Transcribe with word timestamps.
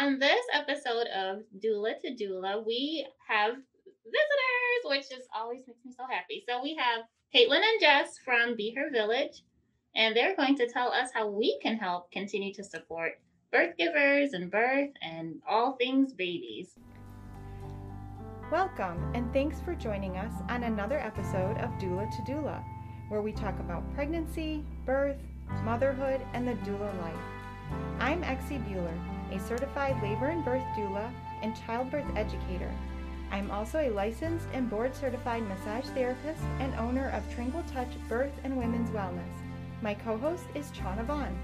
on 0.00 0.18
this 0.18 0.40
episode 0.54 1.08
of 1.08 1.42
Doula 1.62 1.92
to 2.00 2.10
Doula, 2.12 2.64
we 2.64 3.06
have 3.28 3.52
visitors, 3.52 4.82
which 4.84 5.10
just 5.10 5.28
always 5.36 5.60
makes 5.66 5.84
me 5.84 5.92
so 5.94 6.04
happy. 6.08 6.42
So 6.48 6.62
we 6.62 6.74
have 6.76 7.02
Caitlin 7.34 7.60
and 7.60 7.80
Jess 7.80 8.16
from 8.24 8.56
Be 8.56 8.74
Her 8.74 8.90
Village, 8.90 9.42
and 9.94 10.16
they're 10.16 10.34
going 10.36 10.56
to 10.56 10.70
tell 10.70 10.90
us 10.90 11.10
how 11.12 11.28
we 11.28 11.58
can 11.62 11.76
help 11.76 12.10
continue 12.12 12.54
to 12.54 12.64
support 12.64 13.20
birth 13.52 13.76
givers 13.76 14.32
and 14.32 14.50
birth 14.50 14.88
and 15.02 15.34
all 15.46 15.76
things 15.76 16.14
babies. 16.14 16.70
Welcome, 18.50 19.12
and 19.14 19.30
thanks 19.34 19.60
for 19.60 19.74
joining 19.74 20.16
us 20.16 20.32
on 20.48 20.62
another 20.62 20.98
episode 20.98 21.58
of 21.58 21.70
Doula 21.78 22.10
to 22.10 22.32
Doula, 22.32 22.64
where 23.10 23.20
we 23.20 23.32
talk 23.32 23.58
about 23.60 23.94
pregnancy, 23.94 24.64
birth, 24.86 25.18
motherhood, 25.62 26.22
and 26.32 26.48
the 26.48 26.54
doula 26.54 27.02
life. 27.02 27.14
I'm 28.00 28.22
Exie 28.22 28.64
Bueller, 28.66 29.19
a 29.30 29.40
certified 29.40 30.02
labor 30.02 30.26
and 30.26 30.44
birth 30.44 30.64
doula 30.76 31.10
and 31.42 31.56
childbirth 31.66 32.06
educator. 32.16 32.70
I'm 33.30 33.50
also 33.50 33.78
a 33.78 33.90
licensed 33.90 34.46
and 34.52 34.68
board 34.68 34.94
certified 34.94 35.42
massage 35.48 35.86
therapist 35.86 36.42
and 36.58 36.74
owner 36.74 37.10
of 37.10 37.34
Tringle 37.34 37.62
Touch 37.72 37.90
Birth 38.08 38.32
and 38.44 38.56
Women's 38.56 38.90
Wellness. 38.90 39.22
My 39.82 39.94
co 39.94 40.18
host 40.18 40.44
is 40.54 40.70
Chana 40.72 41.04
Vaughn. 41.04 41.38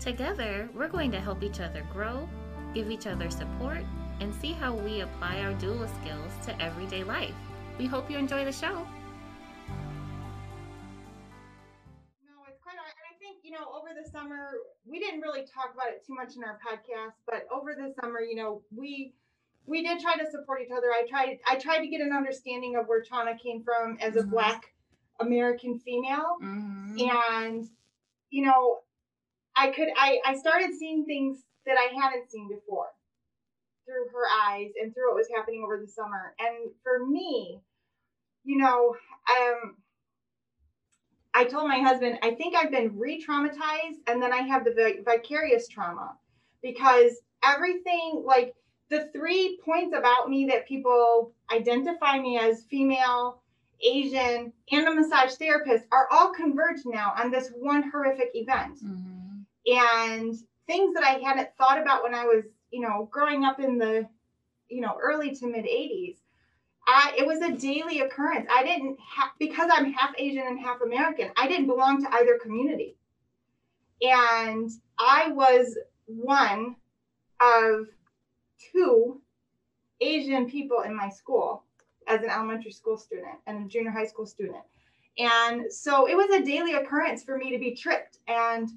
Together, 0.00 0.68
we're 0.74 0.88
going 0.88 1.10
to 1.12 1.20
help 1.20 1.42
each 1.42 1.60
other 1.60 1.86
grow, 1.92 2.28
give 2.74 2.90
each 2.90 3.06
other 3.06 3.30
support, 3.30 3.84
and 4.20 4.34
see 4.34 4.52
how 4.52 4.74
we 4.74 5.00
apply 5.00 5.40
our 5.40 5.52
doula 5.54 5.88
skills 6.00 6.32
to 6.44 6.62
everyday 6.62 7.04
life. 7.04 7.34
We 7.78 7.86
hope 7.86 8.10
you 8.10 8.16
enjoy 8.16 8.44
the 8.44 8.52
show. 8.52 8.86
You 13.48 13.54
know, 13.54 13.66
over 13.74 13.88
the 13.98 14.08
summer, 14.10 14.50
we 14.84 14.98
didn't 14.98 15.20
really 15.20 15.40
talk 15.42 15.72
about 15.74 15.88
it 15.88 16.04
too 16.06 16.14
much 16.14 16.36
in 16.36 16.44
our 16.44 16.58
podcast, 16.66 17.14
but 17.26 17.46
over 17.52 17.74
the 17.74 17.94
summer, 18.00 18.20
you 18.20 18.36
know, 18.36 18.60
we, 18.76 19.14
we 19.66 19.82
did 19.82 20.00
try 20.00 20.16
to 20.16 20.30
support 20.30 20.60
each 20.62 20.70
other. 20.70 20.88
I 20.92 21.06
tried, 21.08 21.38
I 21.48 21.56
tried 21.56 21.78
to 21.78 21.88
get 21.88 22.00
an 22.02 22.12
understanding 22.12 22.76
of 22.76 22.86
where 22.86 23.02
Chana 23.02 23.38
came 23.40 23.62
from 23.62 23.96
as 24.00 24.16
a 24.16 24.22
Mhm. 24.22 24.30
Black 24.30 24.74
American 25.20 25.78
female. 25.80 26.36
Mm-hmm. 26.42 26.98
and 27.00 27.68
you 28.30 28.44
know 28.44 28.78
i 29.56 29.70
could 29.70 29.88
i 29.96 30.18
i 30.26 30.36
started 30.36 30.70
seeing 30.78 31.04
things 31.06 31.38
that 31.66 31.76
i 31.78 31.92
hadn't 32.00 32.30
seen 32.30 32.48
before 32.48 32.88
through 33.86 34.06
her 34.12 34.24
eyes 34.46 34.70
and 34.80 34.92
through 34.94 35.08
what 35.08 35.16
was 35.16 35.28
happening 35.34 35.62
over 35.64 35.78
the 35.80 35.90
summer 35.90 36.34
and 36.38 36.70
for 36.82 37.04
me 37.06 37.58
you 38.44 38.58
know 38.58 38.94
um 39.30 39.76
i 41.34 41.44
told 41.44 41.68
my 41.68 41.78
husband 41.78 42.18
i 42.22 42.30
think 42.32 42.54
i've 42.54 42.70
been 42.70 42.96
re-traumatized 42.98 43.98
and 44.06 44.22
then 44.22 44.32
i 44.32 44.38
have 44.38 44.64
the 44.64 45.02
vicarious 45.04 45.68
trauma 45.68 46.12
because 46.62 47.12
everything 47.44 48.22
like 48.24 48.54
the 48.90 49.08
three 49.12 49.58
points 49.64 49.94
about 49.96 50.30
me 50.30 50.46
that 50.46 50.66
people 50.66 51.32
identify 51.52 52.18
me 52.18 52.38
as 52.38 52.64
female 52.70 53.42
Asian, 53.80 54.52
and 54.72 54.88
a 54.88 54.94
massage 54.94 55.34
therapist 55.34 55.86
are 55.92 56.08
all 56.10 56.32
converged 56.32 56.84
now 56.84 57.12
on 57.16 57.30
this 57.30 57.50
one 57.56 57.88
horrific 57.90 58.30
event. 58.34 58.78
Mm-hmm. 58.82 59.72
And 59.72 60.34
things 60.66 60.94
that 60.94 61.04
I 61.04 61.20
hadn't 61.24 61.50
thought 61.56 61.80
about 61.80 62.02
when 62.02 62.14
I 62.14 62.24
was, 62.24 62.44
you 62.70 62.80
know, 62.80 63.08
growing 63.12 63.44
up 63.44 63.60
in 63.60 63.78
the, 63.78 64.08
you 64.68 64.80
know, 64.80 64.96
early 65.00 65.34
to 65.36 65.46
mid 65.46 65.64
80s. 65.64 66.16
I, 66.90 67.12
it 67.18 67.26
was 67.26 67.40
a 67.42 67.52
daily 67.52 68.00
occurrence. 68.00 68.48
I 68.50 68.64
didn't 68.64 68.96
have, 69.14 69.30
because 69.38 69.70
I'm 69.70 69.92
half 69.92 70.14
Asian 70.16 70.46
and 70.46 70.58
half 70.58 70.80
American, 70.80 71.30
I 71.36 71.46
didn't 71.46 71.66
belong 71.66 72.02
to 72.02 72.14
either 72.14 72.38
community. 72.38 72.96
And 74.00 74.70
I 74.98 75.28
was 75.28 75.76
one 76.06 76.76
of 77.42 77.88
two 78.72 79.20
Asian 80.00 80.48
people 80.48 80.80
in 80.80 80.96
my 80.96 81.10
school 81.10 81.62
as 82.06 82.22
an 82.22 82.30
elementary 82.30 82.72
school 82.72 82.96
student 82.96 83.36
and 83.46 83.66
a 83.66 83.68
junior 83.68 83.90
high 83.90 84.06
school 84.06 84.24
student. 84.24 84.64
And 85.18 85.70
so 85.70 86.08
it 86.08 86.16
was 86.16 86.30
a 86.30 86.42
daily 86.42 86.72
occurrence 86.72 87.22
for 87.22 87.36
me 87.36 87.50
to 87.50 87.58
be 87.58 87.74
tricked 87.74 88.18
and 88.28 88.70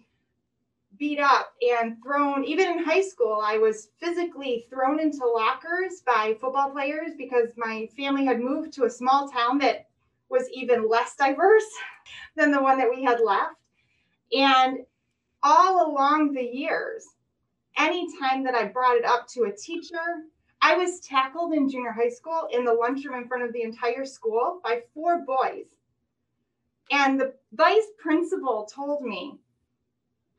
beat 1.01 1.19
up 1.19 1.56
and 1.67 1.97
thrown. 2.03 2.45
Even 2.45 2.67
in 2.67 2.85
high 2.85 3.01
school, 3.01 3.41
I 3.44 3.57
was 3.57 3.89
physically 4.00 4.67
thrown 4.69 5.00
into 5.00 5.25
lockers 5.25 6.03
by 6.06 6.38
football 6.39 6.69
players 6.69 7.13
because 7.17 7.50
my 7.57 7.89
family 7.97 8.23
had 8.23 8.39
moved 8.39 8.72
to 8.73 8.84
a 8.84 8.89
small 8.89 9.28
town 9.28 9.57
that 9.57 9.88
was 10.29 10.47
even 10.53 10.88
less 10.88 11.16
diverse 11.16 11.66
than 12.35 12.51
the 12.51 12.62
one 12.62 12.78
that 12.78 12.89
we 12.89 13.03
had 13.03 13.19
left. 13.19 13.56
And 14.31 14.85
all 15.41 15.91
along 15.91 16.34
the 16.34 16.45
years, 16.45 17.03
anytime 17.79 18.44
that 18.44 18.53
I 18.53 18.66
brought 18.66 18.97
it 18.97 19.03
up 19.03 19.28
to 19.29 19.45
a 19.45 19.57
teacher, 19.57 20.28
I 20.62 20.75
was 20.75 21.00
tackled 21.00 21.53
in 21.53 21.68
junior 21.68 21.94
high 21.94 22.09
school 22.09 22.47
in 22.51 22.63
the 22.63 22.75
lunchroom 22.75 23.23
in 23.23 23.28
front 23.28 23.44
of 23.44 23.53
the 23.53 23.63
entire 23.63 24.06
school 24.06 24.62
by 24.63 24.83
four 24.94 25.25
boys. 25.25 25.66
And 26.91 27.19
the 27.19 27.33
vice 27.53 27.88
principal 27.97 28.69
told 28.72 29.01
me, 29.01 29.39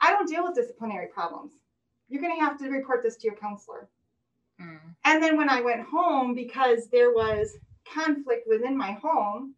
I 0.02 0.10
don't 0.10 0.28
deal 0.28 0.44
with 0.44 0.54
disciplinary 0.54 1.06
problems. 1.06 1.52
You're 2.08 2.20
going 2.20 2.36
to 2.36 2.44
have 2.44 2.58
to 2.58 2.68
report 2.68 3.02
this 3.02 3.16
to 3.18 3.28
your 3.28 3.36
counselor. 3.36 3.88
Mm. 4.60 4.80
And 5.04 5.22
then 5.22 5.36
when 5.36 5.48
I 5.48 5.62
went 5.62 5.82
home, 5.82 6.34
because 6.34 6.88
there 6.88 7.12
was 7.12 7.56
conflict 7.90 8.46
within 8.48 8.76
my 8.76 8.92
home, 8.92 9.54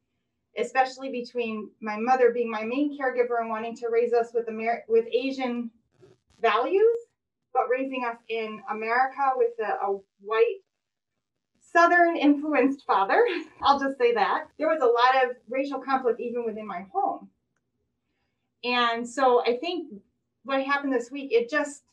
especially 0.56 1.10
between 1.10 1.70
my 1.80 1.96
mother 1.96 2.30
being 2.30 2.50
my 2.50 2.62
main 2.62 2.96
caregiver 2.96 3.40
and 3.40 3.48
wanting 3.48 3.74
to 3.76 3.88
raise 3.90 4.12
us 4.12 4.28
with 4.32 4.48
Amer- 4.48 4.84
with 4.86 5.06
Asian 5.12 5.70
values, 6.40 6.96
but 7.52 7.68
raising 7.70 8.04
us 8.04 8.18
in 8.28 8.62
America 8.70 9.32
with 9.36 9.58
a, 9.60 9.86
a 9.86 9.98
white 10.20 10.60
Southern 11.72 12.16
influenced 12.16 12.84
father, 12.86 13.26
I'll 13.62 13.80
just 13.80 13.98
say 13.98 14.14
that. 14.14 14.44
There 14.58 14.68
was 14.68 14.80
a 14.80 14.86
lot 14.86 15.24
of 15.24 15.36
racial 15.48 15.80
conflict 15.80 16.20
even 16.20 16.44
within 16.44 16.66
my 16.66 16.86
home. 16.92 17.28
And 18.62 19.08
so 19.08 19.42
I 19.44 19.56
think 19.56 19.92
what 20.44 20.62
happened 20.62 20.92
this 20.92 21.10
week, 21.10 21.32
it 21.32 21.50
just 21.50 21.84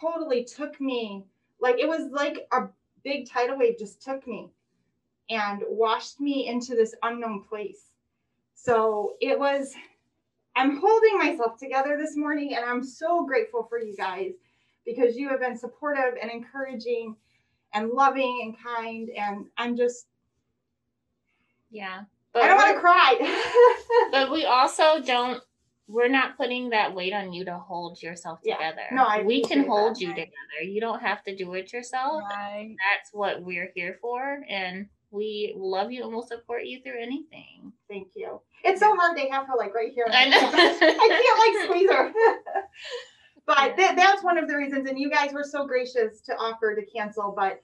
totally 0.00 0.44
took 0.44 0.80
me, 0.80 1.24
like, 1.60 1.78
it 1.78 1.88
was 1.88 2.10
like 2.10 2.46
a 2.52 2.68
big 3.04 3.28
tidal 3.28 3.58
wave 3.58 3.78
just 3.78 4.02
took 4.02 4.26
me 4.26 4.50
and 5.30 5.62
washed 5.68 6.20
me 6.20 6.48
into 6.48 6.74
this 6.74 6.94
unknown 7.02 7.42
place. 7.44 7.90
So 8.54 9.14
it 9.20 9.38
was, 9.38 9.74
I'm 10.56 10.78
holding 10.78 11.18
myself 11.18 11.58
together 11.58 11.96
this 11.98 12.16
morning 12.16 12.54
and 12.54 12.64
I'm 12.64 12.82
so 12.82 13.26
grateful 13.26 13.64
for 13.68 13.78
you 13.78 13.94
guys 13.96 14.32
because 14.86 15.16
you 15.16 15.28
have 15.28 15.40
been 15.40 15.56
supportive 15.56 16.14
and 16.20 16.30
encouraging 16.30 17.16
and 17.72 17.90
loving 17.90 18.40
and 18.44 18.56
kind. 18.62 19.10
And 19.10 19.46
I'm 19.58 19.76
just, 19.76 20.06
Yeah. 21.70 22.04
But 22.32 22.42
I 22.42 22.48
don't 22.48 22.56
want 22.56 22.74
to 22.74 22.80
cry. 22.80 24.10
But 24.10 24.30
we 24.30 24.44
also 24.44 25.00
don't. 25.00 25.42
We're 25.86 26.08
not 26.08 26.36
putting 26.38 26.70
that 26.70 26.94
weight 26.94 27.12
on 27.12 27.32
you 27.32 27.44
to 27.44 27.58
hold 27.58 28.00
yourself 28.02 28.40
Yeah. 28.42 28.56
together. 28.56 28.82
No, 28.92 29.04
I 29.04 29.22
we 29.22 29.42
can 29.42 29.66
hold 29.66 29.96
that. 29.96 30.00
you 30.00 30.08
together. 30.08 30.30
You 30.62 30.80
don't 30.80 31.00
have 31.00 31.22
to 31.24 31.36
do 31.36 31.52
it 31.54 31.72
yourself. 31.72 32.22
Right. 32.30 32.74
That's 32.92 33.10
what 33.12 33.42
we're 33.42 33.70
here 33.74 33.98
for, 34.00 34.40
and 34.48 34.88
we 35.10 35.54
love 35.56 35.92
you 35.92 36.02
and 36.02 36.12
we'll 36.12 36.22
support 36.26 36.64
you 36.64 36.80
through 36.82 37.00
anything. 37.00 37.72
Thank 37.88 38.08
you. 38.16 38.40
It's 38.64 38.80
so 38.80 38.96
hard 38.96 39.16
to 39.18 39.28
have 39.28 39.46
her 39.46 39.54
like 39.58 39.74
right 39.74 39.92
here. 39.94 40.06
I 40.10 40.28
know. 40.28 40.38
I 40.52 41.22
can't 41.22 41.38
like 41.38 41.64
squeeze 41.70 41.90
her. 41.90 42.12
but 43.46 43.76
th- 43.76 43.94
that's 43.94 44.24
one 44.24 44.38
of 44.38 44.48
the 44.48 44.56
reasons. 44.56 44.88
And 44.88 44.98
you 44.98 45.10
guys 45.10 45.32
were 45.32 45.44
so 45.44 45.66
gracious 45.66 46.20
to 46.22 46.32
offer 46.34 46.74
to 46.74 46.82
cancel. 46.86 47.32
But 47.36 47.62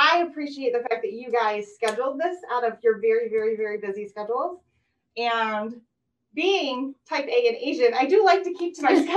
I 0.00 0.24
appreciate 0.28 0.72
the 0.72 0.80
fact 0.80 1.02
that 1.02 1.12
you 1.12 1.30
guys 1.30 1.66
scheduled 1.74 2.18
this 2.18 2.38
out 2.50 2.64
of 2.64 2.78
your 2.82 2.98
very, 3.00 3.28
very, 3.28 3.56
very 3.56 3.78
busy 3.78 4.08
schedules. 4.08 4.60
And 5.16 5.80
being 6.38 6.94
type 7.08 7.26
A 7.26 7.48
and 7.48 7.56
Asian, 7.56 7.94
I 7.94 8.06
do 8.06 8.24
like 8.24 8.44
to 8.44 8.54
keep 8.54 8.76
to 8.76 8.82
my 8.82 8.94
schedules. 8.94 9.08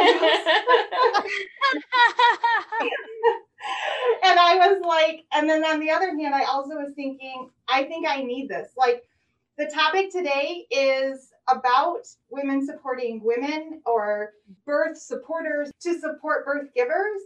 and 4.24 4.40
I 4.40 4.56
was 4.58 4.82
like, 4.84 5.26
and 5.32 5.48
then 5.48 5.64
on 5.64 5.80
the 5.80 5.92
other 5.92 6.18
hand, 6.18 6.34
I 6.34 6.46
also 6.46 6.72
was 6.72 6.94
thinking, 6.96 7.52
I 7.70 7.84
think 7.84 8.08
I 8.08 8.24
need 8.24 8.50
this. 8.50 8.70
Like, 8.76 9.04
the 9.56 9.68
topic 9.68 10.12
today 10.12 10.66
is 10.72 11.30
about 11.48 12.08
women 12.32 12.66
supporting 12.66 13.22
women 13.24 13.84
or 13.86 14.34
birth 14.66 14.98
supporters 14.98 15.72
to 15.82 16.00
support 16.00 16.44
birth 16.44 16.74
givers. 16.74 17.22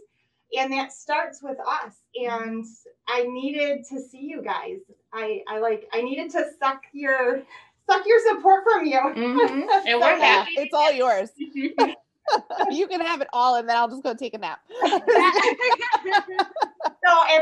And 0.58 0.70
that 0.74 0.92
starts 0.92 1.42
with 1.42 1.58
us. 1.58 1.94
And 2.14 2.66
I 3.08 3.22
needed 3.22 3.86
to 3.88 4.00
see 4.00 4.20
you 4.20 4.42
guys. 4.42 4.80
I, 5.12 5.42
I 5.48 5.58
like, 5.60 5.88
I 5.94 6.02
needed 6.02 6.30
to 6.32 6.44
suck 6.60 6.82
your, 6.92 7.42
suck 7.88 8.02
your 8.06 8.18
support 8.28 8.64
from 8.64 8.86
you. 8.86 8.98
Mhm. 8.98 9.66
And 9.72 9.84
So 9.86 10.00
we're 10.00 10.18
happy. 10.18 10.52
It's 10.56 10.74
all 10.74 10.92
yours. 10.92 11.30
you 12.70 12.86
can 12.88 13.00
have 13.00 13.20
it 13.20 13.28
all, 13.32 13.56
and 13.56 13.68
then 13.68 13.76
I'll 13.76 13.88
just 13.88 14.02
go 14.02 14.14
take 14.14 14.34
a 14.34 14.38
nap. 14.38 14.60
so 14.82 14.90
at 14.90 15.06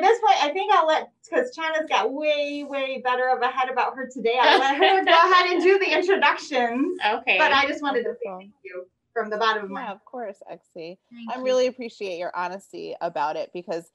this 0.00 0.20
point, 0.20 0.43
I 0.43 0.50
think 0.52 0.73
I'll 0.73 0.87
let 0.87 1.11
because 1.25 1.55
Chana's 1.55 1.88
got 1.88 2.12
way, 2.12 2.64
way 2.69 3.00
better 3.02 3.29
of 3.29 3.41
a 3.43 3.49
head 3.49 3.70
about 3.70 3.96
her 3.96 4.08
today. 4.12 4.37
I'll 4.41 4.58
let 4.58 4.76
her 4.76 5.05
go 5.05 5.11
ahead 5.11 5.52
and 5.52 5.62
do 5.62 5.79
the 5.79 5.96
introductions. 5.96 6.99
Okay. 7.06 7.38
But 7.38 7.52
I 7.52 7.67
just 7.67 7.82
wanted 7.82 8.05
to 8.05 8.12
say 8.12 8.31
thank 8.38 8.52
you 8.62 8.87
from 9.12 9.31
the 9.31 9.37
bottom 9.37 9.64
of 9.64 9.70
my 9.70 9.85
Yeah, 9.85 9.93
of 9.93 10.05
course, 10.05 10.43
Exie. 10.50 10.99
I 11.32 11.40
really 11.40 11.67
appreciate 11.67 12.19
your 12.19 12.35
honesty 12.37 12.94
about 13.00 13.37
it 13.37 13.50
because 13.55 13.90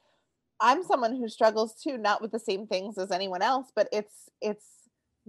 I'm 0.61 0.83
someone 0.83 1.15
who 1.15 1.29
struggles 1.29 1.75
too, 1.81 1.97
not 1.97 2.21
with 2.21 2.31
the 2.31 2.39
same 2.39 2.67
things 2.67 2.97
as 2.97 3.11
anyone 3.11 3.41
else, 3.41 3.71
but 3.75 3.87
it's 3.91 4.29
it's 4.41 4.65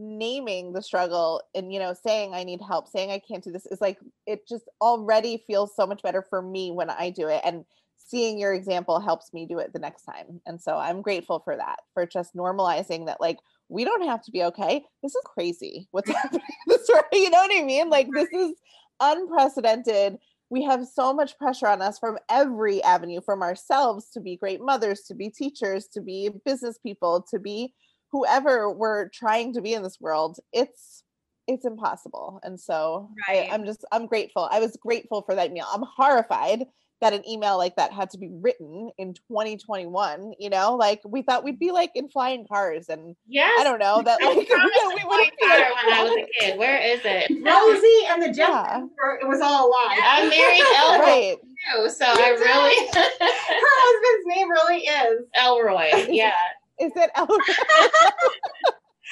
naming 0.01 0.73
the 0.73 0.83
struggle 0.83 1.43
and 1.55 1.73
you 1.73 1.79
know 1.79 1.95
saying 1.95 2.35
I 2.35 2.45
need 2.45 2.61
help, 2.61 2.89
saying 2.89 3.11
I 3.11 3.19
can't 3.19 3.45
do 3.45 3.53
this 3.53 3.67
is 3.67 3.81
like 3.81 3.99
it 4.27 4.49
just 4.49 4.65
already 4.81 5.45
feels 5.47 5.75
so 5.77 5.87
much 5.87 6.03
better 6.03 6.23
for 6.23 6.41
me 6.41 6.71
when 6.71 6.91
I 6.91 7.11
do 7.11 7.29
it 7.29 7.43
and 7.45 7.65
seeing 7.97 8.39
your 8.39 8.55
example 8.55 8.99
helps 8.99 9.33
me 9.33 9.47
do 9.47 9.59
it 9.59 9.73
the 9.73 9.79
next 9.79 10.03
time. 10.03 10.41
And 10.47 10.61
so 10.61 10.77
I'm 10.77 11.03
grateful 11.03 11.41
for 11.41 11.57
that, 11.57 11.81
for 11.95 12.07
just 12.07 12.35
normalizing 12.35 13.07
that 13.07 13.21
like 13.21 13.39
we 13.69 13.85
don't 13.85 14.09
have 14.09 14.23
to 14.25 14.33
be 14.33 14.43
okay. 14.45 14.85
This 15.03 15.15
is 15.15 15.23
crazy. 15.25 15.87
What's 15.93 16.11
happening 16.15 16.43
in 16.43 16.65
this 16.67 16.85
story? 16.85 17.03
You 17.13 17.31
know 17.31 17.39
what 17.39 17.53
I 17.55 17.63
mean? 17.63 17.91
Like 17.91 18.09
this 18.13 18.29
is 18.33 18.55
unprecedented 19.01 20.19
we 20.51 20.65
have 20.65 20.87
so 20.87 21.15
much 21.15 21.39
pressure 21.39 21.69
on 21.69 21.81
us 21.81 21.99
from 21.99 22.19
every 22.29 22.83
avenue 22.83 23.21
from 23.21 23.41
ourselves 23.41 24.11
to 24.11 24.21
be 24.21 24.37
great 24.37 24.61
mothers 24.61 25.03
to 25.03 25.15
be 25.15 25.31
teachers 25.31 25.87
to 25.87 26.01
be 26.01 26.29
business 26.45 26.77
people 26.79 27.25
to 27.31 27.39
be 27.39 27.73
whoever 28.13 28.71
we're 28.71 29.09
trying 29.09 29.53
to 29.55 29.61
be 29.61 29.75
in 29.75 29.83
this 29.83 30.01
world 30.01 30.39
it's 30.53 31.05
it's 31.47 31.65
impossible 31.65 32.41
and 32.43 32.59
so 32.61 33.09
Right. 33.29 33.49
I, 33.51 33.55
i'm 33.55 33.65
just 33.65 33.85
i'm 33.93 34.07
grateful 34.07 34.49
i 34.51 34.61
was 34.61 34.77
grateful 34.77 35.23
for 35.23 35.35
that 35.35 35.53
meal 35.53 35.67
i'm 35.73 35.83
horrified 35.97 36.65
that 37.01 37.15
an 37.15 37.27
email 37.27 37.57
like 37.57 37.77
that 37.77 37.93
had 37.95 38.11
to 38.11 38.19
be 38.19 38.29
written 38.31 38.91
in 38.99 39.15
2021 39.15 40.35
you 40.39 40.51
know 40.51 40.77
like 40.77 41.01
we 41.05 41.23
thought 41.23 41.43
we'd 41.45 41.59
be 41.59 41.71
like 41.73 41.91
in 41.95 42.09
flying 42.11 42.47
cars 42.47 42.89
and 42.91 43.17
Yes. 43.27 43.51
i 43.59 43.65
don't 43.65 43.79
know 43.79 44.03
that 44.03 44.19
I 44.21 44.27
like 44.35 44.37
you 44.49 44.55
promised 44.55 44.79
know, 44.85 44.91
a 44.91 44.95
we 44.97 45.05
wouldn't 45.07 45.39
be 45.41 45.47
like, 45.47 45.75
when 45.87 45.95
I 45.95 46.03
was 46.05 46.13
a 46.13 46.45
kid. 46.45 46.59
Where 46.59 46.77
is 46.79 47.01
it? 47.05 47.31
Rosie 47.31 48.07
and 48.11 48.23
the 48.23 48.37
Yeah. 48.39 48.85
It 49.23 49.27
was 49.27 49.41
all 49.41 49.67
a 49.67 49.71
lie. 49.71 49.99
I 50.03 50.29
married 50.29 50.61
Elroy 50.77 51.07
right 51.07 51.37
too, 51.75 51.89
so 51.91 52.05
I 52.07 52.31
really 52.31 52.77
Her 52.95 53.67
husband's 53.81 54.27
name 54.37 54.51
really 54.51 54.81
is. 54.83 55.27
Elroy. 55.37 56.07
Yeah, 56.15 56.33
is 56.81 56.93
it 56.97 57.11
Elroy? 57.17 57.37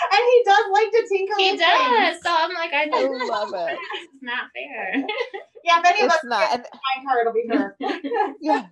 And 0.01 0.21
he 0.31 0.43
does 0.45 0.65
like 0.73 0.91
to 0.93 1.09
tinkle 1.11 1.37
he 1.39 1.51
with 1.53 1.61
does. 1.61 2.13
things. 2.13 2.21
So 2.23 2.31
I'm 2.33 2.55
like, 2.55 2.73
I 2.73 2.89
I 2.93 3.27
love 3.27 3.53
it. 3.53 3.79
It's 3.95 4.23
not 4.23 4.45
fair. 4.55 5.05
Yeah, 5.65 5.81
if 5.81 5.87
any 5.87 6.01
of 6.03 6.07
it's 6.07 6.15
us 6.15 6.21
not 6.25 6.53
and 6.53 6.63
find 6.63 7.09
her, 7.09 7.21
it'll 7.21 7.33
be 7.33 7.49
her. 7.51 7.77
yes 8.41 8.65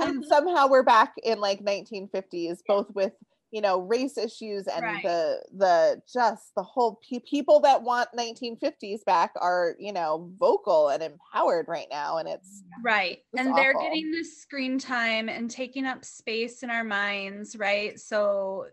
and 0.00 0.24
somehow 0.24 0.68
we're 0.68 0.82
back 0.82 1.12
in 1.22 1.38
like 1.38 1.62
1950s 1.62 2.58
both 2.66 2.86
with 2.94 3.12
you 3.50 3.60
know 3.60 3.80
race 3.80 4.16
issues 4.18 4.66
and 4.66 4.84
Right. 4.84 5.02
the 5.02 5.42
the 5.52 6.02
just 6.12 6.54
the 6.54 6.62
whole 6.62 7.00
pe- 7.08 7.18
people 7.20 7.60
that 7.60 7.82
want 7.82 8.08
1950s 8.14 9.02
back 9.04 9.32
are 9.36 9.76
you 9.78 9.92
know 9.92 10.30
vocal 10.38 10.88
and 10.88 11.02
empowered 11.02 11.66
right 11.68 11.88
now 11.90 12.18
and 12.18 12.28
it's 12.28 12.62
mm, 12.78 12.82
Right. 12.82 13.18
It's 13.32 13.40
and 13.40 13.56
they're 13.56 13.74
getting 13.74 14.10
the 14.10 14.24
screen 14.24 14.78
time 14.78 15.28
and 15.28 15.50
taking 15.50 15.84
up 15.84 16.04
space 16.04 16.62
in 16.62 16.70
our 16.70 16.84
minds, 16.84 17.56
right? 17.56 17.98
So 17.98 18.68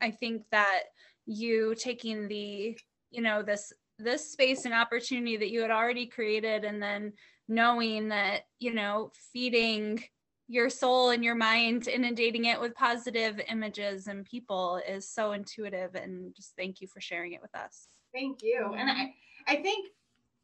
I 0.00 0.10
think 0.10 0.44
that 0.50 0.84
you 1.26 1.74
taking 1.74 2.28
the, 2.28 2.78
you 3.10 3.22
know, 3.22 3.42
this 3.42 3.72
this 3.98 4.30
space 4.30 4.66
and 4.66 4.74
opportunity 4.74 5.38
that 5.38 5.50
you 5.50 5.62
had 5.62 5.70
already 5.70 6.06
created 6.06 6.64
and 6.64 6.82
then 6.82 7.14
knowing 7.48 8.08
that, 8.08 8.42
you 8.58 8.74
know, 8.74 9.10
feeding 9.32 10.04
your 10.48 10.70
soul 10.70 11.10
and 11.10 11.24
your 11.24 11.34
mind, 11.34 11.88
inundating 11.88 12.44
it 12.44 12.60
with 12.60 12.74
positive 12.74 13.40
images 13.48 14.06
and 14.06 14.24
people 14.24 14.80
is 14.88 15.08
so 15.08 15.32
intuitive 15.32 15.94
and 15.94 16.34
just 16.34 16.54
thank 16.56 16.80
you 16.80 16.86
for 16.86 17.00
sharing 17.00 17.32
it 17.32 17.42
with 17.42 17.54
us. 17.54 17.88
Thank 18.14 18.42
you. 18.42 18.74
And 18.76 18.88
I, 18.88 19.14
I 19.48 19.56
think 19.56 19.88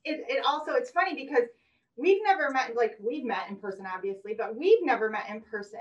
it, 0.05 0.25
it 0.29 0.45
also 0.45 0.73
it's 0.73 0.91
funny 0.91 1.15
because 1.15 1.49
we've 1.97 2.23
never 2.25 2.51
met 2.51 2.75
like 2.77 2.97
we've 3.01 3.25
met 3.25 3.49
in 3.49 3.57
person 3.57 3.87
obviously, 3.87 4.35
but 4.37 4.57
we've 4.57 4.85
never 4.85 5.09
met 5.09 5.29
in 5.31 5.41
person. 5.41 5.79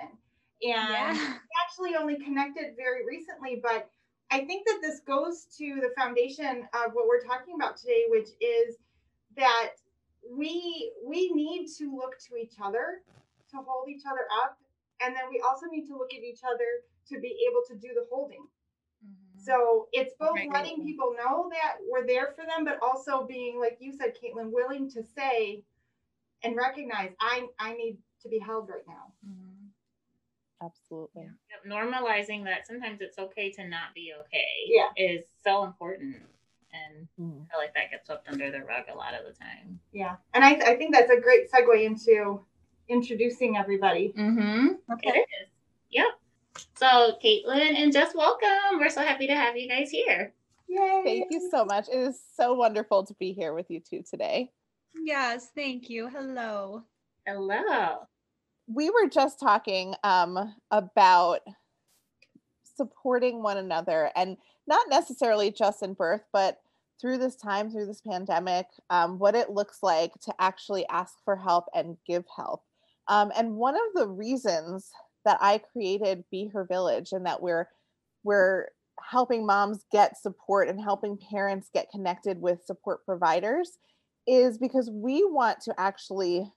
And 0.64 1.18
Yeah. 1.18 1.38
actually 1.66 1.96
only 1.96 2.20
connected 2.20 2.76
very 2.78 3.06
recently, 3.06 3.60
but 3.62 3.90
I 4.30 4.46
think 4.46 4.66
that 4.68 4.80
this 4.82 5.02
goes 5.02 5.46
to 5.58 5.82
the 5.82 5.90
foundation 5.98 6.68
of 6.74 6.94
what 6.94 7.08
we're 7.08 7.24
talking 7.24 7.56
about 7.56 7.76
today, 7.76 8.06
which 8.08 8.30
is 8.40 8.78
that 9.36 9.72
we 10.30 10.94
we 11.04 11.32
need 11.34 11.68
to 11.80 11.96
look 11.96 12.20
to 12.30 12.36
each 12.36 12.54
other 12.64 13.02
to 13.52 13.58
hold 13.58 13.90
each 13.90 14.04
other 14.06 14.28
up, 14.44 14.58
and 15.02 15.16
then 15.16 15.24
we 15.30 15.40
also 15.42 15.68
need 15.68 15.86
to 15.88 15.96
look 15.98 16.14
at 16.14 16.24
each 16.24 16.42
other 16.44 16.84
to 17.10 17.20
be 17.20 17.48
able 17.50 17.62
to 17.68 17.76
do 17.76 17.94
the 17.94 18.06
holding. 18.10 18.48
So 19.38 19.88
it's 19.92 20.14
both 20.20 20.36
Right. 20.36 20.52
letting 20.52 20.84
people 20.84 21.14
know 21.18 21.50
that 21.50 21.78
we're 21.88 22.06
there 22.06 22.32
for 22.36 22.46
them, 22.46 22.64
but 22.64 22.78
also 22.82 23.26
being, 23.26 23.60
like 23.60 23.78
you 23.80 23.92
said, 23.92 24.16
Caitlin, 24.16 24.52
willing 24.52 24.90
to 24.92 25.04
say 25.04 25.64
and 26.44 26.56
recognize 26.56 27.12
I 27.20 27.48
I 27.60 27.74
need 27.74 27.98
to 28.22 28.30
be 28.30 28.38
held 28.40 28.70
right 28.70 28.88
now. 28.88 29.12
absolutely 30.62 31.24
Yep, 31.50 31.66
Normalizing 31.66 32.44
that 32.46 32.68
sometimes 32.68 33.02
it's 33.02 33.18
okay 33.18 33.52
to 33.54 33.68
not 33.68 33.94
be 33.96 34.14
okay. 34.22 34.66
Yeah. 34.68 34.90
Is 34.96 35.26
so 35.44 35.64
important. 35.64 36.18
And 36.74 37.08
Mm. 37.20 37.44
I 37.44 37.52
feel 37.52 37.60
like 37.60 37.74
that 37.74 37.90
gets 37.92 38.06
swept 38.06 38.30
under 38.30 38.50
the 38.52 38.64
rug 38.64 38.86
a 38.90 38.96
lot 38.96 39.14
of 39.14 39.26
the 39.26 39.34
time. 39.34 39.80
Yeah, 39.92 40.18
and 40.34 40.44
I 40.44 40.52
I 40.52 40.76
think 40.78 40.94
that's 40.94 41.12
a 41.12 41.20
great 41.20 41.50
segue 41.52 41.84
into 41.84 42.46
introducing 42.92 43.58
everybody. 43.58 44.14
Mm-hmm. 44.18 44.68
It 45.02 45.18
is. 45.18 45.50
Yep. 45.92 46.06
So 46.76 47.18
Caitlin 47.24 47.76
and 47.82 47.92
Jess, 47.94 48.14
welcome. 48.14 48.78
We're 48.80 48.90
so 48.90 49.02
happy 49.02 49.28
to 49.28 49.36
have 49.36 49.56
you 49.58 49.68
guys 49.70 49.90
here. 49.90 50.34
Yay! 50.68 51.02
thank 51.04 51.32
you 51.32 51.50
so 51.52 51.66
much 51.66 51.90
it 51.90 51.98
is 51.98 52.18
so 52.38 52.54
wonderful 52.54 53.06
to 53.06 53.14
be 53.16 53.34
here 53.34 53.54
with 53.54 53.70
you 53.70 53.82
two 53.82 54.02
today 54.10 54.50
Yes, 55.04 55.50
thank 55.56 55.90
you. 55.90 56.08
Hello. 56.10 56.84
Hello. 57.26 58.08
we 58.68 58.90
were 58.90 59.08
just 59.10 59.40
talking 59.40 59.96
um, 60.04 60.56
about 60.70 61.42
supporting 62.78 63.44
one 63.44 63.58
another 63.58 64.12
and 64.16 64.38
not 64.68 64.90
necessarily 64.90 65.52
just 65.52 65.84
in 65.84 65.94
birth 65.94 66.24
but 66.32 66.60
through 67.00 67.18
this 67.18 67.36
time 67.36 67.70
through 67.70 67.86
this 67.86 68.02
pandemic 68.02 68.66
um, 68.90 69.20
what 69.20 69.36
it 69.36 69.50
looks 69.50 69.80
like 69.84 70.14
to 70.22 70.34
actually 70.40 70.88
ask 70.88 71.16
for 71.26 71.36
help 71.36 71.66
and 71.76 71.98
give 72.08 72.24
help 72.34 72.64
um, 73.08 73.32
and 73.36 73.56
one 73.56 73.76
of 73.76 73.82
the 73.96 74.08
reasons 74.08 74.90
that 75.26 75.38
i 75.42 75.58
created 75.58 76.24
be 76.32 76.48
her 76.48 76.66
village 76.66 77.12
and 77.12 77.26
that 77.26 77.42
we're 77.42 77.68
we're 78.24 78.68
helping 79.10 79.46
moms 79.46 79.86
get 79.92 80.18
support 80.18 80.68
and 80.68 80.80
helping 80.80 81.18
parents 81.18 81.70
get 81.74 81.90
connected 81.90 82.40
with 82.40 82.64
support 82.66 83.04
providers 83.06 83.78
is 84.28 84.58
because 84.58 84.90
we 84.92 85.24
want 85.26 85.60
to 85.60 85.74
actually 85.80 86.52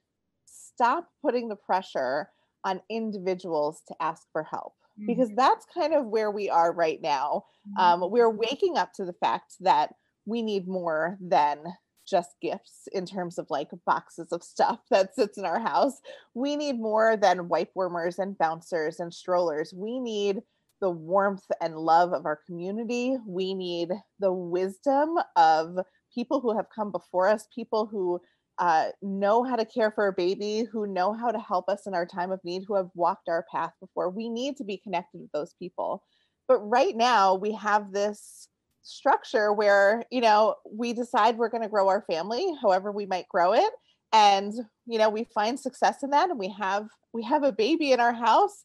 stop 0.44 1.08
putting 1.22 1.48
the 1.48 1.56
pressure 1.56 2.28
on 2.64 2.80
individuals 2.90 3.82
to 3.88 3.94
ask 4.00 4.22
for 4.32 4.42
help 4.42 4.74
because 5.06 5.30
that's 5.36 5.66
kind 5.74 5.92
of 5.92 6.06
where 6.06 6.30
we 6.30 6.48
are 6.48 6.72
right 6.72 7.00
now. 7.02 7.44
Um, 7.78 8.10
we're 8.10 8.30
waking 8.30 8.78
up 8.78 8.92
to 8.94 9.04
the 9.04 9.12
fact 9.14 9.54
that 9.60 9.94
we 10.24 10.40
need 10.42 10.68
more 10.68 11.18
than 11.20 11.58
just 12.06 12.36
gifts 12.40 12.88
in 12.92 13.06
terms 13.06 13.38
of 13.38 13.46
like 13.50 13.70
boxes 13.86 14.32
of 14.32 14.42
stuff 14.42 14.80
that 14.90 15.14
sits 15.14 15.38
in 15.38 15.44
our 15.44 15.60
house. 15.60 16.00
We 16.34 16.56
need 16.56 16.78
more 16.78 17.16
than 17.16 17.48
wipe 17.48 17.70
warmers 17.74 18.18
and 18.18 18.36
bouncers 18.38 19.00
and 19.00 19.12
strollers. 19.12 19.72
We 19.74 19.98
need 19.98 20.42
the 20.80 20.90
warmth 20.90 21.46
and 21.60 21.76
love 21.76 22.12
of 22.12 22.26
our 22.26 22.40
community. 22.46 23.16
We 23.26 23.54
need 23.54 23.90
the 24.20 24.32
wisdom 24.32 25.16
of 25.36 25.78
people 26.14 26.40
who 26.40 26.56
have 26.56 26.66
come 26.74 26.92
before 26.92 27.28
us, 27.28 27.48
people 27.54 27.86
who 27.86 28.20
uh, 28.58 28.88
know 29.02 29.42
how 29.42 29.56
to 29.56 29.64
care 29.64 29.90
for 29.90 30.06
a 30.06 30.12
baby, 30.12 30.64
who 30.70 30.86
know 30.86 31.12
how 31.12 31.30
to 31.30 31.38
help 31.38 31.68
us 31.68 31.86
in 31.86 31.94
our 31.94 32.06
time 32.06 32.30
of 32.30 32.40
need, 32.44 32.64
who 32.66 32.76
have 32.76 32.90
walked 32.94 33.28
our 33.28 33.44
path 33.50 33.72
before. 33.80 34.10
We 34.10 34.28
need 34.28 34.56
to 34.58 34.64
be 34.64 34.76
connected 34.76 35.20
with 35.20 35.32
those 35.32 35.54
people. 35.58 36.02
But 36.46 36.58
right 36.60 36.94
now, 36.94 37.34
we 37.34 37.52
have 37.52 37.92
this 37.92 38.48
structure 38.84 39.52
where, 39.52 40.04
you 40.10 40.20
know, 40.20 40.54
we 40.70 40.92
decide 40.92 41.36
we're 41.36 41.48
going 41.48 41.62
to 41.62 41.68
grow 41.68 41.88
our 41.88 42.04
family 42.10 42.54
however 42.62 42.92
we 42.92 43.06
might 43.06 43.28
grow 43.28 43.52
it. 43.52 43.72
And, 44.12 44.52
you 44.86 44.98
know, 44.98 45.08
we 45.08 45.24
find 45.34 45.58
success 45.58 46.02
in 46.04 46.10
that 46.10 46.30
and 46.30 46.38
we 46.38 46.54
have 46.58 46.86
we 47.12 47.22
have 47.24 47.42
a 47.42 47.52
baby 47.52 47.92
in 47.92 48.00
our 48.00 48.12
house. 48.12 48.64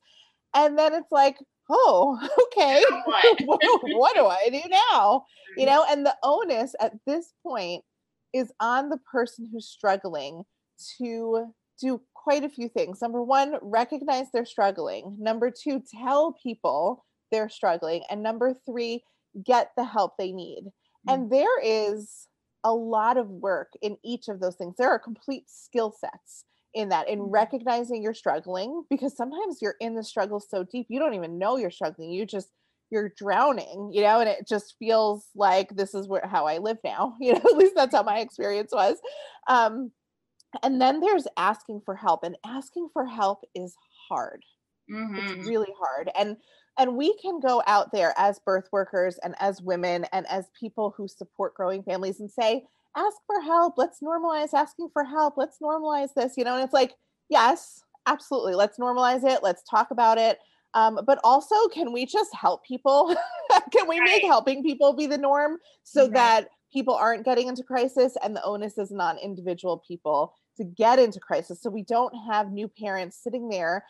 And 0.53 0.77
then 0.77 0.93
it's 0.93 1.11
like, 1.11 1.37
oh, 1.69 2.19
okay. 2.43 2.83
What? 3.05 3.59
what, 3.83 4.15
do 4.15 4.25
I 4.25 4.49
do 4.51 4.61
now? 4.91 5.25
You 5.57 5.65
mm. 5.65 5.69
know, 5.69 5.85
and 5.89 6.05
the 6.05 6.15
onus 6.23 6.75
at 6.79 6.93
this 7.07 7.33
point 7.43 7.83
is 8.33 8.51
on 8.59 8.89
the 8.89 8.99
person 9.11 9.49
who's 9.51 9.67
struggling 9.67 10.43
to 10.97 11.53
do 11.81 12.01
quite 12.13 12.43
a 12.43 12.49
few 12.49 12.69
things. 12.69 13.01
Number 13.01 13.23
one, 13.23 13.55
recognize 13.61 14.27
they're 14.31 14.45
struggling. 14.45 15.15
Number 15.19 15.51
two, 15.51 15.81
tell 15.91 16.33
people 16.43 17.05
they're 17.31 17.49
struggling. 17.49 18.03
And 18.09 18.21
number 18.21 18.55
three, 18.65 19.03
get 19.45 19.71
the 19.77 19.85
help 19.85 20.13
they 20.17 20.31
need. 20.31 20.65
And 21.07 21.31
there 21.31 21.59
is 21.61 22.27
a 22.63 22.73
lot 22.73 23.17
of 23.17 23.29
work 23.29 23.73
in 23.81 23.97
each 24.03 24.27
of 24.27 24.39
those 24.39 24.55
things. 24.55 24.75
There 24.77 24.89
are 24.89 24.99
complete 24.99 25.49
skill 25.49 25.91
sets 25.91 26.45
in 26.73 26.89
that, 26.89 27.09
in 27.09 27.21
recognizing 27.23 28.03
you're 28.03 28.13
struggling, 28.13 28.83
because 28.89 29.15
sometimes 29.15 29.59
you're 29.61 29.75
in 29.79 29.95
the 29.95 30.03
struggle 30.03 30.39
so 30.39 30.63
deep, 30.63 30.87
you 30.89 30.99
don't 30.99 31.15
even 31.15 31.39
know 31.39 31.57
you're 31.57 31.71
struggling. 31.71 32.11
You 32.11 32.25
just, 32.25 32.49
you're 32.91 33.09
drowning, 33.17 33.89
you 33.93 34.01
know, 34.01 34.19
and 34.19 34.29
it 34.29 34.47
just 34.47 34.75
feels 34.77 35.27
like 35.35 35.75
this 35.75 35.93
is 35.95 36.07
where 36.07 36.27
how 36.27 36.45
I 36.45 36.57
live 36.59 36.77
now. 36.83 37.15
You 37.21 37.33
know, 37.33 37.39
at 37.39 37.57
least 37.57 37.75
that's 37.75 37.95
how 37.95 38.03
my 38.03 38.19
experience 38.19 38.71
was. 38.73 38.97
Um, 39.47 39.91
and 40.63 40.81
then 40.81 40.99
there's 41.01 41.27
asking 41.37 41.81
for 41.85 41.95
help, 41.95 42.23
and 42.23 42.37
asking 42.45 42.89
for 42.93 43.05
help 43.05 43.43
is 43.55 43.75
hard. 44.09 44.43
Mhm. 44.87 45.19
it's 45.19 45.33
really 45.45 45.73
hard 45.77 46.09
and 46.17 46.37
and 46.79 46.95
we 46.95 47.13
can 47.17 47.39
go 47.39 47.61
out 47.67 47.91
there 47.91 48.13
as 48.17 48.39
birth 48.39 48.69
workers 48.71 49.19
and 49.21 49.35
as 49.39 49.61
women 49.61 50.05
and 50.13 50.25
as 50.27 50.49
people 50.59 50.93
who 50.97 51.07
support 51.07 51.53
growing 51.53 51.83
families 51.83 52.19
and 52.21 52.31
say 52.31 52.63
ask 52.95 53.17
for 53.27 53.39
help. 53.41 53.75
Let's 53.77 53.99
normalize 53.99 54.53
asking 54.53 54.89
for 54.93 55.03
help. 55.03 55.35
Let's 55.37 55.59
normalize 55.61 56.13
this 56.15 56.33
you 56.37 56.43
know 56.43 56.55
and 56.55 56.63
it's 56.63 56.73
like 56.73 56.93
yes 57.29 57.83
absolutely. 58.07 58.55
Let's 58.55 58.79
normalize 58.79 59.23
it. 59.23 59.43
Let's 59.43 59.61
talk 59.63 59.91
about 59.91 60.17
it. 60.17 60.39
Um, 60.73 60.99
but 61.05 61.19
also 61.23 61.55
can 61.67 61.91
we 61.91 62.05
just 62.05 62.33
help 62.33 62.63
people? 62.63 63.15
Can 63.71 63.87
we 63.87 63.99
make 63.99 64.23
helping 64.23 64.61
people 64.63 64.93
be 64.93 65.07
the 65.07 65.17
norm 65.17 65.57
so 65.83 66.03
Right. 66.03 66.13
that 66.13 66.47
people 66.71 66.93
aren't 66.93 67.25
getting 67.25 67.47
into 67.47 67.63
crisis 67.63 68.15
and 68.23 68.35
the 68.35 68.43
onus 68.43 68.77
isn't 68.77 69.19
individual 69.23 69.81
people 69.87 70.35
to 70.57 70.63
get 70.63 70.99
into 70.99 71.19
crisis? 71.19 71.59
So 71.59 71.71
we 71.71 71.81
don't 71.81 72.13
have 72.31 72.51
new 72.51 72.67
parents 72.67 73.17
sitting 73.17 73.49
there 73.49 73.83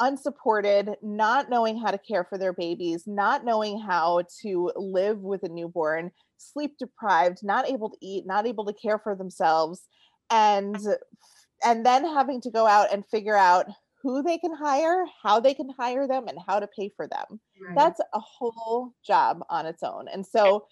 unsupported, 0.00 0.96
not 1.02 1.50
knowing 1.50 1.78
how 1.78 1.90
to 1.90 1.98
care 1.98 2.24
for 2.24 2.38
their 2.38 2.52
babies, 2.52 3.04
not 3.06 3.44
knowing 3.44 3.80
how 3.80 4.22
to 4.42 4.70
live 4.76 5.20
with 5.20 5.42
a 5.42 5.48
newborn, 5.48 6.10
sleep 6.36 6.76
deprived, 6.78 7.38
not 7.42 7.68
able 7.68 7.90
to 7.90 7.96
eat, 8.00 8.26
not 8.26 8.46
able 8.46 8.64
to 8.64 8.72
care 8.72 8.98
for 8.98 9.14
themselves, 9.14 9.86
and 10.30 10.76
mm-hmm. 10.76 11.68
and 11.68 11.84
then 11.84 12.04
having 12.04 12.40
to 12.42 12.50
go 12.50 12.66
out 12.66 12.92
and 12.92 13.04
figure 13.06 13.36
out 13.36 13.66
who 14.02 14.22
they 14.22 14.38
can 14.38 14.54
hire, 14.54 15.04
how 15.22 15.40
they 15.40 15.54
can 15.54 15.68
hire 15.78 16.06
them, 16.06 16.28
and 16.28 16.38
how 16.46 16.60
to 16.60 16.68
pay 16.68 16.90
for 16.96 17.08
them. 17.08 17.40
That's 17.74 18.00
a 18.00 18.20
whole 18.20 18.94
job 19.04 19.44
on 19.50 19.66
its 19.66 19.82
own. 19.82 20.06
And 20.12 20.24
so 20.24 20.66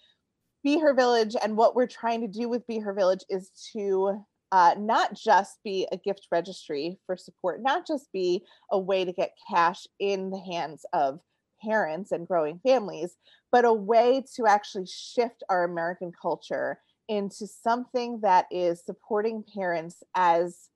Be 0.63 0.79
Her 0.79 0.95
Village 0.95 1.35
and 1.43 1.57
what 1.57 1.75
we're 1.75 1.89
trying 1.89 2.21
to 2.21 2.29
do 2.29 2.49
with 2.49 2.67
Be 2.67 2.79
Her 2.79 2.95
Village 2.95 3.25
is 3.29 3.51
to 3.73 4.25
uh, 4.53 4.75
not 4.79 5.15
just 5.15 5.59
be 5.65 5.87
a 5.93 5.97
gift 5.97 6.27
registry 6.31 6.99
for 7.07 7.17
support, 7.17 7.63
not 7.63 7.87
just 7.87 8.13
be 8.13 8.43
a 8.71 8.79
way 8.79 9.05
to 9.05 9.13
get 9.13 9.33
cash 9.51 9.87
in 9.99 10.31
the 10.31 10.41
hands 10.41 10.85
of 10.93 11.21
parents 11.63 12.13
and 12.13 12.29
growing 12.29 12.61
families, 12.65 13.17
but 13.51 13.65
a 13.65 13.73
way 13.73 14.25
to 14.37 14.47
actually 14.47 14.87
shift 14.87 15.43
our 15.49 15.65
American 15.65 16.13
culture 16.21 16.79
into 17.09 17.47
something 17.47 18.21
that 18.23 18.47
is 18.51 18.85
supporting 18.85 19.45
parents 19.55 20.03
as 20.15 20.69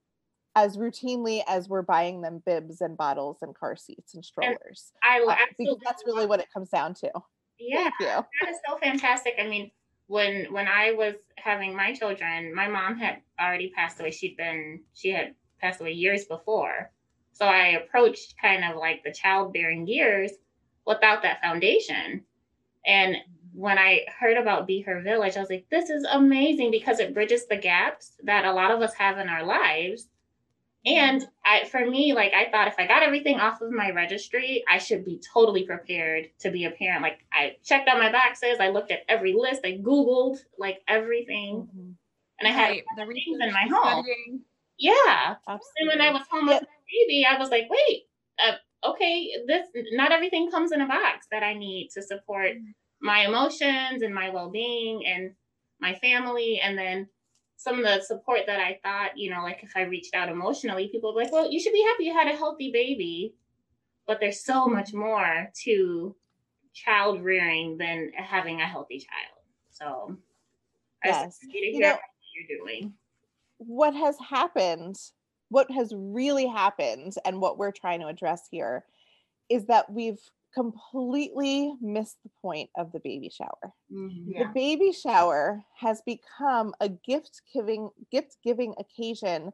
as 0.57 0.77
routinely 0.77 1.43
as 1.49 1.69
we're 1.69 1.83
buying 1.83 2.23
them 2.23 2.43
bibs 2.45 2.81
and 2.81 2.97
bottles 2.97 3.39
and 3.41 3.55
car 3.55 3.77
seats 3.77 4.15
and 4.15 4.25
strollers 4.25 4.93
I 5.03 5.19
uh, 5.19 5.27
will 5.27 5.37
because 5.59 5.79
that's 5.85 6.03
really 6.07 6.27
what 6.27 6.41
it 6.41 6.49
comes 6.53 6.71
down 6.71 6.95
to 6.95 7.11
yeah. 7.61 8.23
That 8.41 8.51
is 8.51 8.57
so 8.67 8.77
fantastic. 8.79 9.35
I 9.39 9.47
mean, 9.47 9.71
when 10.11 10.53
when 10.53 10.67
I 10.67 10.91
was 10.91 11.15
having 11.37 11.77
my 11.77 11.95
children, 11.95 12.53
my 12.53 12.67
mom 12.67 12.99
had 12.99 13.23
already 13.41 13.71
passed 13.71 14.01
away. 14.01 14.11
She'd 14.11 14.37
been 14.37 14.81
she 14.93 15.11
had 15.11 15.37
passed 15.61 15.81
away 15.81 15.93
years 15.93 16.25
before. 16.25 16.91
So 17.33 17.47
I 17.47 17.79
approached 17.81 18.35
kind 18.43 18.65
of 18.65 18.77
like 18.77 19.05
the 19.05 19.13
childbearing 19.13 19.87
years 19.87 20.33
without 20.85 21.23
that 21.23 21.41
foundation. 21.41 22.25
And 22.85 23.19
when 23.55 23.79
I 23.79 24.01
heard 24.19 24.37
about 24.37 24.67
Be 24.67 24.81
Her 24.81 25.01
Village, 25.01 25.37
I 25.37 25.41
was 25.41 25.51
like, 25.51 25.67
this 25.71 25.91
is 25.91 26.05
amazing 26.11 26.73
because 26.73 26.99
it 26.99 27.15
bridges 27.15 27.47
the 27.47 27.57
gaps 27.57 28.17
that 28.25 28.45
a 28.45 28.53
lot 28.53 28.73
of 28.73 28.83
us 28.83 28.95
have 28.95 29.19
in 29.19 29.29
our 29.29 29.45
lives. 29.45 30.09
And 30.87 31.27
I, 31.45 31.67
for 31.67 31.85
me, 31.85 32.15
like 32.15 32.33
I 32.33 32.51
thought 32.51 32.69
if 32.69 32.77
I 32.79 32.87
got 32.87 33.03
everything 33.03 33.39
off 33.39 33.61
of 33.61 33.71
my 33.71 33.91
registry, 33.91 34.65
I 34.69 34.79
should 34.79 35.05
be 35.05 35.21
totally 35.35 35.65
prepared 35.65 36.31
to 36.41 36.51
be 36.51 36.65
a 36.65 36.71
parent. 36.71 37.03
Like 37.03 37.21
I 37.33 37.57
checked 37.63 37.89
out 37.89 37.99
my 37.99 38.11
boxes, 38.11 38.59
I 38.61 38.71
looked 38.71 38.91
at 38.91 39.01
every 39.09 39.35
list, 39.37 39.61
I 39.65 39.73
Googled 39.73 40.39
like 40.59 40.81
everything, 40.89 41.69
and 42.39 42.49
I 42.49 42.53
had 42.53 42.71
Right, 42.71 42.83
the 42.97 43.05
things 43.07 43.39
in 43.43 43.53
my 43.53 43.67
home. 43.71 44.05
studying. 44.05 44.41
yeah. 44.79 45.27
And 45.27 45.37
Absolutely. 45.47 45.99
when 45.99 46.01
I 46.01 46.13
was 46.13 46.23
home 46.31 46.47
with 46.47 46.63
my 46.63 46.79
baby, 47.07 47.27
I 47.29 47.39
was 47.39 47.51
like, 47.51 47.69
wait, 47.69 48.05
uh, 48.43 48.89
okay, 48.91 49.33
this 49.47 49.67
not 49.93 50.13
everything 50.13 50.51
comes 50.51 50.73
in 50.73 50.81
a 50.81 50.87
box 50.89 51.27
that 51.31 51.43
I 51.43 51.55
need 51.55 51.91
to 51.95 52.03
support 52.03 52.53
my 53.03 53.27
emotions 53.27 54.03
and 54.03 54.15
my 54.15 54.31
well-being 54.31 55.05
and 55.07 55.33
my 55.81 55.95
family, 55.97 56.61
and 56.63 56.79
then 56.79 57.09
some 57.61 57.79
of 57.79 57.85
the 57.85 58.01
support 58.03 58.41
that 58.47 58.59
I 58.59 58.81
thought, 58.83 59.19
you 59.19 59.31
know, 59.31 59.43
like 59.43 59.63
if 59.63 59.73
I 59.77 59.83
reached 59.83 60.15
out 60.15 60.31
emotionally, 60.31 60.89
people 60.89 61.15
were 61.15 61.23
like, 61.23 61.31
well, 61.31 61.53
you 61.53 61.61
should 61.61 61.75
be 61.75 61.83
happy 61.83 62.05
you 62.05 62.15
had 62.15 62.27
a 62.27 62.37
healthy 62.37 62.73
baby, 62.73 63.35
but 64.07 64.19
there's 64.19 64.41
so 64.43 64.67
much 64.67 64.95
more 64.95 65.51
to 65.65 66.17
child 66.73 67.21
rearing 67.23 67.77
than 67.77 68.13
having 68.17 68.63
a 68.63 68.67
healthy 68.67 68.99
child. 68.99 69.45
So, 69.69 70.17
I 71.05 71.09
Yes. 71.09 71.39
happy 71.43 71.61
to 71.61 71.67
You 71.67 71.73
hear 71.73 71.81
know- 71.83 71.95
what 71.97 72.01
you're 72.35 72.59
doing. 72.59 72.95
what 73.59 73.93
has 73.95 74.19
happened, 74.19 74.97
what 75.51 75.71
has 75.71 75.93
really 75.95 76.47
happened, 76.47 77.15
and 77.27 77.43
what 77.43 77.59
we're 77.59 77.73
trying 77.73 78.01
to 78.01 78.07
address 78.07 78.49
here 78.51 78.87
is 79.51 79.67
that 79.67 79.93
we've 79.93 80.23
completely 80.55 81.75
missed 81.81 82.19
the 82.23 82.31
point 82.43 82.71
of 82.77 82.93
the 82.93 83.01
baby 83.01 83.31
shower. 83.31 83.75
Mhm. 83.91 84.33
Yeah. 84.33 84.41
The 84.41 84.47
baby 84.47 84.93
shower 84.93 85.65
has 85.77 86.03
become 86.03 86.75
a 86.81 86.89
gift 86.89 87.43
giving 87.53 87.91
gift 88.11 88.39
giving 88.43 88.75
occasion 88.79 89.53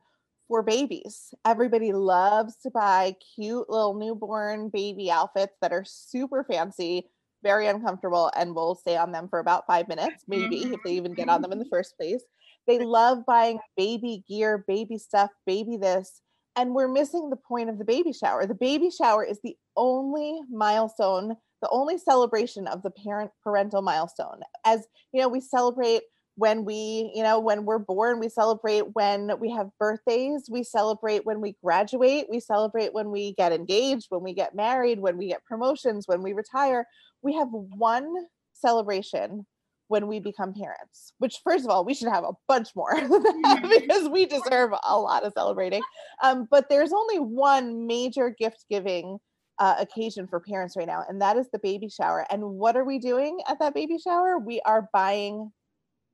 for 0.48 0.62
babies. 0.62 1.34
Everybody 1.44 1.92
loves 1.92 2.56
to 2.58 2.70
buy 2.70 3.16
cute 3.34 3.68
little 3.68 3.94
newborn 3.94 4.68
baby 4.70 5.10
outfits 5.10 5.56
that 5.60 5.72
are 5.72 5.84
super 5.84 6.44
fancy, 6.44 7.10
very 7.42 7.66
uncomfortable, 7.66 8.30
and 8.36 8.54
will 8.54 8.74
stay 8.76 8.96
on 8.96 9.12
them 9.12 9.28
for 9.28 9.40
about 9.40 9.66
five 9.66 9.88
minutes, 9.88 10.24
maybe 10.28 10.72
if 10.72 10.82
they 10.82 10.92
even 10.92 11.14
get 11.14 11.28
on 11.28 11.42
them 11.42 11.52
in 11.52 11.58
the 11.58 11.66
first 11.66 11.96
place. 11.96 12.24
They 12.66 12.78
love 12.78 13.24
buying 13.26 13.60
baby 13.76 14.24
gear, 14.28 14.58
baby 14.66 14.98
stuff, 14.98 15.30
baby 15.46 15.76
this. 15.76 16.22
And 16.56 16.75
we're 16.75 16.88
missing 16.88 17.28
the 17.28 17.36
point 17.36 17.68
of 17.68 17.78
the 17.78 17.84
baby 17.84 18.12
shower. 18.12 18.46
The 18.46 18.54
baby 18.54 18.90
shower 18.90 19.22
is 19.22 19.38
the 19.44 19.56
only 19.76 20.40
milestone, 20.50 21.36
the 21.60 21.68
only 21.70 21.98
celebration 21.98 22.66
of 22.66 22.82
the 22.82 22.90
parent 22.90 23.30
parental 23.44 23.82
milestone. 23.82 24.40
As 24.64 24.86
you 25.12 25.20
know, 25.20 25.28
we 25.28 25.40
celebrate 25.40 26.02
when 26.36 26.64
we, 26.64 27.12
you 27.14 27.22
know, 27.22 27.38
when 27.38 27.64
we're 27.64 27.78
born, 27.78 28.20
we 28.20 28.28
celebrate 28.28 28.94
when 28.94 29.30
we 29.40 29.50
have 29.50 29.68
birthdays, 29.78 30.48
we 30.50 30.62
celebrate 30.62 31.25
when 31.25 31.40
we 31.40 31.56
graduate, 31.64 32.26
we 32.30 32.40
celebrate 32.40 32.92
when 32.92 33.10
we 33.10 33.32
get 33.34 33.52
engaged, 33.52 34.06
when 34.10 34.22
we 34.22 34.34
get 34.34 34.54
married, 34.54 35.00
when 35.00 35.16
we 35.16 35.28
get 35.28 35.44
promotions, 35.44 36.06
when 36.06 36.22
we 36.22 36.34
retire. 36.34 36.86
We 37.22 37.34
have 37.34 37.48
one 37.50 38.14
celebration 38.52 39.46
when 39.88 40.06
we 40.06 40.18
become 40.18 40.52
parents, 40.52 41.12
which 41.18 41.40
first 41.44 41.64
of 41.64 41.70
all, 41.70 41.84
we 41.84 41.94
should 41.94 42.08
have 42.08 42.24
a 42.24 42.32
bunch 42.48 42.70
more 42.74 42.94
because 43.70 44.08
we 44.08 44.26
deserve 44.26 44.72
a 44.84 44.98
lot 44.98 45.24
of 45.24 45.32
celebrating. 45.32 45.82
Um, 46.22 46.48
but 46.50 46.68
there's 46.68 46.92
only 46.92 47.18
one 47.18 47.86
major 47.86 48.30
gift 48.30 48.64
giving 48.70 49.18
uh, 49.58 49.76
occasion 49.78 50.26
for 50.26 50.40
parents 50.40 50.76
right 50.76 50.86
now, 50.86 51.04
and 51.08 51.20
that 51.22 51.36
is 51.36 51.48
the 51.50 51.58
baby 51.58 51.88
shower. 51.88 52.26
And 52.30 52.42
what 52.42 52.76
are 52.76 52.84
we 52.84 52.98
doing 52.98 53.40
at 53.48 53.58
that 53.60 53.74
baby 53.74 53.98
shower? 53.98 54.38
We 54.38 54.60
are 54.66 54.88
buying 54.92 55.52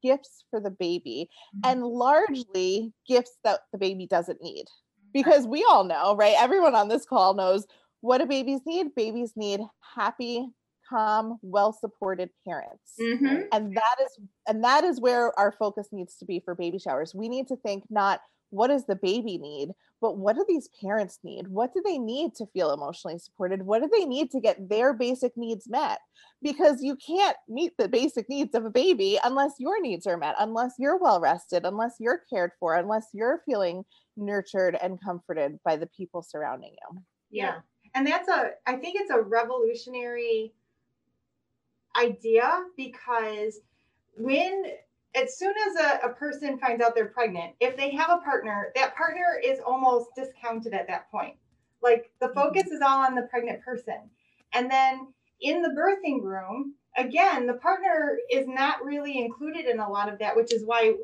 gifts 0.02 0.44
for 0.50 0.60
the 0.60 0.70
baby 0.70 1.30
and 1.64 1.84
largely 1.84 2.92
gifts 3.08 3.38
that 3.44 3.60
the 3.70 3.78
baby 3.78 4.06
doesn't 4.06 4.42
need 4.42 4.64
because 5.14 5.46
we 5.46 5.64
all 5.68 5.84
know, 5.84 6.16
right? 6.16 6.34
Everyone 6.38 6.74
on 6.74 6.88
this 6.88 7.04
call 7.04 7.34
knows 7.34 7.66
what 8.00 8.18
do 8.18 8.26
babies 8.26 8.60
need? 8.66 8.94
Babies 8.96 9.32
need 9.36 9.60
happy, 9.94 10.48
calm, 10.92 11.38
well-supported 11.42 12.30
parents. 12.46 12.94
Mhm. 13.00 13.48
And 13.52 13.76
that 13.76 13.96
is 14.04 14.18
and 14.46 14.62
that 14.64 14.84
is 14.84 15.00
where 15.00 15.38
our 15.38 15.52
focus 15.52 15.88
needs 15.92 16.16
to 16.18 16.24
be 16.24 16.40
for 16.40 16.54
baby 16.54 16.78
showers. 16.78 17.14
We 17.14 17.28
need 17.28 17.48
to 17.48 17.56
think 17.56 17.84
not 17.90 18.20
what 18.50 18.68
does 18.68 18.84
the 18.84 18.96
baby 18.96 19.38
need, 19.38 19.70
but 20.00 20.18
what 20.18 20.36
do 20.36 20.44
these 20.46 20.68
parents 20.80 21.18
need? 21.24 21.48
What 21.48 21.72
do 21.72 21.80
they 21.82 21.96
need 21.98 22.34
to 22.34 22.46
feel 22.46 22.72
emotionally 22.72 23.18
supported? 23.18 23.62
What 23.62 23.80
do 23.82 23.88
they 23.88 24.04
need 24.04 24.30
to 24.32 24.40
get 24.40 24.68
their 24.68 24.92
basic 24.92 25.36
needs 25.36 25.68
met? 25.68 26.00
Because 26.42 26.82
you 26.82 26.96
can't 26.96 27.36
meet 27.48 27.72
the 27.78 27.88
basic 27.88 28.28
needs 28.28 28.54
of 28.54 28.64
a 28.66 28.70
baby 28.70 29.18
unless 29.24 29.54
your 29.58 29.80
needs 29.80 30.06
are 30.06 30.18
met, 30.18 30.34
unless 30.38 30.74
you're 30.78 30.98
well 30.98 31.20
rested, 31.20 31.64
unless 31.64 31.96
you're 31.98 32.22
cared 32.28 32.50
for, 32.60 32.76
unless 32.76 33.06
you're 33.14 33.42
feeling 33.46 33.84
nurtured 34.16 34.76
and 34.82 35.00
comforted 35.02 35.58
by 35.64 35.76
the 35.76 35.86
people 35.86 36.20
surrounding 36.20 36.72
you. 36.72 37.02
Yeah. 37.30 37.60
And 37.94 38.06
that's 38.06 38.28
a, 38.28 38.50
I 38.66 38.76
think 38.76 39.00
it's 39.00 39.10
a 39.10 39.20
revolutionary 39.20 40.54
idea 41.96 42.64
because 42.76 43.60
when, 44.16 44.64
as 45.14 45.38
soon 45.38 45.54
as 45.68 45.76
a, 45.76 46.06
a 46.06 46.14
person 46.14 46.58
finds 46.58 46.82
out 46.82 46.94
they're 46.94 47.06
pregnant, 47.06 47.54
if 47.60 47.76
they 47.76 47.90
have 47.90 48.10
a 48.10 48.18
partner, 48.18 48.68
that 48.74 48.94
partner 48.96 49.40
is 49.42 49.60
almost 49.60 50.10
discounted 50.16 50.72
at 50.74 50.86
that 50.88 51.10
point. 51.10 51.36
Like 51.82 52.10
the 52.20 52.28
focus 52.28 52.68
is 52.68 52.80
all 52.80 52.98
on 53.04 53.14
the 53.14 53.22
pregnant 53.22 53.62
person. 53.62 54.10
And 54.52 54.70
then 54.70 55.08
in 55.40 55.62
the 55.62 55.70
birthing 55.70 56.22
room, 56.22 56.74
again, 56.96 57.46
the 57.46 57.54
partner 57.54 58.18
is 58.30 58.46
not 58.46 58.84
really 58.84 59.18
included 59.18 59.66
in 59.66 59.80
a 59.80 59.88
lot 59.88 60.12
of 60.12 60.18
that, 60.20 60.36
which 60.36 60.52
is 60.52 60.64
why 60.64 60.94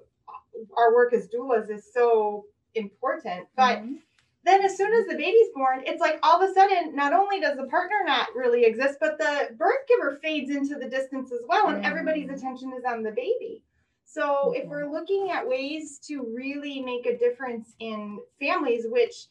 our 0.76 0.94
work 0.94 1.12
as 1.12 1.28
doulas 1.28 1.70
is 1.70 1.92
so 1.92 2.46
important. 2.74 3.48
But 3.56 3.78
Mhm. 3.80 4.02
Then 4.48 4.62
as 4.62 4.76
soon 4.76 4.92
as 4.94 5.06
the 5.06 5.16
baby's 5.16 5.48
born, 5.54 5.82
it's 5.86 6.00
like 6.00 6.18
all 6.22 6.42
of 6.42 6.50
a 6.50 6.54
sudden, 6.54 6.94
not 6.94 7.12
only 7.12 7.40
does 7.40 7.56
the 7.56 7.66
partner 7.66 7.96
not 8.06 8.34
really 8.34 8.64
exist, 8.64 8.98
but 9.00 9.18
the 9.18 9.50
birth 9.56 9.86
giver 9.88 10.18
fades 10.22 10.50
into 10.50 10.76
the 10.76 10.88
distance 10.88 11.30
as 11.32 11.40
well, 11.48 11.68
and 11.68 11.84
everybody's 11.84 12.28
Mm. 12.28 12.36
attention 12.36 12.72
is 12.72 12.84
on 12.84 13.02
the 13.02 13.12
baby. 13.12 13.62
So 14.04 14.52
if 14.56 14.66
we're 14.68 14.90
looking 14.90 15.30
at 15.30 15.46
ways 15.46 15.98
to 16.08 16.22
really 16.34 16.80
make 16.80 17.04
a 17.06 17.18
difference 17.18 17.74
in 17.78 18.20
families, 18.40 18.86
which 18.88 19.26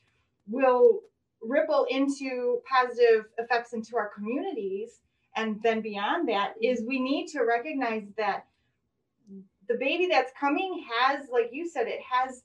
will 0.47 1.01
ripple 1.41 1.85
into 1.89 2.61
positive 2.69 3.25
effects 3.37 3.73
into 3.73 3.97
our 3.97 4.09
communities 4.09 4.99
and 5.35 5.61
then 5.63 5.81
beyond 5.81 6.27
that 6.29 6.55
is 6.61 6.83
we 6.83 6.99
need 6.99 7.27
to 7.27 7.41
recognize 7.41 8.07
that 8.17 8.45
the 9.67 9.75
baby 9.75 10.07
that's 10.07 10.31
coming 10.39 10.83
has 10.99 11.27
like 11.31 11.49
you 11.51 11.69
said 11.69 11.87
it 11.87 12.01
has 12.01 12.43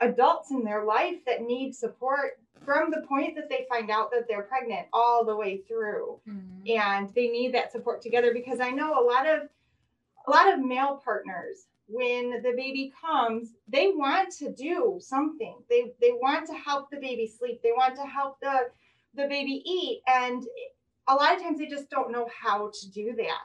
adults 0.00 0.50
in 0.50 0.62
their 0.64 0.84
life 0.84 1.24
that 1.26 1.42
need 1.42 1.74
support 1.74 2.40
from 2.64 2.90
the 2.90 3.02
point 3.06 3.34
that 3.36 3.48
they 3.48 3.66
find 3.68 3.90
out 3.90 4.10
that 4.10 4.26
they're 4.28 4.42
pregnant 4.42 4.86
all 4.92 5.24
the 5.24 5.36
way 5.36 5.58
through. 5.58 6.20
Mhm. 6.26 6.68
and 6.68 7.08
they 7.14 7.28
need 7.28 7.54
that 7.54 7.70
support 7.70 8.02
together 8.02 8.32
because 8.34 8.58
i 8.60 8.70
know 8.70 8.98
a 9.00 9.04
lot 9.04 9.24
of 9.26 9.48
a 10.26 10.30
lot 10.30 10.52
of 10.52 10.58
male 10.60 11.00
partners 11.04 11.68
when 11.88 12.42
the 12.42 12.52
baby 12.56 12.92
comes 13.00 13.54
they 13.68 13.92
want 13.92 14.32
to 14.32 14.50
do 14.52 14.98
something. 15.00 15.62
They 15.70 15.94
they 16.00 16.10
want 16.12 16.46
to 16.48 16.54
help 16.54 16.90
the 16.90 16.96
baby 16.98 17.28
sleep. 17.28 17.62
They 17.62 17.70
want 17.70 17.94
to 17.96 18.02
help 18.04 18.40
the 18.40 18.72
the 19.14 19.28
baby 19.28 19.62
eat. 19.64 20.02
And 20.08 20.44
a 21.06 21.14
lot 21.14 21.36
of 21.36 21.40
times 21.42 21.58
they 21.58 21.66
just 21.66 21.88
don't 21.88 22.10
know 22.10 22.28
how 22.42 22.70
to 22.72 22.90
do 22.90 23.14
that. 23.14 23.44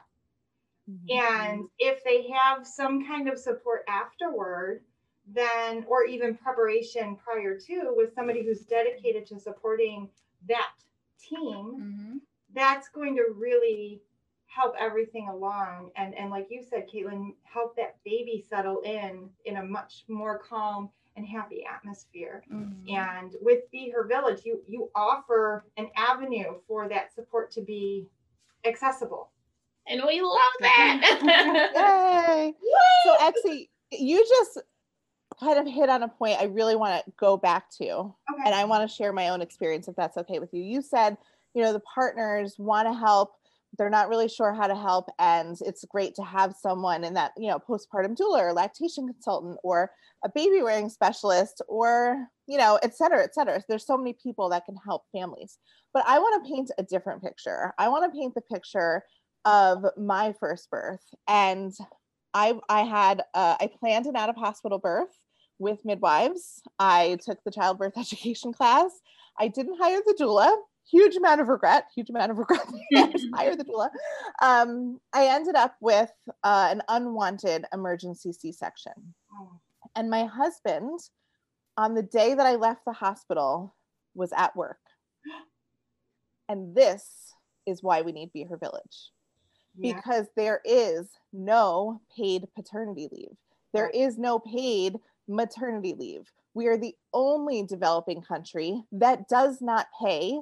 Mhm. 0.90 1.10
and 1.16 1.68
if 1.78 2.02
they 2.02 2.28
have 2.30 2.66
some 2.66 3.06
kind 3.06 3.28
of 3.28 3.38
support 3.38 3.84
afterward, 3.86 4.84
then, 5.26 5.84
or 5.88 6.04
even 6.04 6.36
preparation 6.36 7.16
prior 7.16 7.58
to 7.58 7.92
with 7.96 8.14
somebody 8.14 8.44
who's 8.44 8.60
dedicated 8.60 9.26
to 9.26 9.38
supporting 9.38 10.08
that 10.48 10.72
team, 11.18 11.80
Mhm. 11.80 12.20
that's 12.52 12.88
going 12.88 13.16
to 13.16 13.26
really 13.34 14.02
help 14.46 14.74
everything 14.78 15.28
along. 15.28 15.90
And, 15.96 16.14
and 16.14 16.30
like 16.30 16.48
you 16.50 16.62
said, 16.62 16.88
Caitlin, 16.88 17.34
help 17.44 17.74
that 17.76 17.96
baby 18.04 18.44
settle 18.46 18.80
in 18.82 19.30
in 19.44 19.56
a 19.56 19.62
much 19.64 20.04
more 20.08 20.38
calm 20.38 20.90
and 21.16 21.26
happy 21.26 21.64
atmosphere. 21.64 22.42
Mhm. 22.50 22.90
And 22.92 23.36
with 23.40 23.70
Be 23.70 23.90
Her 23.90 24.04
Village, 24.04 24.44
you, 24.44 24.62
you 24.66 24.90
offer 24.94 25.64
an 25.76 25.90
avenue 25.96 26.60
for 26.66 26.88
that 26.88 27.12
support 27.14 27.50
to 27.52 27.60
be 27.62 28.08
accessible. 28.64 29.30
And 29.86 30.02
we 30.06 30.20
love 30.20 30.52
that. 30.60 31.00
Yay! 31.74 32.54
So, 33.04 33.16
actually, 33.20 33.68
you 33.90 34.24
just 34.24 34.58
kind 35.42 35.58
of 35.58 35.66
hit 35.72 35.88
on 35.90 36.02
a 36.02 36.08
point 36.08 36.40
I 36.40 36.44
really 36.44 36.76
want 36.76 37.04
to 37.04 37.12
go 37.18 37.36
back 37.36 37.70
to, 37.78 38.14
Okay. 38.32 38.42
and 38.46 38.54
I 38.54 38.64
want 38.64 38.88
to 38.88 38.94
share 38.94 39.12
my 39.12 39.28
own 39.28 39.42
experience 39.42 39.88
if 39.88 39.96
that's 39.96 40.16
okay 40.18 40.38
with 40.38 40.50
you. 40.52 40.62
You 40.62 40.82
said, 40.82 41.16
you 41.54 41.62
know, 41.62 41.72
the 41.72 41.80
partners 41.80 42.54
want 42.58 42.88
to 42.88 42.94
help, 42.94 43.34
they're 43.78 43.90
not 43.90 44.08
really 44.08 44.28
sure 44.28 44.52
how 44.52 44.66
to 44.66 44.74
help, 44.74 45.08
and 45.18 45.56
it's 45.64 45.84
great 45.86 46.14
to 46.16 46.22
have 46.22 46.54
someone 46.54 47.04
in 47.04 47.14
that, 47.14 47.32
you 47.36 47.48
know, 47.50 47.58
postpartum 47.58 48.16
doula 48.16 48.40
or 48.40 48.52
lactation 48.52 49.06
consultant 49.06 49.58
or 49.62 49.90
a 50.24 50.28
baby 50.28 50.62
wearing 50.62 50.88
specialist 50.88 51.62
or, 51.68 52.26
you 52.46 52.58
know, 52.58 52.78
et 52.82 52.94
cetera, 52.94 53.22
et 53.24 53.34
cetera. 53.34 53.62
There's 53.68 53.86
so 53.86 53.96
many 53.96 54.12
people 54.12 54.48
that 54.50 54.66
can 54.66 54.76
help 54.76 55.04
families. 55.12 55.58
But 55.94 56.04
I 56.06 56.18
want 56.18 56.44
to 56.44 56.50
paint 56.50 56.70
a 56.78 56.82
different 56.82 57.22
picture. 57.22 57.72
I 57.78 57.88
want 57.88 58.10
to 58.10 58.16
paint 58.18 58.34
the 58.34 58.42
picture 58.42 59.02
of 59.44 59.84
my 59.96 60.32
first 60.38 60.70
birth 60.70 61.02
and 61.26 61.74
i 62.32 62.58
i 62.68 62.82
had 62.82 63.22
uh, 63.34 63.56
i 63.60 63.68
planned 63.80 64.06
an 64.06 64.14
out 64.16 64.28
of 64.28 64.36
hospital 64.36 64.78
birth 64.78 65.10
with 65.58 65.84
midwives. 65.84 66.62
I 66.78 67.18
took 67.24 67.42
the 67.44 67.50
childbirth 67.50 67.94
education 67.98 68.52
class. 68.52 68.90
I 69.38 69.48
didn't 69.48 69.78
hire 69.80 70.00
the 70.06 70.16
doula. 70.18 70.54
Huge 70.90 71.14
amount 71.16 71.40
of 71.40 71.48
regret 71.48 71.84
huge 71.94 72.10
amount 72.10 72.32
of 72.32 72.38
regret 72.38 72.66
hire 73.34 73.54
the 73.54 73.64
doula. 73.64 73.88
Um, 74.42 75.00
i 75.12 75.26
ended 75.26 75.54
up 75.54 75.76
with 75.80 76.10
uh, 76.42 76.68
an 76.70 76.82
unwanted 76.88 77.64
emergency 77.72 78.32
c-section. 78.32 78.92
And 79.94 80.10
my 80.10 80.24
husband 80.24 80.98
on 81.76 81.94
the 81.94 82.02
day 82.02 82.34
that 82.34 82.46
i 82.46 82.56
left 82.56 82.84
the 82.84 82.92
hospital 82.92 83.76
was 84.14 84.32
at 84.36 84.56
work. 84.56 84.80
And 86.48 86.74
this 86.74 87.32
is 87.64 87.82
why 87.82 88.02
we 88.02 88.12
need 88.12 88.32
be 88.32 88.44
her 88.44 88.56
village. 88.56 89.12
Yeah. 89.76 89.94
because 89.94 90.26
there 90.36 90.60
is 90.64 91.08
no 91.32 92.00
paid 92.16 92.46
paternity 92.54 93.08
leave. 93.10 93.36
There 93.72 93.88
is 93.88 94.18
no 94.18 94.38
paid 94.38 94.96
maternity 95.28 95.94
leave. 95.98 96.30
We 96.54 96.66
are 96.66 96.76
the 96.76 96.94
only 97.12 97.64
developing 97.64 98.22
country 98.22 98.82
that 98.92 99.28
does 99.28 99.60
not 99.60 99.86
pay 100.00 100.40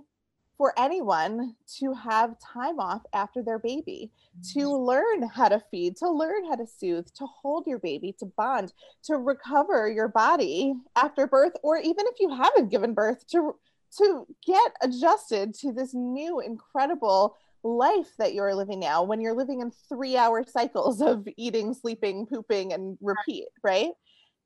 for 0.60 0.78
anyone 0.78 1.54
to 1.78 1.94
have 1.94 2.36
time 2.38 2.78
off 2.78 3.00
after 3.14 3.42
their 3.42 3.58
baby, 3.58 4.12
to 4.52 4.58
mm-hmm. 4.58 4.84
learn 4.84 5.22
how 5.22 5.48
to 5.48 5.62
feed, 5.70 5.96
to 5.96 6.10
learn 6.10 6.44
how 6.44 6.54
to 6.54 6.66
soothe, 6.66 7.06
to 7.14 7.24
hold 7.24 7.66
your 7.66 7.78
baby, 7.78 8.14
to 8.18 8.26
bond, 8.26 8.74
to 9.04 9.16
recover 9.16 9.90
your 9.90 10.08
body 10.08 10.74
after 10.96 11.26
birth, 11.26 11.54
or 11.62 11.78
even 11.78 12.04
if 12.06 12.16
you 12.20 12.28
haven't 12.28 12.70
given 12.70 12.92
birth, 12.92 13.26
to 13.28 13.54
to 13.96 14.26
get 14.46 14.72
adjusted 14.82 15.54
to 15.54 15.72
this 15.72 15.94
new 15.94 16.40
incredible 16.40 17.36
life 17.62 18.14
that 18.18 18.34
you're 18.34 18.54
living 18.54 18.80
now 18.80 19.02
when 19.02 19.20
you're 19.20 19.34
living 19.34 19.60
in 19.60 19.72
three 19.88 20.16
hour 20.16 20.44
cycles 20.44 21.00
of 21.00 21.26
eating, 21.38 21.72
sleeping, 21.72 22.26
pooping, 22.26 22.72
and 22.72 22.98
repeat, 23.00 23.46
right? 23.62 23.92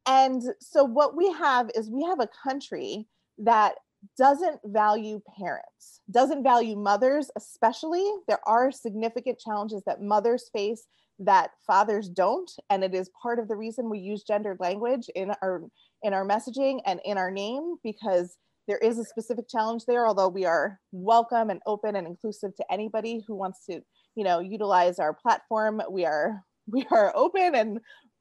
And 0.07 0.43
so, 0.61 0.85
what 0.85 1.17
we 1.17 1.31
have 1.33 1.71
is 1.75 1.90
we 1.90 2.05
have 2.05 2.21
a 2.21 2.29
country 2.43 3.07
that 3.38 3.75
doesn't 4.19 4.61
value 4.64 5.21
parents, 5.38 6.01
doesn't 6.11 6.43
value 6.43 6.77
mothers, 6.77 7.31
especially. 7.37 8.05
There 8.29 8.47
are 8.47 8.71
significant 8.71 9.38
challenges 9.38 9.83
that 9.87 10.03
mothers 10.03 10.51
face 10.53 10.87
that 11.21 11.51
fathers 11.67 12.09
don't 12.09 12.51
and 12.71 12.83
it 12.83 12.95
is 12.95 13.11
part 13.23 13.38
of 13.38 13.47
the 13.47 13.55
reason 13.55 13.88
we 13.88 13.99
use 13.99 14.25
gendered 14.25 14.59
language 14.59 15.09
in 15.14 15.31
our 15.43 15.62
in 16.03 16.12
our 16.12 16.27
messaging 16.27 16.81
and 16.87 17.01
in 17.05 17.17
our 17.17 17.31
name 17.31 17.77
because 17.85 18.37
there 18.67 18.79
is 18.79 18.99
a 18.99 19.05
specific 19.05 19.49
challenge 19.49 19.85
there 19.87 20.09
although 20.09 20.29
we 20.29 20.45
are 20.45 20.81
welcome 20.90 21.51
and 21.51 21.61
open 21.67 21.95
and 21.95 22.07
inclusive 22.07 22.55
to 22.57 22.64
anybody 22.73 23.23
who 23.29 23.37
wants 23.37 23.64
to 23.64 23.81
you 24.17 24.25
know 24.25 24.40
utilize 24.40 24.99
our 24.99 25.14
platform 25.14 25.81
we 25.88 26.05
are 26.05 26.43
we 26.67 26.85
are 26.90 27.12
open 27.14 27.55
and 27.55 27.79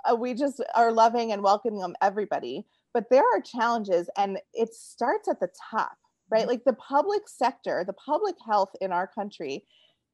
uh, 0.09 0.15
we 0.15 0.33
just 0.33 0.61
are 0.75 0.91
loving 0.91 1.31
and 1.31 1.41
welcoming 1.41 1.93
everybody. 2.01 2.65
But 2.93 3.05
there 3.09 3.23
are 3.23 3.41
challenges 3.41 4.09
and 4.17 4.39
it 4.53 4.73
starts 4.73 5.27
at 5.27 5.39
the 5.39 5.49
top 5.71 5.97
right? 6.33 6.47
Like 6.47 6.63
the 6.65 6.73
public 6.73 7.23
sector 7.27 7.83
the 7.85 7.93
public 7.93 8.35
health 8.45 8.71
in 8.81 8.91
our 8.91 9.07
country 9.07 9.65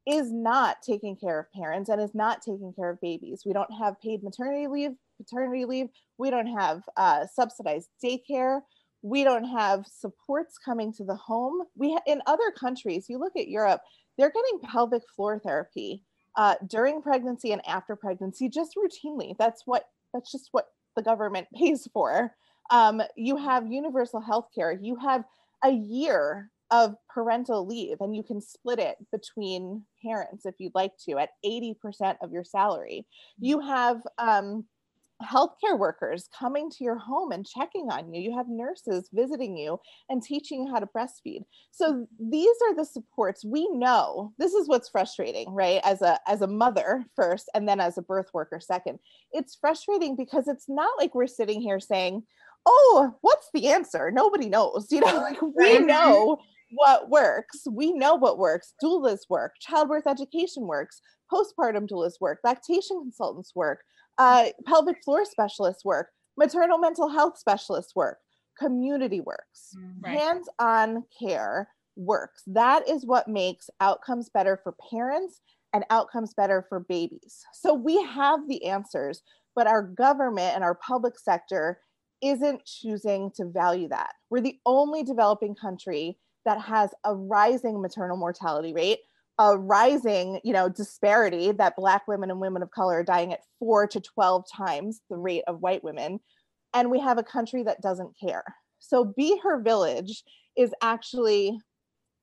is 0.06 0.32
not 0.32 0.78
taking 0.82 1.16
care 1.16 1.40
of 1.40 1.52
parents 1.54 1.90
and 1.90 2.02
is 2.02 2.16
not 2.16 2.42
taking 2.42 2.74
care 2.74 2.90
of 2.90 3.02
babies. 3.02 3.44
We 3.46 3.54
don't 3.54 3.72
have 3.80 4.00
paid 4.02 4.24
maternity 4.24 4.68
leave 4.68 4.92
paternity 5.18 5.66
leave. 5.66 5.88
We 6.18 6.30
don't 6.30 6.48
have 6.48 6.84
uh, 6.96 7.26
subsidized 7.34 7.90
daycare. 8.04 8.62
We 9.02 9.24
don't 9.24 9.46
have 9.46 9.86
supports 9.86 10.58
coming 10.58 10.94
to 10.94 11.06
the 11.06 11.16
home. 11.16 11.64
We 11.76 11.94
ha- 11.94 12.02
in 12.06 12.22
other 12.26 12.52
countries 12.52 13.06
you 13.10 13.18
look 13.18 13.34
at 13.38 13.48
europe 13.48 13.82
they're 14.18 14.32
getting 14.32 14.60
pelvic 14.70 15.04
floor 15.16 15.40
therapy 15.40 16.04
uh, 16.40 16.56
during 16.66 17.02
pregnancy 17.02 17.52
and 17.52 17.62
after 17.68 17.98
pregnancy 17.98 18.48
just 18.48 18.78
routinely. 18.78 19.36
That's 19.38 19.64
what 19.66 19.84
that's 20.14 20.32
just 20.32 20.48
what 20.54 20.68
the 20.96 21.02
government 21.02 21.48
pays 21.56 21.86
for. 21.94 22.34
Um, 22.72 23.02
you 23.18 23.36
have 23.36 23.70
universal 23.70 24.22
health 24.22 24.48
care. 24.56 24.72
You 24.72 24.96
have 24.96 25.26
a 25.66 25.72
year 25.72 26.50
of 26.72 26.96
parental 27.14 27.68
leave 27.68 27.98
and 28.00 28.16
you 28.16 28.24
can 28.24 28.40
split 28.40 28.80
it 28.80 28.96
between 29.12 29.84
parents 30.02 30.46
if 30.46 30.56
you'd 30.60 30.76
like 30.76 30.94
to 31.10 31.18
at 31.18 31.32
80% 31.44 32.16
of 32.22 32.32
your 32.32 32.46
salary. 32.46 33.06
You 33.38 33.60
have 33.60 34.02
um, 34.18 34.66
healthcare 35.24 35.78
workers 35.78 36.30
coming 36.38 36.70
to 36.70 36.84
your 36.84 36.98
home 36.98 37.32
and 37.32 37.46
checking 37.46 37.90
on 37.92 38.14
you. 38.14 38.22
You 38.22 38.36
have 38.38 38.48
nurses 38.48 39.10
visiting 39.14 39.58
you 39.58 39.80
and 40.10 40.24
teaching 40.24 40.66
you 40.66 40.72
how 40.72 40.80
to 40.80 40.88
breastfeed. 40.88 41.42
So 41.72 42.08
these 42.20 42.56
are 42.68 42.76
the 42.76 42.86
supports 42.86 43.44
we 43.44 43.70
know. 43.72 44.34
This 44.38 44.54
is 44.54 44.68
what's 44.68 44.90
frustrating, 44.90 45.54
right? 45.54 45.82
As 45.84 46.02
a 46.02 46.20
as 46.28 46.42
a 46.42 46.48
mother 46.48 47.06
first 47.16 47.50
and 47.54 47.68
then 47.68 47.80
as 47.80 47.98
a 47.98 48.02
birth 48.02 48.30
worker 48.34 48.60
second. 48.60 49.00
It's 49.32 49.58
frustrating 49.60 50.16
because 50.16 50.48
it's 50.48 50.70
not 50.70 50.92
like 50.98 51.16
we're 51.16 51.28
sitting 51.28 51.62
here 51.62 51.80
saying, 51.80 52.24
"Oh, 52.66 53.16
what's 53.22 53.50
the 53.54 53.68
answer?" 53.68 54.12
Nobody 54.12 54.50
knows. 54.50 54.88
You 54.90 55.02
know, 55.02 55.18
like 55.18 55.42
we 55.42 55.78
mm-hmm. 55.78 55.86
know 55.86 56.40
what 56.72 57.10
works. 57.10 57.68
We 57.70 57.92
know 57.92 58.16
what 58.16 58.38
works. 58.38 58.74
Doulas 58.84 59.30
work, 59.30 59.54
childbirth 59.60 60.08
education 60.08 60.66
works, 60.68 61.02
postpartum 61.32 61.90
doulas 61.90 62.22
work, 62.22 62.40
lactation 62.44 63.02
consultants 63.02 63.54
work 63.56 63.82
uh, 64.20 64.50
pelvic 64.66 65.04
floor 65.04 65.26
specialists 65.26 65.84
work, 65.84 66.10
maternal 66.38 66.78
mental 66.78 67.10
health 67.10 67.38
specialists 67.38 67.96
work, 67.96 68.20
community 68.58 69.22
works, 69.22 69.76
Right. 70.02 70.20
hands 70.20 70.48
on 70.60 71.06
care 71.18 71.70
works. 71.96 72.44
That 72.46 72.88
is 72.88 73.06
what 73.06 73.28
makes 73.28 73.70
outcomes 73.82 74.30
better 74.30 74.58
for 74.62 74.76
parents 74.92 75.42
and 75.74 75.86
outcomes 75.90 76.34
better 76.34 76.66
for 76.68 76.80
babies. 76.82 77.44
So 77.54 77.74
we 77.74 78.02
have 78.04 78.48
the 78.48 78.66
answers, 78.66 79.22
but 79.56 79.68
our 79.68 79.84
government 79.84 80.56
and 80.56 80.64
our 80.64 80.76
public 80.76 81.18
sector 81.18 81.80
isn't 82.22 82.66
choosing 82.66 83.32
to 83.32 83.46
value 83.46 83.88
that. 83.90 84.14
We're 84.30 84.42
the 84.42 84.60
only 84.66 85.04
developing 85.04 85.56
country 85.56 86.18
that 86.46 86.60
has 86.60 86.92
a 87.06 87.16
rising 87.16 87.82
maternal 87.82 88.18
mortality 88.18 88.74
rate 88.74 89.00
a 89.40 89.58
rising 89.58 90.40
you 90.44 90.54
know 90.54 90.70
disparity 90.70 91.52
that 91.52 91.76
black 91.76 92.08
women 92.08 92.30
and 92.30 92.40
women 92.40 92.62
of 92.62 92.70
color 92.72 93.00
are 93.00 93.04
dying 93.04 93.34
at 93.34 93.40
4 93.60 93.88
to 93.88 94.02
12 94.02 94.46
times 94.54 95.02
the 95.10 95.18
rate 95.18 95.44
of 95.48 95.62
white 95.62 95.84
women 95.84 96.20
and 96.74 96.92
we 96.92 97.00
have 97.00 97.18
a 97.18 97.24
country 97.24 97.64
that 97.64 97.82
doesn't 97.82 98.18
care. 98.20 98.44
So 98.80 99.04
be 99.04 99.40
her 99.44 99.60
village 99.60 100.24
is 100.58 100.74
actually 100.82 101.60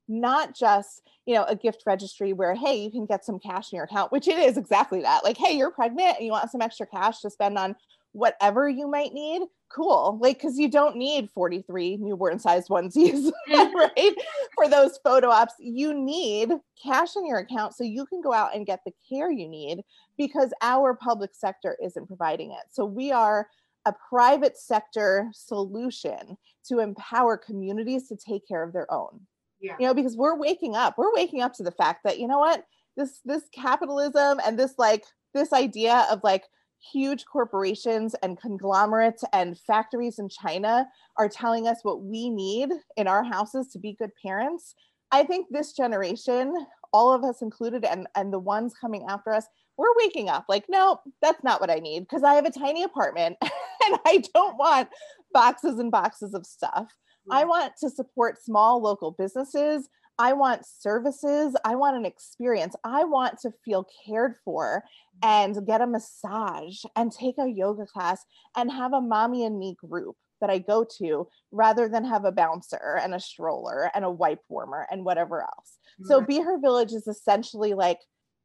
not 0.09 0.55
just 0.55 1.03
you 1.27 1.35
know 1.35 1.45
a 1.45 1.57
gift 1.57 1.83
registry 1.85 2.33
where 2.33 2.55
hey 2.55 2.77
you 2.77 2.93
can 2.93 3.07
get 3.07 3.25
some 3.25 3.41
cash 3.41 3.73
in 3.73 3.77
your 3.77 3.87
account 3.87 4.13
which 4.13 4.29
it 4.29 4.39
is 4.39 4.57
exactly 4.57 5.03
that. 5.03 5.25
Like 5.25 5.37
hey 5.37 5.57
you're 5.57 5.73
pregnant 5.73 6.17
and 6.17 6.25
you 6.25 6.31
want 6.31 6.51
some 6.51 6.63
extra 6.63 6.87
cash 6.87 7.21
to 7.23 7.31
spend 7.31 7.59
on 7.59 7.75
whatever 8.13 8.69
you 8.69 8.89
might 8.89 9.13
need 9.13 9.43
cool. 9.69 10.19
Like 10.21 10.39
because 10.39 10.59
you 10.59 10.71
don't 10.71 10.97
need 10.97 11.31
43 11.31 11.99
newborn 11.99 12.39
sized 12.39 12.69
onesies 12.69 13.31
mm. 13.49 13.75
right? 13.75 14.15
For 14.55 14.69
those 14.69 14.99
photo 15.03 15.29
ops 15.29 15.55
you 15.59 15.93
need 15.95 16.53
cash 16.83 17.17
in 17.17 17.27
your 17.27 17.39
account 17.39 17.75
so 17.75 17.85
you 17.85 18.07
can 18.07 18.21
go 18.21 18.33
out 18.33 18.55
and 18.55 18.67
get 18.67 18.81
the 18.85 18.93
care 19.09 19.31
you 19.31 19.49
need 19.49 19.83
because 20.17 20.53
our 20.63 20.95
public 20.95 21.31
sector 21.35 21.77
isn't 21.83 22.07
providing 22.07 22.53
it. 22.53 22.65
So 22.71 22.85
we 22.85 23.13
are 23.13 23.49
a 23.87 23.95
private 24.09 24.59
sector 24.59 25.29
solution 25.33 26.37
to 26.69 26.81
empower 26.81 27.37
communities 27.37 28.09
to 28.09 28.17
take 28.17 28.47
care 28.47 28.63
of 28.63 28.73
their 28.73 28.93
own. 28.93 29.21
Yeah. 29.59 29.75
you 29.81 29.87
know 29.87 29.95
because 29.95 30.19
we're 30.19 30.37
waking 30.37 30.77
up 30.77 30.99
we're 30.99 31.15
waking 31.15 31.41
up 31.41 31.55
to 31.55 31.63
the 31.63 31.71
fact 31.71 32.05
that 32.05 32.19
you 32.19 32.29
know 32.29 32.39
what? 32.39 32.65
This 32.97 33.21
this 33.25 33.45
capitalism 33.53 34.41
and 34.45 34.59
this 34.59 34.75
like 34.79 35.05
this 35.35 35.53
idea 35.53 36.07
of 36.11 36.21
like 36.23 36.45
huge 36.93 37.25
corporations 37.25 38.15
and 38.23 38.41
conglomerates 38.41 39.25
and 39.33 39.59
factories 39.59 40.19
in 40.19 40.29
china 40.29 40.87
are 41.19 41.29
telling 41.29 41.67
us 41.67 41.79
what 41.83 42.03
we 42.03 42.31
need 42.31 42.71
in 42.97 43.07
our 43.07 43.25
houses 43.25 43.69
to 43.69 43.79
be 43.79 43.97
good 43.99 44.11
parents 44.25 44.75
i 45.13 45.23
think 45.23 45.47
this 45.51 45.73
generation 45.73 46.55
all 46.93 47.13
of 47.13 47.25
us 47.25 47.43
included 47.43 47.85
and 47.85 48.07
and 48.17 48.33
the 48.33 48.39
ones 48.39 48.75
coming 48.81 49.05
after 49.09 49.33
us 49.33 49.47
we're 49.77 49.95
waking 49.99 50.29
up 50.29 50.45
like 50.49 50.65
no 50.69 51.01
that's 51.23 51.43
not 51.45 51.61
what 51.61 51.71
i 51.71 51.77
need 51.77 52.01
because 52.01 52.23
i 52.23 52.35
have 52.35 52.47
a 52.47 52.51
tiny 52.51 52.83
apartment 52.83 53.37
and 53.43 53.99
i 54.07 54.23
don't 54.35 54.57
want 54.57 54.89
boxes 55.33 55.79
and 55.79 55.91
boxes 55.91 56.35
of 56.35 56.47
stuff 56.47 56.89
I 57.31 57.45
want 57.45 57.73
to 57.81 57.91
support 57.91 58.43
small 58.43 58.81
local 58.81 59.11
businesses. 59.11 59.89
I 60.19 60.33
want 60.33 60.67
services. 60.67 61.55
I 61.65 61.77
want 61.77 61.97
an 61.97 62.07
experience. 62.07 62.75
I 62.85 63.05
want 63.05 63.39
to 63.41 63.53
feel 63.65 63.87
cared 64.07 64.37
for 64.45 64.85
mm. 65.23 65.29
and 65.29 65.67
get 65.67 65.81
a 65.81 65.87
massage 65.87 66.83
and 66.95 67.13
take 67.13 67.37
a 67.39 67.49
yoga 67.49 67.87
class 67.87 68.25
and 68.57 68.71
have 68.71 68.93
a 68.93 69.01
mommy 69.01 69.45
and 69.45 69.59
me 69.59 69.77
group 69.79 70.17
that 70.41 70.51
I 70.51 70.59
go 70.59 70.85
to 70.99 71.29
rather 71.51 71.89
than 71.89 72.05
have 72.05 72.25
a 72.25 72.33
bouncer 72.33 72.99
and 73.03 73.15
a 73.15 73.21
stroller 73.21 73.91
and 73.95 74.05
a 74.05 74.11
wipe 74.11 74.43
warmer 74.49 74.87
and 74.91 75.05
whatever 75.05 75.43
else. 75.43 75.79
So 76.05 76.21
Be 76.21 76.41
Her 76.41 76.59
Village 76.61 76.93
is 76.93 77.07
essentially 77.07 77.73
like 77.73 78.01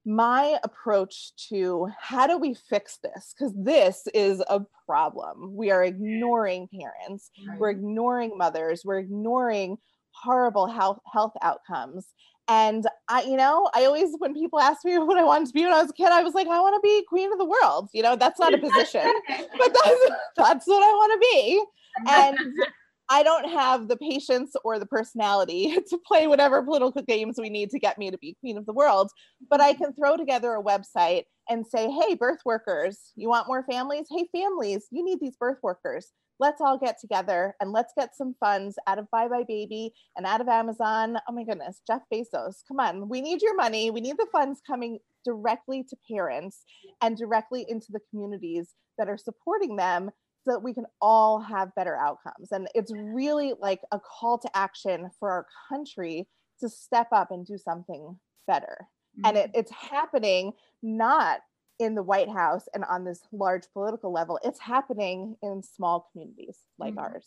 my 0.05 0.57
approach 0.63 1.33
to 1.49 1.89
how 1.99 2.27
do 2.27 2.37
we 2.37 2.53
fix 2.53 2.97
this? 3.03 3.35
Because 3.37 3.53
this 3.55 4.07
is 4.13 4.41
a 4.49 4.61
problem. 4.85 5.53
We 5.53 5.69
are 5.71 5.83
ignoring 5.83 6.69
parents 6.69 7.29
we're 7.57 7.69
ignoring 7.69 8.37
mothers 8.37 8.83
we're 8.83 8.99
ignoring 8.99 9.77
horrible 10.11 10.67
health 10.67 10.99
health 11.11 11.33
outcomes. 11.41 12.07
And 12.47 12.85
i 13.07 13.21
you 13.21 13.37
know 13.37 13.69
i 13.75 13.85
always 13.85 14.09
when 14.17 14.33
people 14.33 14.59
ask 14.59 14.83
me 14.83 14.97
what 14.97 15.17
i 15.17 15.23
wanted 15.23 15.47
to 15.47 15.53
be 15.53 15.63
when 15.63 15.73
i 15.73 15.81
was 15.81 15.91
a 15.91 15.93
kid 15.93 16.07
i 16.07 16.23
was 16.23 16.33
like 16.33 16.47
i 16.47 16.59
want 16.59 16.75
to 16.75 16.81
be 16.83 17.05
queen 17.07 17.31
of 17.31 17.37
the 17.37 17.45
world. 17.45 17.89
You 17.93 18.03
know 18.03 18.15
that's 18.15 18.39
not 18.39 18.53
a 18.53 18.57
position 18.57 19.05
but 19.57 19.77
that's 19.83 20.11
that's 20.35 20.67
what 20.67 20.83
i 20.83 20.91
want 20.91 21.13
to 21.13 21.27
be. 21.31 21.63
And 22.07 22.37
i 23.09 23.23
don't 23.23 23.49
have 23.49 23.87
the 23.87 23.97
patience 23.97 24.55
or 24.63 24.79
the 24.79 24.85
personality 24.85 25.77
to 25.89 25.97
play 26.05 26.27
whatever 26.27 26.63
political 26.63 27.01
games 27.03 27.35
we 27.37 27.49
need 27.49 27.69
to 27.69 27.79
get 27.79 27.97
me 27.97 28.09
to 28.09 28.17
be 28.17 28.35
queen 28.39 28.57
of 28.57 28.65
the 28.65 28.73
world 28.73 29.11
but 29.49 29.59
i 29.59 29.73
can 29.73 29.93
throw 29.93 30.15
together 30.15 30.53
a 30.53 30.63
website 30.63 31.23
and 31.49 31.67
say 31.67 31.91
hey 31.91 32.15
birth 32.15 32.39
workers 32.45 33.11
you 33.15 33.27
want 33.27 33.47
more 33.47 33.63
families? 33.69 34.07
Hey 34.09 34.27
families 34.31 34.87
you 34.91 35.03
need 35.03 35.19
these 35.19 35.35
birth 35.35 35.57
workers 35.61 36.11
let's 36.41 36.59
all 36.59 36.77
get 36.77 36.99
together 36.99 37.55
and 37.61 37.71
let's 37.71 37.93
get 37.95 38.15
some 38.15 38.35
funds 38.39 38.75
out 38.87 38.97
of 38.97 39.07
buybuy 39.13 39.47
BABY 39.47 39.91
and 40.17 40.25
out 40.25 40.41
of 40.41 40.47
Amazon. 40.47 41.17
Oh 41.29 41.33
my 41.33 41.43
goodness, 41.43 41.81
Jeff 41.85 42.01
Bezos, 42.11 42.63
come 42.67 42.79
on. 42.79 43.07
We 43.07 43.21
need 43.21 43.43
your 43.43 43.55
money. 43.55 43.91
We 43.91 44.01
need 44.01 44.17
the 44.17 44.27
funds 44.31 44.59
coming 44.65 44.97
directly 45.23 45.83
to 45.83 45.95
parents 46.11 46.63
and 46.99 47.15
directly 47.15 47.63
into 47.69 47.91
the 47.91 47.99
communities 48.09 48.73
that 48.97 49.07
are 49.07 49.17
supporting 49.17 49.75
them 49.75 50.09
so 50.43 50.53
that 50.53 50.63
we 50.63 50.73
can 50.73 50.87
all 50.99 51.39
have 51.39 51.75
better 51.75 51.95
outcomes. 51.95 52.51
And 52.51 52.67
it's 52.73 52.91
really 52.91 53.53
like 53.61 53.81
a 53.91 53.99
call 53.99 54.39
to 54.39 54.57
action 54.57 55.11
for 55.19 55.29
our 55.29 55.45
country 55.69 56.27
to 56.59 56.69
step 56.69 57.09
up 57.11 57.29
and 57.29 57.45
do 57.45 57.59
something 57.59 58.19
better. 58.47 58.87
And 59.23 59.37
it, 59.37 59.49
mm-hmm. 59.49 59.59
it's 59.59 59.71
happening 59.71 60.53
not 60.81 61.41
in 61.81 61.95
the 61.95 62.03
White 62.03 62.29
House 62.29 62.69
and 62.75 62.85
on 62.85 63.03
this 63.03 63.21
large 63.31 63.63
political 63.73 64.11
level, 64.11 64.39
it's 64.43 64.59
happening 64.59 65.35
in 65.41 65.63
small 65.63 66.07
communities 66.11 66.59
like 66.77 66.93
Mhm. 66.93 67.01
ours. 67.01 67.25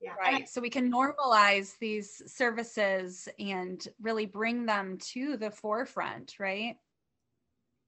yeah. 0.00 0.14
Right. 0.16 0.46
So 0.46 0.60
we 0.60 0.68
can 0.68 0.92
normalize 0.92 1.78
these 1.78 2.22
services 2.30 3.26
and 3.38 3.88
really 4.02 4.26
bring 4.26 4.66
them 4.66 4.98
to 4.98 5.38
the 5.38 5.50
forefront, 5.50 6.38
right? 6.38 6.78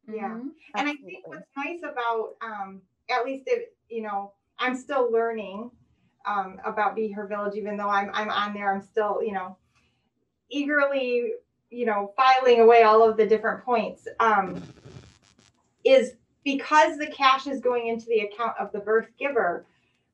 Yeah. 0.09 0.31
Mhm. 0.31 0.55
And 0.74 0.88
I 0.88 0.94
think 0.94 1.26
what's 1.26 1.46
nice 1.55 1.83
about, 1.83 2.37
um, 2.40 2.81
at 3.11 3.26
least 3.26 3.44
if 3.46 3.68
you 3.90 4.00
know, 4.00 4.33
I'm 4.59 4.74
still 4.76 5.12
learning 5.12 5.70
um, 6.24 6.59
about 6.64 6.96
Be 6.96 7.11
Her 7.12 7.26
Village, 7.26 7.55
even 7.55 7.76
though 7.76 7.90
I'm 7.90 8.11
I'm 8.14 8.31
on 8.31 8.55
there. 8.55 8.72
I'm 8.72 8.81
still, 8.81 9.22
you 9.22 9.33
know, 9.33 9.59
eagerly, 10.48 11.35
you 11.70 11.85
know, 11.85 12.14
filing 12.16 12.61
away 12.61 12.83
all 12.83 13.07
of 13.07 13.16
the 13.18 13.26
different 13.26 13.62
points. 13.62 14.09
Um, 14.20 14.62
is 15.87 16.14
because 16.44 16.96
the 16.99 17.09
cash 17.09 17.46
is 17.46 17.61
going 17.61 17.88
into 17.88 18.07
the 18.07 18.20
account 18.20 18.53
of 18.59 18.72
the 18.72 18.79
birth 18.79 19.09
giver, 19.18 19.66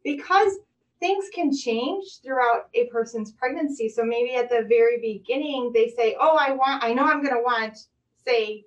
because 0.02 0.58
things 1.00 1.26
can 1.34 1.54
change 1.54 2.20
throughout 2.22 2.68
a 2.74 2.86
person's 2.86 3.32
pregnancy. 3.32 3.88
So 3.88 4.04
maybe 4.04 4.34
at 4.34 4.48
the 4.48 4.64
very 4.68 5.00
beginning 5.00 5.72
they 5.72 5.88
say, 5.88 6.16
"Oh, 6.18 6.36
I 6.38 6.52
want, 6.52 6.82
I 6.82 6.94
know 6.94 7.04
I'm 7.04 7.22
going 7.22 7.34
to 7.34 7.42
want, 7.42 7.86
say, 8.24 8.64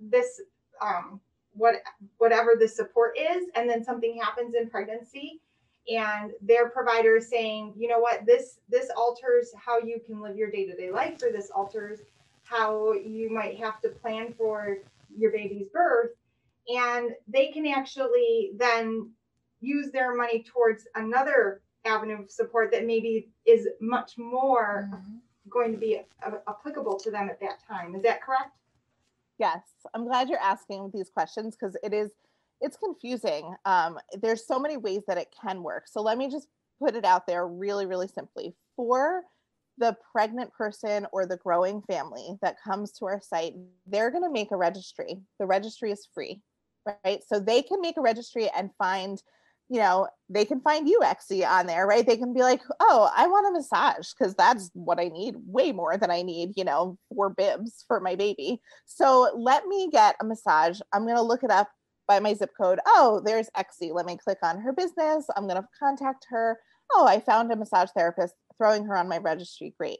this 0.00 0.40
um, 0.80 1.20
what 1.58 1.76
whatever 2.18 2.52
the 2.58 2.68
support 2.68 3.16
is 3.18 3.48
and 3.54 3.68
then 3.68 3.84
something 3.84 4.18
happens 4.22 4.54
in 4.54 4.70
pregnancy 4.70 5.40
and 5.88 6.32
their 6.40 6.68
provider 6.68 7.16
is 7.16 7.28
saying 7.28 7.74
you 7.76 7.88
know 7.88 7.98
what 7.98 8.24
this 8.24 8.58
this 8.68 8.90
alters 8.96 9.50
how 9.56 9.78
you 9.78 10.00
can 10.06 10.20
live 10.20 10.36
your 10.36 10.50
day-to-day 10.50 10.90
life 10.90 11.20
or 11.22 11.32
this 11.32 11.50
alters 11.50 12.00
how 12.44 12.92
you 12.92 13.30
might 13.30 13.58
have 13.58 13.80
to 13.80 13.88
plan 13.88 14.32
for 14.38 14.78
your 15.16 15.30
baby's 15.30 15.68
birth 15.72 16.10
and 16.68 17.10
they 17.26 17.48
can 17.48 17.66
actually 17.66 18.52
then 18.56 19.10
use 19.60 19.90
their 19.90 20.14
money 20.14 20.44
towards 20.44 20.86
another 20.94 21.62
avenue 21.84 22.22
of 22.22 22.30
support 22.30 22.70
that 22.70 22.86
maybe 22.86 23.28
is 23.46 23.68
much 23.80 24.18
more 24.18 24.90
going 25.48 25.72
to 25.72 25.78
be 25.78 26.00
uh, 26.24 26.30
applicable 26.48 26.98
to 26.98 27.10
them 27.10 27.28
at 27.28 27.40
that 27.40 27.58
time 27.66 27.94
is 27.94 28.02
that 28.02 28.22
correct 28.22 28.58
Yes, 29.38 29.60
I'm 29.94 30.04
glad 30.04 30.28
you're 30.28 30.40
asking 30.40 30.90
these 30.92 31.08
questions 31.08 31.56
because 31.56 31.76
it 31.82 31.94
is 31.94 32.10
it's 32.60 32.76
confusing. 32.76 33.54
Um, 33.64 34.00
there's 34.20 34.44
so 34.44 34.58
many 34.58 34.76
ways 34.76 35.02
that 35.06 35.16
it 35.16 35.32
can 35.40 35.62
work. 35.62 35.86
So 35.86 36.02
let 36.02 36.18
me 36.18 36.28
just 36.28 36.48
put 36.80 36.96
it 36.96 37.04
out 37.04 37.24
there 37.24 37.46
really, 37.46 37.86
really 37.86 38.08
simply. 38.08 38.52
For 38.74 39.22
the 39.78 39.96
pregnant 40.12 40.52
person 40.52 41.06
or 41.12 41.26
the 41.26 41.36
growing 41.36 41.82
family 41.82 42.36
that 42.42 42.56
comes 42.62 42.92
to 42.92 43.06
our 43.06 43.20
site, 43.20 43.54
they're 43.86 44.10
going 44.10 44.24
to 44.24 44.30
make 44.30 44.50
a 44.50 44.56
registry. 44.56 45.18
The 45.38 45.46
registry 45.46 45.92
is 45.92 46.08
free, 46.12 46.40
right? 47.04 47.20
So 47.26 47.40
they 47.40 47.62
can 47.62 47.80
make 47.80 47.96
a 47.96 48.02
registry 48.02 48.50
and 48.56 48.70
find, 48.78 49.22
you 49.68 49.78
know, 49.78 50.08
they 50.28 50.44
can 50.44 50.60
find 50.60 50.88
you, 50.88 51.00
Exy, 51.02 51.46
on 51.48 51.66
there, 51.66 51.86
right? 51.86 52.06
They 52.06 52.16
can 52.16 52.32
be 52.32 52.40
like, 52.40 52.62
oh, 52.80 53.10
I 53.14 53.26
want 53.26 53.48
a 53.48 53.52
massage 53.52 54.08
because 54.18 54.34
that's 54.34 54.70
what 54.74 55.00
I 55.00 55.08
need 55.08 55.36
way 55.46 55.72
more 55.72 55.96
than 55.96 56.10
I 56.10 56.22
need, 56.22 56.52
you 56.56 56.64
know, 56.64 56.98
four 57.14 57.30
bibs 57.30 57.84
for 57.86 58.00
my 58.00 58.14
baby. 58.14 58.60
So 58.86 59.30
let 59.36 59.66
me 59.66 59.88
get 59.90 60.16
a 60.20 60.24
massage. 60.24 60.80
I'm 60.92 61.04
going 61.04 61.16
to 61.16 61.22
look 61.22 61.44
it 61.44 61.50
up 61.50 61.68
by 62.06 62.18
my 62.18 62.34
zip 62.34 62.50
code. 62.58 62.80
Oh, 62.86 63.20
there's 63.24 63.50
Exy. 63.56 63.92
Let 63.92 64.06
me 64.06 64.16
click 64.16 64.38
on 64.42 64.58
her 64.60 64.72
business. 64.72 65.26
I'm 65.36 65.46
going 65.46 65.60
to 65.60 65.68
contact 65.78 66.26
her. 66.30 66.58
Oh, 66.90 67.06
I 67.06 67.20
found 67.20 67.52
a 67.52 67.56
massage 67.56 67.90
therapist, 67.94 68.34
throwing 68.58 68.84
her 68.84 68.96
on 68.96 69.08
my 69.08 69.18
registry. 69.18 69.74
Great. 69.78 69.98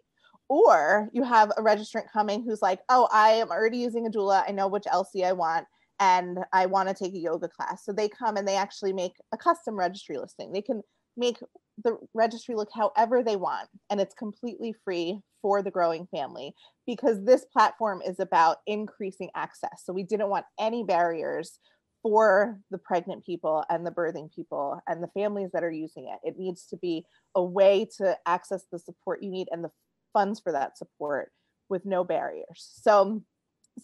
Or 0.49 1.09
you 1.13 1.23
have 1.23 1.51
a 1.57 1.63
registrant 1.63 2.11
coming 2.13 2.43
who's 2.43 2.63
like, 2.63 2.81
oh, 2.89 3.09
I 3.13 3.31
am 3.31 3.51
already 3.51 3.79
using 3.79 4.07
a 4.07 4.11
doula. 4.11 4.45
I 4.47 4.53
know 4.53 4.69
which 4.69 4.85
LC 4.85 5.25
I 5.25 5.33
want 5.33 5.67
and 6.01 6.39
I 6.53 6.67
want 6.67 6.89
to 6.89 6.95
take 6.95 7.15
a 7.15 7.19
yoga 7.19 7.49
class. 7.49 7.85
So 7.85 7.93
they 7.93 8.09
come 8.09 8.37
and 8.37 8.47
they 8.47 8.57
actually 8.57 8.93
make 8.93 9.15
a 9.33 9.37
custom 9.37 9.79
registry 9.79 10.17
listing. 10.17 10.53
They 10.53 10.63
can 10.63 10.83
make 11.17 11.39
the 11.85 11.99
registry 12.15 12.55
look 12.55 12.71
however 12.73 13.23
they 13.23 13.37
want, 13.37 13.69
and 13.91 14.01
it's 14.01 14.15
completely 14.15 14.75
free 14.85 15.21
for 15.43 15.63
the 15.63 15.71
growing 15.71 16.07
family 16.07 16.55
because 16.87 17.25
this 17.25 17.45
platform 17.53 18.03
is 18.05 18.19
about 18.19 18.59
increasing 18.67 19.31
access. 19.37 19.83
So 19.85 19.93
we 19.93 20.03
didn't 20.03 20.31
want 20.31 20.47
any 20.59 20.83
barriers 20.83 21.59
for 22.03 22.59
the 22.71 22.79
pregnant 22.79 23.25
people 23.25 23.65
and 23.69 23.87
the 23.87 23.91
birthing 23.91 24.33
people 24.35 24.81
and 24.87 25.03
the 25.03 25.09
families 25.09 25.51
that 25.53 25.65
are 25.65 25.71
using 25.71 26.09
it. 26.09 26.27
It 26.27 26.39
needs 26.39 26.67
to 26.67 26.77
be 26.77 27.05
a 27.35 27.43
way 27.43 27.89
to 27.99 28.17
access 28.27 28.65
the 28.71 28.79
support 28.79 29.23
you 29.23 29.31
need 29.31 29.49
and 29.51 29.65
the 29.65 29.71
funds 30.13 30.41
for 30.41 30.53
that 30.53 30.79
support 30.79 31.33
with 31.69 31.85
no 31.85 32.05
barriers. 32.05 32.71
So 32.83 33.23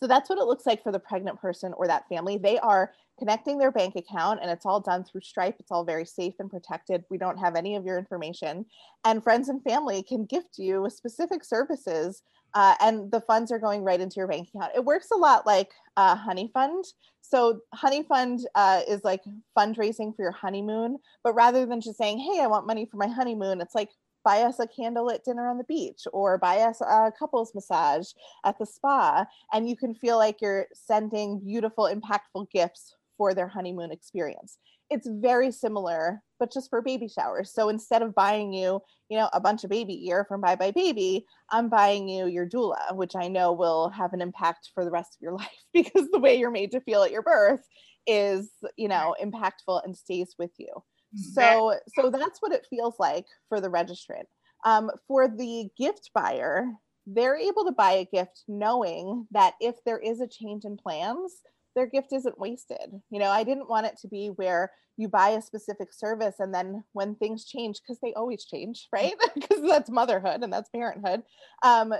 So 0.01 0.07
that's 0.09 0.29
what 0.29 0.39
it 0.39 0.47
looks 0.47 0.67
like 0.67 0.83
for 0.83 0.93
the 0.93 0.99
pregnant 0.99 1.41
person 1.41 1.73
or 1.77 1.87
that 1.87 2.09
family. 2.09 2.37
They 2.37 2.59
are 2.59 2.93
connecting 3.19 3.59
their 3.59 3.71
bank 3.71 3.95
account 3.95 4.41
and 4.43 4.51
it's 4.51 4.67
all 4.67 4.81
done 4.81 5.05
through 5.05 5.21
Stripe. 5.21 5.57
It's 5.61 5.71
all 5.71 5.85
very 5.85 6.05
safe 6.05 6.35
and 6.41 6.51
protected. 6.51 7.05
We 7.11 7.19
don't 7.19 7.39
have 7.39 7.55
any 7.55 7.77
of 7.77 7.85
your 7.85 7.97
information. 7.97 8.67
And 9.05 9.23
friends 9.23 9.49
and 9.49 9.63
family 9.63 10.03
can 10.03 10.25
gift 10.25 10.59
you 10.59 10.83
with 10.83 10.95
specific 10.95 11.45
services 11.45 12.23
uh, 12.55 12.75
and 12.81 13.11
the 13.11 13.21
funds 13.21 13.51
are 13.51 13.59
going 13.59 13.83
right 13.83 14.01
into 14.01 14.17
your 14.17 14.29
bank 14.29 14.49
account. 14.55 14.73
It 14.75 14.85
works 14.85 15.09
a 15.13 15.17
lot 15.17 15.47
like 15.47 15.71
uh, 15.97 16.17
Honeyfund. 16.17 16.85
So 17.21 17.61
Honeyfund 17.75 18.43
uh, 18.55 18.83
is 18.89 19.03
like 19.05 19.23
fundraising 19.57 20.15
for 20.15 20.23
your 20.23 20.33
honeymoon, 20.33 20.99
but 21.23 21.35
rather 21.35 21.67
than 21.67 21.81
just 21.81 21.99
saying, 21.99 22.19
"Hey, 22.19 22.41
I 22.41 22.47
want 22.47 22.67
money 22.67 22.87
for 22.87 22.97
my 22.97 23.09
honeymoon," 23.09 23.61
it's 23.61 23.75
like 23.75 23.91
buy 24.25 24.43
us 24.43 24.59
a 24.59 24.67
candlelit 24.67 25.23
dinner 25.25 25.49
on 25.49 25.59
the 25.59 25.65
beach 25.65 26.03
or 26.13 26.39
buy 26.39 26.61
us 26.61 26.81
a 26.81 27.13
couples 27.19 27.55
massage 27.55 28.09
at 28.45 28.59
the 28.59 28.67
spa, 28.67 29.27
and 29.53 29.69
you 29.69 29.77
can 29.77 29.95
feel 29.95 30.17
like 30.17 30.41
you're 30.41 30.67
sending 30.75 31.41
beautiful, 31.41 31.91
impactful 31.93 32.51
gifts 32.51 32.95
for 33.17 33.35
their 33.35 33.49
honeymoon 33.49 33.93
experience 33.93 34.59
it's 34.91 35.09
very 35.09 35.51
similar, 35.51 36.23
but 36.45 36.53
just 36.53 36.69
for 36.69 36.83
baby 36.83 37.09
showers. 37.09 37.51
So 37.55 37.71
instead 37.71 38.03
of 38.03 38.15
buying 38.15 38.53
you, 38.53 38.83
you 39.09 39.17
know, 39.17 39.31
a 39.33 39.41
bunch 39.41 39.65
of 39.65 39.71
baby 39.71 39.97
gear 39.97 40.27
from 40.29 40.43
buybuy 40.43 40.75
BABY, 40.75 41.25
I'm 41.51 41.71
buying 41.71 42.07
you 42.07 42.27
your 42.27 42.47
doula, 42.47 42.95
which 42.95 43.17
I 43.17 43.29
know 43.29 43.55
will 43.55 43.89
have 43.89 44.13
an 44.13 44.21
impact 44.21 44.69
for 44.75 44.85
the 44.85 44.91
rest 44.91 45.17
of 45.17 45.23
your 45.23 45.33
life 45.39 45.49
because 45.73 46.11
the 46.13 46.19
way 46.19 46.39
you're 46.39 46.51
made 46.51 46.73
to 46.73 46.83
feel 46.83 47.03
at 47.03 47.13
your 47.13 47.23
birth 47.23 47.63
is, 48.07 48.51
you 48.77 48.89
know, 48.89 49.17
impactful 49.23 49.83
and 49.87 49.97
stays 49.97 50.35
with 50.39 50.51
you. 50.59 50.69
Mm-hmm. 50.69 51.33
So 51.33 51.77
so 51.97 52.11
that's 52.11 52.43
what 52.43 52.53
it 52.53 52.67
feels 52.69 52.97
like 52.99 53.25
for 53.49 53.63
the 53.63 53.71
registrant. 53.71 54.27
Um, 54.67 54.91
for 55.09 55.29
the 55.29 55.71
gift 55.79 56.11
buyer, 56.15 56.67
they're 57.07 57.39
able 57.39 57.65
to 57.65 57.73
buy 57.73 57.93
a 57.93 58.05
gift 58.05 58.45
knowing 58.49 59.29
that 59.31 59.55
if 59.63 59.77
there 59.87 59.99
is 59.99 60.21
a 60.21 60.29
change 60.29 60.67
in 60.67 60.77
plans, 60.77 61.33
their 61.75 61.87
gift 61.87 62.13
isn't 62.13 62.39
wasted. 62.39 63.01
You 63.11 63.19
know, 63.19 63.31
I 63.31 63.45
didn't 63.45 63.69
want 63.69 63.87
it 63.87 63.97
to 64.03 64.09
be 64.09 64.29
where 64.29 64.71
you 64.97 65.09
buy 65.09 65.31
a 65.31 65.43
specific 65.43 65.93
service 65.93 66.37
and 66.39 66.55
then 66.55 66.85
when 66.93 67.17
things 67.17 67.45
change, 67.45 67.81
because 67.83 68.01
they 68.01 68.15
always 68.15 68.45
change, 68.45 68.89
right? 68.93 69.15
Because 69.35 69.63
that's 69.67 69.91
motherhood 69.91 70.43
and 70.43 70.53
that's 70.53 70.71
parenthood. 70.71 71.23
Um, 71.63 71.93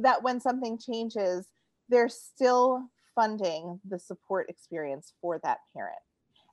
that 0.00 0.22
when 0.22 0.40
something 0.40 0.78
changes, 0.78 1.46
they're 1.88 2.08
still 2.08 2.84
funding 3.14 3.80
the 3.88 3.98
support 3.98 4.48
experience 4.48 5.12
for 5.20 5.40
that 5.42 5.58
parent. 5.74 5.98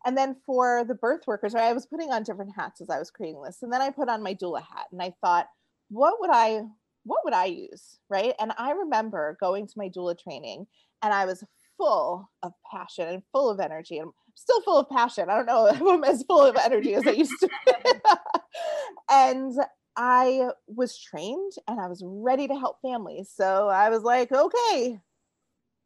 And 0.05 0.17
then 0.17 0.37
for 0.45 0.85
the 0.85 0.95
birth 0.95 1.21
workers, 1.27 1.53
right, 1.53 1.65
I 1.65 1.73
was 1.73 1.85
putting 1.85 2.11
on 2.11 2.23
different 2.23 2.53
hats 2.55 2.81
as 2.81 2.89
I 2.89 2.99
was 2.99 3.11
creating 3.11 3.41
this. 3.43 3.59
And 3.61 3.71
then 3.71 3.81
I 3.81 3.89
put 3.89 4.09
on 4.09 4.23
my 4.23 4.33
doula 4.33 4.61
hat 4.61 4.87
and 4.91 5.01
I 5.01 5.13
thought, 5.21 5.47
what 5.89 6.15
would 6.21 6.29
I 6.31 6.61
what 7.03 7.21
would 7.23 7.33
I 7.33 7.45
use? 7.45 7.97
Right. 8.09 8.33
And 8.39 8.51
I 8.57 8.71
remember 8.71 9.37
going 9.39 9.67
to 9.67 9.73
my 9.77 9.89
doula 9.89 10.17
training 10.17 10.67
and 11.01 11.13
I 11.13 11.25
was 11.25 11.43
full 11.79 12.29
of 12.43 12.51
passion 12.71 13.07
and 13.07 13.23
full 13.31 13.49
of 13.49 13.59
energy. 13.59 13.97
And 13.97 14.07
I'm 14.07 14.13
still 14.35 14.61
full 14.61 14.77
of 14.77 14.89
passion. 14.89 15.29
I 15.29 15.37
don't 15.37 15.47
know 15.47 15.65
if 15.73 15.81
I'm 15.81 16.03
as 16.03 16.23
full 16.23 16.43
of 16.43 16.55
energy 16.57 16.93
as 16.93 17.07
I 17.07 17.11
used 17.11 17.33
to. 17.39 17.47
Be. 17.47 17.73
And 19.11 19.55
I 19.95 20.49
was 20.67 20.99
trained 20.99 21.53
and 21.67 21.79
I 21.79 21.87
was 21.87 22.03
ready 22.05 22.47
to 22.47 22.53
help 22.53 22.77
families. 22.81 23.31
So 23.33 23.69
I 23.69 23.89
was 23.89 24.03
like, 24.03 24.31
okay, 24.31 24.99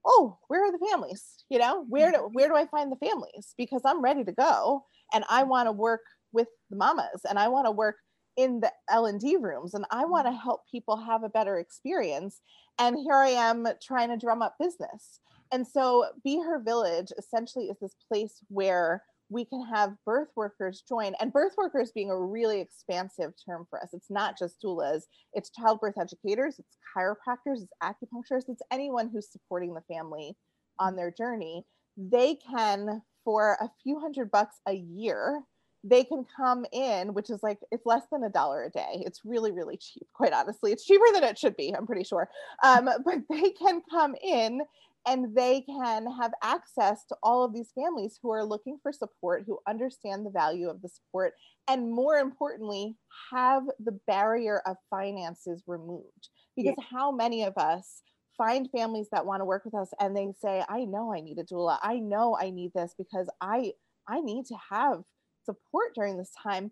oh, 0.06 0.38
where 0.48 0.66
are 0.66 0.72
the 0.72 0.86
families? 0.86 1.24
You 1.50 1.60
know, 1.60 1.86
where 1.88 2.12
do 2.12 2.30
where 2.34 2.50
do 2.50 2.56
I 2.56 2.66
find 2.68 2.92
the 2.92 3.08
families? 3.08 3.54
Because 3.58 3.82
I'm 3.86 4.04
ready 4.04 4.24
to 4.24 4.32
go 4.34 4.84
and 5.14 5.24
I 5.30 5.44
want 5.44 5.68
to 5.68 5.72
work 5.72 6.02
with 6.34 6.48
the 6.70 6.76
mamas 6.76 7.22
and 7.30 7.40
I 7.40 7.48
want 7.48 7.66
to 7.66 7.72
work 7.72 7.96
in 8.36 8.60
the 8.60 8.72
L&D 8.90 9.38
rooms 9.38 9.74
and 9.74 9.86
I 9.92 10.06
want 10.06 10.28
to 10.28 10.34
help 10.34 10.62
people 10.70 10.98
have 10.98 11.24
a 11.24 11.30
better 11.30 11.58
experience. 11.58 12.42
And 12.80 12.98
here 12.98 13.16
I 13.16 13.30
am 13.30 13.68
trying 13.82 14.10
to 14.10 14.18
drum 14.18 14.42
up 14.42 14.56
business. 14.60 15.20
And 15.54 15.68
so 15.68 16.08
Be 16.24 16.42
Her 16.42 16.60
Village 16.60 17.14
essentially 17.16 17.66
is 17.66 17.78
this 17.80 17.96
place 18.08 18.42
where 18.48 19.04
we 19.30 19.46
can 19.46 19.64
have 19.68 19.94
birth 20.04 20.30
workers 20.36 20.84
join 20.90 21.14
and 21.20 21.32
birth 21.32 21.54
workers 21.58 21.92
being 21.92 22.10
a 22.10 22.20
really 22.20 22.60
expansive 22.60 23.34
term 23.46 23.68
for 23.70 23.80
us. 23.82 23.90
It's 23.94 24.10
not 24.10 24.38
just 24.38 24.62
doulas 24.64 25.04
it's 25.32 25.52
childbirth 25.52 25.98
educators 26.00 26.58
it's 26.58 26.78
chiropractors 26.96 27.62
it's 27.62 27.74
acupuncturists 27.84 28.50
it's 28.50 28.64
anyone 28.72 29.10
who's 29.10 29.32
supporting 29.32 29.76
the 29.76 29.82
family 29.82 30.36
on 30.80 30.96
their 30.96 31.12
journey. 31.12 31.64
They 31.98 32.36
can 32.36 33.04
for 33.24 33.58
a 33.62 33.70
few 33.84 34.00
hundred 34.00 34.32
bucks 34.32 34.56
a 34.68 34.74
year 34.74 35.44
they 35.86 36.04
can 36.04 36.26
come 36.36 36.66
in 36.72 37.14
which 37.14 37.30
is 37.30 37.44
like 37.44 37.60
it's 37.72 37.86
less 37.86 38.04
than 38.12 38.24
a 38.24 38.30
dollar 38.30 38.64
a 38.64 38.72
day. 38.72 39.04
It's 39.06 39.22
really 39.24 39.52
really 39.52 39.78
cheap 39.78 40.08
quite 40.14 40.34
honestly. 40.34 40.72
It's 40.72 40.86
cheaper 40.86 41.06
than 41.14 41.24
it 41.24 41.38
should 41.38 41.56
be 41.56 41.76
i'm 41.76 41.86
pretty 41.86 42.06
sure. 42.06 42.28
Um, 42.64 42.90
but 43.06 43.20
they 43.30 43.52
can 43.52 43.84
come 43.92 44.16
in 44.16 44.62
and 45.06 45.36
they 45.36 45.62
can 45.62 46.06
have 46.20 46.32
access 46.42 47.04
to 47.06 47.16
all 47.22 47.44
of 47.44 47.54
these 47.54 47.72
families 47.76 48.20
who 48.22 48.32
are 48.32 48.46
looking 48.46 48.78
for 48.82 48.94
support 48.94 49.44
who 49.46 49.60
understand 49.68 50.26
the 50.26 50.32
value 50.32 50.70
of 50.70 50.82
the 50.82 50.90
support 50.90 51.34
and 51.68 51.92
more 51.92 52.18
importantly 52.18 52.96
have 53.32 53.64
the 53.84 53.98
barrier 54.08 54.62
of 54.66 54.78
finances 54.90 55.62
removed. 55.68 56.30
Because 56.56 56.76
yeah. 56.78 56.86
how 56.92 57.12
many 57.12 57.44
of 57.44 57.58
us 57.58 58.02
find 58.38 58.70
families 58.72 59.08
that 59.12 59.26
want 59.26 59.42
to 59.42 59.46
work 59.46 59.66
with 59.66 59.76
us 59.76 59.90
and 60.00 60.16
they 60.16 60.28
say 60.42 60.64
i 60.68 60.86
know 60.86 61.14
i 61.14 61.22
need 61.22 61.38
a 61.38 61.44
doula. 61.44 61.78
I 61.84 62.00
know 62.00 62.38
i 62.40 62.50
need 62.50 62.72
this 62.74 62.94
because 62.98 63.30
i 63.42 63.74
i 64.08 64.22
need 64.22 64.46
to 64.48 64.56
have 64.72 65.04
support 65.46 65.94
during 65.94 66.18
this 66.18 66.32
time 66.42 66.72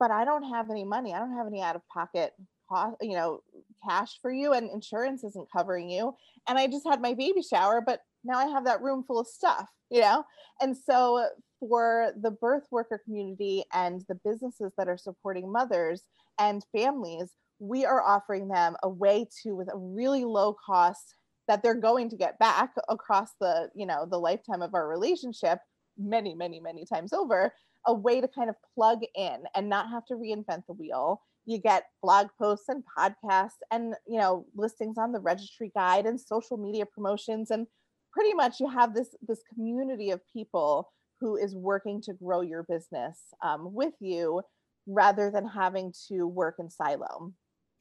but 0.00 0.10
i 0.10 0.24
don't 0.24 0.42
have 0.42 0.70
any 0.70 0.84
money. 0.84 1.14
I 1.14 1.18
don't 1.18 1.36
have 1.36 1.46
any 1.46 1.62
out 1.62 1.76
of 1.76 1.82
pocket 1.92 2.32
cost 2.68 2.96
you 3.00 3.14
know 3.14 3.40
cash 3.88 4.18
for 4.20 4.32
you 4.32 4.52
and 4.52 4.70
insurance 4.70 5.24
isn't 5.24 5.50
covering 5.50 5.88
you 5.88 6.14
and 6.48 6.58
i 6.58 6.66
just 6.66 6.86
had 6.86 7.00
my 7.00 7.14
baby 7.14 7.42
shower 7.42 7.80
but 7.80 8.00
now 8.24 8.38
i 8.38 8.46
have 8.46 8.64
that 8.64 8.82
room 8.82 9.04
full 9.04 9.18
of 9.18 9.26
stuff 9.26 9.68
you 9.90 10.00
know? 10.00 10.24
And 10.60 10.76
so 10.76 11.26
for 11.60 12.12
the 12.20 12.30
birth 12.30 12.64
worker 12.70 13.00
community 13.04 13.64
and 13.72 14.02
the 14.08 14.14
businesses 14.24 14.72
that 14.76 14.88
are 14.88 14.98
supporting 14.98 15.50
mothers 15.50 16.02
and 16.38 16.64
families 16.76 17.32
we 17.58 17.86
are 17.86 18.02
offering 18.02 18.48
them 18.48 18.76
a 18.82 18.88
way 18.88 19.26
to 19.42 19.52
with 19.56 19.72
a 19.72 19.78
really 19.78 20.24
low 20.26 20.54
cost 20.66 21.14
that 21.48 21.62
they're 21.62 21.74
going 21.74 22.10
to 22.10 22.16
get 22.16 22.38
back 22.38 22.74
across 22.90 23.30
the 23.40 23.70
you 23.74 23.86
know 23.86 24.04
the 24.04 24.18
lifetime 24.18 24.60
of 24.60 24.74
our 24.74 24.86
relationship 24.86 25.60
many 25.96 26.34
many 26.34 26.60
many 26.60 26.84
times 26.84 27.14
over 27.14 27.54
a 27.86 27.94
way 27.94 28.20
to 28.20 28.28
kind 28.28 28.50
of 28.50 28.56
plug 28.74 29.00
in 29.14 29.38
and 29.54 29.66
not 29.70 29.88
have 29.88 30.04
to 30.04 30.12
reinvent 30.12 30.66
the 30.66 30.74
wheel 30.74 31.22
you 31.46 31.58
get 31.58 31.84
blog 32.02 32.26
posts 32.38 32.68
and 32.68 32.82
podcasts 32.98 33.62
and 33.70 33.94
you 34.06 34.18
know 34.18 34.44
listings 34.54 34.98
on 34.98 35.12
the 35.12 35.20
registry 35.20 35.70
guide 35.74 36.04
and 36.04 36.20
social 36.20 36.56
media 36.56 36.84
promotions 36.84 37.50
and 37.50 37.66
pretty 38.12 38.34
much 38.34 38.60
you 38.60 38.68
have 38.68 38.94
this 38.94 39.14
this 39.26 39.42
community 39.54 40.10
of 40.10 40.20
people 40.32 40.90
who 41.20 41.36
is 41.36 41.54
working 41.54 42.02
to 42.02 42.12
grow 42.12 42.42
your 42.42 42.64
business 42.64 43.18
um, 43.42 43.72
with 43.72 43.94
you 44.00 44.42
rather 44.86 45.30
than 45.30 45.46
having 45.46 45.92
to 46.08 46.26
work 46.26 46.56
in 46.58 46.70
silo. 46.70 47.32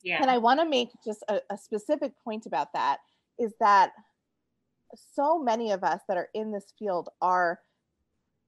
Yeah. 0.03 0.21
And 0.21 0.29
i 0.29 0.37
want 0.37 0.59
to 0.59 0.69
make 0.69 0.89
just 1.03 1.23
a, 1.27 1.41
a 1.49 1.57
specific 1.57 2.13
point 2.23 2.45
about 2.45 2.73
that 2.73 2.99
is 3.39 3.53
that 3.59 3.91
so 5.13 5.41
many 5.41 5.71
of 5.71 5.83
us 5.83 6.01
that 6.07 6.17
are 6.17 6.29
in 6.33 6.51
this 6.51 6.73
field 6.77 7.09
are 7.21 7.59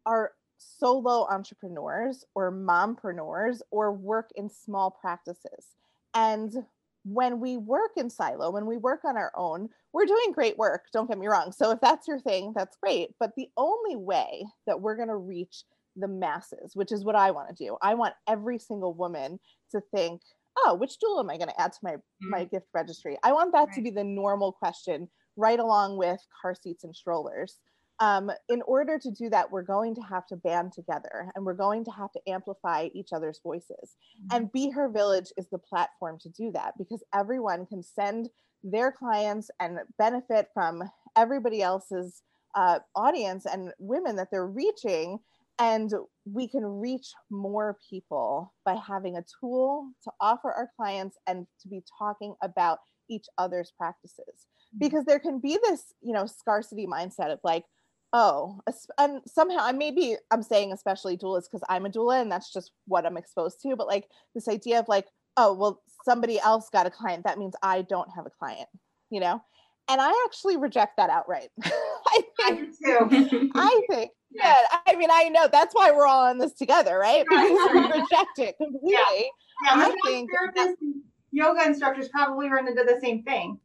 are 0.06 0.32
solo 0.58 1.28
entrepreneurs 1.30 2.26
or 2.36 2.52
mompreneurs 2.52 3.62
or 3.72 3.92
work 3.92 4.30
in 4.36 4.50
small 4.50 4.92
practices. 4.92 5.76
And 6.14 6.66
when 7.04 7.40
we 7.40 7.58
work 7.58 7.92
in 7.96 8.10
silo, 8.10 8.52
when 8.52 8.66
we 8.66 8.78
work 8.78 9.06
on 9.06 9.18
our 9.18 9.32
own, 9.36 9.70
we're 9.94 10.06
doing 10.06 10.32
great 10.34 10.58
work. 10.58 10.86
Don't 10.92 11.08
get 11.08 11.18
me 11.18 11.28
wrong. 11.28 11.52
So 11.52 11.72
if 11.72 11.80
that's 11.80 12.08
your 12.08 12.20
thing, 12.20 12.54
that's 12.56 12.78
great. 12.78 13.12
But 13.20 13.34
the 13.36 13.50
only 13.56 13.96
way 13.96 14.46
that 14.66 14.82
we're 14.82 14.98
going 14.98 15.08
to 15.08 15.16
reach 15.16 15.64
the 15.96 16.08
masses, 16.08 16.76
which 16.76 16.92
is 16.92 17.06
what 17.06 17.16
I 17.16 17.32
want 17.32 17.50
to 17.50 17.56
do, 17.56 17.78
I 17.82 17.96
want 17.96 18.14
every 18.28 18.60
single 18.60 18.94
woman 18.94 19.40
to 19.72 19.82
think, 19.96 20.22
oh, 20.60 20.76
which 20.76 20.98
doula 21.04 21.22
am 21.22 21.30
I 21.30 21.38
going 21.38 21.50
to 21.50 21.62
add 21.62 21.74
to 21.74 21.80
my 21.82 21.94
mm-hmm. 21.94 22.30
my 22.30 22.44
gift 22.44 22.68
registry? 22.74 23.18
I 23.24 23.32
want 23.32 23.54
that 23.54 23.68
right. 23.68 23.76
to 23.76 23.82
be 23.82 23.90
the 23.90 24.04
normal 24.04 24.52
question, 24.52 25.08
right 25.38 25.60
along 25.60 25.98
with 25.98 26.20
car 26.42 26.56
seats 26.56 26.84
and 26.84 26.96
strollers 26.96 27.60
um, 28.00 28.32
in 28.48 28.62
order 28.68 29.00
to 29.00 29.12
do 29.12 29.30
that, 29.30 29.52
we're 29.52 29.64
going 29.64 29.96
to 29.96 30.02
have 30.02 30.28
to 30.28 30.36
band 30.36 30.72
together 30.72 31.32
and 31.36 31.46
we're 31.46 31.54
going 31.54 31.84
to 31.86 31.92
have 31.92 32.12
to 32.12 32.22
amplify 32.28 32.90
each 32.94 33.10
other's 33.12 33.40
voices. 33.44 33.96
Mm-hmm. 34.22 34.36
And 34.36 34.52
Be 34.52 34.70
Her 34.70 34.90
Village 34.90 35.32
is 35.36 35.48
the 35.50 35.58
platform 35.58 36.20
to 36.22 36.30
do 36.30 36.52
that 36.52 36.74
because 36.78 37.04
everyone 37.14 37.66
can 37.66 37.82
send 37.82 38.30
their 38.64 38.92
clients 38.92 39.50
and 39.60 39.80
benefit 39.98 40.50
from 40.54 40.84
everybody 41.16 41.62
else's 41.62 42.22
uh, 42.56 42.80
audience 42.96 43.46
and 43.46 43.72
women 43.80 44.16
that 44.18 44.30
they're 44.32 44.48
reaching. 44.48 45.20
And 45.60 45.92
we 46.26 46.48
can 46.48 46.64
reach 46.64 47.14
more 47.32 47.78
people 47.90 48.54
by 48.64 48.76
having 48.76 49.18
a 49.18 49.26
tool 49.40 49.90
to 50.04 50.12
offer 50.22 50.52
our 50.52 50.70
clients 50.76 51.18
and 51.26 51.48
to 51.62 51.68
be 51.68 51.82
talking 51.98 52.36
about 52.44 52.78
each 53.10 53.26
other's 53.38 53.72
practices 53.76 54.26
mm-hmm. 54.28 54.80
because 54.80 55.06
there 55.06 55.20
can 55.20 55.40
be 55.40 55.58
this 55.64 55.94
you 56.02 56.14
know 56.14 56.26
scarcity 56.26 56.86
mindset 56.86 57.32
of 57.32 57.40
like 57.44 57.64
Oh, 58.14 58.62
and 58.98 59.22
somehow 59.28 59.58
I 59.60 59.72
maybe 59.74 60.16
I'm 60.32 60.42
saying 60.42 60.72
especially 60.72 61.18
doulas 61.18 61.44
because 61.44 61.64
I'm 61.70 61.86
a 61.86 61.90
doula 61.90 62.22
and 62.22 62.32
that's 62.32 62.54
just 62.54 62.72
what 62.86 63.06
I'm 63.06 63.18
exposed 63.18 63.62
to. 63.64 63.76
But 63.76 63.88
like 63.88 64.08
this 64.34 64.48
idea 64.48 64.80
of 64.80 64.88
like, 64.88 65.08
oh, 65.36 65.54
well, 65.54 65.82
somebody 66.06 66.40
else 66.40 66.70
got 66.72 66.88
a 66.88 66.90
client, 66.90 67.24
that 67.26 67.38
means 67.38 67.54
I 67.62 67.82
don't 67.84 68.10
have 68.16 68.26
a 68.26 68.30
client, 68.30 68.68
you 69.10 69.20
know? 69.20 69.42
And 69.90 70.02
I 70.02 70.12
actually 70.26 70.58
reject 70.58 70.98
that 70.98 71.10
outright. 71.10 71.50
I 71.64 72.22
I 72.42 72.56
think, 72.56 72.76
do 73.10 73.30
too. 73.30 73.52
I 73.56 73.82
think, 73.90 74.12
yeah, 74.32 74.56
Yeah. 74.72 74.78
I 74.88 74.96
mean, 74.96 75.10
I 75.12 75.30
know 75.30 75.48
that's 75.52 75.76
why 75.76 75.92
we're 75.92 76.08
all 76.08 76.30
in 76.32 76.38
this 76.38 76.54
together, 76.54 76.98
right? 76.98 77.26
Right. 77.30 77.48
Because 77.50 77.74
we 77.74 77.80
reject 78.02 78.40
it 78.40 78.56
completely. 78.58 78.92
Yeah, 78.92 79.74
I 79.74 79.96
think 80.06 80.30
therapists 80.32 80.76
and 80.82 81.02
yoga 81.32 81.66
instructors 81.66 82.10
probably 82.10 82.50
run 82.50 82.68
into 82.68 82.84
the 82.84 83.00
same 83.02 83.24
thing. 83.24 83.60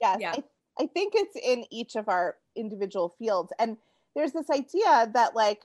Yes, 0.00 0.18
Yeah. 0.20 0.32
I, 0.36 0.42
I 0.80 0.86
think 0.86 1.12
it's 1.14 1.36
in 1.36 1.66
each 1.70 1.94
of 1.94 2.08
our 2.08 2.36
individual 2.56 3.14
fields. 3.18 3.52
And 3.58 3.76
there's 4.16 4.32
this 4.32 4.48
idea 4.48 5.10
that, 5.12 5.36
like, 5.36 5.62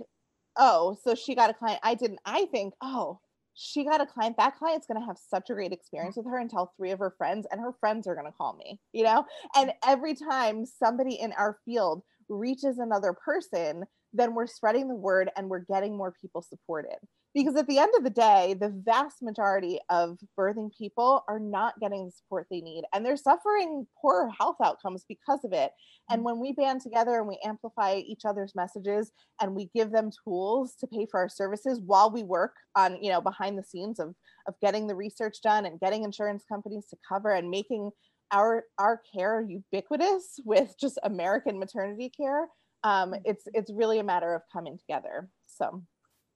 oh, 0.58 0.98
so 1.02 1.16
she 1.16 1.36
got 1.36 1.50
a 1.50 1.54
client, 1.54 1.80
I 1.84 1.96
didn't. 1.96 2.20
I 2.26 2.46
think, 2.52 2.74
oh, 2.82 3.22
she 3.54 3.86
got 3.86 4.02
a 4.02 4.06
client. 4.06 4.36
That 4.36 4.58
client's 4.58 4.86
going 4.86 5.00
to 5.00 5.06
have 5.06 5.18
such 5.18 5.50
a 5.50 5.54
great 5.54 5.72
experience 5.72 6.18
with 6.18 6.26
her 6.26 6.38
and 6.38 6.50
tell 6.50 6.74
three 6.76 6.92
of 6.92 7.00
her 7.00 7.14
friends, 7.18 7.48
and 7.50 7.62
her 7.62 7.72
friends 7.80 8.08
are 8.08 8.14
going 8.14 8.26
to 8.26 8.38
call 8.38 8.58
me, 8.58 8.82
you 8.92 9.06
know? 9.06 9.26
And 9.56 9.72
every 9.88 10.16
time 10.16 10.66
somebody 10.66 11.16
in 11.16 11.32
our 11.32 11.60
field 11.64 12.04
reaches 12.28 12.78
another 12.78 13.14
person, 13.14 13.86
then 14.12 14.36
we're 14.36 14.48
spreading 14.48 14.90
the 14.90 14.96
word 14.96 15.30
and 15.38 15.48
we're 15.50 15.60
getting 15.60 15.96
more 15.96 16.14
people 16.20 16.42
supported. 16.42 16.98
Because 17.36 17.58
at 17.58 17.68
the 17.68 17.80
end 17.80 17.92
of 17.98 18.06
the 18.06 18.10
day, 18.10 18.56
the 18.58 18.70
vast 18.70 19.22
majority 19.22 19.78
of 19.90 20.18
birthing 20.40 20.72
people 20.76 21.26
are 21.28 21.38
not 21.38 21.78
getting 21.82 22.06
the 22.06 22.12
support 22.12 22.48
they 22.50 22.62
need 22.62 22.86
and 22.94 23.06
they're 23.06 23.18
suffering 23.18 23.86
poorer 24.02 24.30
health 24.40 24.56
outcomes 24.64 25.04
because 25.08 25.44
of 25.44 25.52
it. 25.52 25.72
And 26.10 26.24
when 26.24 26.40
we 26.40 26.54
band 26.54 26.80
together 26.80 27.20
and 27.20 27.28
we 27.28 27.38
amplify 27.44 27.96
each 27.96 28.22
other's 28.24 28.54
messages 28.56 29.12
and 29.42 29.54
we 29.54 29.70
give 29.76 29.92
them 29.92 30.12
tools 30.24 30.76
to 30.80 30.88
pay 30.88 31.06
for 31.12 31.20
our 31.20 31.28
services 31.28 31.82
while 31.86 32.10
we 32.10 32.24
work 32.24 32.54
on, 32.74 33.04
you 33.04 33.12
know, 33.12 33.20
behind 33.20 33.58
the 33.58 33.64
scenes 33.64 34.00
of 34.00 34.16
of 34.48 34.54
getting 34.62 34.88
the 34.88 34.96
research 34.96 35.42
done 35.44 35.66
and 35.66 35.80
getting 35.80 36.04
insurance 36.04 36.44
companies 36.48 36.86
to 36.90 36.98
cover 37.08 37.32
and 37.32 37.50
making 37.50 37.92
our 38.32 38.64
our 38.80 39.02
care 39.14 39.42
ubiquitous 39.42 40.40
with 40.46 40.76
just 40.80 41.00
American 41.04 41.60
maternity 41.60 42.10
care, 42.16 42.48
um, 42.86 43.14
it's 43.26 43.44
it's 43.54 43.72
really 43.74 44.00
a 44.00 44.04
matter 44.04 44.34
of 44.34 44.42
coming 44.54 44.78
together. 44.78 45.30
So 45.48 45.84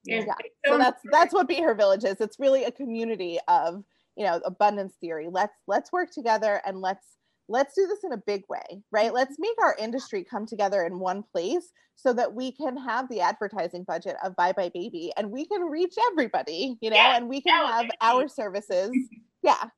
Yeah. 0.05 0.25
So 0.65 0.73
so 0.73 0.77
that's 0.77 1.01
that's 1.12 1.33
what 1.33 1.47
be 1.47 1.62
her 1.62 1.75
village 1.75 2.03
is. 2.03 2.19
It's 2.19 2.39
really 2.39 2.63
a 2.63 2.71
community 2.71 3.39
of 3.47 3.83
you 4.15 4.25
know 4.25 4.41
abundance 4.45 4.95
theory. 5.01 5.27
Let's 5.29 5.55
let's 5.67 5.91
work 5.91 6.12
together 6.12 6.62
and 6.65 6.81
let's 6.81 7.05
let's 7.47 7.73
do 7.73 7.88
this 7.88 8.03
in 8.03 8.13
a 8.13 8.17
big 8.17 8.43
way 8.49 8.83
right? 8.91 9.13
Let's 9.13 9.35
make 9.39 9.55
our 9.62 9.75
industry 9.79 10.23
come 10.23 10.45
together 10.45 10.83
in 10.83 10.99
one 10.99 11.23
place 11.23 11.71
so 11.95 12.13
that 12.13 12.33
we 12.33 12.51
can 12.51 12.77
have 12.77 13.09
the 13.09 13.21
advertising 13.21 13.83
budget 13.83 14.15
of 14.23 14.35
buybuy 14.35 14.71
BABY 14.73 15.12
and 15.17 15.31
we 15.31 15.45
can 15.45 15.63
reach 15.63 15.95
everybody 16.12 16.77
you 16.81 16.89
know 16.89 16.95
Yeah, 16.95 17.17
and 17.17 17.27
we 17.27 17.41
can 17.41 17.67
have 17.67 17.89
our 18.01 18.27
services. 18.27 18.91
Yeah. 19.41 19.69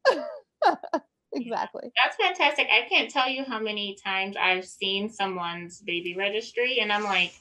Exactly. 1.34 1.92
That's 2.04 2.18
fantastic. 2.18 2.68
I 2.72 2.88
can't 2.90 3.10
tell 3.10 3.30
you 3.30 3.44
how 3.46 3.60
many 3.60 3.98
times 4.04 4.36
I've 4.36 4.66
seen 4.66 5.10
someone's 5.10 5.82
baby 5.82 6.16
registry 6.18 6.80
and 6.80 6.92
I'm 6.92 7.04
like, 7.04 7.34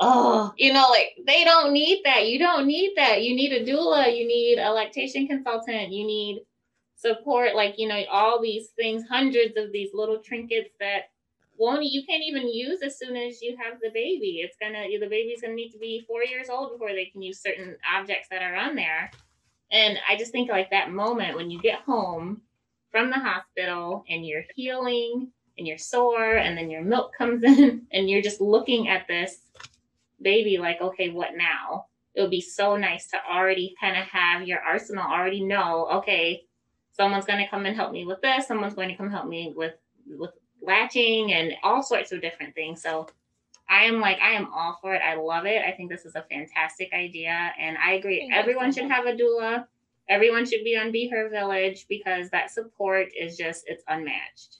oh, 0.00 0.52
you 0.56 0.72
know, 0.72 0.86
like 0.90 1.16
they 1.26 1.44
don't 1.44 1.72
need 1.72 2.02
that. 2.04 2.26
You 2.26 2.38
don't 2.38 2.66
need 2.66 2.92
that. 2.96 3.22
You 3.22 3.34
need 3.34 3.52
a 3.52 3.64
doula. 3.64 4.16
You 4.16 4.26
need 4.26 4.58
a 4.58 4.70
lactation 4.70 5.26
consultant. 5.26 5.92
You 5.92 6.06
need 6.06 6.42
support. 6.96 7.54
Like, 7.54 7.74
you 7.78 7.88
know, 7.88 8.02
all 8.10 8.40
these 8.40 8.68
things, 8.76 9.04
hundreds 9.08 9.56
of 9.56 9.72
these 9.72 9.90
little 9.94 10.18
trinkets 10.18 10.70
that 10.80 11.10
won't 11.56 11.84
you 11.84 12.04
can't 12.04 12.22
even 12.24 12.52
use 12.52 12.82
as 12.82 12.98
soon 12.98 13.16
as 13.16 13.40
you 13.40 13.56
have 13.56 13.78
the 13.80 13.90
baby. 13.90 14.40
It's 14.42 14.56
gonna 14.60 14.86
the 14.88 15.08
baby's 15.08 15.40
gonna 15.40 15.54
need 15.54 15.70
to 15.70 15.78
be 15.78 16.04
four 16.06 16.24
years 16.24 16.48
old 16.48 16.72
before 16.72 16.92
they 16.92 17.06
can 17.06 17.22
use 17.22 17.40
certain 17.40 17.76
objects 17.94 18.28
that 18.30 18.42
are 18.42 18.56
on 18.56 18.74
there. 18.74 19.10
And 19.70 19.98
I 20.08 20.16
just 20.16 20.32
think 20.32 20.50
like 20.50 20.70
that 20.70 20.90
moment 20.90 21.36
when 21.36 21.50
you 21.50 21.60
get 21.60 21.80
home 21.80 22.42
from 22.90 23.10
the 23.10 23.18
hospital 23.18 24.04
and 24.08 24.26
you're 24.26 24.44
healing 24.54 25.30
and 25.58 25.66
you're 25.66 25.78
sore 25.78 26.36
and 26.36 26.56
then 26.56 26.70
your 26.70 26.82
milk 26.82 27.12
comes 27.16 27.42
in 27.44 27.86
and 27.92 28.10
you're 28.10 28.22
just 28.22 28.40
looking 28.40 28.88
at 28.88 29.06
this 29.06 29.38
baby 30.24 30.58
like 30.58 30.80
okay 30.80 31.10
what 31.10 31.36
now? 31.36 31.86
It 32.14 32.22
would 32.22 32.30
be 32.30 32.40
so 32.40 32.76
nice 32.76 33.08
to 33.08 33.18
already 33.30 33.74
kind 33.80 33.96
of 33.96 34.04
have 34.06 34.46
your 34.46 34.60
arsenal 34.60 35.04
already 35.04 35.44
know 35.44 35.88
okay 35.98 36.44
someone's 36.92 37.26
going 37.26 37.44
to 37.44 37.50
come 37.50 37.66
and 37.66 37.76
help 37.76 37.92
me 37.92 38.04
with 38.04 38.20
this 38.22 38.48
someone's 38.48 38.74
going 38.74 38.88
to 38.88 38.96
come 38.96 39.10
help 39.10 39.26
me 39.26 39.52
with 39.56 39.74
with 40.06 40.30
latching 40.62 41.32
and 41.32 41.52
all 41.62 41.82
sorts 41.82 42.10
of 42.12 42.20
different 42.20 42.54
things. 42.54 42.82
So 42.82 43.06
i 43.68 43.84
am 43.84 44.00
like 44.00 44.18
i 44.20 44.30
am 44.32 44.52
all 44.52 44.78
for 44.80 44.94
it. 44.94 45.02
I 45.04 45.14
love 45.14 45.46
it. 45.46 45.62
I 45.66 45.72
think 45.72 45.90
this 45.90 46.04
is 46.04 46.16
a 46.16 46.26
fantastic 46.30 46.92
idea 46.92 47.52
and 47.58 47.76
i 47.78 47.92
agree 47.92 48.30
everyone 48.32 48.72
should 48.72 48.90
have 48.90 49.06
a 49.06 49.12
doula. 49.12 49.66
Everyone 50.08 50.44
should 50.44 50.64
be 50.64 50.76
on 50.76 50.92
be 50.92 51.08
her 51.08 51.30
village 51.30 51.86
because 51.88 52.28
that 52.30 52.50
support 52.50 53.08
is 53.18 53.36
just 53.36 53.64
it's 53.66 53.84
unmatched. 53.88 54.58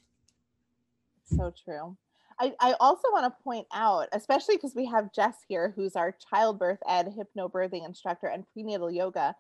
So 1.25 1.53
true 1.65 1.97
I, 2.41 2.53
I 2.61 2.75
also 2.81 3.09
want 3.13 3.25
to 3.25 3.43
point 3.43 3.67
out, 3.73 4.09
especially 4.13 4.57
because 4.57 4.75
we 4.75 4.87
have 4.87 5.13
Jess 5.13 5.37
here, 5.49 5.73
who's 5.77 5.97
our 5.97 6.17
childbirth 6.31 6.79
ed 6.89 7.15
hypnobirthing 7.17 7.87
instructor 7.87 8.27
and 8.27 8.45
prenatal 8.53 8.91
yoga, 8.91 9.35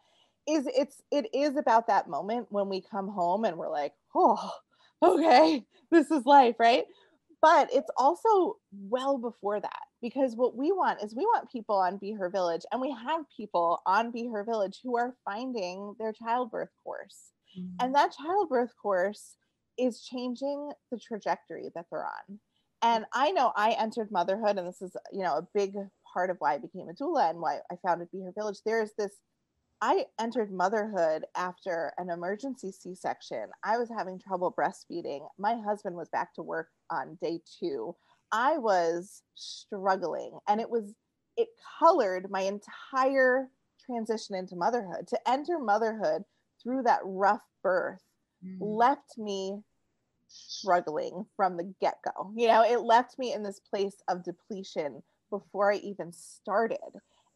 is 0.46 0.66
it's 0.66 1.02
it 1.10 1.26
is 1.34 1.56
about 1.56 1.86
that 1.86 2.08
moment 2.08 2.46
when 2.50 2.68
we 2.68 2.80
come 2.80 3.08
home 3.08 3.44
and 3.44 3.56
we're 3.56 3.70
like, 3.70 3.92
oh, 4.14 4.50
okay, 5.02 5.64
this 5.90 6.10
is 6.10 6.24
life, 6.26 6.56
right? 6.58 6.84
But 7.40 7.68
it's 7.72 7.90
also 7.96 8.56
well 8.72 9.18
before 9.18 9.60
that 9.60 9.82
because 10.00 10.34
what 10.36 10.56
we 10.56 10.72
want 10.72 11.02
is 11.02 11.14
we 11.14 11.24
want 11.24 11.50
people 11.50 11.76
on 11.76 11.98
Be 11.98 12.12
Her 12.12 12.28
Village, 12.30 12.62
and 12.72 12.80
we 12.80 12.90
have 12.90 13.24
people 13.36 13.80
on 13.86 14.10
Be 14.10 14.28
Her 14.28 14.44
Village 14.44 14.80
who 14.82 14.96
are 14.96 15.14
finding 15.24 15.94
their 15.98 16.12
childbirth 16.12 16.70
course. 16.82 17.32
And 17.56 17.68
mm-hmm. 17.80 17.92
that 17.92 18.12
childbirth 18.12 18.72
course 18.80 19.36
is 19.78 20.02
changing 20.02 20.72
the 20.90 20.98
trajectory 20.98 21.70
that 21.74 21.86
they're 21.90 22.04
on. 22.04 22.38
And 22.84 23.06
I 23.14 23.30
know 23.30 23.50
I 23.56 23.70
entered 23.70 24.12
motherhood, 24.12 24.58
and 24.58 24.68
this 24.68 24.82
is, 24.82 24.94
you 25.10 25.22
know, 25.22 25.38
a 25.38 25.48
big 25.54 25.74
part 26.12 26.28
of 26.28 26.36
why 26.38 26.52
I 26.52 26.58
became 26.58 26.90
a 26.90 26.92
doula 26.92 27.30
and 27.30 27.40
why 27.40 27.60
I 27.72 27.76
founded 27.84 28.10
Be 28.12 28.20
Her 28.20 28.32
Village. 28.36 28.58
There 28.66 28.82
is 28.82 28.92
this, 28.98 29.12
I 29.80 30.04
entered 30.20 30.52
motherhood 30.52 31.24
after 31.34 31.94
an 31.96 32.10
emergency 32.10 32.72
C 32.72 32.94
section. 32.94 33.46
I 33.64 33.78
was 33.78 33.88
having 33.88 34.18
trouble 34.20 34.54
breastfeeding. 34.56 35.26
My 35.38 35.56
husband 35.56 35.96
was 35.96 36.10
back 36.10 36.34
to 36.34 36.42
work 36.42 36.68
on 36.90 37.16
day 37.22 37.40
two. 37.58 37.96
I 38.30 38.58
was 38.58 39.22
struggling, 39.34 40.38
and 40.46 40.60
it 40.60 40.68
was, 40.68 40.92
it 41.38 41.48
colored 41.78 42.30
my 42.30 42.42
entire 42.42 43.48
transition 43.86 44.34
into 44.34 44.56
motherhood. 44.56 45.08
To 45.08 45.18
enter 45.26 45.58
motherhood 45.58 46.24
through 46.62 46.82
that 46.82 47.00
rough 47.02 47.42
birth 47.62 48.02
mm. 48.46 48.58
left 48.60 49.16
me 49.16 49.62
struggling 50.34 51.24
from 51.36 51.56
the 51.56 51.72
get 51.80 51.98
go. 52.04 52.32
You 52.36 52.48
know, 52.48 52.62
it 52.62 52.80
left 52.80 53.18
me 53.18 53.32
in 53.32 53.42
this 53.42 53.60
place 53.60 53.96
of 54.08 54.24
depletion 54.24 55.02
before 55.30 55.72
I 55.72 55.76
even 55.76 56.12
started. 56.12 56.78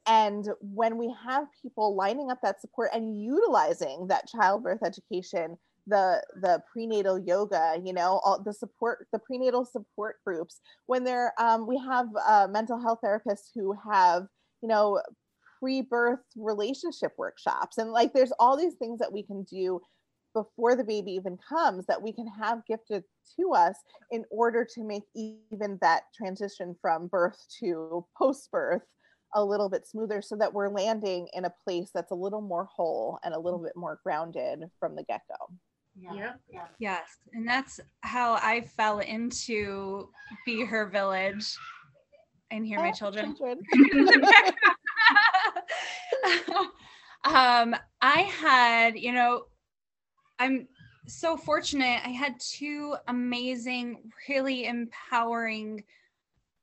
And 0.06 0.48
when 0.60 0.96
we 0.96 1.14
have 1.26 1.46
people 1.62 1.94
lining 1.94 2.30
up 2.30 2.38
that 2.42 2.60
support 2.60 2.90
and 2.94 3.22
utilizing 3.22 4.06
that 4.08 4.26
childbirth 4.26 4.82
education, 4.84 5.58
the 5.86 6.22
the 6.40 6.62
prenatal 6.72 7.18
yoga, 7.18 7.76
you 7.82 7.92
know, 7.92 8.20
all 8.24 8.42
the 8.42 8.52
support, 8.52 9.06
the 9.12 9.18
prenatal 9.18 9.64
support 9.64 10.16
groups, 10.24 10.60
when 10.86 11.04
they're 11.04 11.32
um, 11.38 11.66
we 11.66 11.78
have 11.78 12.06
uh, 12.26 12.46
mental 12.50 12.80
health 12.80 13.00
therapists 13.04 13.50
who 13.54 13.74
have, 13.90 14.26
you 14.62 14.68
know, 14.68 15.00
pre-birth 15.58 16.20
relationship 16.36 17.12
workshops, 17.18 17.78
and 17.78 17.90
like 17.90 18.12
there's 18.12 18.32
all 18.38 18.56
these 18.56 18.74
things 18.74 18.98
that 18.98 19.12
we 19.12 19.22
can 19.22 19.42
do 19.44 19.80
before 20.38 20.76
the 20.76 20.84
baby 20.84 21.12
even 21.12 21.36
comes 21.36 21.84
that 21.86 22.00
we 22.00 22.12
can 22.12 22.28
have 22.28 22.64
gifted 22.66 23.02
to 23.38 23.52
us 23.54 23.76
in 24.12 24.24
order 24.30 24.64
to 24.64 24.84
make 24.84 25.02
even 25.14 25.78
that 25.80 26.02
transition 26.14 26.76
from 26.80 27.08
birth 27.08 27.44
to 27.58 28.04
post 28.16 28.50
birth 28.52 28.82
a 29.34 29.44
little 29.44 29.68
bit 29.68 29.86
smoother 29.86 30.22
so 30.22 30.36
that 30.36 30.54
we're 30.54 30.68
landing 30.68 31.28
in 31.32 31.44
a 31.44 31.52
place 31.64 31.90
that's 31.92 32.12
a 32.12 32.14
little 32.14 32.40
more 32.40 32.64
whole 32.64 33.18
and 33.24 33.34
a 33.34 33.38
little 33.38 33.58
bit 33.58 33.74
more 33.74 33.98
grounded 34.04 34.60
from 34.78 34.94
the 34.94 35.02
get 35.04 35.22
go. 35.28 35.54
Yeah. 36.00 36.14
Yep. 36.14 36.40
Yeah. 36.48 36.66
Yes, 36.78 37.08
and 37.32 37.46
that's 37.46 37.80
how 38.02 38.34
I 38.34 38.60
fell 38.76 39.00
into 39.00 40.08
Be 40.46 40.64
Her 40.64 40.86
Village. 40.86 41.56
And 42.50 42.64
hear 42.64 42.78
my 42.78 42.92
children. 42.92 43.36
in 43.72 44.04
the 44.06 44.52
background. 46.24 46.68
um, 47.24 47.76
I 48.00 48.20
had, 48.22 48.98
you 48.98 49.12
know, 49.12 49.44
I'm 50.38 50.68
so 51.06 51.36
fortunate. 51.36 52.00
I 52.04 52.10
had 52.10 52.38
two 52.38 52.96
amazing, 53.08 54.12
really 54.28 54.66
empowering, 54.66 55.84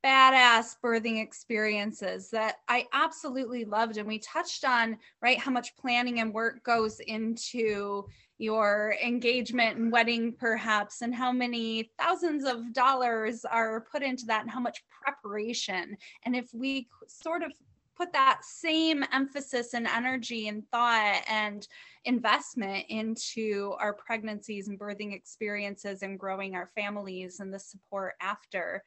badass 0.05 0.75
birthing 0.83 1.21
experiences 1.21 2.29
that 2.29 2.57
I 2.67 2.85
absolutely 2.93 3.65
loved. 3.65 3.97
And 3.97 4.07
we 4.07 4.19
touched 4.19 4.63
on, 4.63 4.97
right, 5.21 5.39
how 5.39 5.49
much 5.49 5.75
planning 5.77 6.19
and 6.19 6.31
work 6.31 6.63
goes 6.63 6.99
into 6.99 8.05
your 8.37 8.95
engagement 9.03 9.77
and 9.77 9.91
wedding, 9.91 10.33
perhaps, 10.33 11.01
and 11.01 11.15
how 11.15 11.31
many 11.31 11.89
thousands 11.97 12.45
of 12.45 12.71
dollars 12.71 13.45
are 13.45 13.87
put 13.91 14.03
into 14.03 14.25
that 14.27 14.41
and 14.41 14.51
how 14.51 14.59
much 14.59 14.83
preparation. 15.03 15.97
And 16.23 16.35
if 16.35 16.53
we 16.53 16.87
sort 17.07 17.41
of 17.41 17.51
put 17.95 18.13
that 18.13 18.41
same 18.43 19.03
emphasis 19.13 19.73
and 19.73 19.87
energy 19.87 20.47
and 20.47 20.63
thought 20.71 21.21
and 21.27 21.67
investment 22.03 22.85
into 22.89 23.73
our 23.79 23.93
pregnancies 23.93 24.67
and 24.67 24.79
birthing 24.79 25.13
experiences 25.13 26.03
and 26.03 26.19
growing 26.19 26.55
our 26.55 26.69
families 26.75 27.39
and 27.39 27.53
the 27.53 27.59
support 27.59 28.15
after. 28.21 28.83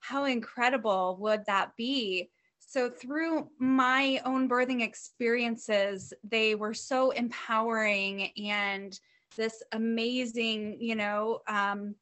How 0.00 0.24
incredible 0.24 1.16
would 1.20 1.44
that 1.46 1.76
be? 1.76 2.30
So 2.58 2.88
through 2.88 3.50
my 3.58 4.20
own 4.24 4.48
birthing 4.48 4.82
experiences 4.82 6.14
they 6.24 6.54
were 6.54 6.74
so 6.74 7.10
empowering 7.10 8.30
and 8.38 8.98
this 9.36 9.62
amazing 9.72 10.76
you 10.80 10.94
know 10.94 11.40
um, 11.48 11.94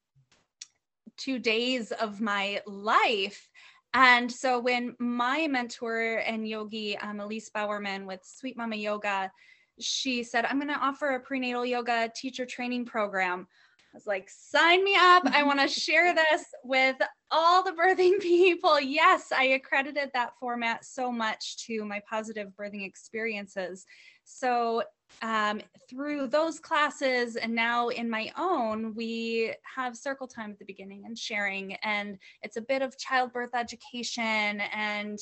two 1.17 1.39
days 1.39 1.93
of 1.93 2.21
my 2.21 2.61
life 2.67 3.49
and 3.95 4.31
so 4.31 4.61
when 4.61 4.95
my 4.99 5.49
mentor 5.49 6.23
and 6.25 6.47
yogi, 6.47 6.97
um, 6.99 7.21
Elise 7.21 7.51
Bowerman 7.51 8.07
with 8.07 8.21
Sweet 8.23 8.57
Mama 8.57 8.77
Yoga, 8.77 9.33
she 9.81 10.23
said, 10.23 10.45
I'm 10.45 10.59
going 10.59 10.73
to 10.73 10.79
offer 10.79 11.11
a 11.11 11.21
prenatal 11.21 11.67
yoga 11.67 12.11
teacher 12.15 12.47
training 12.47 12.85
program. 12.85 13.49
I 13.93 13.97
was 13.97 14.07
like, 14.07 14.29
sign 14.31 14.85
me 14.85 14.95
up. 14.95 15.25
I 15.27 15.43
want 15.43 15.61
to 15.61 15.69
share 15.81 16.15
this 16.15 16.45
with 16.63 16.97
all 17.31 17.65
the 17.65 17.73
birthing 17.73 18.21
people. 18.21 18.81
Yes, 18.81 19.33
I 19.37 19.45
accredited 19.45 20.11
that 20.15 20.33
format 20.39 20.85
so 20.85 21.11
much 21.11 21.57
to 21.67 21.85
my 21.85 22.01
positive 22.09 22.51
birthing 22.59 22.87
experiences. 22.87 23.87
So 24.25 24.85
um, 25.23 25.61
through 25.89 26.29
those 26.29 26.59
classes 26.61 27.37
and 27.37 27.55
now 27.55 27.89
in 27.89 28.09
my 28.09 28.33
own, 28.39 28.95
we 28.95 29.53
have 29.77 29.97
circle 29.97 30.27
time 30.27 30.51
at 30.51 30.59
the 30.59 30.65
beginning 30.65 31.03
and 31.05 31.19
sharing, 31.19 31.75
and 31.83 32.19
it's 32.43 32.57
a 32.57 32.63
bit 32.63 32.83
of 32.83 32.97
childbirth 32.99 33.55
education 33.55 34.61
and 34.73 35.19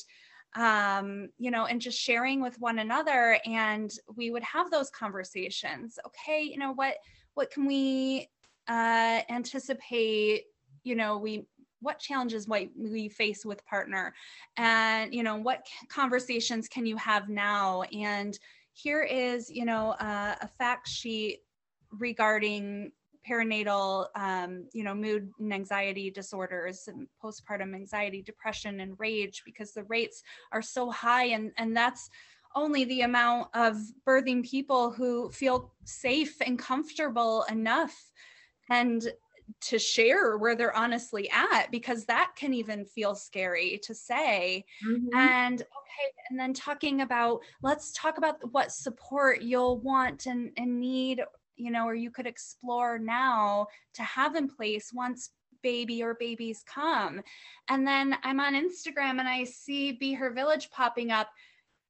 um, 0.56 1.28
you 1.38 1.50
know, 1.50 1.66
and 1.66 1.80
just 1.80 1.98
sharing 1.98 2.40
with 2.40 2.58
one 2.58 2.78
another. 2.78 3.38
And 3.44 3.92
we 4.16 4.30
would 4.30 4.42
have 4.42 4.70
those 4.70 4.90
conversations. 4.90 5.98
Okay, 6.06 6.42
you 6.42 6.56
know 6.56 6.72
what? 6.72 6.96
What 7.34 7.50
can 7.50 7.66
we 7.66 8.28
uh, 8.66 9.20
anticipate? 9.28 10.44
You 10.84 10.96
know, 10.96 11.18
we 11.18 11.46
what 11.80 11.98
challenges 11.98 12.48
might 12.48 12.70
we 12.76 13.08
face 13.08 13.44
with 13.44 13.64
partner 13.64 14.12
and 14.56 15.14
you 15.14 15.22
know 15.22 15.36
what 15.36 15.64
conversations 15.88 16.66
can 16.66 16.84
you 16.86 16.96
have 16.96 17.28
now 17.28 17.82
and 17.82 18.38
here 18.78 19.02
is, 19.02 19.50
you 19.50 19.64
know, 19.64 19.90
uh, 20.00 20.36
a 20.40 20.48
fact 20.48 20.88
sheet 20.88 21.40
regarding 21.90 22.92
perinatal, 23.28 24.06
um, 24.14 24.68
you 24.72 24.84
know, 24.84 24.94
mood 24.94 25.30
and 25.38 25.52
anxiety 25.52 26.10
disorders 26.10 26.88
and 26.88 27.08
postpartum 27.22 27.74
anxiety, 27.74 28.22
depression, 28.22 28.80
and 28.80 28.98
rage 28.98 29.42
because 29.44 29.72
the 29.72 29.84
rates 29.84 30.22
are 30.52 30.62
so 30.62 30.90
high, 30.90 31.24
and 31.24 31.52
and 31.58 31.76
that's 31.76 32.08
only 32.54 32.84
the 32.84 33.02
amount 33.02 33.48
of 33.54 33.76
birthing 34.06 34.48
people 34.48 34.90
who 34.90 35.30
feel 35.30 35.72
safe 35.84 36.36
and 36.40 36.58
comfortable 36.58 37.44
enough. 37.50 38.12
And 38.70 39.02
to 39.60 39.78
share 39.78 40.36
where 40.36 40.54
they're 40.54 40.76
honestly 40.76 41.30
at 41.30 41.70
because 41.70 42.04
that 42.04 42.32
can 42.36 42.52
even 42.54 42.84
feel 42.84 43.14
scary 43.14 43.80
to 43.82 43.94
say. 43.94 44.64
Mm-hmm. 44.86 45.16
and 45.16 45.60
okay 45.60 46.12
and 46.30 46.38
then 46.38 46.52
talking 46.52 47.00
about 47.00 47.40
let's 47.62 47.92
talk 47.92 48.18
about 48.18 48.36
what 48.52 48.72
support 48.72 49.42
you'll 49.42 49.78
want 49.78 50.26
and, 50.26 50.52
and 50.56 50.78
need 50.78 51.22
you 51.56 51.70
know 51.70 51.86
or 51.86 51.94
you 51.94 52.10
could 52.10 52.26
explore 52.26 52.98
now 52.98 53.66
to 53.94 54.02
have 54.02 54.36
in 54.36 54.48
place 54.48 54.92
once 54.92 55.30
baby 55.62 56.04
or 56.04 56.14
babies 56.14 56.62
come. 56.72 57.20
And 57.68 57.86
then 57.86 58.16
i'm 58.22 58.40
on 58.40 58.54
instagram 58.54 59.18
and 59.18 59.28
i 59.28 59.44
see 59.44 59.92
be 59.92 60.12
her 60.14 60.30
village 60.30 60.70
popping 60.70 61.10
up 61.10 61.28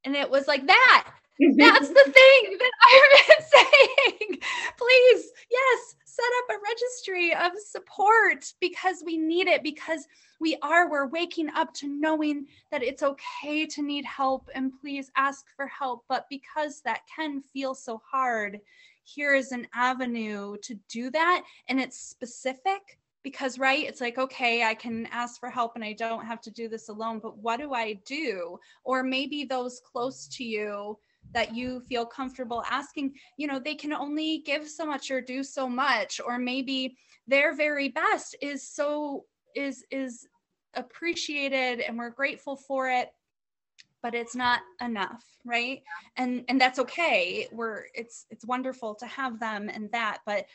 and 0.04 0.16
it 0.16 0.30
was 0.30 0.46
like 0.46 0.66
that 0.66 1.10
that's 1.38 1.88
the 1.88 2.12
thing 2.12 2.58
that 2.58 2.70
I've 2.88 3.26
been 3.26 3.46
saying. 3.46 4.40
Please, 4.76 5.32
yes, 5.50 5.96
set 6.04 6.24
up 6.38 6.56
a 6.56 6.62
registry 6.68 7.34
of 7.34 7.52
support 7.64 8.52
because 8.60 9.02
we 9.04 9.16
need 9.16 9.46
it, 9.46 9.62
because 9.62 10.06
we 10.40 10.56
are, 10.62 10.90
we're 10.90 11.06
waking 11.06 11.48
up 11.50 11.72
to 11.74 11.88
knowing 11.88 12.46
that 12.70 12.82
it's 12.82 13.02
okay 13.02 13.66
to 13.66 13.82
need 13.82 14.04
help 14.04 14.48
and 14.54 14.72
please 14.80 15.10
ask 15.16 15.46
for 15.54 15.66
help. 15.66 16.04
But 16.08 16.26
because 16.28 16.80
that 16.82 17.02
can 17.14 17.40
feel 17.40 17.74
so 17.74 18.00
hard, 18.10 18.60
here 19.04 19.34
is 19.34 19.52
an 19.52 19.66
avenue 19.74 20.56
to 20.62 20.78
do 20.88 21.10
that. 21.10 21.44
And 21.68 21.80
it's 21.80 21.98
specific 21.98 22.98
because 23.24 23.58
right 23.58 23.84
it's 23.84 24.00
like 24.00 24.16
okay 24.16 24.62
i 24.62 24.72
can 24.72 25.04
ask 25.06 25.40
for 25.40 25.50
help 25.50 25.72
and 25.74 25.84
i 25.84 25.92
don't 25.92 26.24
have 26.24 26.40
to 26.40 26.52
do 26.52 26.68
this 26.68 26.88
alone 26.88 27.18
but 27.18 27.36
what 27.38 27.58
do 27.58 27.74
i 27.74 27.92
do 28.06 28.58
or 28.84 29.02
maybe 29.02 29.44
those 29.44 29.82
close 29.84 30.28
to 30.28 30.44
you 30.44 30.96
that 31.34 31.54
you 31.54 31.80
feel 31.80 32.06
comfortable 32.06 32.62
asking 32.70 33.12
you 33.36 33.46
know 33.46 33.58
they 33.58 33.74
can 33.74 33.92
only 33.92 34.38
give 34.44 34.68
so 34.68 34.84
much 34.84 35.10
or 35.10 35.20
do 35.20 35.42
so 35.42 35.68
much 35.68 36.20
or 36.24 36.38
maybe 36.38 36.96
their 37.26 37.54
very 37.54 37.88
best 37.88 38.36
is 38.40 38.68
so 38.68 39.24
is 39.54 39.84
is 39.90 40.26
appreciated 40.74 41.80
and 41.80 41.98
we're 41.98 42.10
grateful 42.10 42.56
for 42.56 42.88
it 42.88 43.10
but 44.02 44.14
it's 44.14 44.36
not 44.36 44.60
enough 44.80 45.24
right? 45.48 45.82
And 46.16 46.44
and 46.48 46.60
that's 46.60 46.78
okay. 46.78 47.48
We're 47.50 47.84
it's 47.94 48.26
it's 48.30 48.46
wonderful 48.46 48.94
to 48.96 49.06
have 49.06 49.40
them 49.40 49.68
and 49.72 49.90
that 49.92 50.18
but 50.26 50.46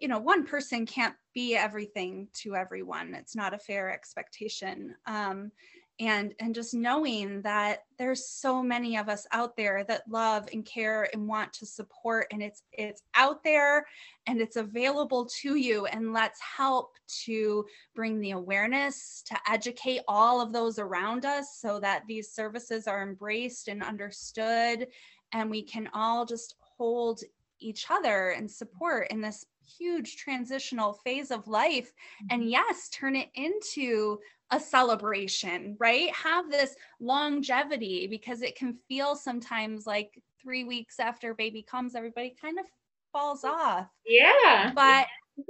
you 0.00 0.08
know 0.08 0.18
one 0.18 0.46
person 0.46 0.86
can't 0.86 1.14
be 1.34 1.56
everything 1.56 2.28
to 2.34 2.56
everyone. 2.56 3.14
It's 3.14 3.36
not 3.36 3.54
a 3.54 3.58
fair 3.58 3.92
expectation. 3.92 4.94
Um 5.06 5.52
and 6.00 6.34
and 6.40 6.54
just 6.54 6.72
knowing 6.72 7.42
that 7.42 7.84
there's 7.98 8.26
so 8.26 8.62
many 8.62 8.96
of 8.96 9.08
us 9.08 9.26
out 9.32 9.54
there 9.56 9.84
that 9.84 10.02
love 10.08 10.48
and 10.52 10.64
care 10.64 11.08
and 11.12 11.28
want 11.28 11.52
to 11.52 11.66
support 11.66 12.26
and 12.32 12.42
it's 12.42 12.62
it's 12.72 13.02
out 13.14 13.44
there 13.44 13.86
and 14.26 14.40
it's 14.40 14.56
available 14.56 15.28
to 15.42 15.54
you 15.54 15.84
and 15.86 16.12
let's 16.12 16.40
help 16.40 16.94
to 17.24 17.64
bring 17.94 18.18
the 18.18 18.30
awareness 18.30 19.22
to 19.26 19.36
educate 19.48 20.00
all 20.08 20.40
of 20.40 20.52
those 20.52 20.78
around 20.78 21.24
us 21.24 21.58
so 21.60 21.78
that 21.78 22.02
these 22.08 22.32
services 22.32 22.86
are 22.88 23.02
embraced 23.02 23.68
and 23.68 23.82
understood 23.82 24.86
and 25.32 25.50
we 25.50 25.62
can 25.62 25.88
all 25.92 26.24
just 26.24 26.54
hold 26.60 27.20
each 27.60 27.86
other 27.90 28.30
and 28.30 28.50
support 28.50 29.06
in 29.10 29.20
this 29.20 29.44
huge 29.78 30.16
transitional 30.16 30.94
phase 31.04 31.30
of 31.30 31.46
life 31.46 31.92
and 32.30 32.40
mm-hmm. 32.40 32.50
yes 32.50 32.88
turn 32.88 33.14
it 33.14 33.28
into 33.34 34.18
a 34.50 34.60
celebration, 34.60 35.76
right? 35.78 36.14
Have 36.14 36.50
this 36.50 36.74
longevity 37.00 38.06
because 38.06 38.42
it 38.42 38.56
can 38.56 38.76
feel 38.88 39.14
sometimes 39.14 39.86
like 39.86 40.22
three 40.42 40.64
weeks 40.64 40.98
after 40.98 41.34
baby 41.34 41.62
comes, 41.62 41.94
everybody 41.94 42.34
kind 42.40 42.58
of 42.58 42.66
falls 43.12 43.44
off. 43.44 43.86
Yeah. 44.06 44.72
But 44.74 45.06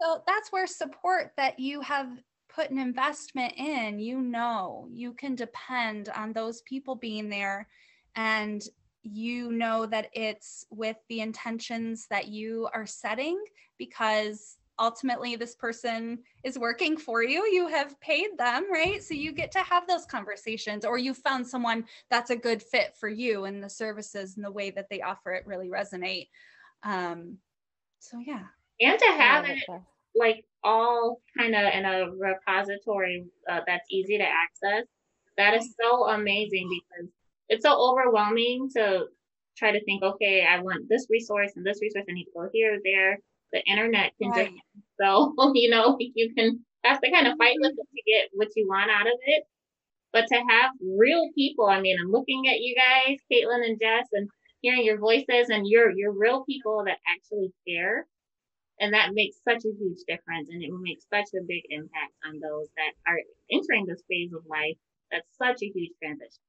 so 0.00 0.22
that's 0.26 0.50
where 0.50 0.66
support 0.66 1.32
that 1.36 1.58
you 1.58 1.80
have 1.82 2.08
put 2.54 2.70
an 2.70 2.78
investment 2.78 3.54
in, 3.56 3.98
you 3.98 4.20
know, 4.20 4.86
you 4.90 5.12
can 5.12 5.34
depend 5.34 6.08
on 6.10 6.32
those 6.32 6.62
people 6.62 6.94
being 6.94 7.28
there 7.28 7.68
and 8.16 8.62
you 9.02 9.50
know 9.52 9.86
that 9.86 10.08
it's 10.12 10.64
with 10.70 10.96
the 11.08 11.20
intentions 11.20 12.06
that 12.08 12.28
you 12.28 12.68
are 12.74 12.86
setting 12.86 13.42
because 13.78 14.58
ultimately 14.82 15.36
this 15.36 15.54
person 15.54 16.18
is 16.42 16.58
working 16.58 16.96
for 16.96 17.22
you 17.22 17.46
you 17.46 17.68
have 17.68 17.98
paid 18.00 18.30
them 18.36 18.70
right? 18.70 19.02
So 19.02 19.14
you 19.14 19.32
get 19.32 19.52
to 19.52 19.60
have 19.60 19.86
those 19.86 20.04
conversations 20.04 20.84
or 20.84 20.98
you 20.98 21.14
found 21.14 21.46
someone 21.46 21.84
that's 22.10 22.30
a 22.30 22.36
good 22.36 22.62
fit 22.62 22.94
for 22.98 23.08
you 23.08 23.44
and 23.44 23.62
the 23.62 23.70
services 23.70 24.36
and 24.36 24.44
the 24.44 24.50
way 24.50 24.70
that 24.70 24.90
they 24.90 25.00
offer 25.00 25.32
it 25.32 25.46
really 25.46 25.68
resonate. 25.68 26.28
Um 26.82 27.38
so 28.00 28.18
yeah. 28.26 28.42
And 28.80 28.98
to 28.98 29.06
have 29.06 29.44
it. 29.48 29.62
like 30.16 30.44
all 30.64 31.20
kind 31.38 31.54
of 31.54 31.72
in 31.72 31.84
a 31.84 32.10
repository 32.10 33.24
uh, 33.48 33.60
that's 33.66 33.86
easy 33.90 34.18
to 34.18 34.24
access 34.24 34.86
that 35.36 35.54
is 35.54 35.74
so 35.80 36.08
amazing 36.08 36.68
because 36.68 37.08
it's 37.48 37.64
so 37.64 37.72
overwhelming 37.72 38.68
to 38.76 39.06
try 39.56 39.72
to 39.72 39.84
think 39.84 40.02
okay 40.02 40.46
i 40.48 40.60
want 40.60 40.88
this 40.88 41.06
resource 41.10 41.52
and 41.56 41.66
this 41.66 41.80
resource 41.82 42.04
i 42.08 42.12
need 42.12 42.24
to 42.24 42.30
go 42.34 42.48
here 42.52 42.78
there 42.84 43.18
the 43.52 43.62
internet 43.64 44.12
can 44.20 44.30
right. 44.30 44.50
just 44.50 44.62
so 45.00 45.34
you 45.54 45.70
know 45.70 45.96
you 45.98 46.32
can 46.34 46.64
that's 46.84 47.00
the 47.00 47.10
kind 47.10 47.26
of 47.26 47.38
fight 47.38 47.56
mm-hmm. 47.56 47.62
with 47.62 47.78
it 47.78 47.88
to 47.94 48.02
get 48.06 48.28
what 48.34 48.48
you 48.56 48.66
want 48.68 48.90
out 48.90 49.06
of 49.06 49.18
it. 49.26 49.44
But 50.12 50.26
to 50.28 50.34
have 50.34 50.72
real 50.98 51.30
people, 51.34 51.66
I 51.66 51.80
mean, 51.80 51.96
I'm 51.98 52.10
looking 52.10 52.46
at 52.48 52.60
you 52.60 52.76
guys, 52.76 53.18
Caitlin 53.32 53.64
and 53.64 53.80
Jess, 53.80 54.08
and 54.12 54.28
hearing 54.60 54.84
your 54.84 54.98
voices, 54.98 55.48
and 55.48 55.66
you're 55.66 55.90
you're 55.90 56.12
real 56.12 56.44
people 56.44 56.84
that 56.86 56.98
actually 57.08 57.52
care, 57.66 58.06
and 58.78 58.92
that 58.92 59.14
makes 59.14 59.36
such 59.48 59.64
a 59.64 59.72
huge 59.78 60.00
difference, 60.06 60.50
and 60.50 60.62
it 60.62 60.70
will 60.70 60.82
make 60.82 61.00
such 61.08 61.32
a 61.34 61.46
big 61.46 61.62
impact 61.70 62.12
on 62.26 62.40
those 62.40 62.68
that 62.76 62.92
are 63.10 63.18
entering 63.50 63.86
this 63.86 64.02
phase 64.08 64.32
of 64.34 64.44
life. 64.46 64.76
That's 65.10 65.28
such 65.38 65.62
a 65.62 65.72
huge 65.72 65.92
transition. 66.02 66.42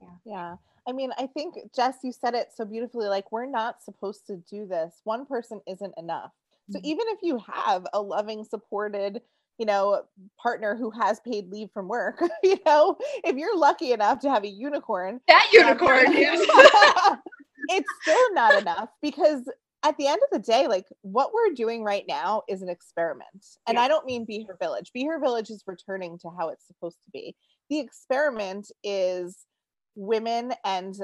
Yeah. 0.00 0.08
Yeah. 0.24 0.56
I 0.88 0.92
mean, 0.92 1.10
I 1.18 1.26
think 1.26 1.56
Jess, 1.74 1.96
you 2.02 2.12
said 2.12 2.34
it 2.34 2.48
so 2.54 2.64
beautifully. 2.64 3.08
Like, 3.08 3.30
we're 3.30 3.46
not 3.46 3.82
supposed 3.82 4.26
to 4.28 4.36
do 4.50 4.66
this. 4.66 5.00
One 5.04 5.26
person 5.26 5.60
isn't 5.66 5.94
enough. 5.98 6.32
So 6.70 6.78
mm-hmm. 6.78 6.86
even 6.86 7.06
if 7.08 7.18
you 7.22 7.38
have 7.52 7.86
a 7.92 8.00
loving, 8.00 8.44
supported 8.44 9.20
you 9.58 9.66
know 9.66 10.02
partner 10.40 10.76
who 10.76 10.90
has 10.90 11.20
paid 11.20 11.50
leave 11.50 11.68
from 11.72 11.88
work 11.88 12.22
you 12.42 12.56
know 12.64 12.96
if 13.24 13.36
you're 13.36 13.56
lucky 13.58 13.92
enough 13.92 14.20
to 14.20 14.30
have 14.30 14.44
a 14.44 14.48
unicorn 14.48 15.20
that 15.28 15.48
unicorn 15.52 16.06
it's 17.68 17.88
still 18.02 18.34
not 18.34 18.60
enough 18.60 18.88
because 19.02 19.42
at 19.82 19.96
the 19.96 20.06
end 20.06 20.20
of 20.22 20.28
the 20.30 20.38
day 20.38 20.66
like 20.68 20.86
what 21.02 21.32
we're 21.34 21.54
doing 21.54 21.82
right 21.82 22.04
now 22.08 22.42
is 22.48 22.62
an 22.62 22.68
experiment 22.68 23.46
and 23.66 23.76
Yeah. 23.76 23.82
i 23.82 23.88
don't 23.88 24.06
mean 24.06 24.24
be 24.24 24.44
her 24.48 24.56
village 24.60 24.92
be 24.92 25.04
her 25.06 25.18
village 25.18 25.50
is 25.50 25.64
returning 25.66 26.18
to 26.20 26.30
how 26.30 26.48
it's 26.48 26.66
supposed 26.66 26.98
to 27.04 27.10
be 27.12 27.34
the 27.68 27.80
experiment 27.80 28.70
is 28.82 29.44
women 29.98 30.54
and 30.64 30.96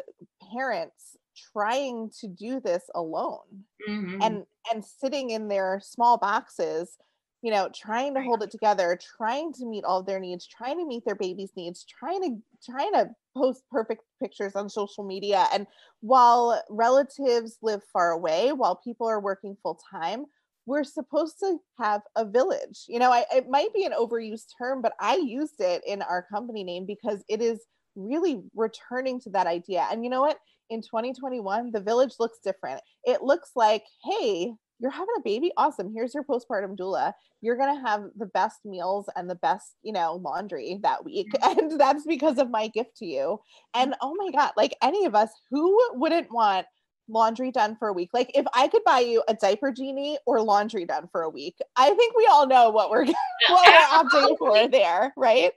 parents 0.53 1.16
trying 1.53 2.11
to 2.20 2.28
do 2.28 2.61
this 2.61 2.84
alone 2.95 3.64
Mhm. 3.88 4.20
and 4.22 4.47
and 4.72 4.84
sitting 4.84 5.30
in 5.30 5.49
their 5.49 5.80
small 5.82 6.18
boxes 6.18 6.97
you 7.42 7.51
know 7.51 7.68
trying 7.74 8.14
to 8.14 8.22
hold 8.22 8.42
it 8.42 8.51
together 8.51 8.99
trying 9.16 9.53
to 9.53 9.66
meet 9.66 9.84
all 9.84 10.01
of 10.01 10.07
their 10.07 10.20
needs 10.20 10.47
trying 10.47 10.78
to 10.78 10.86
meet 10.86 11.05
their 11.05 11.14
baby's 11.16 11.53
needs 11.57 11.84
trying 11.84 12.22
to 12.22 12.42
trying 12.70 12.92
to 12.92 13.11
post 13.36 13.64
perfect 13.70 14.03
pictures 14.22 14.55
on 14.55 14.68
social 14.70 15.05
media. 15.05 15.47
And 15.53 15.66
while 16.01 16.62
relatives 16.70 17.59
live 17.62 17.82
far 17.92 18.12
away 18.12 18.53
while 18.53 18.76
people 18.76 19.09
are 19.09 19.20
working 19.20 19.57
full 19.62 19.78
time 19.90 20.26
we're 20.66 20.84
supposed 20.84 21.38
to 21.40 21.59
have 21.78 22.01
a 22.16 22.24
village. 22.24 22.84
You 22.88 22.99
know 22.99 23.12
I, 23.12 23.26
it 23.34 23.49
might 23.51 23.74
be 23.74 23.84
an 23.84 23.92
overused 23.92 24.47
term 24.59 24.82
but 24.82 24.95
i 25.01 25.16
used 25.16 25.61
it 25.61 25.82
in 25.86 26.03
our 26.03 26.22
company 26.22 26.64
name 26.64 26.86
because 26.86 27.24
it 27.28 27.42
is 27.42 27.61
really 27.97 28.42
returning 28.55 29.20
to 29.20 29.30
that 29.30 29.47
idea. 29.47 29.86
And 29.90 30.05
you 30.05 30.11
know 30.11 30.20
what? 30.20 30.38
In 30.70 30.80
2021 30.80 31.72
the 31.72 31.80
village 31.80 32.14
looks 32.18 32.38
different. 32.42 32.80
It 33.05 33.22
looks 33.22 33.51
like 33.55 33.84
hey 34.03 34.55
you're 34.80 34.90
having 34.90 35.14
a 35.16 35.22
baby? 35.22 35.53
Awesome. 35.57 35.92
Here's 35.95 36.14
your 36.14 36.24
postpartum 36.24 36.76
doula. 36.76 37.12
You're 37.40 37.57
going 37.57 37.74
to 37.74 37.88
have 37.88 38.05
the 38.16 38.26
best 38.26 38.59
meals 38.64 39.09
and 39.14 39.30
the 39.30 39.36
best 39.36 39.74
you 39.82 39.92
know 39.92 40.14
laundry 40.22 40.78
that 40.82 41.05
week. 41.05 41.28
Mm-hmm. 41.32 41.59
And 41.64 41.80
that's 41.80 42.07
because 42.07 42.38
of 42.38 42.51
my 42.51 42.68
gift 42.68 42.97
to 42.99 43.07
you. 43.07 43.40
And 43.74 43.92
mm-hmm. 43.92 44.07
oh 44.07 44.14
my 44.16 44.30
god 44.30 44.53
like 44.57 44.76
any 44.82 45.05
of 45.05 45.14
us 45.14 45.30
who 45.51 45.78
wouldn't 45.95 46.32
want 46.32 46.66
laundry 47.09 47.51
done 47.51 47.76
for 47.76 47.88
a 47.88 47.92
week? 47.92 48.11
Like 48.12 48.30
if 48.34 48.47
i 48.55 48.68
could 48.68 48.82
buy 48.84 49.01
you 49.01 49.22
a 49.28 49.34
diaper 49.34 49.70
genie 49.72 50.18
or 50.26 50.40
laundry 50.40 50.84
done 50.86 51.09
for 51.12 51.22
a 51.22 51.28
week 51.28 51.57
i 51.76 51.90
think 51.90 52.16
we 52.16 52.26
all 52.30 52.47
know 52.47 52.70
what 52.70 52.90
we're 52.90 53.05
what 53.49 53.66
we're 53.66 54.20
opting 54.20 54.38
for 54.38 54.68
there 54.68 55.12
right 55.16 55.53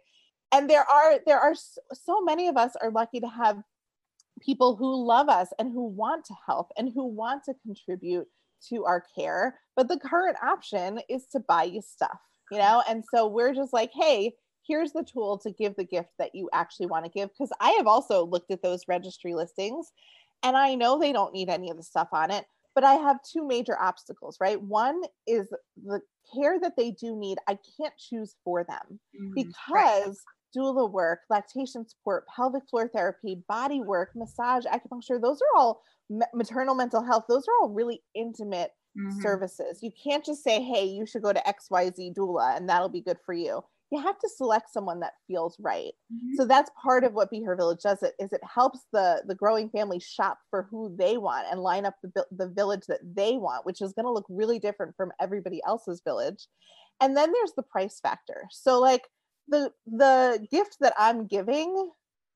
and 0.51 0.69
there 0.69 0.85
are 0.89 1.19
there 1.25 1.39
are 1.39 1.51
s- 1.51 1.77
so 1.93 2.21
many 2.21 2.47
of 2.47 2.57
us 2.57 2.75
are 2.81 2.91
lucky 2.91 3.19
to 3.19 3.27
have 3.27 3.63
people 4.41 4.75
who 4.75 5.05
love 5.05 5.29
us 5.29 5.49
and 5.59 5.71
who 5.71 5.83
want 5.87 6.25
to 6.25 6.33
help 6.45 6.71
and 6.77 6.91
who 6.93 7.05
want 7.05 7.43
to 7.45 7.53
contribute 7.63 8.27
to 8.69 8.85
our 8.85 9.03
care. 9.15 9.59
But 9.75 9.87
the 9.87 9.99
current 9.99 10.37
option 10.43 10.99
is 11.09 11.27
to 11.27 11.39
buy 11.39 11.63
you 11.63 11.81
stuff 11.81 12.19
you 12.49 12.57
know? 12.59 12.81
And 12.87 13.03
so 13.13 13.27
we're 13.27 13.53
just 13.53 13.73
like 13.73 13.91
hey 13.93 14.35
here's 14.67 14.91
the 14.93 15.03
tool 15.03 15.37
to 15.39 15.51
give 15.51 15.75
the 15.77 15.83
gift 15.85 16.09
that 16.19 16.35
you 16.35 16.49
actually 16.53 16.87
want 16.87 17.05
to 17.05 17.11
give. 17.11 17.29
Because 17.29 17.51
i 17.59 17.71
have 17.71 17.87
also 17.87 18.25
looked 18.25 18.51
at 18.51 18.61
those 18.63 18.83
registry 18.87 19.33
listings 19.35 19.91
and 20.43 20.55
i 20.57 20.75
know 20.75 20.97
they 20.99 21.11
don't 21.13 21.33
need 21.33 21.49
any 21.49 21.69
of 21.69 21.77
the 21.77 21.83
stuff 21.83 22.09
on 22.13 22.31
it 22.31 22.45
but 22.75 22.83
i 22.83 22.93
have 22.93 23.17
two 23.23 23.45
major 23.45 23.77
obstacles 23.79 24.37
right? 24.39 24.61
One 24.61 25.01
is 25.25 25.49
the 25.83 26.01
care 26.33 26.59
that 26.59 26.75
they 26.77 26.91
do 26.91 27.15
need 27.15 27.37
i 27.47 27.57
can't 27.77 27.93
choose 27.97 28.35
for 28.43 28.63
them 28.63 28.99
Mhm. 29.19 29.33
because 29.35 30.23
doula 30.57 30.89
work, 30.91 31.21
lactation 31.29 31.87
support, 31.87 32.25
pelvic 32.27 32.63
floor 32.69 32.87
therapy, 32.87 33.43
body 33.47 33.81
work, 33.81 34.11
massage, 34.15 34.65
acupuncture, 34.65 35.21
those 35.21 35.41
are 35.41 35.57
all 35.59 35.83
maternal 36.33 36.75
mental 36.75 37.03
health. 37.03 37.25
Those 37.27 37.47
are 37.47 37.53
all 37.61 37.69
really 37.69 38.03
intimate 38.15 38.71
Mhm. 38.95 39.21
services. 39.21 39.79
You 39.81 39.91
can't 39.91 40.25
just 40.25 40.43
say, 40.43 40.61
hey, 40.61 40.85
you 40.85 41.05
should 41.05 41.23
go 41.23 41.33
to 41.33 41.47
XYZ 41.47 42.13
doula 42.13 42.55
and 42.57 42.69
that'll 42.69 42.89
be 42.89 43.01
good 43.01 43.19
for 43.25 43.33
you. 43.33 43.63
You 43.91 44.01
have 44.01 44.19
to 44.19 44.29
select 44.29 44.69
someone 44.69 44.99
that 44.99 45.13
feels 45.27 45.57
right. 45.59 45.93
Mhm. 46.09 46.37
So 46.37 46.45
that's 46.45 46.69
part 46.81 47.03
of 47.03 47.13
what 47.13 47.31
Be 47.31 47.41
Her 47.43 47.55
Village 47.55 47.81
does. 47.81 48.03
It 48.03 48.13
is 48.19 48.31
it 48.33 48.41
helps 48.43 48.85
the 48.91 49.23
the 49.25 49.33
growing 49.33 49.69
family 49.69 49.99
shop 49.99 50.39
for 50.49 50.63
who 50.63 50.95
they 50.95 51.17
want 51.17 51.47
and 51.49 51.61
line 51.61 51.85
up 51.85 51.95
the 52.03 52.27
the 52.31 52.49
village 52.49 52.85
that 52.87 52.99
they 53.03 53.37
want, 53.37 53.65
which 53.65 53.81
is 53.81 53.93
going 53.93 54.05
to 54.05 54.11
look 54.11 54.25
really 54.29 54.59
different 54.59 54.95
from 54.95 55.11
everybody 55.19 55.61
else's 55.65 56.01
village. 56.03 56.47
And 56.99 57.15
then 57.15 57.31
there's 57.31 57.53
the 57.55 57.63
price 57.63 57.99
factor. 57.99 58.47
So 58.51 58.79
like 58.79 59.07
the 59.47 59.71
the 59.85 60.45
gift 60.51 60.77
that 60.81 60.93
I'm 60.97 61.27
giving, 61.27 61.91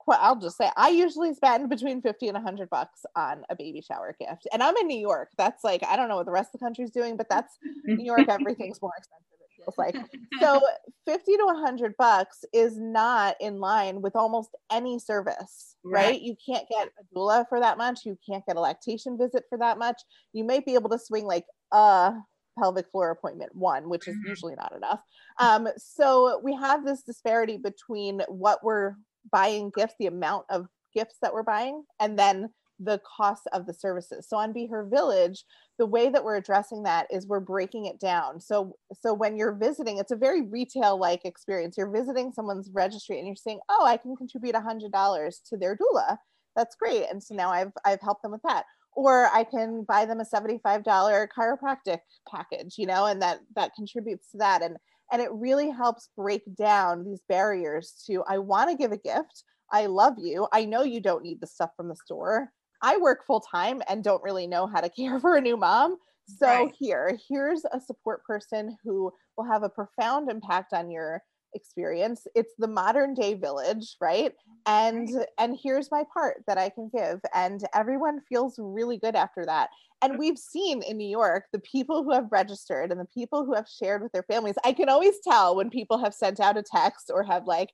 I'll 0.10 0.40
just 0.40 0.58
say 0.58 0.70
I 0.76 0.90
usually 0.90 1.34
spend 1.34 1.70
between 1.70 2.02
50 2.02 2.28
and 2.28 2.36
100 2.36 2.70
bucks 2.70 3.06
on 3.16 3.44
a 3.50 3.56
baby 3.56 3.82
shower 3.82 4.16
gift. 4.20 4.48
And 4.52 4.62
I'm 4.64 4.76
in 4.78 4.88
New 4.88 5.00
York. 5.00 5.30
That's 5.38 5.64
like 5.64 5.84
I 5.86 5.96
don't 5.96 6.10
know 6.10 6.18
what 6.18 6.26
the 6.26 6.32
rest 6.32 6.54
of 6.54 6.60
the 6.60 6.66
country's 6.66 6.92
doing, 6.92 7.18
but 7.18 7.30
that's 7.30 7.58
New 7.86 8.06
York 8.06 8.28
everything's 8.30 8.82
more 8.82 8.94
expensive 8.98 9.26
it 9.42 9.64
feels 9.64 9.78
like. 9.78 9.96
So 10.40 10.60
50 11.06 11.38
to 11.38 11.46
100 11.46 11.96
bucks 11.98 12.44
is 12.54 12.78
not 12.80 13.36
in 13.40 13.60
line 13.60 14.02
with 14.02 14.16
almost 14.16 14.50
any 14.72 14.98
service, 14.98 15.76
right? 15.84 16.06
Right. 16.06 16.22
You 16.22 16.36
can't 16.44 16.68
get 16.68 16.88
a 16.88 17.16
doula 17.16 17.46
for 17.48 17.60
that 17.60 17.78
much, 17.78 18.06
you 18.06 18.18
can't 18.28 18.46
get 18.46 18.56
a 18.56 18.60
lactation 18.60 19.18
visit 19.18 19.44
for 19.50 19.58
that 19.60 19.78
much. 19.78 20.02
You 20.34 20.46
might 20.46 20.66
be 20.66 20.74
able 20.74 20.90
to 20.90 21.00
swing 21.00 21.26
like 21.26 21.46
a 21.72 22.14
pelvic 22.62 22.90
floor 22.92 23.10
appointment 23.12 23.56
one, 23.56 23.90
which 23.90 24.08
is 24.08 24.16
Mhm. 24.16 24.28
usually 24.28 24.56
not 24.56 24.76
enough. 24.76 25.02
Um, 25.40 25.68
so 25.78 26.40
we 26.44 26.54
have 26.56 26.86
this 26.86 27.04
disparity 27.04 27.58
between 27.58 28.22
what 28.28 28.64
we're 28.64 28.96
buying 29.32 29.72
gifts, 29.76 29.96
the 30.00 30.08
amount 30.08 30.46
of 30.50 30.68
gifts 30.94 31.18
that 31.22 31.34
we're 31.34 31.44
buying, 31.44 31.84
and 32.00 32.18
then 32.18 32.54
the 32.80 33.00
cost 33.18 33.44
of 33.54 33.68
the 33.68 33.74
services. 33.74 34.28
So 34.28 34.38
on 34.38 34.54
Be 34.54 34.66
Her 34.68 34.84
Village, 34.84 35.46
the 35.78 35.86
way 35.86 36.10
that 36.10 36.24
we're 36.24 36.36
addressing 36.36 36.84
that 36.84 37.08
is 37.12 37.28
we're 37.28 37.40
breaking 37.40 37.86
it 37.86 38.00
down. 38.00 38.40
So 38.40 38.76
so 38.94 39.14
when 39.14 39.36
you're 39.38 39.54
visiting, 39.56 39.98
it's 39.98 40.12
a 40.12 40.16
very 40.16 40.42
retail 40.42 41.00
like 41.00 41.24
experience. 41.26 41.76
You're 41.78 41.92
visiting 41.92 42.32
someone's 42.32 42.70
registry 42.74 43.18
and 43.20 43.28
you're 43.28 43.36
saying, 43.36 43.60
"Oh, 43.70 43.86
I 43.86 43.98
can 43.98 44.16
contribute 44.16 44.56
$100 44.56 45.40
to 45.50 45.58
their 45.58 45.78
doula." 45.78 46.18
That's 46.56 46.76
great. 46.76 47.06
And 47.10 47.24
so 47.24 47.36
now 47.36 47.50
I've 47.52 47.72
I've 47.86 48.02
helped 48.02 48.24
them 48.24 48.32
with 48.32 48.42
that. 48.44 48.66
Or 48.94 49.28
I 49.28 49.44
can 49.46 49.84
buy 49.84 50.06
them 50.06 50.20
a 50.20 50.26
$75 50.26 51.28
chiropractic 51.28 52.00
package, 52.30 52.76
you 52.78 52.86
know, 52.86 53.06
and 53.06 53.22
that 53.22 53.40
that 53.56 53.74
contributes 53.76 54.32
to 54.32 54.38
that 54.40 54.62
and 54.62 54.78
and 55.12 55.22
it 55.22 55.32
really 55.34 55.70
helps 55.70 56.10
break 56.16 56.44
down 56.56 57.04
these 57.04 57.22
barriers 57.28 58.04
to 58.08 58.24
I 58.28 58.38
want 58.38 58.70
to 58.70 58.78
give 58.78 58.92
a 58.92 58.98
gift. 58.98 59.44
I 59.72 59.86
love 59.86 60.16
you. 60.18 60.48
I 60.52 60.66
know 60.66 60.84
you 60.84 61.00
don't 61.02 61.24
need 61.24 61.40
the 61.42 61.48
stuff 61.48 61.72
from 61.78 61.88
the 61.88 61.96
store. 61.96 62.52
I 62.82 62.98
work 62.98 63.26
full 63.26 63.40
time 63.42 63.82
and 63.88 64.04
don't 64.04 64.24
really 64.24 64.48
know 64.48 64.68
how 64.68 64.82
to 64.82 64.90
care 64.98 65.20
for 65.20 65.36
a 65.36 65.42
new 65.42 65.58
mom. 65.58 65.98
So 66.26 66.70
Right. 66.70 66.76
here, 66.78 67.18
here's 67.28 67.64
a 67.72 67.80
support 67.80 68.24
person 68.26 68.78
who 68.84 69.12
will 69.38 69.46
have 69.46 69.64
a 69.64 69.70
profound 69.70 70.30
impact 70.30 70.74
on 70.74 70.92
your 70.92 71.22
experience. 71.54 72.28
It's 72.36 72.54
the 72.58 72.68
modern 72.68 73.14
day 73.14 73.34
village, 73.36 73.96
right? 74.02 74.34
And 74.66 75.10
and 75.40 75.58
here's 75.62 75.90
my 75.92 76.04
part 76.14 76.44
that 76.48 76.58
I 76.58 76.70
can 76.70 76.90
give 76.96 77.20
and 77.34 77.62
everyone 77.74 78.22
feels 78.30 78.56
really 78.60 78.98
good 78.98 79.16
after 79.16 79.46
that. 79.46 79.70
And 80.04 80.18
we've 80.18 80.38
seen 80.38 80.82
in 80.84 80.98
New 80.98 81.08
York 81.08 81.46
the 81.52 81.60
people 81.60 82.04
who 82.04 82.12
have 82.12 82.28
registered 82.32 82.92
and 82.92 83.00
the 83.00 83.06
people 83.14 83.46
who 83.46 83.54
have 83.54 83.68
shared 83.68 84.02
with 84.02 84.12
their 84.12 84.24
families. 84.24 84.56
I 84.64 84.74
can 84.74 84.90
always 84.90 85.16
tell 85.28 85.56
when 85.56 85.70
people 85.70 85.98
have 86.00 86.14
sent 86.14 86.40
out 86.40 86.58
a 86.58 86.64
text 86.64 87.12
or 87.14 87.24
have 87.24 87.46
like 87.48 87.70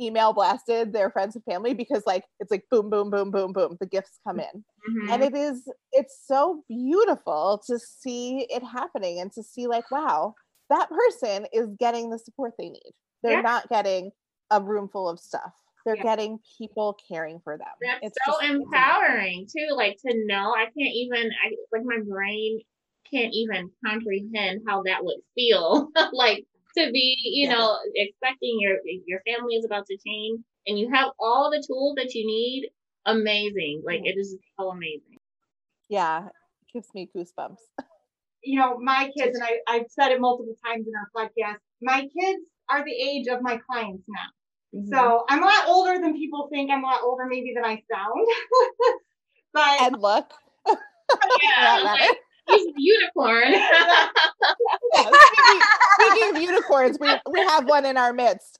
email 0.00 0.32
blasted 0.32 0.92
their 0.92 1.10
friends 1.10 1.34
and 1.36 1.44
family 1.44 1.72
because 1.74 2.02
like 2.06 2.24
it's 2.40 2.50
like 2.50 2.64
boom 2.70 2.90
boom 2.90 3.10
boom 3.10 3.30
boom 3.30 3.52
boom 3.52 3.76
the 3.80 3.86
gifts 3.86 4.18
come 4.26 4.38
in 4.38 4.64
Mhm. 4.88 5.14
and 5.14 5.22
it 5.22 5.34
is 5.34 5.66
it's 5.92 6.20
so 6.26 6.62
beautiful 6.68 7.62
to 7.66 7.78
see 7.78 8.46
it 8.50 8.62
happening 8.62 9.20
and 9.20 9.32
to 9.32 9.42
see 9.42 9.66
like 9.66 9.90
wow 9.90 10.34
that 10.70 10.88
person 10.90 11.46
is 11.52 11.68
getting 11.78 12.10
the 12.10 12.18
support 12.18 12.52
they 12.58 12.68
need 12.70 12.92
they're 13.22 13.32
Yeah. 13.34 13.42
not 13.42 13.68
getting 13.68 14.10
a 14.50 14.60
room 14.62 14.88
full 14.88 15.08
of 15.08 15.18
stuff 15.20 15.52
they're 15.84 15.96
Yeah. 15.96 16.02
getting 16.02 16.38
people 16.58 16.96
caring 17.08 17.40
for 17.44 17.58
them 17.58 17.68
That's 17.82 18.00
it's 18.02 18.18
so 18.26 18.38
amazing. 18.38 18.62
empowering 18.62 19.46
too. 19.46 19.74
Like 19.74 19.96
to 20.06 20.14
know, 20.26 20.54
I 20.54 20.64
can't 20.64 20.94
even. 20.94 21.30
I 21.44 21.50
like 21.72 21.84
my 21.84 21.98
brain 22.08 22.60
can't 23.10 23.32
even 23.34 23.70
comprehend 23.84 24.62
how 24.66 24.82
that 24.84 25.04
would 25.04 25.18
feel. 25.34 25.90
like 26.12 26.46
to 26.78 26.90
be, 26.90 27.16
you 27.24 27.48
Yeah. 27.48 27.54
know, 27.56 27.76
expecting 27.94 28.58
your 28.60 28.78
your 29.06 29.20
family 29.26 29.56
is 29.56 29.64
about 29.64 29.86
to 29.86 29.98
change, 30.06 30.40
and 30.66 30.78
you 30.78 30.90
have 30.92 31.10
all 31.20 31.50
the 31.50 31.62
tools 31.66 31.94
that 31.96 32.14
you 32.14 32.26
need. 32.26 32.70
Amazing. 33.06 33.82
Like 33.84 34.00
it 34.04 34.16
is 34.18 34.36
so 34.58 34.70
amazing. 34.70 35.18
yeah 35.88 36.28
gives 36.72 36.92
me 36.94 37.08
goosebumps 37.14 37.58
you 38.44 38.58
know, 38.58 38.78
my 38.78 39.10
kids, 39.16 39.38
and 39.38 39.44
I, 39.44 39.58
I've 39.68 39.86
said 39.88 40.12
it 40.12 40.20
multiple 40.20 40.54
times 40.64 40.86
in 40.86 40.92
our 40.94 41.08
podcast, 41.16 41.56
my 41.82 42.00
kids 42.00 42.42
are 42.68 42.84
the 42.84 42.92
age 42.92 43.26
of 43.28 43.42
my 43.42 43.58
clients 43.68 44.04
now. 44.08 44.78
Mm-hmm. 44.78 44.92
So 44.92 45.24
I'm 45.28 45.42
a 45.42 45.46
lot 45.46 45.68
older 45.68 46.00
than 46.00 46.14
people 46.14 46.48
think. 46.50 46.70
I'm 46.70 46.82
a 46.82 46.86
lot 46.86 47.02
older 47.02 47.24
maybe 47.28 47.52
than 47.54 47.64
I 47.64 47.82
sound. 47.90 48.26
but 49.52 49.80
and 49.82 50.00
look 50.00 50.32
Yeah, 50.66 51.82
that 51.84 52.14
he's 52.48 52.66
a 52.66 52.72
unicorn. 52.76 53.52
yeah, 53.52 55.10
speaking, 55.10 55.60
speaking 56.00 56.36
of 56.36 56.42
unicorns 56.42 56.98
we, 57.00 57.08
we 57.30 57.40
have 57.40 57.66
one 57.66 57.84
in 57.84 57.96
our 57.96 58.12
midst 58.12 58.58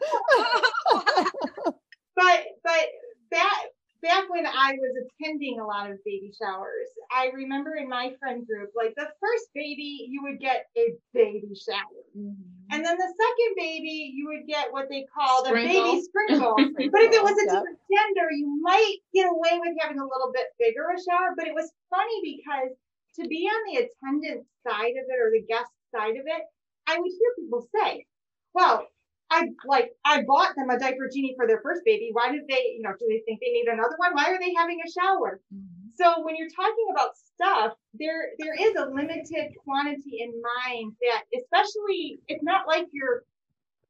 but 2.16 2.44
but 2.62 2.86
back 3.30 3.56
back 4.02 4.28
when 4.28 4.46
I 4.46 4.72
was 4.72 5.06
attending 5.06 5.58
a 5.58 5.66
lot 5.66 5.90
of 5.90 5.98
baby 6.04 6.32
showers, 6.40 6.83
I 7.14 7.30
remember 7.32 7.76
in 7.76 7.88
my 7.88 8.12
friend 8.18 8.44
group, 8.46 8.70
like 8.74 8.94
the 8.96 9.06
first 9.22 9.46
baby, 9.54 10.08
you 10.10 10.20
would 10.24 10.40
get 10.40 10.66
a 10.76 10.94
baby 11.14 11.54
shower. 11.54 12.02
Mm-hmm. 12.18 12.74
And 12.74 12.84
then 12.84 12.96
the 12.98 13.06
second 13.06 13.52
baby, 13.56 14.10
you 14.14 14.26
would 14.28 14.48
get 14.48 14.72
what 14.72 14.88
they 14.90 15.06
call 15.14 15.44
the 15.44 15.50
Sprinkle. 15.50 15.84
baby 15.84 16.02
sprinkle. 16.02 16.54
but 16.90 17.02
if 17.06 17.12
it 17.14 17.22
was 17.22 17.38
a 17.38 17.46
Yep. 17.46 17.54
different 17.54 17.78
gender, 17.86 18.26
you 18.32 18.58
might 18.60 18.96
get 19.14 19.26
away 19.30 19.60
with 19.62 19.76
having 19.80 19.98
a 20.00 20.02
little 20.02 20.32
bit 20.34 20.46
bigger 20.58 20.86
a 20.90 20.98
shower. 20.98 21.34
But 21.36 21.46
it 21.46 21.54
was 21.54 21.70
funny 21.88 22.18
because 22.36 22.74
to 23.20 23.28
be 23.28 23.46
on 23.46 23.60
the 23.70 23.86
attendant 23.86 24.46
side 24.66 24.98
of 24.98 25.06
it 25.06 25.18
or 25.22 25.30
the 25.30 25.44
guest 25.46 25.70
side 25.94 26.16
of 26.18 26.26
it, 26.26 26.42
I 26.88 26.98
would 26.98 27.12
hear 27.12 27.30
people 27.38 27.68
say, 27.76 28.06
"Well, 28.54 28.88
I 29.30 29.48
like 29.64 29.92
I 30.04 30.22
bought 30.26 30.56
them 30.56 30.70
a 30.70 30.78
diaper 30.78 31.08
genie 31.12 31.34
for 31.36 31.46
their 31.46 31.60
first 31.62 31.82
baby. 31.84 32.10
Why 32.12 32.32
did 32.32 32.42
they, 32.48 32.74
you 32.74 32.82
know, 32.82 32.92
do 32.98 33.06
they 33.08 33.22
think 33.24 33.38
they 33.40 33.52
need 33.52 33.68
another 33.68 33.94
one? 33.98 34.14
Why 34.14 34.32
are 34.34 34.38
they 34.40 34.52
having 34.58 34.80
a 34.84 34.90
shower?" 34.90 35.40
Mm-hmm. 35.54 35.73
So 35.96 36.24
when 36.24 36.36
you're 36.36 36.48
talking 36.48 36.86
about 36.90 37.16
stuff, 37.16 37.74
there 37.94 38.30
there 38.38 38.54
is 38.54 38.74
a 38.76 38.86
limited 38.86 39.54
quantity 39.64 40.20
in 40.20 40.32
mind 40.42 40.92
that 41.02 41.24
especially 41.36 42.18
it's 42.28 42.42
not 42.42 42.66
like 42.66 42.86
you're 42.92 43.24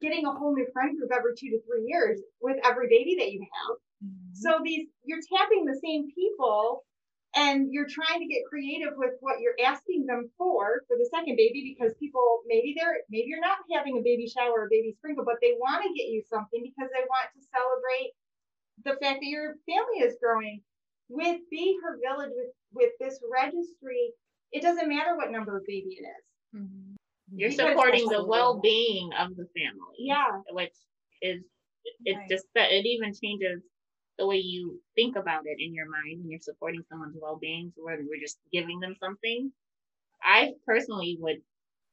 getting 0.01 0.27
a 0.27 0.33
whole 0.33 0.55
new 0.55 0.67
friend 0.73 0.99
group 0.99 1.11
every 1.15 1.33
two 1.37 1.51
to 1.51 1.61
three 1.65 1.87
years 1.87 2.21
with 2.41 2.59
every 2.65 2.89
baby 2.89 3.17
that 3.19 3.33
you 3.33 3.41
have. 3.41 3.77
Mm-hmm. 4.05 4.35
So 4.35 4.61
these 4.63 4.89
you're 5.05 5.25
tapping 5.37 5.65
the 5.65 5.81
same 5.83 6.11
people 6.15 6.85
and 7.37 7.73
you're 7.73 7.89
trying 7.89 8.21
to 8.21 8.27
get 8.27 8.47
creative 8.49 8.95
with 8.97 9.15
what 9.21 9.41
you're 9.41 9.59
asking 9.65 10.07
them 10.07 10.31
for 10.39 10.85
for 10.87 10.97
the 10.97 11.09
second 11.11 11.37
baby 11.37 11.75
because 11.75 11.95
people 11.99 12.43
maybe 12.47 12.75
they're 12.79 13.01
maybe 13.11 13.27
you're 13.29 13.41
not 13.41 13.59
having 13.73 13.99
a 13.99 14.03
baby 14.03 14.29
shower 14.29 14.67
or 14.67 14.69
baby 14.71 14.95
sprinkle, 14.99 15.25
but 15.25 15.37
they 15.41 15.55
want 15.59 15.83
to 15.83 15.89
get 15.97 16.09
you 16.09 16.23
something 16.29 16.63
because 16.63 16.91
they 16.93 17.05
want 17.09 17.29
to 17.35 17.41
celebrate 17.51 18.13
the 18.85 18.95
fact 19.01 19.21
that 19.23 19.31
your 19.31 19.57
family 19.67 20.05
is 20.05 20.17
growing. 20.21 20.61
With 21.09 21.41
Be 21.51 21.77
Her 21.83 21.99
Village 22.03 22.33
with 22.35 22.53
with 22.73 22.93
this 23.01 23.21
registry, 23.31 24.13
it 24.53 24.63
doesn't 24.63 24.89
matter 24.89 25.17
what 25.17 25.31
number 25.31 25.57
of 25.57 25.65
baby 25.67 25.99
it 26.01 26.05
is. 26.07 26.61
Mm-hmm. 26.63 26.95
You're 27.37 27.51
Because- 27.51 27.71
supporting 27.71 28.09
the 28.09 28.25
well-being 28.25 29.13
of 29.15 29.37
the 29.37 29.47
family. 29.57 29.97
Yeah. 29.99 30.41
which 30.51 30.75
is 31.23 31.43
it's 32.05 32.17
Right. 32.19 32.29
just 32.29 32.47
that 32.55 32.73
it 32.73 32.87
even 32.87 33.13
changes 33.15 33.63
the 34.19 34.27
way 34.27 34.39
you 34.39 34.81
think 34.95 35.17
about 35.17 35.43
it 35.47 35.59
in 35.61 35.75
your 35.75 35.89
mind 35.89 36.21
when 36.21 36.31
you're 36.31 36.41
supporting 36.41 36.83
someone's 36.89 37.17
well-being 37.21 37.73
so 37.77 37.83
where 37.85 37.99
we're 38.09 38.21
just 38.21 38.39
giving 38.53 38.81
them 38.81 38.95
something 39.01 39.53
i 40.23 40.55
personally 40.67 41.17
would 41.21 41.43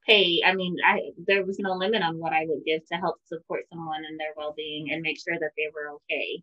pay 0.08 0.42
i 0.46 0.54
mean 0.56 0.78
i 0.86 1.00
there 1.28 1.44
was 1.46 1.60
no 1.60 1.74
limit 1.74 2.02
on 2.04 2.20
what 2.20 2.32
i 2.32 2.46
would 2.46 2.64
give 2.64 2.86
to 2.88 2.96
help 2.96 3.16
support 3.26 3.68
someone 3.70 4.06
in 4.06 4.16
their 4.18 4.34
well-being 4.38 4.92
and 4.92 5.02
make 5.02 5.20
sure 5.20 5.38
that 5.40 5.52
they 5.58 5.68
were 5.74 5.90
okay 5.96 6.42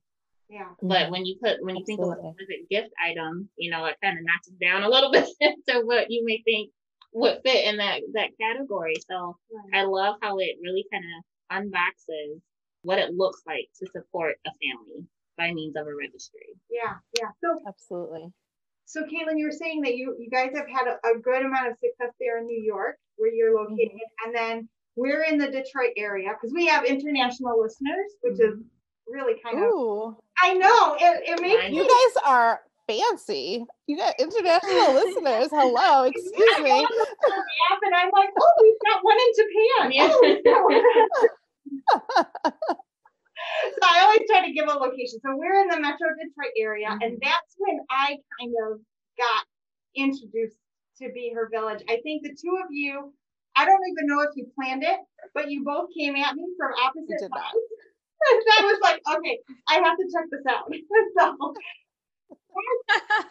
Yeah. 0.51 0.70
but 0.80 1.11
when 1.11 1.26
you 1.26 1.36
put 1.42 1.59
when 1.61 1.76
you 1.76 1.84
think 1.84 2.01
of 2.01 2.09
a 2.09 2.11
Absolutely. 2.12 2.32
specific 2.32 2.70
gift 2.70 2.90
item 3.05 3.49
you 3.57 3.70
know 3.70 3.84
it 3.84 3.96
kind 4.03 4.18
of 4.18 4.24
knocks 4.24 4.49
it 4.49 4.59
down 4.64 4.82
a 4.82 4.88
little 4.88 5.12
bit 5.12 5.28
to 5.68 5.82
what 5.84 6.11
you 6.11 6.24
may 6.24 6.42
think 6.44 6.70
would 7.12 7.40
fit 7.44 7.66
in 7.66 7.76
that 7.76 8.01
that 8.14 8.30
category 8.40 8.94
so 9.09 9.36
I 9.74 9.84
love 9.84 10.16
how 10.22 10.38
it 10.38 10.57
really 10.62 10.86
kind 10.90 11.05
of 11.05 11.64
unboxes 11.64 12.40
what 12.82 12.99
it 12.99 13.14
looks 13.14 13.42
like 13.46 13.68
to 13.78 13.86
support 13.92 14.36
a 14.46 14.51
family 14.51 15.07
by 15.36 15.53
means 15.53 15.76
of 15.76 15.86
a 15.86 15.94
registry. 15.94 16.57
Yeah. 16.70 16.94
Yeah. 17.18 17.28
So 17.40 17.61
Absolutely. 17.66 18.32
So, 18.84 19.03
Caitlin, 19.03 19.36
you 19.36 19.44
were 19.44 19.53
saying 19.53 19.82
that 19.82 19.96
you 19.96 20.16
you 20.18 20.30
guys 20.30 20.51
have 20.55 20.66
had 20.66 20.86
a, 20.88 20.94
a 21.09 21.18
good 21.18 21.44
amount 21.44 21.68
of 21.68 21.74
success 21.74 22.14
there 22.18 22.38
in 22.38 22.46
New 22.46 22.62
York, 22.62 22.96
where 23.16 23.30
you're 23.30 23.53
mm-hmm. 23.53 23.72
located, 23.72 24.01
and 24.24 24.34
then 24.34 24.68
we're 24.96 25.24
in 25.24 25.36
the 25.36 25.51
Detroit 25.51 25.92
area 25.99 26.30
because 26.30 26.55
we 26.55 26.66
have 26.66 26.86
international 26.86 27.61
listeners, 27.61 28.11
which 28.22 28.40
is 28.40 28.55
mm-hmm. 28.55 29.12
really 29.12 29.38
kind 29.44 29.59
of. 29.59 30.14
Ooh, 30.45 30.49
I 30.49 30.55
know 30.55 30.97
it, 30.99 31.22
it 31.28 31.41
makes 31.41 31.64
I 31.64 31.68
me 31.70 31.76
you 31.76 31.82
guys 31.82 32.22
are 32.24 32.61
fancy. 32.89 33.64
You 33.86 33.97
got 33.97 34.14
international 34.18 34.95
listeners. 34.95 35.49
Hello, 35.53 36.05
excuse 36.05 36.59
me. 36.61 36.70
laugh, 36.70 37.80
and 37.82 37.95
I'm 37.95 38.11
like, 38.12 38.30
oh, 38.41 38.53
we've 38.62 38.80
got 38.91 39.01
one 39.03 39.16
in 39.20 39.32
Japan. 39.36 39.93
Yeah. 39.93 40.09
Oh, 40.11 40.20
we've 40.22 40.45
got 40.45 40.64
one. 40.64 40.82
so 43.74 43.84
I 43.84 44.01
always 44.05 44.20
try 44.28 44.47
to 44.47 44.53
give 44.53 44.68
a 44.68 44.72
location. 44.72 45.20
So 45.24 45.36
we're 45.36 45.61
in 45.62 45.68
the 45.68 45.80
Metro 45.80 46.09
Detroit 46.16 46.53
area, 46.59 46.89
and 46.91 47.01
mm-hmm. 47.01 47.16
that's 47.22 47.55
when 47.59 47.80
I 47.91 48.16
kind 48.41 48.55
of 48.66 48.80
got 49.18 49.45
introduced 49.95 50.57
to 51.01 51.11
Be 51.12 51.32
Her 51.34 51.49
Village. 51.53 51.82
I 51.89 52.01
think 52.03 52.22
the 52.22 52.30
two 52.30 52.59
of 52.62 52.70
you, 52.70 53.12
I 53.57 53.64
don't 53.64 53.80
even 53.91 54.07
know 54.07 54.20
if 54.22 54.30
you 54.34 54.47
planned 54.55 54.82
it, 54.82 54.99
but 55.34 55.51
you 55.51 55.64
both 55.64 55.89
came 55.97 56.16
at 56.16 56.34
me 56.34 56.47
from 56.59 56.72
opposite 56.82 57.18
did 57.18 57.30
sides. 57.30 57.55
I 58.26 58.62
was 58.64 58.78
like, 58.82 59.00
okay, 59.16 59.38
I 59.68 59.74
have 59.74 59.96
to 59.96 60.04
check 60.12 60.24
this 60.30 60.46
out. 60.48 60.70
so 61.18 61.54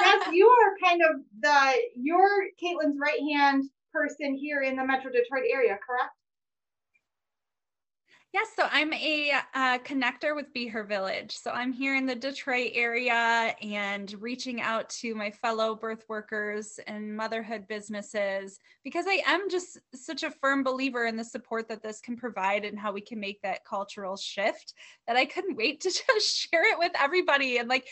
Jess, 0.02 0.34
you 0.34 0.48
are 0.48 0.90
kind 0.90 1.02
of 1.02 1.22
the 1.42 1.74
you're 1.96 2.48
Caitlin's 2.62 2.98
right 3.02 3.20
hand 3.32 3.64
person 3.94 4.36
here 4.36 4.62
in 4.62 4.76
the 4.76 4.86
Metro 4.86 5.12
Detroit 5.12 5.44
area, 5.52 5.78
correct? 5.86 6.14
Yes, 8.34 8.48
so 8.58 8.68
I'm 8.70 8.92
a 8.92 9.32
uh, 9.56 9.78
connector 9.80 10.36
with 10.36 10.52
Be 10.54 10.68
Her 10.68 10.84
Village. 10.84 11.32
So 11.32 11.50
I'm 11.52 11.72
here 11.72 11.96
in 11.96 12.06
the 12.06 12.14
Detroit 12.14 12.72
area 12.74 13.56
and 13.62 14.14
reaching 14.22 14.60
out 14.60 14.90
to 15.02 15.16
my 15.16 15.32
fellow 15.32 15.74
birth 15.76 16.04
workers 16.10 16.78
and 16.88 17.16
motherhood 17.16 17.70
businesses 17.70 18.60
because 18.84 19.06
I 19.08 19.22
am 19.26 19.50
just 19.50 19.80
such 19.96 20.24
a 20.24 20.30
firm 20.30 20.62
believer 20.62 21.06
in 21.06 21.16
the 21.16 21.24
support 21.24 21.70
that 21.70 21.82
this 21.82 22.02
can 22.02 22.18
provide 22.18 22.66
and 22.66 22.78
how 22.78 22.92
we 22.92 23.00
can 23.00 23.18
make 23.18 23.42
that 23.44 23.64
cultural 23.64 24.18
shift 24.18 24.74
that 25.08 25.16
I 25.16 25.24
couldn't 25.24 25.56
wait 25.56 25.80
to 25.82 25.90
just 26.08 26.38
share 26.38 26.70
it 26.70 26.78
with 26.78 26.92
everybody. 27.00 27.60
And 27.60 27.70
like 27.70 27.88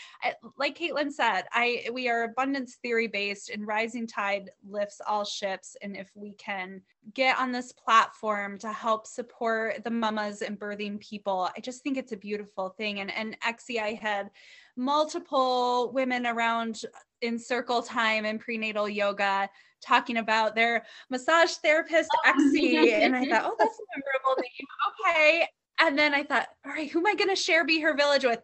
like 0.58 0.78
Caitlin 0.78 1.14
said, 1.14 1.44
I 1.54 1.88
we 1.94 2.10
are 2.10 2.24
abundance 2.24 2.76
theory 2.82 3.08
based 3.08 3.50
and 3.50 3.66
rising 3.66 4.06
tide 4.06 4.50
lifts 4.70 5.00
all 5.08 5.24
ships. 5.24 5.78
And 5.82 5.96
if 5.96 6.12
we 6.14 6.34
can 6.34 6.82
get 7.14 7.38
on 7.38 7.52
this 7.52 7.72
platform 7.72 8.58
to 8.60 8.72
help 8.72 9.08
support 9.08 9.84
the 9.84 9.92
mamas 10.26 10.42
and 10.42 10.60
birthing 10.60 11.00
people. 11.00 11.50
I 11.56 11.60
just 11.60 11.84
think 11.84 11.98
it's 11.98 12.12
a 12.12 12.18
beautiful 12.18 12.70
thing. 12.70 13.00
And 13.00 13.12
and 13.12 13.38
Exie, 13.42 13.82
I 13.82 13.94
had 13.94 14.30
multiple 14.76 15.92
women 15.94 16.26
around 16.26 16.82
in 17.22 17.40
circle 17.40 17.82
time 17.82 18.26
and 18.26 18.40
prenatal 18.40 18.90
yoga 18.90 19.50
talking 19.82 20.18
about 20.18 20.56
their 20.56 20.86
massage 21.10 21.54
therapist 21.54 22.10
oh, 22.14 22.32
Exie. 22.32 22.92
and 22.92 23.16
I 23.16 23.26
thought, 23.26 23.46
oh, 23.46 23.56
that's 23.58 23.80
a 23.80 23.84
memorable 23.96 24.42
name. 24.42 24.68
Okay. 25.08 25.48
And 25.80 25.98
then 25.98 26.14
I 26.14 26.24
thought, 26.24 26.48
all 26.66 26.72
right, 26.72 26.90
who 26.90 27.00
am 27.00 27.08
I 27.08 27.16
gonna 27.16 27.36
share 27.36 27.66
Be 27.66 27.82
Her 27.82 27.96
Village 27.96 28.24
with? 28.24 28.42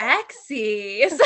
Exie. 0.00 1.10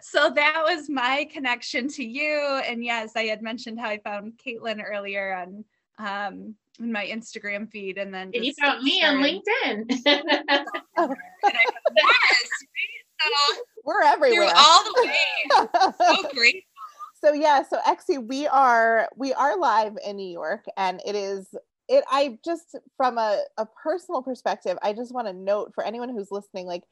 so 0.00 0.30
that 0.30 0.62
was 0.64 0.88
my 0.88 1.28
connection 1.30 1.86
to 1.86 2.04
you. 2.04 2.60
And 2.66 2.82
yes, 2.84 3.12
I 3.14 3.24
had 3.24 3.42
mentioned 3.42 3.78
how 3.78 3.88
I 3.88 3.98
found 3.98 4.40
Caitlin 4.44 4.82
earlier 4.84 5.34
on 5.34 5.64
um 6.02 6.54
in 6.80 6.90
my 6.90 7.06
Instagram 7.06 7.70
feed 7.70 7.98
and 7.98 8.12
then 8.12 8.30
And 8.34 8.44
you 8.44 8.52
found 8.60 8.82
me 8.82 9.02
on 9.04 9.22
started- 9.22 9.42
LinkedIn. 9.96 10.64
Yes, 11.94 12.48
right? 13.24 13.62
We're 13.84 14.02
everywhere. 14.02 14.48
through 14.48 14.56
all 14.56 14.84
the 14.84 15.02
way. 15.02 15.12
So 16.22 16.28
great. 16.34 16.64
so 17.22 17.32
yeah 17.32 17.62
so 17.62 17.78
exie 17.86 18.26
we 18.26 18.46
are 18.48 19.08
we 19.16 19.32
are 19.32 19.56
live 19.58 19.96
in 20.06 20.16
new 20.16 20.28
york 20.30 20.64
and 20.76 21.00
it 21.06 21.14
is 21.14 21.46
it 21.88 22.04
i 22.10 22.36
just 22.44 22.76
from 22.96 23.18
a, 23.18 23.42
a 23.58 23.66
personal 23.82 24.22
perspective 24.22 24.76
i 24.82 24.92
just 24.92 25.12
want 25.14 25.26
to 25.28 25.32
note 25.32 25.72
for 25.74 25.84
anyone 25.84 26.08
who's 26.08 26.30
listening 26.32 26.66
like 26.66 26.82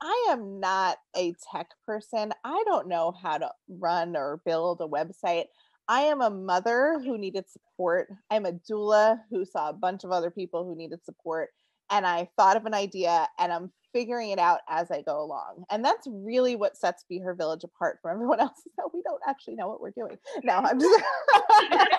i 0.00 0.28
am 0.30 0.58
not 0.60 0.98
a 1.16 1.34
tech 1.52 1.68
person 1.84 2.32
i 2.44 2.62
don't 2.66 2.88
know 2.88 3.12
how 3.22 3.38
to 3.38 3.48
run 3.68 4.16
or 4.16 4.40
build 4.44 4.80
a 4.80 4.88
website 4.88 5.44
i 5.88 6.02
am 6.02 6.20
a 6.20 6.30
mother 6.30 7.00
who 7.04 7.18
needed 7.18 7.44
support 7.48 8.08
i'm 8.30 8.46
a 8.46 8.52
doula 8.52 9.18
who 9.30 9.44
saw 9.44 9.70
a 9.70 9.74
bunch 9.74 10.04
of 10.04 10.10
other 10.10 10.30
people 10.30 10.64
who 10.64 10.76
needed 10.76 11.04
support 11.04 11.50
and 11.90 12.06
i 12.06 12.28
thought 12.36 12.56
of 12.56 12.66
an 12.66 12.74
idea 12.74 13.26
and 13.38 13.52
i'm 13.52 13.70
figuring 13.96 14.28
it 14.28 14.38
out 14.38 14.60
as 14.68 14.90
I 14.90 15.00
go 15.00 15.22
along. 15.22 15.64
And 15.70 15.82
that's 15.82 16.06
really 16.10 16.54
what 16.54 16.76
sets 16.76 17.06
Be 17.08 17.18
Her 17.18 17.34
Village 17.34 17.64
apart 17.64 17.98
from 18.02 18.10
everyone 18.16 18.40
else 18.40 18.58
is 18.58 18.72
that 18.76 18.90
we 18.92 19.00
don't 19.02 19.22
actually 19.26 19.54
know 19.54 19.68
what 19.68 19.80
we're 19.80 19.92
doing. 19.92 20.18
No, 20.44 20.56
I'm 20.56 20.78
just 20.78 21.02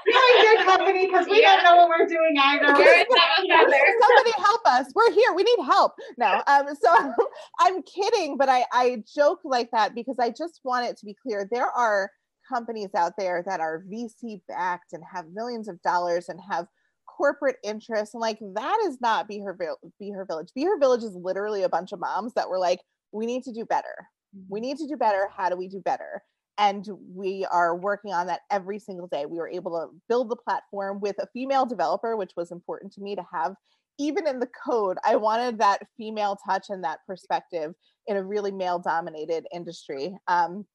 Really 0.05 0.55
good 0.55 0.65
company 0.65 1.07
because 1.07 1.25
we 1.25 1.41
don't 1.41 1.63
know 1.63 1.75
what 1.75 1.89
we're 1.89 2.07
doing 2.07 2.35
either. 2.39 2.65
We're 2.73 2.99
in 2.99 3.05
some 3.09 3.59
other. 3.59 3.79
somebody 3.99 4.31
help 4.37 4.61
us. 4.65 4.85
We're 4.93 5.11
here. 5.11 5.33
We 5.35 5.43
need 5.43 5.65
help. 5.65 5.93
No, 6.17 6.41
um, 6.47 6.67
so 6.79 7.13
I'm 7.59 7.81
kidding, 7.83 8.37
but 8.37 8.47
I, 8.47 8.65
I 8.71 9.03
joke 9.15 9.39
like 9.43 9.69
that 9.71 9.95
because 9.95 10.15
I 10.19 10.29
just 10.29 10.61
want 10.63 10.85
it 10.85 10.97
to 10.97 11.05
be 11.05 11.15
clear. 11.21 11.47
There 11.51 11.69
are 11.69 12.09
companies 12.47 12.89
out 12.95 13.13
there 13.17 13.43
that 13.45 13.59
are 13.59 13.83
VC 13.91 14.41
backed 14.47 14.93
and 14.93 15.03
have 15.11 15.25
millions 15.33 15.67
of 15.67 15.81
dollars 15.81 16.29
and 16.29 16.39
have 16.49 16.67
corporate 17.07 17.57
interests 17.63 18.13
and 18.13 18.21
like 18.21 18.37
that 18.53 18.77
is 18.85 19.01
not 19.01 19.27
be 19.27 19.39
her 19.39 19.57
be 19.99 20.11
her 20.11 20.25
village. 20.25 20.49
Be 20.53 20.65
her 20.65 20.77
village 20.77 21.03
is 21.03 21.15
literally 21.15 21.63
a 21.63 21.69
bunch 21.69 21.91
of 21.91 21.99
moms 21.99 22.33
that 22.33 22.49
were 22.49 22.59
like 22.59 22.79
we 23.11 23.25
need 23.25 23.43
to 23.43 23.53
do 23.53 23.65
better. 23.65 24.07
We 24.49 24.59
need 24.59 24.77
to 24.77 24.87
do 24.87 24.97
better. 24.97 25.29
How 25.35 25.49
do 25.49 25.55
we 25.55 25.67
do 25.67 25.81
better? 25.81 26.21
And 26.59 26.87
we 27.13 27.45
are 27.51 27.75
working 27.75 28.13
on 28.13 28.27
that 28.27 28.41
every 28.51 28.79
single 28.79 29.07
day. 29.07 29.25
We 29.25 29.37
were 29.37 29.49
able 29.49 29.71
to 29.71 29.95
build 30.09 30.29
the 30.29 30.35
platform 30.35 30.99
with 30.99 31.15
a 31.19 31.27
female 31.33 31.65
developer 31.65 32.15
which 32.15 32.31
was 32.35 32.51
important 32.51 32.93
to 32.93 33.01
me 33.01 33.15
to 33.15 33.25
have. 33.33 33.55
Even 33.99 34.27
in 34.27 34.39
the 34.39 34.49
code 34.63 34.97
i 35.03 35.15
wanted 35.15 35.57
that 35.57 35.81
female 35.97 36.37
touch 36.45 36.67
and 36.69 36.83
that 36.83 36.99
perspective 37.07 37.73
in 38.05 38.15
a 38.15 38.23
really 38.23 38.51
male 38.51 38.79
dominated 38.79 39.47
industry. 39.53 40.15
Um, 40.27 40.65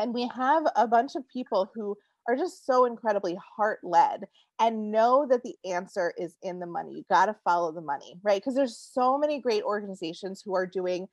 and 0.00 0.14
we 0.14 0.30
have 0.34 0.64
a 0.76 0.88
bunch 0.88 1.14
of 1.14 1.28
people 1.28 1.70
who 1.74 1.96
are 2.26 2.36
just 2.36 2.64
so 2.64 2.86
incredibly 2.86 3.36
heart 3.56 3.80
led 3.82 4.24
and 4.58 4.90
know 4.90 5.26
that 5.28 5.42
the 5.42 5.54
answer 5.64 6.12
is 6.16 6.36
in 6.42 6.58
the 6.58 6.66
money. 6.66 6.94
You 6.94 7.04
got 7.10 7.26
to 7.26 7.36
follow 7.44 7.72
the 7.72 7.80
money, 7.80 8.14
right? 8.22 8.40
Because 8.40 8.54
there's 8.54 8.78
so 8.78 9.18
many 9.18 9.40
great 9.40 9.62
organizations 9.62 10.42
who 10.44 10.54
are 10.54 10.66
doing 10.66 11.06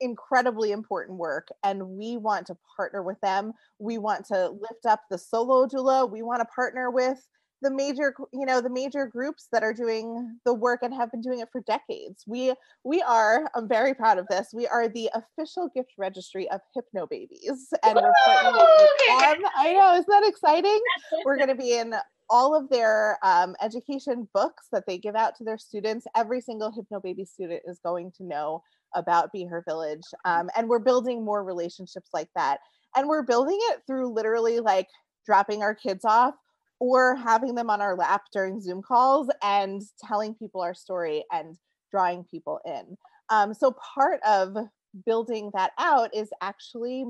incredibly 0.00 0.72
important 0.72 1.18
work 1.18 1.48
and 1.64 1.86
we 1.86 2.16
want 2.16 2.46
to 2.46 2.56
partner 2.76 3.02
with 3.02 3.20
them. 3.20 3.52
We 3.78 3.98
want 3.98 4.24
to 4.26 4.48
lift 4.48 4.86
up 4.88 5.02
the 5.10 5.18
solo 5.18 5.66
doula. 5.66 6.10
We 6.10 6.22
want 6.22 6.40
to 6.40 6.46
partner 6.46 6.90
with 6.90 7.18
the 7.62 7.70
major 7.70 8.14
you 8.32 8.46
know 8.46 8.60
the 8.60 8.70
major 8.70 9.06
groups 9.06 9.48
that 9.52 9.62
are 9.62 9.72
doing 9.74 10.38
the 10.44 10.54
work 10.54 10.80
and 10.82 10.94
have 10.94 11.10
been 11.10 11.20
doing 11.20 11.40
it 11.40 11.48
for 11.52 11.60
decades. 11.62 12.24
We 12.26 12.54
we 12.84 13.02
are 13.02 13.50
i'm 13.54 13.68
very 13.68 13.94
proud 13.94 14.18
of 14.18 14.26
this 14.28 14.48
we 14.52 14.66
are 14.66 14.88
the 14.88 15.10
official 15.14 15.70
gift 15.74 15.92
registry 15.98 16.48
of 16.50 16.60
Hypnobabies 16.76 17.72
and 17.82 17.96
we're 17.96 18.12
partnering 18.26 18.52
with 18.52 18.90
them. 19.08 19.42
I 19.56 19.72
know 19.74 19.92
isn't 19.94 20.06
that 20.08 20.26
exciting? 20.26 20.80
We're 21.24 21.36
going 21.36 21.48
to 21.48 21.54
be 21.54 21.74
in 21.76 21.94
all 22.30 22.54
of 22.54 22.68
their 22.70 23.18
um, 23.24 23.56
education 23.60 24.28
books 24.32 24.68
that 24.70 24.84
they 24.86 24.96
give 24.96 25.16
out 25.16 25.34
to 25.36 25.44
their 25.44 25.58
students. 25.58 26.06
Every 26.16 26.40
single 26.40 26.72
Hypnobaby 26.72 27.26
student 27.26 27.62
is 27.66 27.80
going 27.84 28.12
to 28.18 28.24
know 28.24 28.62
about 28.94 29.32
be 29.32 29.44
her 29.44 29.62
village 29.68 30.02
um, 30.24 30.48
and 30.56 30.68
we're 30.68 30.78
building 30.78 31.24
more 31.24 31.44
relationships 31.44 32.10
like 32.12 32.28
that. 32.36 32.58
And 32.96 33.08
we're 33.08 33.22
building 33.22 33.58
it 33.60 33.82
through 33.86 34.12
literally 34.12 34.60
like 34.60 34.88
dropping 35.26 35.62
our 35.62 35.74
kids 35.74 36.04
off 36.04 36.34
or 36.80 37.14
having 37.14 37.54
them 37.54 37.70
on 37.70 37.80
our 37.80 37.94
lap 37.94 38.22
during 38.32 38.60
Zoom 38.60 38.82
calls 38.82 39.28
and 39.42 39.82
telling 40.02 40.34
people 40.34 40.62
our 40.62 40.74
story 40.74 41.24
and 41.30 41.56
drawing 41.90 42.24
people 42.24 42.58
in. 42.64 42.96
Um, 43.28 43.54
so 43.54 43.76
part 43.94 44.20
of 44.26 44.56
building 45.06 45.50
that 45.54 45.72
out 45.78 46.14
is 46.14 46.30
actually 46.40 47.04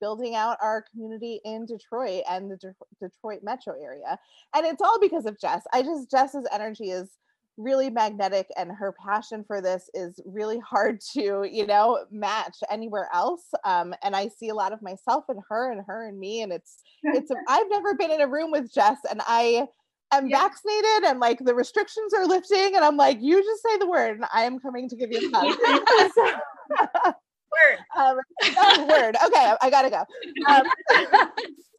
building 0.00 0.34
out 0.34 0.56
our 0.62 0.84
community 0.90 1.40
in 1.44 1.66
Detroit 1.66 2.22
and 2.30 2.50
the 2.50 2.56
De- 2.56 2.74
Detroit 3.00 3.40
metro 3.42 3.74
area. 3.82 4.18
And 4.54 4.64
it's 4.64 4.80
all 4.80 5.00
because 5.00 5.26
of 5.26 5.38
Jess. 5.40 5.64
I 5.72 5.82
just 5.82 6.10
Jess's 6.10 6.46
energy 6.52 6.90
is 6.90 7.10
really 7.58 7.90
magnetic 7.90 8.48
and 8.56 8.70
her 8.70 8.94
passion 9.04 9.44
for 9.44 9.60
this 9.60 9.90
is 9.92 10.20
really 10.24 10.60
hard 10.60 11.00
to 11.00 11.46
you 11.50 11.66
know 11.66 12.04
match 12.10 12.56
anywhere 12.70 13.08
else 13.12 13.42
um, 13.64 13.92
and 14.02 14.14
i 14.14 14.28
see 14.28 14.48
a 14.48 14.54
lot 14.54 14.72
of 14.72 14.80
myself 14.80 15.24
in 15.28 15.36
her 15.48 15.72
and 15.72 15.82
her 15.86 16.06
and 16.08 16.18
me 16.18 16.42
and 16.42 16.52
it's 16.52 16.78
it's 17.02 17.30
i've 17.48 17.68
never 17.68 17.94
been 17.94 18.12
in 18.12 18.20
a 18.20 18.28
room 18.28 18.50
with 18.50 18.72
jess 18.72 18.98
and 19.10 19.20
i 19.26 19.66
am 20.12 20.28
yeah. 20.28 20.38
vaccinated 20.38 21.04
and 21.04 21.18
like 21.20 21.44
the 21.44 21.54
restrictions 21.54 22.14
are 22.14 22.26
lifting 22.26 22.76
and 22.76 22.84
i'm 22.84 22.96
like 22.96 23.18
you 23.20 23.42
just 23.42 23.62
say 23.62 23.76
the 23.78 23.88
word 23.88 24.16
and 24.16 24.24
i 24.32 24.42
am 24.42 24.60
coming 24.60 24.88
to 24.88 24.96
give 24.96 25.10
you 25.10 25.30
a 25.32 25.36
hug 25.36 27.14
word. 27.58 27.78
Um, 27.96 28.88
word. 28.88 29.16
Okay, 29.26 29.54
I 29.60 29.70
gotta 29.70 29.90
go. 29.90 30.04
Um, 30.48 30.62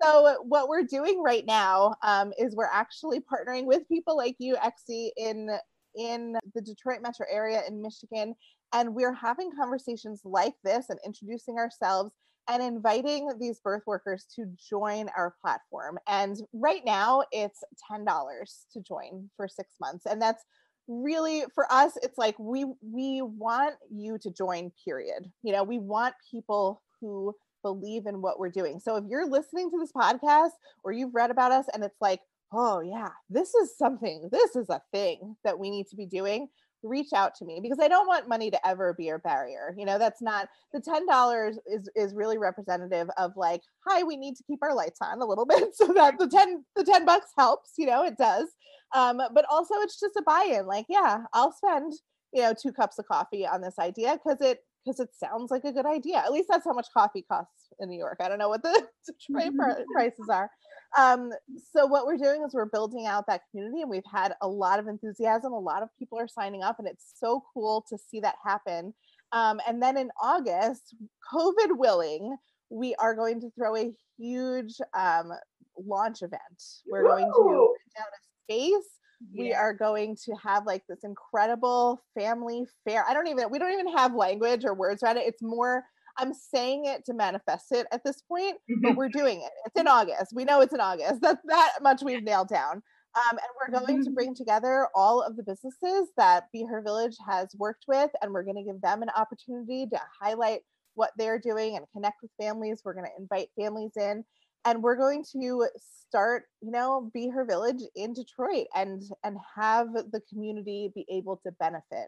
so 0.02 0.38
what 0.44 0.68
we're 0.68 0.84
doing 0.84 1.22
right 1.22 1.46
now 1.46 1.96
um, 2.04 2.34
is 2.38 2.56
we're 2.56 2.66
actually 2.66 3.20
partnering 3.20 3.66
with 3.66 3.88
people 3.88 4.18
like 4.18 4.36
you, 4.40 4.58
Exie, 4.58 5.10
in 5.18 5.50
in 5.96 6.38
the 6.54 6.62
Detroit 6.62 7.02
metro 7.02 7.26
area 7.32 7.62
in 7.68 7.82
Michigan, 7.82 8.36
and 8.74 8.94
we're 8.94 9.14
having 9.14 9.52
conversations 9.56 10.22
like 10.24 10.54
this 10.64 10.90
and 10.90 11.00
introducing 11.06 11.58
ourselves 11.58 12.12
and 12.50 12.64
inviting 12.64 13.30
these 13.40 13.60
birth 13.60 13.84
workers 13.86 14.26
to 14.36 14.46
join 14.70 15.08
our 15.16 15.36
platform. 15.42 16.00
And 16.08 16.38
right 16.54 16.84
now, 16.86 17.24
it's 17.32 17.64
ten 17.90 18.06
dollars 18.06 18.66
to 18.74 18.82
join 18.82 19.30
for 19.38 19.48
six 19.48 19.76
months, 19.80 20.06
and 20.06 20.22
that's 20.22 20.44
really 20.90 21.44
for 21.54 21.72
us 21.72 21.94
it's 22.02 22.18
like 22.18 22.38
we 22.40 22.66
we 22.82 23.22
want 23.22 23.76
you 23.92 24.18
to 24.18 24.32
join 24.32 24.72
period. 24.84 25.32
You 25.44 25.54
know 25.54 25.64
we 25.64 25.78
want 25.80 26.16
people 26.30 26.82
who 27.00 27.36
believe 27.62 28.06
in 28.08 28.22
what 28.22 28.40
we're 28.40 28.50
doing. 28.50 28.80
So 28.80 28.96
if 28.96 29.06
you're 29.08 29.30
listening 29.30 29.70
to 29.70 29.78
this 29.78 29.92
podcast 29.92 30.52
or 30.84 30.92
you've 30.92 31.14
read 31.14 31.32
about 31.32 31.52
us 31.52 31.66
and 31.74 31.84
it's 31.84 32.02
like 32.02 32.22
oh 32.52 32.82
yeah 32.82 33.10
this 33.30 33.54
is 33.54 33.78
something 33.78 34.28
this 34.32 34.56
is 34.56 34.70
a 34.70 34.82
thing 34.92 35.36
that 35.44 35.60
we 35.60 35.70
need 35.70 35.86
to 35.88 35.96
be 35.96 36.08
doing 36.08 36.48
reach 36.84 37.14
out 37.14 37.36
to 37.36 37.46
me 37.46 37.60
because 37.62 37.80
i 37.82 37.88
don't 37.88 38.08
want 38.08 38.30
money 38.30 38.50
to 38.50 38.68
ever 38.68 38.94
be 38.98 39.10
a 39.10 39.20
barrier 39.20 39.74
you 39.78 39.86
know 39.86 40.00
that's 40.00 40.22
not 40.22 40.48
the 40.74 40.80
$10 40.80 41.56
is 41.68 41.90
is 41.96 42.14
really 42.16 42.38
representative 42.38 43.08
of 43.18 43.32
like 43.36 43.62
hi 43.86 44.04
we 44.04 44.16
need 44.16 44.36
to 44.36 44.44
keep 44.44 44.60
our 44.62 44.74
lights 44.74 45.00
on 45.02 45.22
a 45.22 45.26
little 45.26 45.46
bit 45.50 45.76
so 45.76 45.88
that 45.88 46.18
the 46.20 46.28
10 46.28 46.64
the 46.76 46.84
10 46.84 47.06
bucks 47.06 47.32
helps 47.38 47.74
you 47.78 47.86
know 47.86 48.04
it 48.06 48.18
does 48.18 48.48
um, 48.96 49.22
but 49.34 49.46
also 49.50 49.76
it's 49.76 50.00
just 50.00 50.16
a 50.16 50.24
buy-in. 50.24 50.66
Like, 50.66 50.86
yeah, 50.90 51.24
I'll 51.34 51.52
spend 51.52 51.94
you 52.34 52.44
know 52.44 52.54
two 52.60 52.72
cups 52.72 53.00
of 53.00 53.08
coffee 53.08 53.46
on 53.46 53.62
this 53.62 53.80
idea 53.80 54.18
because 54.24 54.40
it 54.42 54.60
because 54.86 55.00
it 55.00 55.10
sounds 55.14 55.52
like 55.52 55.64
a 55.66 55.74
good 55.74 55.86
idea. 55.86 56.18
At 56.18 56.32
least 56.32 56.48
that's 56.50 56.66
how 56.66 56.74
much 56.74 56.88
coffee 56.94 57.26
costs 57.30 57.68
in 57.80 57.90
New 57.90 57.98
York. 57.98 58.18
I 58.22 58.30
don't 58.30 58.40
know 58.40 58.50
what 58.50 58.64
the 58.64 58.88
Detroit 59.30 59.54
prices 59.94 60.30
are. 60.32 60.50
Um, 60.98 61.32
so 61.74 61.86
what 61.86 62.06
we're 62.06 62.18
doing 62.18 62.44
is 62.44 62.54
we're 62.54 62.66
building 62.66 63.06
out 63.06 63.28
that 63.28 63.42
community, 63.52 63.82
and 63.82 63.90
we've 63.90 64.02
had 64.12 64.34
a 64.42 64.48
lot 64.48 64.80
of 64.80 64.88
enthusiasm. 64.88 65.54
A 65.54 65.60
lot 65.60 65.84
of 65.84 65.90
people 65.98 66.20
are 66.20 66.28
signing 66.28 66.64
up, 66.64 66.80
and 66.80 66.88
it's 66.88 67.14
so 67.16 67.44
cool 67.54 67.86
to 67.90 67.98
see 67.98 68.20
that 68.22 68.36
happen. 68.44 68.94
Um, 69.32 69.60
and 69.68 69.82
then 69.82 69.98
in 69.98 70.10
August, 70.22 70.96
COVID 71.32 71.78
willing, 71.78 72.36
we 72.70 72.96
are 72.96 73.14
going 73.14 73.40
to 73.42 73.52
throw 73.52 73.76
a 73.76 73.94
huge 74.18 74.76
um, 74.98 75.32
launch 75.78 76.22
event. 76.22 76.42
We're 76.90 77.04
Woo! 77.04 77.10
going 77.10 77.32
to 77.32 77.42
rent 77.42 78.00
out 78.00 78.08
a 78.08 78.44
space 78.44 79.00
yeah. 79.34 79.44
we 79.44 79.54
are 79.54 79.74
going 79.74 80.16
to 80.26 80.34
have 80.44 80.66
like 80.66 80.84
this 80.88 81.04
incredible 81.04 82.02
family 82.18 82.66
fair 82.88 83.06
i 83.08 83.14
don't 83.14 83.28
even 83.28 83.50
we 83.50 83.60
don't 83.60 83.74
even 83.74 83.96
have 83.96 84.14
language 84.14 84.64
or 84.66 84.74
words 84.74 85.04
around 85.04 85.18
it 85.18 85.28
it's 85.28 85.42
more 85.42 85.84
i'm 86.20 86.34
saying 86.34 86.86
it 86.86 87.06
to 87.06 87.14
manifest 87.14 87.72
it 87.72 87.88
at 87.92 88.04
this 88.04 88.22
point 88.22 88.58
but 88.82 88.96
we're 88.96 89.10
doing 89.10 89.42
it. 89.42 89.52
It's 89.66 89.80
in 89.80 89.88
august. 89.88 90.34
We 90.34 90.46
know 90.46 90.62
it's 90.62 90.74
in 90.74 90.80
august. 90.80 91.22
That's 91.22 91.42
that 91.46 91.74
much 91.82 92.02
we've 92.04 92.24
nailed 92.24 92.50
down. 92.50 92.82
Um, 93.16 93.32
and 93.32 93.50
we're 93.60 93.80
going 93.80 94.04
to 94.04 94.12
bring 94.12 94.36
together 94.36 94.88
all 94.94 95.22
of 95.24 95.36
the 95.36 95.44
businesses 95.44 96.10
that 96.16 96.44
Be 96.54 96.64
Her 96.64 96.82
Village 96.82 97.18
has 97.28 97.50
worked 97.58 97.86
with, 97.88 98.12
and 98.22 98.32
we're 98.32 98.44
going 98.44 98.58
to 98.58 98.64
give 98.64 98.80
them 98.82 99.02
an 99.02 99.10
opportunity 99.16 99.88
to 99.88 100.00
highlight 100.22 100.60
what 100.94 101.12
they're 101.18 101.40
doing 101.40 101.76
and 101.76 101.86
connect 101.92 102.18
with 102.22 102.30
families. 102.40 102.82
We're 102.86 102.94
going 102.94 103.08
to 103.08 103.22
invite 103.22 103.50
families 103.58 103.94
in 103.98 104.24
and 104.66 104.84
we're 104.84 104.98
going 104.98 105.24
to 105.32 105.68
start 105.78 106.44
you 106.62 106.72
know 106.72 107.10
be 107.14 107.30
her 107.30 107.46
village 107.46 107.82
in 107.96 108.14
detroit 108.14 108.68
and 108.76 109.04
and 109.24 109.38
have 109.56 109.88
the 109.94 110.22
community 110.30 110.92
be 110.94 111.06
able 111.10 111.38
to 111.46 111.52
benefit 111.54 112.08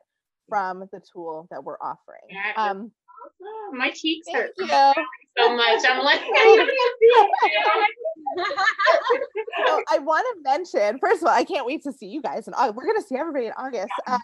from 0.50 0.80
the 0.92 1.02
tool 1.14 1.48
that 1.50 1.64
we're 1.64 1.78
offering. 1.82 2.22
Um 2.58 2.92
awesome. 3.26 3.78
my 3.78 3.92
cheeks 3.92 4.28
Thank 4.32 4.38
hurt 4.38 4.52
so 5.38 5.56
much 5.56 5.82
i'm 5.88 6.04
like 6.04 6.20
so 9.66 9.84
i 9.90 10.00
want 10.00 10.26
to 10.34 10.42
mention 10.44 11.00
first 11.00 11.22
of 11.22 11.28
all 11.28 11.34
i 11.34 11.44
can't 11.44 11.66
wait 11.66 11.84
to 11.84 11.94
see 11.94 12.08
you 12.08 12.22
guys 12.22 12.48
and 12.48 12.56
we're 12.76 12.86
going 12.86 13.02
to 13.02 13.08
see 13.08 13.16
everybody 13.16 13.46
in 13.46 13.54
august 13.54 13.92
um, 14.08 14.20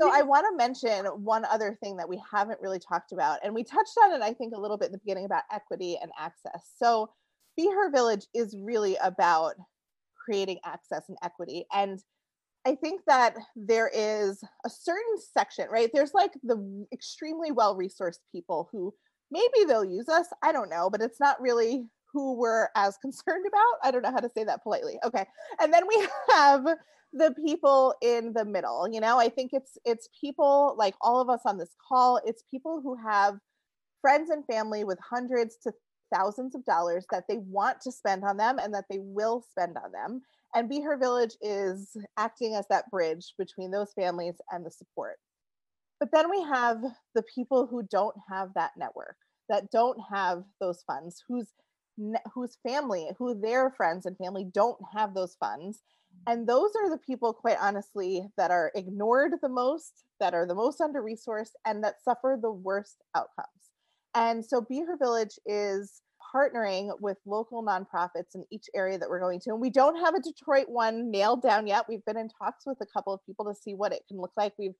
so 0.00 0.10
I 0.12 0.22
want 0.22 0.46
to 0.50 0.56
mention 0.56 1.06
one 1.24 1.44
other 1.46 1.78
thing 1.82 1.96
that 1.96 2.08
we 2.08 2.20
haven't 2.30 2.60
really 2.60 2.78
talked 2.78 3.12
about, 3.12 3.38
and 3.42 3.54
we 3.54 3.64
touched 3.64 3.96
on 4.04 4.12
it, 4.12 4.22
I 4.22 4.34
think, 4.34 4.54
a 4.54 4.60
little 4.60 4.76
bit 4.76 4.86
in 4.86 4.92
the 4.92 4.98
beginning 4.98 5.24
about 5.24 5.44
equity 5.50 5.98
and 6.00 6.10
access. 6.18 6.72
So 6.78 7.10
be 7.56 7.70
Her 7.70 7.90
Village 7.90 8.26
is 8.34 8.56
really 8.58 8.96
about 9.02 9.54
creating 10.24 10.58
access 10.64 11.04
and 11.08 11.16
equity. 11.22 11.64
And 11.72 12.02
I 12.66 12.76
think 12.76 13.02
that 13.06 13.34
there 13.56 13.90
is 13.92 14.42
a 14.64 14.70
certain 14.70 15.18
section, 15.34 15.66
right? 15.70 15.90
There's 15.92 16.14
like 16.14 16.32
the 16.42 16.86
extremely 16.92 17.50
well 17.50 17.76
resourced 17.76 18.20
people 18.30 18.68
who 18.70 18.94
maybe 19.30 19.64
they'll 19.66 19.84
use 19.84 20.08
us. 20.08 20.26
I 20.42 20.52
don't 20.52 20.70
know, 20.70 20.88
but 20.90 21.02
it's 21.02 21.18
not 21.18 21.40
really 21.40 21.86
who 22.12 22.34
we're 22.34 22.68
as 22.76 22.96
concerned 23.02 23.46
about. 23.46 23.86
I 23.86 23.90
don't 23.90 24.02
know 24.02 24.12
how 24.12 24.20
to 24.20 24.30
say 24.30 24.44
that 24.44 24.62
politely. 24.62 24.98
Okay. 25.04 25.26
And 25.60 25.72
then 25.72 25.86
we 25.88 26.06
have 26.30 26.64
the 27.12 27.34
people 27.44 27.94
in 28.00 28.32
the 28.32 28.44
middle. 28.44 28.88
You 28.90 29.00
know, 29.00 29.18
I 29.18 29.28
think 29.28 29.50
it's 29.52 29.76
it's 29.84 30.08
people 30.18 30.74
like 30.78 30.94
all 31.00 31.20
of 31.20 31.28
us 31.28 31.40
on 31.44 31.58
this 31.58 31.74
call, 31.88 32.20
it's 32.24 32.44
people 32.50 32.80
who 32.82 32.96
have 33.06 33.38
friends 34.00 34.30
and 34.30 34.44
family 34.46 34.84
with 34.84 34.98
hundreds 35.10 35.56
to 35.64 35.72
thousands 36.14 36.54
of 36.54 36.64
dollars 36.64 37.06
that 37.10 37.24
they 37.28 37.38
want 37.38 37.80
to 37.80 37.92
spend 37.92 38.24
on 38.24 38.36
them 38.36 38.58
and 38.58 38.74
that 38.74 38.84
they 38.90 38.98
will 39.00 39.44
spend 39.50 39.76
on 39.76 39.92
them. 39.92 40.22
And 40.54 40.68
Be 40.68 40.80
Her 40.80 40.96
Village 40.96 41.34
is 41.40 41.96
acting 42.16 42.54
as 42.54 42.66
that 42.68 42.90
bridge 42.90 43.34
between 43.38 43.70
those 43.70 43.92
families 43.94 44.34
and 44.50 44.64
the 44.64 44.70
support. 44.70 45.16
But 45.98 46.10
then 46.12 46.30
we 46.30 46.42
have 46.42 46.82
the 47.14 47.22
people 47.34 47.66
who 47.66 47.82
don't 47.82 48.16
have 48.28 48.50
that 48.54 48.72
network, 48.76 49.16
that 49.48 49.70
don't 49.70 49.98
have 50.10 50.44
those 50.60 50.82
funds, 50.86 51.22
whose 51.28 51.48
whose 52.34 52.56
family, 52.66 53.10
who 53.18 53.38
their 53.38 53.70
friends 53.70 54.06
and 54.06 54.16
family 54.16 54.46
don't 54.52 54.78
have 54.94 55.14
those 55.14 55.36
funds. 55.38 55.82
And 56.26 56.46
those 56.46 56.70
are 56.76 56.90
the 56.90 56.98
people, 56.98 57.32
quite 57.32 57.58
honestly, 57.60 58.28
that 58.36 58.50
are 58.50 58.70
ignored 58.74 59.32
the 59.42 59.48
most, 59.48 60.04
that 60.20 60.34
are 60.34 60.46
the 60.46 60.54
most 60.54 60.80
under 60.80 61.02
resourced, 61.02 61.52
and 61.66 61.82
that 61.84 62.02
suffer 62.02 62.38
the 62.40 62.52
worst 62.52 62.96
outcomes. 63.14 63.48
And 64.14 64.44
so 64.44 64.60
Be 64.60 64.80
Her 64.80 64.96
Village 64.96 65.38
is 65.46 66.02
partnering 66.34 66.90
with 67.00 67.18
local 67.26 67.64
nonprofits 67.64 68.34
in 68.34 68.44
each 68.50 68.66
area 68.74 68.98
that 68.98 69.08
we're 69.08 69.20
going 69.20 69.40
to. 69.40 69.50
And 69.50 69.60
we 69.60 69.70
don't 69.70 69.96
have 70.04 70.14
a 70.14 70.20
Detroit 70.20 70.66
one 70.68 71.10
nailed 71.10 71.42
down 71.42 71.66
yet. 71.66 71.86
We've 71.88 72.04
been 72.04 72.16
in 72.16 72.28
talks 72.28 72.64
with 72.66 72.78
a 72.80 72.86
couple 72.86 73.12
of 73.12 73.20
people 73.26 73.44
to 73.46 73.54
see 73.54 73.74
what 73.74 73.92
it 73.92 74.02
can 74.08 74.20
look 74.20 74.32
like. 74.36 74.52
We've 74.58 74.74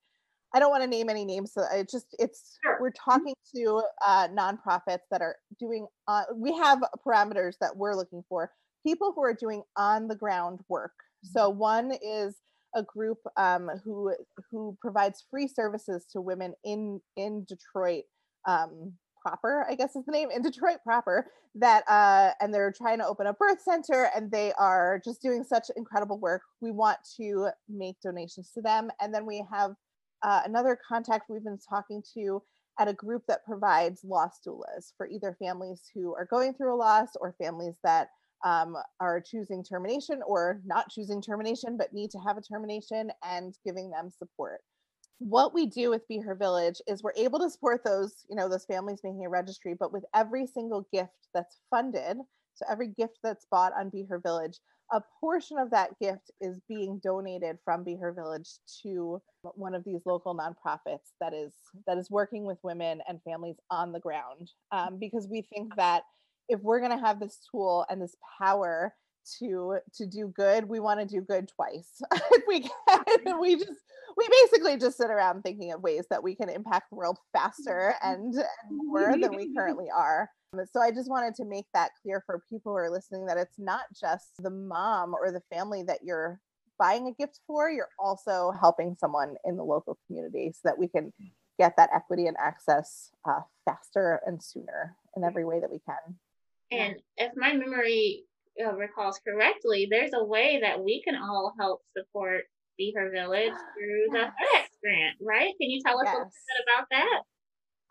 I 0.54 0.58
don't 0.58 0.70
want 0.70 0.82
to 0.82 0.88
name 0.88 1.08
any 1.08 1.24
names. 1.24 1.52
So 1.54 1.62
it 1.72 1.90
just 1.90 2.06
it's 2.18 2.58
sure. 2.62 2.78
we're 2.80 2.90
mm-hmm. 2.90 3.10
talking 3.10 3.34
to 3.56 3.82
uh, 4.06 4.28
nonprofits 4.28 5.06
that 5.10 5.22
are 5.22 5.36
doing. 5.58 5.86
Uh, 6.08 6.24
we 6.34 6.54
have 6.56 6.80
parameters 7.06 7.54
that 7.60 7.76
we're 7.76 7.94
looking 7.94 8.22
for. 8.28 8.50
people 8.86 9.12
who 9.14 9.22
are 9.22 9.34
doing 9.34 9.62
on 9.76 10.08
the 10.08 10.16
ground 10.16 10.60
work. 10.68 10.92
So 11.22 11.48
one 11.48 11.92
is 12.02 12.36
a 12.74 12.82
group 12.82 13.18
um, 13.36 13.70
who 13.84 14.14
who 14.50 14.76
provides 14.80 15.24
free 15.30 15.48
services 15.48 16.06
to 16.12 16.20
women 16.20 16.54
in 16.64 17.00
in 17.16 17.44
Detroit 17.48 18.04
um, 18.46 18.94
proper, 19.22 19.64
I 19.68 19.74
guess 19.74 19.96
is 19.96 20.04
the 20.04 20.12
name 20.12 20.30
in 20.30 20.42
Detroit 20.42 20.78
proper. 20.84 21.26
That 21.54 21.84
uh, 21.88 22.30
and 22.40 22.52
they're 22.52 22.72
trying 22.76 22.98
to 22.98 23.06
open 23.06 23.26
a 23.26 23.34
birth 23.34 23.60
center, 23.62 24.10
and 24.16 24.30
they 24.30 24.52
are 24.58 25.00
just 25.04 25.22
doing 25.22 25.44
such 25.44 25.66
incredible 25.76 26.18
work. 26.18 26.42
We 26.60 26.72
want 26.72 26.98
to 27.18 27.50
make 27.68 28.00
donations 28.02 28.50
to 28.54 28.62
them, 28.62 28.90
and 29.00 29.14
then 29.14 29.26
we 29.26 29.44
have 29.52 29.72
uh, 30.22 30.42
another 30.44 30.78
contact 30.88 31.28
we've 31.28 31.44
been 31.44 31.58
talking 31.68 32.02
to 32.14 32.42
at 32.80 32.88
a 32.88 32.94
group 32.94 33.22
that 33.28 33.44
provides 33.44 34.02
loss 34.04 34.40
doulas 34.46 34.92
for 34.96 35.06
either 35.06 35.36
families 35.38 35.82
who 35.94 36.14
are 36.14 36.24
going 36.24 36.54
through 36.54 36.74
a 36.74 36.76
loss 36.76 37.08
or 37.20 37.34
families 37.40 37.74
that 37.84 38.08
um, 38.44 38.76
are 38.98 39.20
choosing 39.20 39.62
termination 39.62 40.20
or 40.26 40.60
not 40.64 40.90
choosing 40.90 41.22
termination 41.22 41.76
but 41.76 41.92
need 41.92 42.10
to 42.10 42.18
have 42.18 42.36
a 42.36 42.42
termination 42.42 43.10
and 43.24 43.54
giving 43.64 43.90
them 43.90 44.10
support 44.10 44.60
what 45.28 45.54
we 45.54 45.66
do 45.66 45.90
with 45.90 46.06
be 46.08 46.18
her 46.18 46.34
village 46.34 46.80
is 46.86 47.02
we're 47.02 47.12
able 47.16 47.38
to 47.38 47.50
support 47.50 47.82
those 47.84 48.24
you 48.28 48.36
know 48.36 48.48
those 48.48 48.64
families 48.64 49.00
making 49.04 49.24
a 49.24 49.28
registry 49.28 49.74
but 49.78 49.92
with 49.92 50.04
every 50.14 50.46
single 50.46 50.86
gift 50.92 51.28
that's 51.34 51.58
funded 51.70 52.16
so 52.54 52.64
every 52.68 52.88
gift 52.88 53.18
that's 53.22 53.46
bought 53.50 53.72
on 53.78 53.88
be 53.88 54.04
her 54.08 54.18
village 54.18 54.58
a 54.92 55.02
portion 55.20 55.58
of 55.58 55.70
that 55.70 55.98
gift 56.00 56.30
is 56.40 56.60
being 56.68 57.00
donated 57.02 57.56
from 57.64 57.84
be 57.84 57.96
her 57.96 58.12
village 58.12 58.48
to 58.82 59.20
one 59.54 59.74
of 59.74 59.84
these 59.84 60.00
local 60.04 60.36
nonprofits 60.36 61.12
that 61.20 61.32
is 61.32 61.52
that 61.86 61.98
is 61.98 62.10
working 62.10 62.44
with 62.44 62.58
women 62.62 63.00
and 63.08 63.22
families 63.22 63.56
on 63.70 63.92
the 63.92 64.00
ground 64.00 64.50
um, 64.72 64.98
because 64.98 65.28
we 65.30 65.42
think 65.42 65.74
that 65.76 66.02
if 66.48 66.60
we're 66.60 66.80
going 66.80 66.96
to 66.96 67.04
have 67.04 67.20
this 67.20 67.38
tool 67.50 67.86
and 67.88 68.02
this 68.02 68.16
power 68.38 68.92
to 69.38 69.78
to 69.94 70.06
do 70.06 70.28
good 70.28 70.68
we 70.68 70.80
want 70.80 71.00
to 71.00 71.06
do 71.06 71.20
good 71.20 71.48
twice. 71.48 72.02
If 72.12 72.44
we 72.48 72.60
can 72.60 73.40
we 73.40 73.56
just 73.56 73.80
we 74.16 74.28
basically 74.42 74.76
just 74.76 74.96
sit 74.96 75.10
around 75.10 75.42
thinking 75.42 75.72
of 75.72 75.82
ways 75.82 76.04
that 76.10 76.22
we 76.22 76.34
can 76.34 76.48
impact 76.48 76.90
the 76.90 76.96
world 76.96 77.18
faster 77.32 77.94
mm-hmm. 78.02 78.12
and, 78.12 78.34
and 78.34 78.46
more 78.70 79.16
than 79.18 79.34
we 79.34 79.54
currently 79.56 79.86
are. 79.94 80.30
Um, 80.54 80.64
so 80.70 80.80
i 80.82 80.90
just 80.90 81.08
wanted 81.08 81.34
to 81.36 81.46
make 81.46 81.64
that 81.72 81.92
clear 82.02 82.22
for 82.26 82.42
people 82.50 82.72
who 82.72 82.76
are 82.76 82.90
listening 82.90 83.24
that 83.26 83.38
it's 83.38 83.58
not 83.58 83.84
just 83.98 84.42
the 84.42 84.50
mom 84.50 85.14
or 85.14 85.32
the 85.32 85.42
family 85.50 85.82
that 85.84 86.00
you're 86.02 86.40
buying 86.78 87.06
a 87.06 87.12
gift 87.12 87.40
for 87.46 87.70
you're 87.70 87.88
also 87.98 88.52
helping 88.60 88.96
someone 88.98 89.36
in 89.44 89.56
the 89.56 89.64
local 89.64 89.98
community 90.06 90.52
so 90.52 90.60
that 90.64 90.78
we 90.78 90.88
can 90.88 91.12
mm. 91.22 91.30
get 91.58 91.76
that 91.76 91.90
equity 91.94 92.26
and 92.26 92.36
access 92.38 93.10
uh, 93.24 93.40
faster 93.64 94.20
and 94.26 94.42
sooner 94.42 94.96
in 95.16 95.22
mm. 95.22 95.26
every 95.26 95.44
way 95.44 95.60
that 95.60 95.70
we 95.70 95.78
can. 95.78 96.16
And 96.70 96.96
if 97.16 97.32
my 97.36 97.52
memory 97.52 98.24
uh, 98.60 98.74
recalls 98.74 99.20
correctly, 99.26 99.86
there's 99.90 100.12
a 100.14 100.24
way 100.24 100.60
that 100.62 100.82
we 100.82 101.02
can 101.02 101.16
all 101.16 101.54
help 101.58 101.80
support 101.96 102.42
Be 102.78 102.92
Her 102.96 103.10
Village 103.10 103.52
through 103.76 104.06
the 104.10 104.26
FedEx 104.26 104.66
grant, 104.82 105.16
right? 105.20 105.52
Can 105.60 105.70
you 105.70 105.80
tell 105.84 105.98
us 105.98 106.06
yes. 106.06 106.14
a 106.14 106.18
little 106.18 106.26
bit 106.26 106.74
about 106.74 106.86
that? 106.90 107.22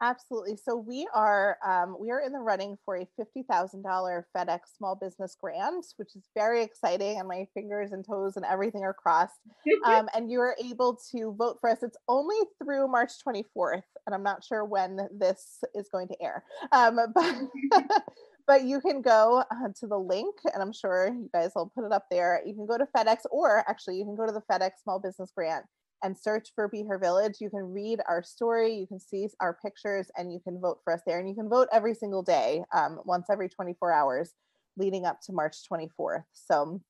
Absolutely. 0.03 0.57
So 0.57 0.76
we 0.76 1.07
are 1.14 1.57
um, 1.64 1.95
we 1.99 2.09
are 2.09 2.22
in 2.22 2.32
the 2.32 2.39
running 2.39 2.76
for 2.84 2.97
a 2.97 3.07
fifty 3.16 3.43
thousand 3.43 3.84
dollar 3.84 4.26
FedEx 4.36 4.62
Small 4.76 4.95
Business 4.95 5.38
Grant, 5.39 5.86
which 5.97 6.16
is 6.16 6.24
very 6.36 6.64
exciting, 6.64 7.20
and 7.20 7.28
my 7.28 7.45
fingers 7.53 7.91
and 7.91 8.03
toes 8.03 8.36
and 8.36 8.43
everything 8.43 8.82
are 8.82 8.95
crossed. 8.95 9.36
um, 9.86 10.09
and 10.16 10.32
you 10.32 10.39
are 10.41 10.55
able 10.64 10.99
to 11.12 11.36
vote 11.38 11.57
for 11.62 11.70
us. 11.70 11.84
It's 11.84 11.97
only 12.07 12.38
through 12.57 12.88
March 12.88 13.12
twenty 13.22 13.45
fourth, 13.53 13.84
and 14.07 14.16
I'm 14.16 14.24
not 14.24 14.43
sure 14.43 14.66
when 14.66 15.07
this 15.16 15.59
is 15.76 15.88
going 15.91 16.07
to 16.07 16.20
air. 16.20 16.43
Um, 16.72 16.97
but 17.14 18.03
but 18.51 18.65
you 18.65 18.81
can 18.81 19.01
go 19.01 19.45
uh, 19.49 19.69
to 19.79 19.87
the 19.87 19.97
link 19.97 20.35
and 20.53 20.61
i'm 20.61 20.73
sure 20.73 21.07
you 21.07 21.29
guys 21.33 21.51
will 21.55 21.71
put 21.73 21.85
it 21.85 21.93
up 21.93 22.07
there. 22.11 22.41
You 22.45 22.53
can 22.53 22.65
go 22.65 22.77
to 22.77 22.85
fedex 22.85 23.19
or 23.31 23.63
actually 23.69 23.97
you 23.97 24.03
can 24.03 24.17
go 24.17 24.25
to 24.25 24.33
the 24.33 24.41
fedex 24.51 24.71
small 24.83 24.99
business 24.99 25.31
grant 25.33 25.63
and 26.03 26.17
search 26.17 26.49
for 26.53 26.67
be 26.67 26.83
her 26.83 26.97
village. 26.97 27.35
You 27.39 27.49
can 27.49 27.71
read 27.71 28.01
our 28.09 28.21
story 28.21 28.73
you 28.73 28.87
can 28.87 28.99
see 28.99 29.25
our 29.39 29.57
pictures 29.63 30.11
and 30.17 30.33
you 30.33 30.41
can 30.41 30.59
vote 30.59 30.79
for 30.83 30.91
us 30.91 30.99
there. 31.07 31.17
And 31.17 31.29
you 31.29 31.35
can 31.35 31.47
vote 31.47 31.69
every 31.71 31.93
single 31.93 32.23
day 32.23 32.61
um, 32.73 32.99
once 33.05 33.27
every 33.31 33.47
24 33.47 33.93
hours 33.93 34.33
leading 34.75 35.05
up 35.05 35.21
to 35.21 35.31
march 35.31 35.55
24th 35.71 36.23
so 36.33 36.81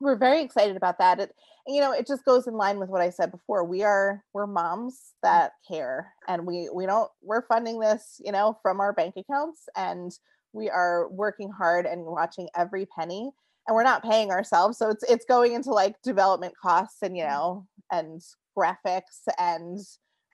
we're 0.00 0.16
very 0.16 0.42
excited 0.42 0.76
about 0.76 0.98
that. 0.98 1.18
It 1.18 1.34
you 1.66 1.80
know 1.80 1.92
it 1.92 2.06
just 2.06 2.24
goes 2.24 2.46
in 2.46 2.54
line 2.54 2.78
with 2.78 2.88
what 2.88 3.02
i 3.02 3.10
said 3.10 3.32
before. 3.32 3.64
We 3.64 3.82
are 3.82 4.22
we're 4.32 4.46
moms 4.46 5.12
that 5.24 5.54
care 5.66 6.12
and 6.28 6.46
we 6.46 6.70
we 6.72 6.86
don't 6.86 7.10
we're 7.20 7.46
funding 7.46 7.80
this 7.80 8.20
you 8.24 8.30
know 8.30 8.56
from 8.62 8.78
our 8.80 8.92
bank 8.92 9.14
accounts 9.16 9.68
and 9.76 10.12
we 10.52 10.68
are 10.68 11.08
working 11.10 11.50
hard 11.50 11.86
and 11.86 12.04
watching 12.04 12.48
every 12.56 12.86
penny 12.86 13.30
and 13.66 13.74
we're 13.74 13.82
not 13.82 14.02
paying 14.02 14.30
ourselves 14.30 14.78
so 14.78 14.90
it's 14.90 15.04
it's 15.04 15.24
going 15.26 15.52
into 15.52 15.70
like 15.70 15.94
development 16.02 16.54
costs 16.60 16.98
and 17.02 17.16
you 17.16 17.22
mm. 17.22 17.28
know 17.28 17.66
and 17.92 18.20
graphics 18.56 19.22
and 19.38 19.78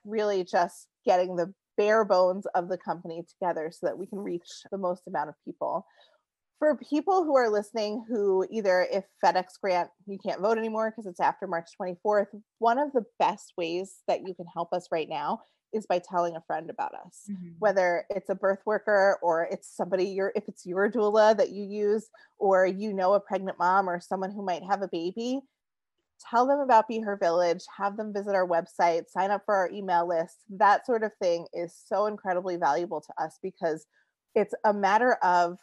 really 0.05 0.43
just 0.43 0.87
getting 1.05 1.35
the 1.35 1.53
bare 1.77 2.03
bones 2.03 2.45
of 2.55 2.69
the 2.69 2.77
company 2.77 3.23
together 3.29 3.71
so 3.71 3.85
that 3.85 3.97
we 3.97 4.07
can 4.07 4.19
reach 4.19 4.63
the 4.71 4.77
most 4.77 5.03
amount 5.07 5.29
of 5.29 5.35
people 5.45 5.85
for 6.59 6.75
people 6.77 7.23
who 7.23 7.35
are 7.35 7.49
listening 7.49 8.03
who 8.09 8.45
either 8.49 8.87
if 8.91 9.03
FedEx 9.23 9.45
grant 9.61 9.89
you 10.07 10.17
can't 10.25 10.41
vote 10.41 10.57
anymore 10.57 10.91
because 10.91 11.05
it's 11.05 11.19
after 11.19 11.45
March 11.47 11.69
24th 11.79 12.27
one 12.59 12.79
of 12.79 12.91
the 12.93 13.03
best 13.19 13.53
ways 13.57 13.97
that 14.07 14.21
you 14.25 14.33
can 14.33 14.47
help 14.53 14.73
us 14.73 14.87
right 14.91 15.09
now 15.09 15.39
is 15.73 15.85
by 15.85 15.99
telling 15.99 16.35
a 16.35 16.43
friend 16.47 16.69
about 16.69 16.93
us 16.93 17.23
mm-hmm. 17.29 17.49
whether 17.59 18.05
it's 18.09 18.29
a 18.29 18.35
birth 18.35 18.59
worker 18.65 19.17
or 19.21 19.43
it's 19.51 19.75
somebody 19.75 20.05
you're 20.05 20.31
if 20.35 20.47
it's 20.47 20.65
your 20.65 20.89
doula 20.89 21.35
that 21.35 21.51
you 21.51 21.63
use 21.63 22.09
or 22.37 22.65
you 22.65 22.93
know 22.93 23.13
a 23.13 23.19
pregnant 23.19 23.57
mom 23.59 23.89
or 23.89 23.99
someone 23.99 24.31
who 24.31 24.43
might 24.43 24.63
have 24.63 24.81
a 24.81 24.87
baby 24.87 25.41
tell 26.29 26.47
them 26.47 26.59
about 26.59 26.87
be 26.87 26.99
her 26.99 27.17
village 27.17 27.63
have 27.77 27.97
them 27.97 28.13
visit 28.13 28.33
our 28.33 28.47
website 28.47 29.07
sign 29.07 29.31
up 29.31 29.43
for 29.45 29.55
our 29.55 29.69
email 29.71 30.07
list 30.07 30.37
that 30.49 30.85
sort 30.85 31.03
of 31.03 31.11
thing 31.21 31.45
is 31.53 31.75
so 31.87 32.05
incredibly 32.05 32.55
valuable 32.55 33.01
to 33.01 33.13
us 33.23 33.37
because 33.43 33.85
it's 34.35 34.53
a 34.65 34.73
matter 34.73 35.13
of 35.23 35.57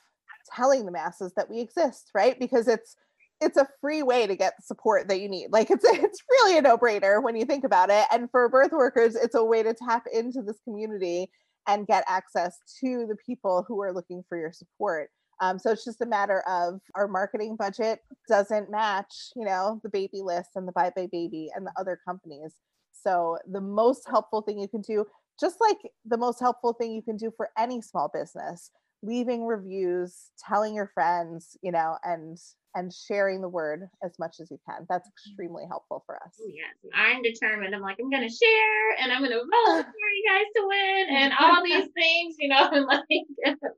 telling 0.55 0.85
the 0.85 0.93
masses 0.93 1.33
that 1.37 1.49
we 1.49 1.61
exist 1.61 2.11
right 2.15 2.39
because 2.39 2.69
it's 2.69 2.97
it's 3.45 3.57
a 3.57 3.69
free 3.81 4.03
way 4.03 4.27
to 4.27 4.35
get 4.35 4.55
the 4.57 4.63
support 4.63 5.09
that 5.09 5.21
you 5.21 5.29
need. 5.29 5.49
Like 5.51 5.71
it's 5.71 5.85
it's 5.89 6.23
really 6.31 6.59
a 6.59 6.63
no-brainer 6.63 7.23
when 7.23 7.37
you 7.37 7.45
think 7.45 7.65
about 7.65 7.91
it. 7.91 8.07
And 8.13 8.31
for 8.31 8.49
birth 8.49 8.73
workers, 8.73 9.15
it's 9.15 9.35
a 9.35 9.45
way 9.45 9.63
to 9.63 9.75
tap 9.75 10.05
into 10.13 10.43
this 10.43 10.59
community 10.65 11.31
and 11.67 11.87
get 11.87 12.05
access 12.09 12.59
to 12.81 13.07
the 13.09 13.17
people 13.25 13.65
who 13.67 13.81
are 13.83 13.93
looking 13.93 14.23
for 14.29 14.39
your 14.39 14.53
support. 14.53 15.11
Um, 15.41 15.59
so 15.59 15.73
it's 15.73 15.85
just 15.85 16.01
a 16.01 16.07
matter 16.07 16.43
of 16.49 16.81
our 16.95 17.09
marketing 17.09 17.57
budget 17.57 18.01
doesn't 18.29 18.71
match, 18.71 19.33
you 19.35 19.45
know, 19.45 19.81
the 19.83 19.89
Babylist 19.89 20.51
and 20.55 20.69
the 20.69 20.73
buybuy 20.73 21.11
BABY 21.11 21.49
and 21.55 21.67
the 21.67 21.73
other 21.79 21.99
companies. 22.07 22.55
So 22.93 23.39
the 23.51 23.61
most 23.61 24.09
helpful 24.09 24.43
thing 24.43 24.59
you 24.59 24.69
can 24.69 24.81
do, 24.81 25.05
just 25.41 25.61
like 25.61 25.79
the 26.05 26.17
most 26.17 26.39
helpful 26.39 26.73
thing 26.73 26.93
you 26.93 27.03
can 27.03 27.17
do 27.17 27.33
for 27.37 27.51
any 27.59 27.83
small 27.83 28.11
business, 28.13 28.71
leaving 29.05 29.45
reviews, 29.45 30.31
telling 30.39 30.75
your 30.75 30.91
friends, 30.95 31.57
you 31.63 31.73
know, 31.73 31.97
and 32.03 32.39
and 32.77 32.93
sharing 32.93 33.41
the 33.41 33.49
word 33.49 33.89
as 34.03 34.19
much 34.19 34.41
as 34.41 34.51
you 34.51 34.59
can. 34.69 34.85
That's 34.89 35.07
mm-hmm. 35.09 35.31
extremely 35.31 35.63
helpful 35.69 36.03
for 36.07 36.17
us. 36.17 36.35
Oh, 36.41 36.49
yes. 36.49 36.93
I'm 36.93 37.23
determined. 37.23 37.75
I'm 37.75 37.81
like, 37.81 37.99
I'm 38.01 38.11
going 38.11 38.29
to 38.29 38.35
share 38.35 38.97
and 39.01 39.13
I'm 39.13 39.21
going 39.21 39.31
to 39.31 39.39
vote 39.39 39.85
for 39.85 40.09
you 40.09 40.25
guys 40.29 40.45
to 40.57 40.67
win 40.67 41.17
and 41.17 41.33
all 41.39 41.63
these 41.63 41.89
things, 41.97 42.35
you 42.39 42.49
know, 42.49 42.69
and 42.73 42.87
like, 42.91 43.03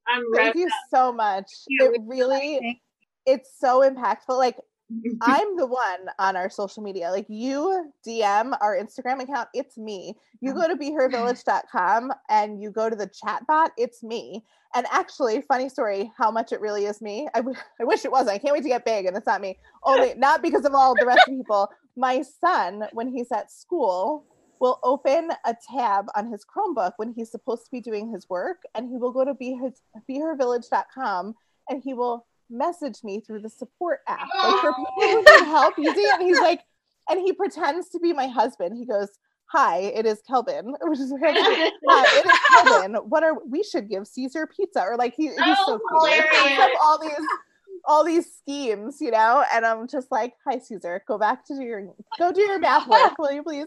I'm 0.09 0.23
Thank 0.35 0.57
you 0.57 0.67
up. 0.67 0.73
so 0.91 1.13
much. 1.13 1.47
It 1.69 2.01
really, 2.07 2.81
it's 3.27 3.51
so 3.59 3.89
impactful. 3.89 4.39
Like, 4.39 4.57
I'm 5.23 5.57
the 5.57 5.67
one 5.67 6.09
on 6.19 6.37
our 6.37 6.51
social 6.51 6.83
media. 6.83 7.11
Like 7.11 7.27
you 7.29 7.93
DM 8.07 8.57
our 8.61 8.77
Instagram 8.77 9.23
account, 9.23 9.49
it's 9.55 9.77
me. 9.77 10.17
You 10.41 10.55
go 10.55 10.69
to 10.69 10.77
behervillage.com 10.77 12.13
and 12.29 12.63
you 12.63 12.71
go 12.71 12.89
to 12.89 12.97
the 12.97 13.09
chat 13.09 13.47
bot, 13.47 13.73
it's 13.77 14.03
me. 14.03 14.45
And 14.75 14.87
actually, 14.91 15.41
funny 15.43 15.69
story, 15.69 16.13
how 16.19 16.31
much 16.31 16.53
it 16.53 16.61
really 16.61 16.85
is 16.85 17.01
me. 17.01 17.29
I, 17.35 17.39
w- 17.39 17.57
I 17.81 17.85
wish 17.85 18.05
it 18.05 18.13
wasn't. 18.13 18.35
I 18.35 18.39
can't 18.39 18.53
wait 18.53 18.63
to 18.63 18.69
get 18.69 18.85
big 18.85 19.07
and 19.07 19.17
it's 19.17 19.27
not 19.27 19.41
me. 19.41 19.59
Only 19.85 20.15
not 20.15 20.43
because 20.43 20.65
of 20.65 20.75
all 20.75 20.95
the 20.95 21.07
rest 21.07 21.27
of 21.27 21.35
people. 21.35 21.71
My 21.97 22.23
son, 22.23 22.85
when 22.93 23.09
he's 23.09 23.33
at 23.33 23.51
school, 23.51 24.25
will 24.61 24.79
open 24.83 25.31
a 25.45 25.55
tab 25.71 26.07
on 26.15 26.31
his 26.31 26.45
Chromebook 26.45 26.93
when 26.97 27.13
he's 27.13 27.31
supposed 27.31 27.65
to 27.65 27.71
be 27.71 27.81
doing 27.81 28.11
his 28.11 28.29
work 28.29 28.63
and 28.75 28.89
he 28.89 28.97
will 28.97 29.13
go 29.13 29.25
to 29.25 29.35
behervillage.com 29.35 31.35
and 31.69 31.83
he 31.85 31.95
will 31.95 32.27
message 32.51 33.03
me 33.03 33.21
through 33.21 33.41
the 33.41 33.51
support 33.51 34.01
app. 34.09 34.27
Like 34.43 34.61
for 34.61 34.73
people 34.73 34.93
who 34.97 35.23
need 35.23 35.45
help, 35.47 35.75
you 35.79 35.91
it. 35.91 36.21
And 36.21 36.23
he's 36.23 36.41
like, 36.41 36.61
and 37.09 37.21
he 37.21 37.33
pretends 37.33 37.89
to 37.91 38.01
be 38.01 38.13
my 38.13 38.27
husband. 38.27 38.77
He 38.77 38.87
goes, 38.87 39.09
Hi, 39.53 39.79
it 39.79 40.07
is 40.07 40.21
Kelvin. 40.27 40.75
Which 40.83 40.99
is 40.99 41.13
Hi, 41.23 42.19
it 42.19 42.27
is 42.27 42.39
Kelvin. 42.49 42.95
What 43.09 43.23
are 43.23 43.35
we 43.47 43.63
should 43.63 43.89
give 43.89 44.07
Caesar 44.07 44.47
pizza? 44.47 44.81
Or 44.83 44.97
like 44.97 45.15
he, 45.17 45.29
he's 45.29 45.37
oh, 45.41 45.65
so 45.67 46.09
cute. 46.09 46.77
all 46.83 46.99
these 46.99 47.27
all 47.87 48.05
these 48.05 48.27
schemes, 48.35 49.01
you 49.01 49.13
know, 49.13 49.45
and 49.53 49.65
I'm 49.65 49.87
just 49.87 50.11
like, 50.11 50.35
hi 50.47 50.59
Caesar, 50.59 51.03
go 51.07 51.19
back 51.19 51.47
to 51.47 51.55
your 51.63 51.89
go 52.19 52.33
do 52.33 52.41
your 52.41 52.59
math 52.59 52.89
work, 52.89 53.17
will 53.19 53.33
you 53.33 53.43
please? 53.43 53.67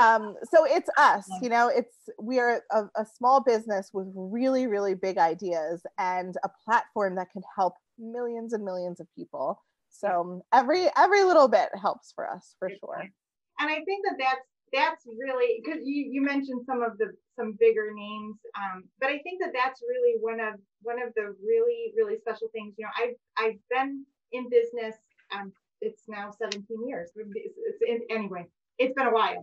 Um, 0.00 0.34
so 0.50 0.64
it's 0.64 0.90
us, 0.98 1.28
you 1.40 1.48
know, 1.48 1.68
it's 1.68 1.94
we 2.20 2.40
are 2.40 2.62
a, 2.72 2.82
a 2.96 3.06
small 3.16 3.40
business 3.40 3.90
with 3.92 4.08
really, 4.14 4.66
really 4.66 4.94
big 4.94 5.18
ideas 5.18 5.82
and 5.98 6.36
a 6.42 6.48
platform 6.64 7.14
that 7.14 7.30
can 7.30 7.42
help 7.54 7.74
millions 7.98 8.52
and 8.52 8.64
millions 8.64 9.00
of 9.00 9.06
people. 9.16 9.62
So 9.90 10.42
every 10.52 10.88
every 10.96 11.22
little 11.22 11.48
bit 11.48 11.68
helps 11.80 12.12
for 12.12 12.28
us 12.28 12.56
for 12.58 12.68
sure. 12.68 13.08
And 13.60 13.70
I 13.70 13.76
think 13.84 14.04
that 14.04 14.16
that's 14.18 14.48
that's 14.72 15.06
really 15.06 15.62
because 15.62 15.80
you 15.84 16.06
you 16.10 16.22
mentioned 16.22 16.62
some 16.66 16.82
of 16.82 16.98
the 16.98 17.12
some 17.38 17.56
bigger 17.58 17.92
names, 17.94 18.36
um, 18.56 18.84
but 19.00 19.08
I 19.08 19.18
think 19.22 19.40
that 19.40 19.52
that's 19.54 19.80
really 19.82 20.18
one 20.20 20.40
of 20.40 20.60
one 20.82 21.00
of 21.00 21.14
the 21.14 21.34
really 21.42 21.94
really 21.96 22.18
special 22.18 22.48
things. 22.52 22.74
You 22.76 22.86
know, 22.86 22.94
I've 22.98 23.16
I've 23.38 23.60
been 23.70 24.04
in 24.32 24.50
business. 24.50 24.96
Um, 25.32 25.52
it's 25.80 26.02
now 26.08 26.30
17 26.30 26.64
years. 26.88 27.10
It's, 27.14 27.82
in, 27.86 28.00
anyway, 28.10 28.46
it's 28.78 28.94
been 28.94 29.06
a 29.06 29.12
while. 29.12 29.36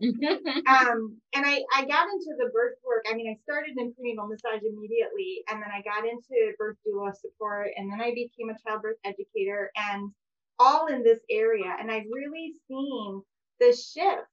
um, 0.68 1.18
and 1.34 1.46
I, 1.46 1.62
I 1.76 1.86
got 1.86 2.08
into 2.10 2.36
the 2.38 2.52
birth 2.54 2.78
work. 2.86 3.06
I 3.10 3.16
mean, 3.16 3.32
I 3.32 3.40
started 3.44 3.78
in 3.78 3.94
prenatal 3.94 4.28
massage 4.28 4.62
immediately, 4.62 5.44
and 5.50 5.62
then 5.62 5.70
I 5.72 5.82
got 5.82 6.06
into 6.08 6.54
birth 6.58 6.78
doula 6.86 7.14
support, 7.16 7.70
and 7.78 7.92
then 7.92 8.02
I 8.02 8.12
became 8.14 8.50
a 8.50 8.58
childbirth 8.68 8.98
educator, 9.06 9.72
and 9.76 10.12
all 10.60 10.88
in 10.88 11.04
this 11.04 11.20
area. 11.30 11.76
And 11.80 11.92
I've 11.92 12.10
really 12.12 12.54
seen 12.68 13.22
the 13.60 13.72
shift 13.72 14.28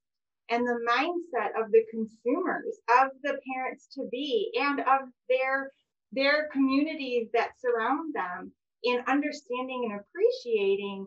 and 0.51 0.67
the 0.67 0.81
mindset 0.89 1.61
of 1.61 1.71
the 1.71 1.85
consumers, 1.91 2.79
of 3.01 3.11
the 3.23 3.39
parents 3.55 3.89
to 3.95 4.09
be, 4.11 4.51
and 4.59 4.81
of 4.81 5.09
their 5.29 5.73
their 6.13 6.49
communities 6.53 7.29
that 7.35 7.51
surround 7.61 8.15
them 8.15 8.51
in 8.83 9.01
understanding 9.07 9.91
and 9.91 10.01
appreciating 10.01 11.07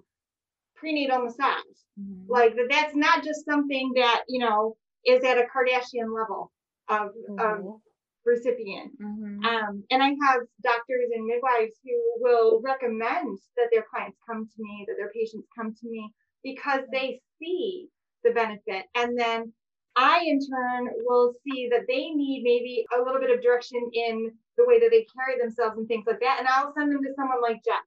prenatal 0.81 1.23
massage. 1.23 1.79
Mm-hmm. 1.99 2.29
Like 2.29 2.55
that 2.55 2.67
that's 2.69 2.95
not 2.95 3.23
just 3.23 3.45
something 3.45 3.93
that, 3.95 4.23
you 4.27 4.39
know, 4.39 4.75
is 5.05 5.23
at 5.23 5.37
a 5.37 5.43
Kardashian 5.43 6.13
level 6.13 6.51
of 6.89 7.11
mm-hmm. 7.29 7.39
of 7.39 7.79
recipient. 8.25 8.91
Mm-hmm. 9.01 9.45
Um, 9.45 9.83
and 9.91 10.03
I 10.03 10.09
have 10.09 10.41
doctors 10.63 11.09
and 11.13 11.25
midwives 11.25 11.79
who 11.83 11.97
will 12.17 12.61
recommend 12.63 13.37
that 13.57 13.69
their 13.71 13.85
clients 13.89 14.17
come 14.27 14.45
to 14.45 14.63
me, 14.63 14.85
that 14.87 14.95
their 14.97 15.11
patients 15.11 15.47
come 15.57 15.73
to 15.73 15.89
me 15.89 16.11
because 16.43 16.81
they 16.91 17.21
see 17.39 17.87
the 18.23 18.31
benefit. 18.31 18.85
And 18.95 19.17
then 19.17 19.53
I, 19.95 20.23
in 20.25 20.39
turn, 20.39 20.87
will 21.05 21.33
see 21.43 21.67
that 21.71 21.85
they 21.87 22.09
need 22.11 22.43
maybe 22.43 22.85
a 22.95 23.01
little 23.01 23.19
bit 23.19 23.31
of 23.31 23.43
direction 23.43 23.79
in 23.93 24.31
the 24.57 24.65
way 24.65 24.79
that 24.79 24.89
they 24.91 25.05
carry 25.15 25.39
themselves 25.39 25.77
and 25.77 25.87
things 25.87 26.05
like 26.07 26.19
that. 26.21 26.37
And 26.39 26.47
I'll 26.47 26.73
send 26.77 26.91
them 26.91 27.03
to 27.03 27.13
someone 27.15 27.41
like 27.41 27.63
Jeff 27.65 27.83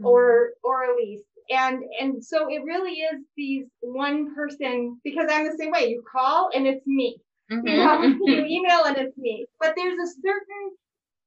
mm-hmm. 0.00 0.06
or 0.06 0.50
or 0.64 0.84
Elise. 0.84 1.22
And 1.50 1.82
and 2.00 2.24
so 2.24 2.48
it 2.48 2.62
really 2.64 2.92
is 2.92 3.22
these 3.36 3.66
one 3.80 4.34
person 4.34 4.98
because 5.04 5.28
I'm 5.30 5.46
the 5.46 5.56
same 5.56 5.70
way. 5.70 5.88
You 5.88 6.02
call 6.10 6.50
and 6.54 6.66
it's 6.66 6.86
me. 6.86 7.18
Mm-hmm. 7.50 7.66
You, 7.66 7.76
know, 7.76 8.02
you 8.26 8.44
email 8.44 8.84
and 8.84 8.96
it's 8.96 9.16
me. 9.16 9.46
But 9.60 9.74
there's 9.76 9.98
a 9.98 10.12
certain 10.20 10.76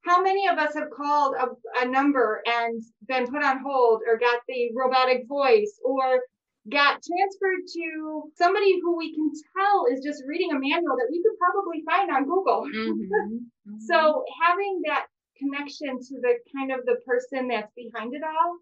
how 0.02 0.22
many 0.22 0.48
of 0.48 0.58
us 0.58 0.74
have 0.76 0.90
called 0.96 1.36
a, 1.36 1.48
a 1.84 1.86
number 1.86 2.42
and 2.46 2.82
been 3.08 3.28
put 3.28 3.44
on 3.44 3.60
hold 3.60 4.02
or 4.08 4.18
got 4.18 4.40
the 4.48 4.72
robotic 4.76 5.28
voice 5.28 5.80
or 5.84 6.22
got 6.70 7.02
transferred 7.04 7.64
to 7.74 8.24
somebody 8.36 8.80
who 8.82 8.98
we 8.98 9.14
can 9.14 9.32
tell 9.58 9.86
is 9.92 10.04
just 10.04 10.24
reading 10.28 10.52
a 10.52 10.60
manual 10.60 10.96
that 10.96 11.08
we 11.12 11.22
could 11.24 11.38
probably 11.40 11.84
find 11.86 12.12
on 12.12 12.26
Google. 12.26 12.66
Mm-hmm. 12.70 13.04
Mm-hmm. 13.04 13.80
so 13.80 14.24
having 14.42 14.82
that 14.86 15.06
connection 15.38 16.00
to 16.00 16.16
the 16.22 16.36
kind 16.56 16.72
of 16.72 16.86
the 16.86 16.98
person 17.06 17.48
that's 17.48 17.72
behind 17.76 18.14
it 18.14 18.22
all 18.24 18.58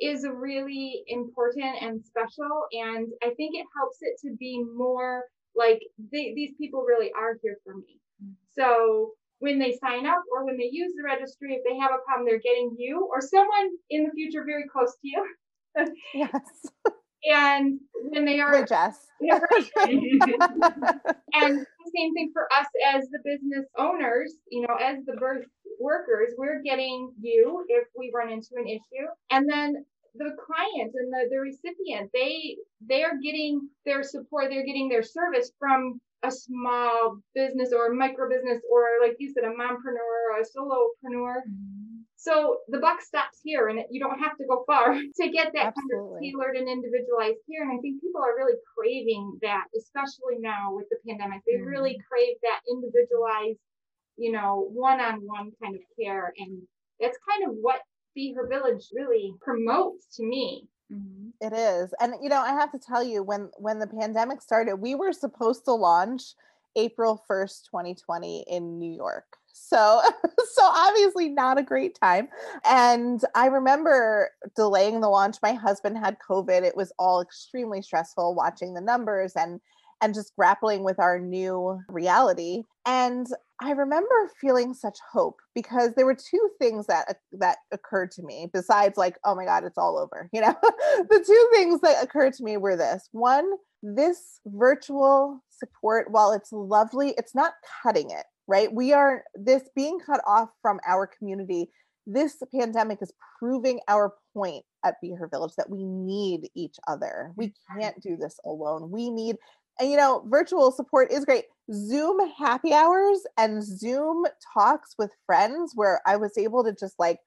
is 0.00 0.26
really 0.32 1.02
important 1.08 1.82
and 1.82 2.04
special. 2.04 2.66
And 2.72 3.08
I 3.22 3.30
think 3.34 3.54
it 3.54 3.66
helps 3.76 3.98
it 4.00 4.18
to 4.26 4.36
be 4.36 4.64
more 4.74 5.24
like 5.56 5.80
they, 6.12 6.32
these 6.34 6.52
people 6.58 6.82
really 6.82 7.10
are 7.12 7.36
here 7.42 7.56
for 7.64 7.74
me. 7.74 7.98
Mm-hmm. 8.22 8.32
So 8.56 9.12
when 9.40 9.58
they 9.58 9.76
sign 9.82 10.06
up 10.06 10.22
or 10.32 10.44
when 10.44 10.56
they 10.56 10.68
use 10.70 10.92
the 10.96 11.04
registry, 11.04 11.54
if 11.54 11.62
they 11.64 11.78
have 11.78 11.90
a 11.90 12.02
problem, 12.06 12.26
they're 12.26 12.40
getting 12.40 12.74
you 12.76 13.08
or 13.10 13.20
someone 13.20 13.70
in 13.90 14.04
the 14.04 14.10
future 14.12 14.44
very 14.44 14.64
close 14.72 14.92
to 14.92 15.08
you. 15.08 15.26
yes. 16.14 16.32
And 17.24 17.80
when 18.10 18.24
they 18.24 18.40
are, 18.40 18.64
Jess. 18.64 19.06
and 19.20 19.40
the 21.58 21.90
same 21.96 22.14
thing 22.14 22.30
for 22.32 22.48
us 22.52 22.66
as 22.94 23.04
the 23.10 23.18
business 23.24 23.66
owners, 23.76 24.34
you 24.50 24.62
know, 24.62 24.74
as 24.80 24.98
the 25.06 25.14
birth 25.14 25.44
workers, 25.80 26.34
we're 26.36 26.62
getting 26.62 27.12
you 27.20 27.64
if 27.68 27.88
we 27.96 28.12
run 28.14 28.30
into 28.30 28.50
an 28.56 28.66
issue. 28.68 29.06
And 29.30 29.48
then 29.48 29.84
the 30.14 30.36
client 30.44 30.92
and 30.94 31.12
the, 31.12 31.28
the 31.30 31.40
recipient, 31.40 32.10
they 32.12 32.56
they 32.80 33.04
are 33.04 33.18
getting 33.22 33.68
their 33.84 34.02
support, 34.02 34.50
they're 34.50 34.66
getting 34.66 34.88
their 34.88 35.02
service 35.02 35.52
from 35.58 36.00
a 36.24 36.30
small 36.30 37.18
business 37.34 37.72
or 37.72 37.92
a 37.92 37.94
micro 37.94 38.28
business 38.28 38.60
or 38.70 38.86
like 39.00 39.16
you 39.18 39.32
said, 39.32 39.44
a 39.44 39.48
mompreneur 39.48 40.32
or 40.32 40.40
a 40.40 40.44
solopreneur. 40.44 41.36
Mm-hmm 41.48 41.78
so 42.18 42.58
the 42.66 42.82
buck 42.82 43.00
stops 43.00 43.38
here, 43.44 43.68
and 43.68 43.78
you 43.94 44.02
don't 44.02 44.18
have 44.18 44.36
to 44.38 44.44
go 44.44 44.64
far 44.66 44.90
to 45.22 45.24
get 45.30 45.54
that 45.54 45.70
Absolutely. 45.70 45.86
kind 45.86 46.02
of 46.02 46.18
tailored 46.18 46.56
and 46.58 46.68
individualized 46.68 47.38
care. 47.46 47.62
And 47.62 47.70
I 47.70 47.78
think 47.78 48.02
people 48.02 48.20
are 48.20 48.34
really 48.34 48.58
craving 48.74 49.38
that, 49.42 49.70
especially 49.78 50.42
now 50.42 50.74
with 50.74 50.90
the 50.90 50.98
pandemic. 51.06 51.46
They 51.46 51.62
mm. 51.62 51.66
really 51.70 51.94
crave 52.10 52.34
that 52.42 52.66
individualized, 52.66 53.62
you 54.18 54.32
know, 54.32 54.68
one-on-one 54.72 55.52
kind 55.62 55.74
of 55.74 55.80
care, 55.98 56.32
and 56.38 56.60
that's 57.00 57.18
kind 57.28 57.48
of 57.48 57.56
what 57.60 57.80
Be 58.14 58.34
Her 58.34 58.46
Village 58.48 58.88
really 58.94 59.32
promotes 59.40 60.16
to 60.16 60.24
me. 60.24 60.66
Mm-hmm. 60.92 61.28
It 61.40 61.52
is, 61.52 61.94
and 62.00 62.14
you 62.22 62.28
know, 62.28 62.40
I 62.40 62.50
have 62.50 62.72
to 62.72 62.78
tell 62.78 63.02
you, 63.02 63.22
when 63.22 63.50
when 63.56 63.78
the 63.78 63.86
pandemic 63.86 64.42
started, 64.42 64.76
we 64.76 64.94
were 64.94 65.12
supposed 65.12 65.64
to 65.66 65.72
launch 65.72 66.34
April 66.76 67.22
first, 67.26 67.66
2020, 67.70 68.44
in 68.48 68.78
New 68.78 68.92
York 68.92 69.38
so, 69.58 70.00
so 70.52 70.62
obviously 70.62 71.28
not 71.28 71.58
a 71.58 71.62
great 71.62 71.98
time. 72.00 72.28
And 72.68 73.22
I 73.34 73.46
remember 73.46 74.30
delaying 74.56 75.00
the 75.00 75.08
launch. 75.08 75.36
My 75.42 75.52
husband 75.52 75.98
had 75.98 76.16
COVID. 76.26 76.62
It 76.62 76.76
was 76.76 76.92
all 76.98 77.20
extremely 77.20 77.82
stressful 77.82 78.34
watching 78.34 78.74
the 78.74 78.80
numbers 78.80 79.32
and 79.34 79.60
and 80.00 80.14
just 80.14 80.34
grappling 80.36 80.84
with 80.84 80.98
our 80.98 81.18
new 81.18 81.80
reality. 81.88 82.62
And 82.86 83.26
I 83.60 83.72
remember 83.72 84.30
feeling 84.40 84.72
such 84.72 84.98
hope 85.12 85.36
because 85.54 85.94
there 85.94 86.06
were 86.06 86.14
two 86.14 86.50
things 86.60 86.86
that 86.86 87.06
uh, 87.08 87.14
that 87.32 87.58
occurred 87.72 88.12
to 88.12 88.22
me 88.22 88.48
besides 88.52 88.96
like 88.96 89.16
oh 89.24 89.34
my 89.34 89.44
god 89.44 89.64
it's 89.64 89.76
all 89.76 89.98
over 89.98 90.28
you 90.32 90.40
know 90.40 90.54
the 90.62 91.24
two 91.26 91.48
things 91.52 91.80
that 91.80 92.02
occurred 92.02 92.34
to 92.34 92.44
me 92.44 92.56
were 92.56 92.76
this 92.76 93.08
one 93.10 93.50
this 93.82 94.38
virtual 94.46 95.42
support 95.50 96.08
while 96.12 96.30
it's 96.30 96.52
lovely 96.52 97.14
it's 97.18 97.34
not 97.34 97.54
cutting 97.82 98.12
it 98.12 98.26
right? 98.48 98.72
We 98.72 98.92
are 98.92 99.22
this 99.34 99.68
being 99.76 100.00
cut 100.00 100.20
off 100.26 100.48
from 100.60 100.80
our 100.88 101.06
community. 101.06 101.70
This 102.06 102.42
pandemic 102.52 102.98
is 103.02 103.12
proving 103.38 103.80
our 103.86 104.14
point 104.34 104.64
at 104.84 104.94
Be 105.02 105.12
Her 105.12 105.28
Village 105.28 105.52
that 105.58 105.68
we 105.68 105.84
need 105.84 106.48
each 106.56 106.76
other. 106.88 107.32
We 107.36 107.52
can't 107.70 108.00
do 108.02 108.16
this 108.16 108.40
alone. 108.46 108.90
We 108.90 109.10
need, 109.10 109.36
and 109.80 109.90
you 109.90 109.96
know, 109.96 110.24
virtual 110.28 110.70
support 110.72 111.12
is 111.12 111.24
great. 111.24 111.44
Zoom 111.72 112.18
happy 112.38 112.72
hours 112.72 113.20
and 113.36 113.62
Zoom 113.62 114.24
talks 114.54 114.94
with 114.98 115.10
friends 115.26 115.72
where 115.74 116.00
I 116.06 116.16
was 116.16 116.36
able 116.38 116.64
to 116.64 116.72
just 116.72 116.94
like 116.98 117.18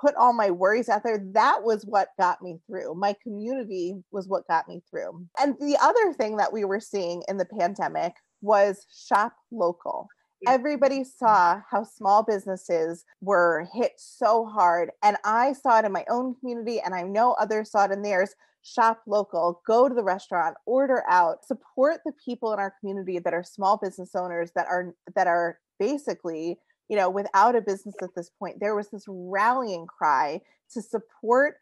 put 0.00 0.14
all 0.14 0.32
my 0.32 0.50
worries 0.50 0.88
out 0.88 1.02
there. 1.02 1.20
That 1.32 1.64
was 1.64 1.84
what 1.84 2.08
got 2.18 2.40
me 2.40 2.58
through. 2.66 2.94
My 2.94 3.14
community 3.22 3.96
was 4.12 4.28
what 4.28 4.46
got 4.48 4.68
me 4.68 4.80
through. 4.88 5.26
And 5.40 5.56
the 5.60 5.76
other 5.80 6.12
thing 6.12 6.36
that 6.36 6.52
we 6.52 6.64
were 6.64 6.80
seeing 6.80 7.22
in 7.28 7.36
the 7.36 7.44
pandemic 7.44 8.12
was 8.40 8.86
shop 9.08 9.32
local 9.50 10.08
everybody 10.46 11.04
saw 11.04 11.60
how 11.70 11.82
small 11.84 12.22
businesses 12.22 13.04
were 13.20 13.66
hit 13.72 13.92
so 13.96 14.46
hard. 14.46 14.90
And 15.02 15.16
I 15.24 15.52
saw 15.52 15.78
it 15.78 15.84
in 15.84 15.92
my 15.92 16.04
own 16.08 16.34
community, 16.34 16.80
and 16.80 16.94
I 16.94 17.02
know 17.02 17.32
others 17.32 17.70
saw 17.70 17.84
it 17.84 17.90
in 17.90 18.02
theirs. 18.02 18.34
Shop 18.62 19.00
local, 19.06 19.62
go 19.66 19.88
to 19.88 19.94
the 19.94 20.02
restaurant, 20.02 20.56
order 20.66 21.02
out, 21.08 21.44
support 21.44 22.00
the 22.04 22.12
people 22.22 22.52
in 22.52 22.58
our 22.58 22.74
community 22.80 23.18
that 23.18 23.32
are 23.32 23.44
small 23.44 23.78
business 23.78 24.14
owners 24.14 24.50
that 24.56 24.66
are 24.66 24.94
that 25.14 25.26
are 25.26 25.58
basically, 25.78 26.58
you 26.88 26.96
know, 26.96 27.08
without 27.08 27.56
a 27.56 27.60
business 27.60 27.94
at 28.02 28.14
this 28.14 28.30
point. 28.38 28.58
There 28.60 28.74
was 28.74 28.90
this 28.90 29.04
rallying 29.08 29.86
cry 29.86 30.40
to 30.72 30.82
support 30.82 31.54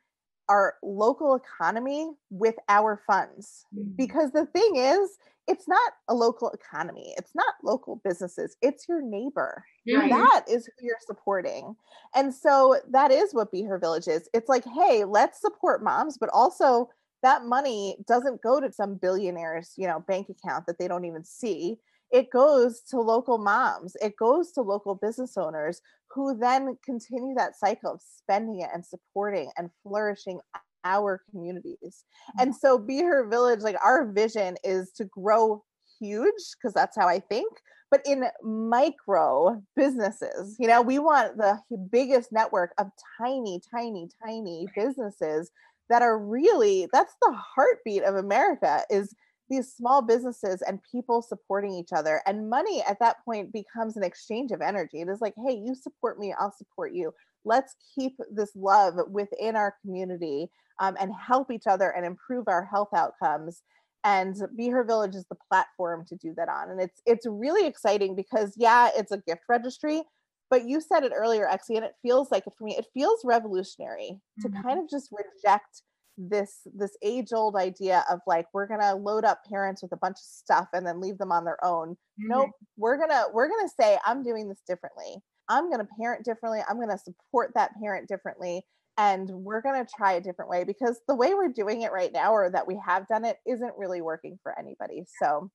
our 0.48 0.74
local 0.82 1.34
economy 1.34 2.10
with 2.30 2.54
our 2.68 3.00
funds. 3.06 3.66
Mm-hmm. 3.74 3.92
Because 3.96 4.32
the 4.32 4.46
thing 4.46 4.76
is, 4.76 5.18
it's 5.48 5.68
not 5.68 5.92
a 6.08 6.14
local 6.14 6.50
economy, 6.50 7.14
it's 7.16 7.34
not 7.34 7.54
local 7.62 8.00
businesses, 8.04 8.56
it's 8.62 8.88
your 8.88 9.00
neighbor. 9.00 9.64
Right. 9.88 10.10
That 10.10 10.44
is 10.48 10.66
who 10.66 10.86
you're 10.86 10.96
supporting. 11.06 11.76
And 12.14 12.34
so 12.34 12.80
that 12.90 13.12
is 13.12 13.32
what 13.32 13.52
Be 13.52 13.62
Her 13.62 13.78
Village 13.78 14.08
is. 14.08 14.28
It's 14.34 14.48
like, 14.48 14.64
hey, 14.64 15.04
let's 15.04 15.40
support 15.40 15.84
moms, 15.84 16.18
but 16.18 16.30
also 16.32 16.88
that 17.22 17.44
money 17.44 17.96
doesn't 18.08 18.42
go 18.42 18.60
to 18.60 18.72
some 18.72 18.96
billionaire's, 18.96 19.74
you 19.76 19.86
know, 19.86 20.00
bank 20.00 20.28
account 20.28 20.66
that 20.66 20.78
they 20.78 20.88
don't 20.88 21.04
even 21.04 21.24
see. 21.24 21.78
It 22.10 22.30
goes 22.30 22.82
to 22.90 23.00
local 23.00 23.38
moms. 23.38 23.96
It 24.00 24.14
goes 24.16 24.52
to 24.52 24.62
local 24.62 24.94
business 24.94 25.36
owners 25.36 25.80
who 26.10 26.36
then 26.36 26.76
continue 26.84 27.34
that 27.34 27.58
cycle 27.58 27.94
of 27.94 28.00
spending 28.00 28.60
it 28.60 28.70
and 28.72 28.84
supporting 28.84 29.50
and 29.56 29.70
flourishing 29.82 30.40
our 30.84 31.20
communities. 31.30 32.04
Mm-hmm. 32.30 32.42
And 32.42 32.56
so 32.56 32.78
Be 32.78 33.02
Her 33.02 33.26
Village, 33.28 33.60
like 33.60 33.76
our 33.84 34.06
vision 34.06 34.56
is 34.62 34.92
to 34.92 35.04
grow 35.04 35.64
huge 35.98 36.32
because 36.56 36.74
that's 36.74 36.96
how 36.96 37.08
I 37.08 37.18
think, 37.18 37.52
but 37.90 38.00
in 38.04 38.24
micro 38.42 39.62
businesses 39.74 40.56
you 40.58 40.66
know 40.66 40.82
we 40.82 40.98
want 40.98 41.36
the 41.36 41.58
biggest 41.90 42.32
network 42.32 42.72
of 42.78 42.88
tiny 43.18 43.60
tiny 43.70 44.08
tiny 44.24 44.66
businesses 44.74 45.50
that 45.88 46.02
are 46.02 46.18
really 46.18 46.88
that's 46.92 47.14
the 47.22 47.32
heartbeat 47.32 48.02
of 48.02 48.16
america 48.16 48.82
is 48.90 49.14
these 49.48 49.72
small 49.74 50.02
businesses 50.02 50.62
and 50.62 50.80
people 50.90 51.22
supporting 51.22 51.72
each 51.72 51.92
other 51.94 52.22
and 52.26 52.50
money 52.50 52.82
at 52.88 52.98
that 53.00 53.16
point 53.24 53.52
becomes 53.52 53.96
an 53.96 54.02
exchange 54.02 54.50
of 54.50 54.60
energy. 54.60 55.00
It 55.00 55.08
is 55.08 55.20
like 55.20 55.34
hey 55.36 55.54
you 55.54 55.74
support 55.74 56.18
me 56.18 56.34
i'll 56.38 56.54
support 56.56 56.92
you. 56.92 57.12
Let's 57.44 57.76
keep 57.94 58.16
this 58.30 58.50
love 58.56 58.94
within 59.10 59.56
our 59.56 59.74
community 59.82 60.50
um, 60.80 60.96
and 60.98 61.12
help 61.14 61.50
each 61.50 61.66
other 61.68 61.90
and 61.90 62.04
improve 62.04 62.48
our 62.48 62.64
health 62.64 62.88
outcomes 62.94 63.62
and 64.04 64.36
be 64.56 64.68
her 64.68 64.84
village 64.84 65.14
is 65.14 65.24
the 65.30 65.36
platform 65.48 66.04
to 66.08 66.16
do 66.16 66.34
that 66.36 66.48
on. 66.48 66.70
And 66.70 66.80
it's 66.80 67.00
it's 67.06 67.26
really 67.26 67.66
exciting 67.66 68.16
because 68.16 68.54
yeah 68.56 68.90
it's 68.96 69.12
a 69.12 69.22
gift 69.26 69.42
registry 69.48 70.02
but 70.48 70.68
you 70.68 70.80
said 70.80 71.02
it 71.02 71.12
earlier 71.14 71.46
Exie, 71.46 71.76
and 71.76 71.84
it 71.84 71.94
feels 72.02 72.30
like 72.30 72.44
for 72.44 72.64
me 72.64 72.76
it 72.76 72.86
feels 72.94 73.20
revolutionary 73.24 74.20
mm-hmm. 74.40 74.54
to 74.56 74.62
kind 74.62 74.78
of 74.78 74.88
just 74.88 75.10
reject 75.12 75.82
this 76.18 76.60
this 76.74 76.96
age 77.02 77.32
old 77.32 77.56
idea 77.56 78.04
of 78.10 78.20
like 78.26 78.46
we're 78.52 78.66
gonna 78.66 78.94
load 78.94 79.24
up 79.24 79.40
parents 79.48 79.82
with 79.82 79.92
a 79.92 79.96
bunch 79.96 80.16
of 80.16 80.24
stuff 80.24 80.68
and 80.72 80.86
then 80.86 81.00
leave 81.00 81.18
them 81.18 81.32
on 81.32 81.44
their 81.44 81.62
own. 81.64 81.90
Mm-hmm. 81.90 82.28
nope 82.28 82.50
we're 82.76 82.98
gonna 82.98 83.24
we're 83.32 83.48
gonna 83.48 83.68
say 83.78 83.98
i'm 84.04 84.22
doing 84.22 84.48
this 84.48 84.60
differently. 84.66 85.22
I'm 85.48 85.70
gonna 85.70 85.86
parent 86.00 86.24
differently. 86.24 86.60
I'm 86.68 86.80
gonna 86.80 86.98
support 86.98 87.52
that 87.54 87.70
parent 87.80 88.08
differently 88.08 88.64
and 88.98 89.28
we're 89.30 89.60
going 89.60 89.84
to 89.84 89.92
try 89.96 90.12
a 90.12 90.20
different 90.20 90.50
way 90.50 90.64
because 90.64 91.00
the 91.06 91.14
way 91.14 91.34
we're 91.34 91.52
doing 91.52 91.82
it 91.82 91.92
right 91.92 92.12
now 92.12 92.32
or 92.32 92.50
that 92.50 92.66
we 92.66 92.80
have 92.84 93.06
done 93.08 93.24
it 93.24 93.38
isn't 93.46 93.74
really 93.76 94.00
working 94.00 94.38
for 94.42 94.58
anybody. 94.58 95.04
So 95.20 95.50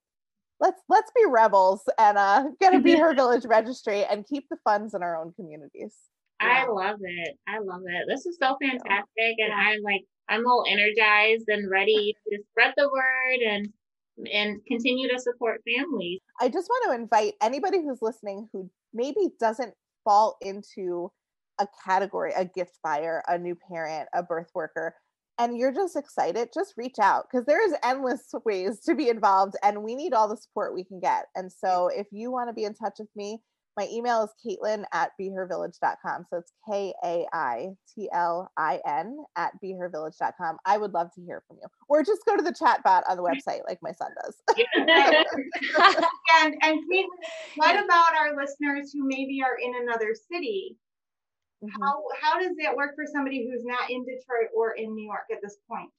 let's 0.59 0.80
let's 0.89 1.12
be 1.16 1.24
rebels 1.28 1.82
and 1.97 2.18
uh 2.18 2.43
get 2.59 2.76
a 2.76 2.80
be 2.80 2.95
her 2.95 3.14
village 3.16 3.45
registry 3.45 4.05
and 4.05 4.28
keep 4.28 4.45
the 4.49 4.57
funds 4.64 4.93
in 4.93 5.01
our 5.01 5.18
own 5.18 5.34
communities. 5.34 5.95
Yeah. 6.41 6.66
i 6.66 6.72
love 6.72 6.99
it. 7.01 7.36
I 7.47 7.59
love 7.59 7.82
it. 7.86 8.05
This 8.07 8.26
is 8.26 8.38
so 8.39 8.55
fantastic 8.62 9.36
and 9.39 9.53
i'm 9.53 9.82
like 9.84 10.03
i'm 10.30 10.45
all 10.45 10.63
energized 10.67 11.45
and 11.47 11.69
ready 11.69 12.15
to 12.30 12.38
spread 12.51 12.74
the 12.78 12.89
word 12.89 13.39
and 13.47 13.67
and 14.32 14.59
continue 14.67 15.09
to 15.09 15.19
support 15.19 15.61
families 15.65 16.19
i 16.39 16.47
just 16.47 16.69
want 16.69 16.86
to 16.86 17.01
invite 17.01 17.34
anybody 17.41 17.80
who's 17.80 18.01
listening 18.01 18.47
who 18.53 18.69
maybe 18.93 19.30
doesn't 19.39 19.74
fall 20.03 20.38
into 20.41 21.11
a 21.59 21.67
category, 21.86 22.34
a 22.36 22.45
gift 22.45 22.80
buyer, 22.84 23.24
a 23.28 23.38
new 23.38 23.55
parent, 23.55 24.09
a 24.13 24.24
birth 24.24 24.49
worker, 24.53 24.95
and 25.38 25.57
you're 25.57 25.74
just 25.74 25.95
excited, 25.95 26.49
just 26.53 26.74
reach 26.78 26.99
out 26.99 27.26
because 27.30 27.45
there 27.45 27.65
is 27.65 27.74
endless 27.84 28.30
ways 28.45 28.80
to 28.82 28.95
be 28.95 29.09
involved 29.09 29.55
and 29.63 29.84
we 29.84 29.95
need 29.95 30.13
all 30.13 30.28
the 30.28 30.38
support 30.38 30.74
we 30.74 30.84
can 30.84 30.99
get. 30.99 31.26
And 31.36 31.51
so 31.51 31.89
if 31.95 32.07
you 32.11 32.32
want 32.32 32.49
to 32.49 32.53
be 32.53 32.65
in 32.65 32.74
touch 32.74 32.95
with 32.99 33.09
me, 33.15 33.41
my 33.78 33.88
email 33.91 34.24
is 34.24 34.30
caitlin 34.45 34.84
at 34.93 35.11
behervillage.com. 35.19 36.26
So 36.30 36.38
it's 36.38 36.51
K 36.69 36.93
A 37.03 37.26
I 37.34 37.69
T 37.93 38.09
L 38.13 38.51
I 38.57 38.80
N 38.86 39.17
at 39.38 39.53
behervillage.com. 39.63 40.57
I 40.65 40.78
would 40.78 40.93
love 40.93 41.11
to 41.15 41.22
hear 41.22 41.43
from 41.47 41.57
you. 41.61 41.67
Or 41.88 42.03
just 42.03 42.26
go 42.26 42.36
to 42.36 42.43
the 42.43 42.53
chat 42.53 42.84
bot 42.84 43.03
on 43.09 43.17
the 43.17 43.24
website 43.24 43.61
like 43.67 43.80
my 43.82 43.91
son 43.91 44.09
does. 44.24 44.36
and 46.43 46.55
and 46.61 46.80
what 47.55 47.84
about 47.84 48.15
our 48.17 48.36
listeners 48.36 48.91
who 48.93 49.07
maybe 49.07 49.41
are 49.43 49.57
in 49.57 49.82
another 49.82 50.13
city 50.32 50.78
Mm-hmm. 51.63 51.82
How 51.82 52.03
how 52.22 52.39
does 52.39 52.55
that 52.63 52.76
work 52.76 52.95
for 52.95 53.05
somebody 53.05 53.47
who's 53.47 53.63
not 53.63 53.89
in 53.89 54.03
Detroit 54.03 54.49
or 54.55 54.72
in 54.72 54.95
New 54.95 55.05
York 55.05 55.26
at 55.32 55.41
this 55.41 55.57
point? 55.69 55.89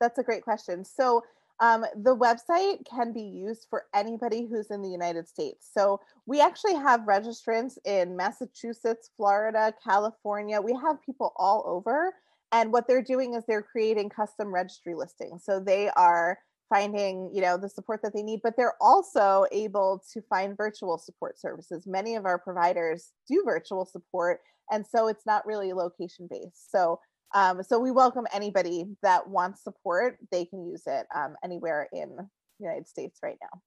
That's 0.00 0.18
a 0.18 0.22
great 0.22 0.42
question. 0.42 0.84
So 0.84 1.22
um, 1.60 1.84
the 1.96 2.16
website 2.16 2.86
can 2.88 3.12
be 3.12 3.22
used 3.22 3.66
for 3.68 3.84
anybody 3.94 4.46
who's 4.46 4.70
in 4.70 4.82
the 4.82 4.88
United 4.88 5.28
States. 5.28 5.68
So 5.72 6.00
we 6.26 6.40
actually 6.40 6.74
have 6.74 7.00
registrants 7.00 7.78
in 7.84 8.16
Massachusetts, 8.16 9.10
Florida, 9.16 9.74
California. 9.82 10.60
We 10.60 10.72
have 10.74 11.02
people 11.04 11.32
all 11.36 11.64
over. 11.66 12.14
And 12.52 12.72
what 12.72 12.86
they're 12.86 13.02
doing 13.02 13.34
is 13.34 13.44
they're 13.46 13.62
creating 13.62 14.08
custom 14.10 14.54
registry 14.54 14.94
listings. 14.94 15.44
So 15.44 15.60
they 15.60 15.90
are 15.90 16.38
finding 16.68 17.30
you 17.32 17.40
know 17.40 17.56
the 17.56 17.68
support 17.68 18.00
that 18.02 18.12
they 18.12 18.22
need 18.22 18.40
but 18.42 18.54
they're 18.56 18.74
also 18.80 19.46
able 19.52 20.02
to 20.12 20.20
find 20.22 20.56
virtual 20.56 20.98
support 20.98 21.38
services 21.38 21.86
many 21.86 22.14
of 22.14 22.26
our 22.26 22.38
providers 22.38 23.12
do 23.26 23.42
virtual 23.44 23.86
support 23.86 24.40
and 24.70 24.86
so 24.86 25.08
it's 25.08 25.24
not 25.24 25.46
really 25.46 25.72
location 25.72 26.28
based 26.30 26.70
so 26.70 27.00
um, 27.34 27.62
so 27.62 27.78
we 27.78 27.90
welcome 27.90 28.26
anybody 28.32 28.84
that 29.02 29.28
wants 29.28 29.62
support 29.62 30.18
they 30.30 30.44
can 30.44 30.66
use 30.66 30.82
it 30.86 31.06
um, 31.14 31.34
anywhere 31.44 31.88
in 31.92 32.16
the 32.16 32.28
united 32.58 32.86
states 32.88 33.20
right 33.22 33.38
now 33.40 33.60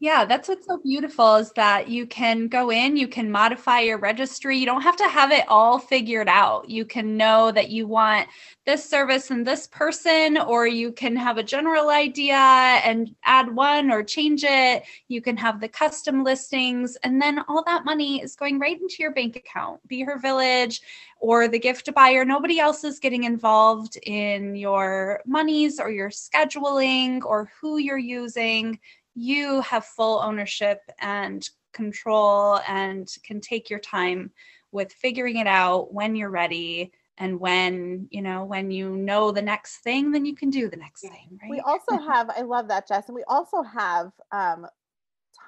yeah, 0.00 0.24
that's 0.24 0.48
what's 0.48 0.66
so 0.66 0.78
beautiful 0.78 1.36
is 1.36 1.50
that 1.52 1.88
you 1.88 2.06
can 2.06 2.46
go 2.46 2.70
in, 2.70 2.96
you 2.96 3.08
can 3.08 3.32
modify 3.32 3.80
your 3.80 3.98
registry. 3.98 4.56
You 4.56 4.64
don't 4.64 4.82
have 4.82 4.96
to 4.96 5.08
have 5.08 5.32
it 5.32 5.44
all 5.48 5.80
figured 5.80 6.28
out. 6.28 6.70
You 6.70 6.84
can 6.84 7.16
know 7.16 7.50
that 7.50 7.70
you 7.70 7.88
want 7.88 8.28
this 8.64 8.88
service 8.88 9.32
and 9.32 9.44
this 9.44 9.66
person, 9.66 10.38
or 10.38 10.68
you 10.68 10.92
can 10.92 11.16
have 11.16 11.36
a 11.36 11.42
general 11.42 11.88
idea 11.88 12.36
and 12.36 13.12
add 13.24 13.52
one 13.52 13.90
or 13.90 14.04
change 14.04 14.44
it. 14.44 14.84
You 15.08 15.20
can 15.20 15.36
have 15.36 15.60
the 15.60 15.68
custom 15.68 16.22
listings, 16.22 16.96
and 17.02 17.20
then 17.20 17.40
all 17.48 17.64
that 17.64 17.84
money 17.84 18.22
is 18.22 18.36
going 18.36 18.60
right 18.60 18.80
into 18.80 18.96
your 19.00 19.12
bank 19.12 19.34
account. 19.34 19.80
Be 19.88 20.02
Her 20.02 20.18
Village 20.18 20.80
or 21.20 21.48
the 21.48 21.58
gift 21.58 21.92
buyer. 21.92 22.24
Nobody 22.24 22.60
else 22.60 22.84
is 22.84 23.00
getting 23.00 23.24
involved 23.24 23.98
in 24.04 24.54
your 24.54 25.22
monies 25.26 25.80
or 25.80 25.90
your 25.90 26.10
scheduling 26.10 27.24
or 27.24 27.50
who 27.60 27.78
you're 27.78 27.98
using 27.98 28.78
you 29.18 29.60
have 29.62 29.84
full 29.84 30.20
ownership 30.20 30.80
and 31.00 31.48
control 31.72 32.60
and 32.66 33.08
can 33.24 33.40
take 33.40 33.68
your 33.68 33.78
time 33.78 34.30
with 34.72 34.92
figuring 34.92 35.36
it 35.36 35.46
out 35.46 35.92
when 35.92 36.14
you're 36.16 36.30
ready 36.30 36.92
and 37.18 37.38
when 37.40 38.06
you 38.10 38.22
know 38.22 38.44
when 38.44 38.70
you 38.70 38.96
know 38.96 39.32
the 39.32 39.42
next 39.42 39.78
thing 39.78 40.12
then 40.12 40.24
you 40.24 40.34
can 40.34 40.50
do 40.50 40.68
the 40.68 40.76
next 40.76 41.02
thing 41.02 41.38
right? 41.42 41.50
we 41.50 41.60
also 41.60 41.98
have 42.08 42.30
i 42.30 42.42
love 42.42 42.68
that 42.68 42.86
jess 42.86 43.08
and 43.08 43.14
we 43.14 43.24
also 43.28 43.62
have 43.62 44.12
um, 44.32 44.66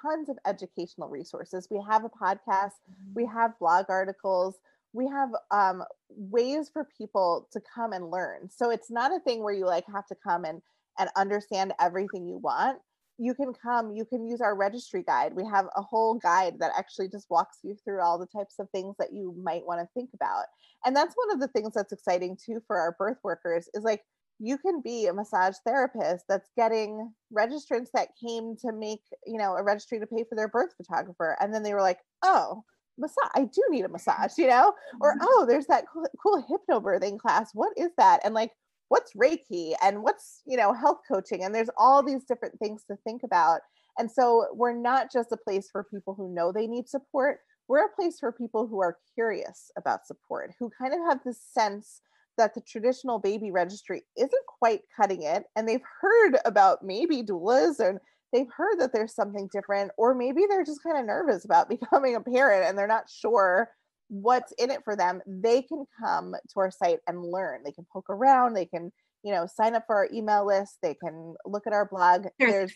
tons 0.01 0.29
of 0.29 0.37
educational 0.45 1.09
resources. 1.09 1.67
We 1.69 1.81
have 1.87 2.03
a 2.03 2.09
podcast 2.09 2.71
we 3.13 3.23
mm-hmm. 3.23 3.33
have 3.33 3.57
blog 3.59 3.85
articles 3.89 4.59
we 4.93 5.07
have 5.07 5.29
um, 5.51 5.83
ways 6.09 6.69
for 6.71 6.85
people 6.97 7.47
to 7.53 7.61
come 7.73 7.93
and 7.93 8.11
learn. 8.11 8.49
So 8.49 8.71
it's 8.71 8.91
not 8.91 9.13
a 9.13 9.21
thing 9.21 9.41
where 9.41 9.53
you 9.53 9.65
like 9.65 9.85
have 9.93 10.05
to 10.07 10.15
come 10.15 10.43
and 10.43 10.61
and 10.99 11.09
understand 11.15 11.73
everything 11.79 12.27
you 12.27 12.37
want 12.37 12.79
you 13.17 13.33
can 13.33 13.53
come, 13.53 13.91
you 13.91 14.05
can 14.05 14.25
use 14.25 14.41
our 14.41 14.55
registry 14.55 15.03
guide. 15.03 15.33
We 15.35 15.45
have 15.45 15.65
a 15.75 15.81
whole 15.81 16.15
guide 16.15 16.55
that 16.59 16.71
actually 16.77 17.09
just 17.09 17.29
walks 17.29 17.59
you 17.63 17.75
through 17.83 18.01
all 18.01 18.17
the 18.17 18.25
types 18.25 18.55
of 18.59 18.69
things 18.71 18.95
that 18.97 19.13
you 19.13 19.35
might 19.41 19.65
want 19.65 19.79
to 19.81 19.87
think 19.93 20.09
about. 20.13 20.45
And 20.85 20.95
that's 20.95 21.15
one 21.15 21.31
of 21.31 21.39
the 21.39 21.47
things 21.49 21.73
that's 21.75 21.93
exciting 21.93 22.37
too 22.43 22.61
for 22.65 22.79
our 22.79 22.95
birth 22.97 23.17
workers 23.23 23.69
is 23.73 23.83
like 23.83 24.01
you 24.39 24.57
can 24.57 24.81
be 24.81 25.05
a 25.05 25.13
massage 25.13 25.55
therapist 25.65 26.25
that's 26.27 26.49
getting 26.57 27.13
registrants 27.31 27.89
that 27.93 28.09
came 28.19 28.55
to 28.57 28.71
make, 28.71 29.01
you 29.27 29.37
know, 29.37 29.55
a 29.55 29.63
registry 29.63 29.99
to 29.99 30.07
pay 30.07 30.23
for 30.27 30.35
their 30.35 30.47
birth 30.47 30.73
photographer. 30.75 31.37
And 31.39 31.53
then 31.53 31.61
they 31.61 31.75
were 31.75 31.81
like, 31.81 31.99
oh, 32.23 32.63
massage, 32.97 33.29
I 33.35 33.41
do 33.41 33.61
need 33.69 33.85
a 33.85 33.89
massage, 33.89 34.37
you 34.39 34.47
know? 34.47 34.73
Or, 34.99 35.13
mm-hmm. 35.13 35.25
oh, 35.27 35.45
there's 35.47 35.67
that 35.67 35.85
cool, 35.93 36.07
cool 36.21 36.43
hypnobirthing 36.49 37.19
class. 37.19 37.51
What 37.53 37.73
is 37.77 37.91
that? 37.97 38.21
And 38.23 38.33
like, 38.33 38.51
what's 38.91 39.13
Reiki 39.13 39.71
and 39.81 40.03
what's, 40.03 40.41
you 40.45 40.57
know, 40.57 40.73
health 40.73 40.99
coaching. 41.09 41.45
And 41.45 41.55
there's 41.55 41.69
all 41.77 42.03
these 42.03 42.25
different 42.25 42.59
things 42.59 42.83
to 42.91 42.97
think 43.05 43.23
about. 43.23 43.61
And 43.97 44.11
so 44.11 44.47
we're 44.53 44.73
not 44.73 45.09
just 45.09 45.31
a 45.31 45.37
place 45.37 45.69
for 45.71 45.85
people 45.85 46.13
who 46.13 46.35
know 46.35 46.51
they 46.51 46.67
need 46.67 46.89
support. 46.89 47.39
We're 47.69 47.85
a 47.85 47.95
place 47.95 48.19
for 48.19 48.33
people 48.33 48.67
who 48.67 48.81
are 48.81 48.97
curious 49.13 49.71
about 49.77 50.05
support, 50.05 50.51
who 50.59 50.69
kind 50.77 50.93
of 50.93 50.99
have 51.07 51.21
this 51.23 51.39
sense 51.41 52.01
that 52.37 52.53
the 52.53 52.59
traditional 52.59 53.17
baby 53.17 53.49
registry 53.49 54.03
isn't 54.17 54.45
quite 54.59 54.81
cutting 54.97 55.23
it. 55.23 55.45
And 55.55 55.69
they've 55.69 55.79
heard 56.01 56.35
about 56.43 56.83
maybe 56.83 57.23
doulas 57.23 57.79
and 57.79 57.97
they've 58.33 58.51
heard 58.53 58.77
that 58.79 58.91
there's 58.91 59.15
something 59.15 59.47
different, 59.53 59.91
or 59.97 60.13
maybe 60.13 60.41
they're 60.49 60.65
just 60.65 60.83
kind 60.83 60.97
of 60.97 61.05
nervous 61.05 61.45
about 61.45 61.69
becoming 61.69 62.15
a 62.15 62.19
parent 62.19 62.67
and 62.67 62.77
they're 62.77 62.87
not 62.87 63.09
sure 63.09 63.69
what's 64.11 64.51
in 64.59 64.69
it 64.69 64.81
for 64.83 64.95
them, 64.95 65.21
they 65.25 65.61
can 65.61 65.85
come 66.03 66.33
to 66.33 66.59
our 66.59 66.69
site 66.69 66.99
and 67.07 67.23
learn. 67.23 67.61
They 67.63 67.71
can 67.71 67.87
poke 67.91 68.09
around, 68.09 68.53
they 68.53 68.65
can, 68.65 68.91
you 69.23 69.31
know, 69.31 69.47
sign 69.47 69.73
up 69.73 69.85
for 69.87 69.95
our 69.95 70.09
email 70.13 70.45
list, 70.45 70.77
they 70.83 70.93
can 70.93 71.33
look 71.45 71.65
at 71.65 71.73
our 71.73 71.85
blog. 71.85 72.27
There's, 72.37 72.73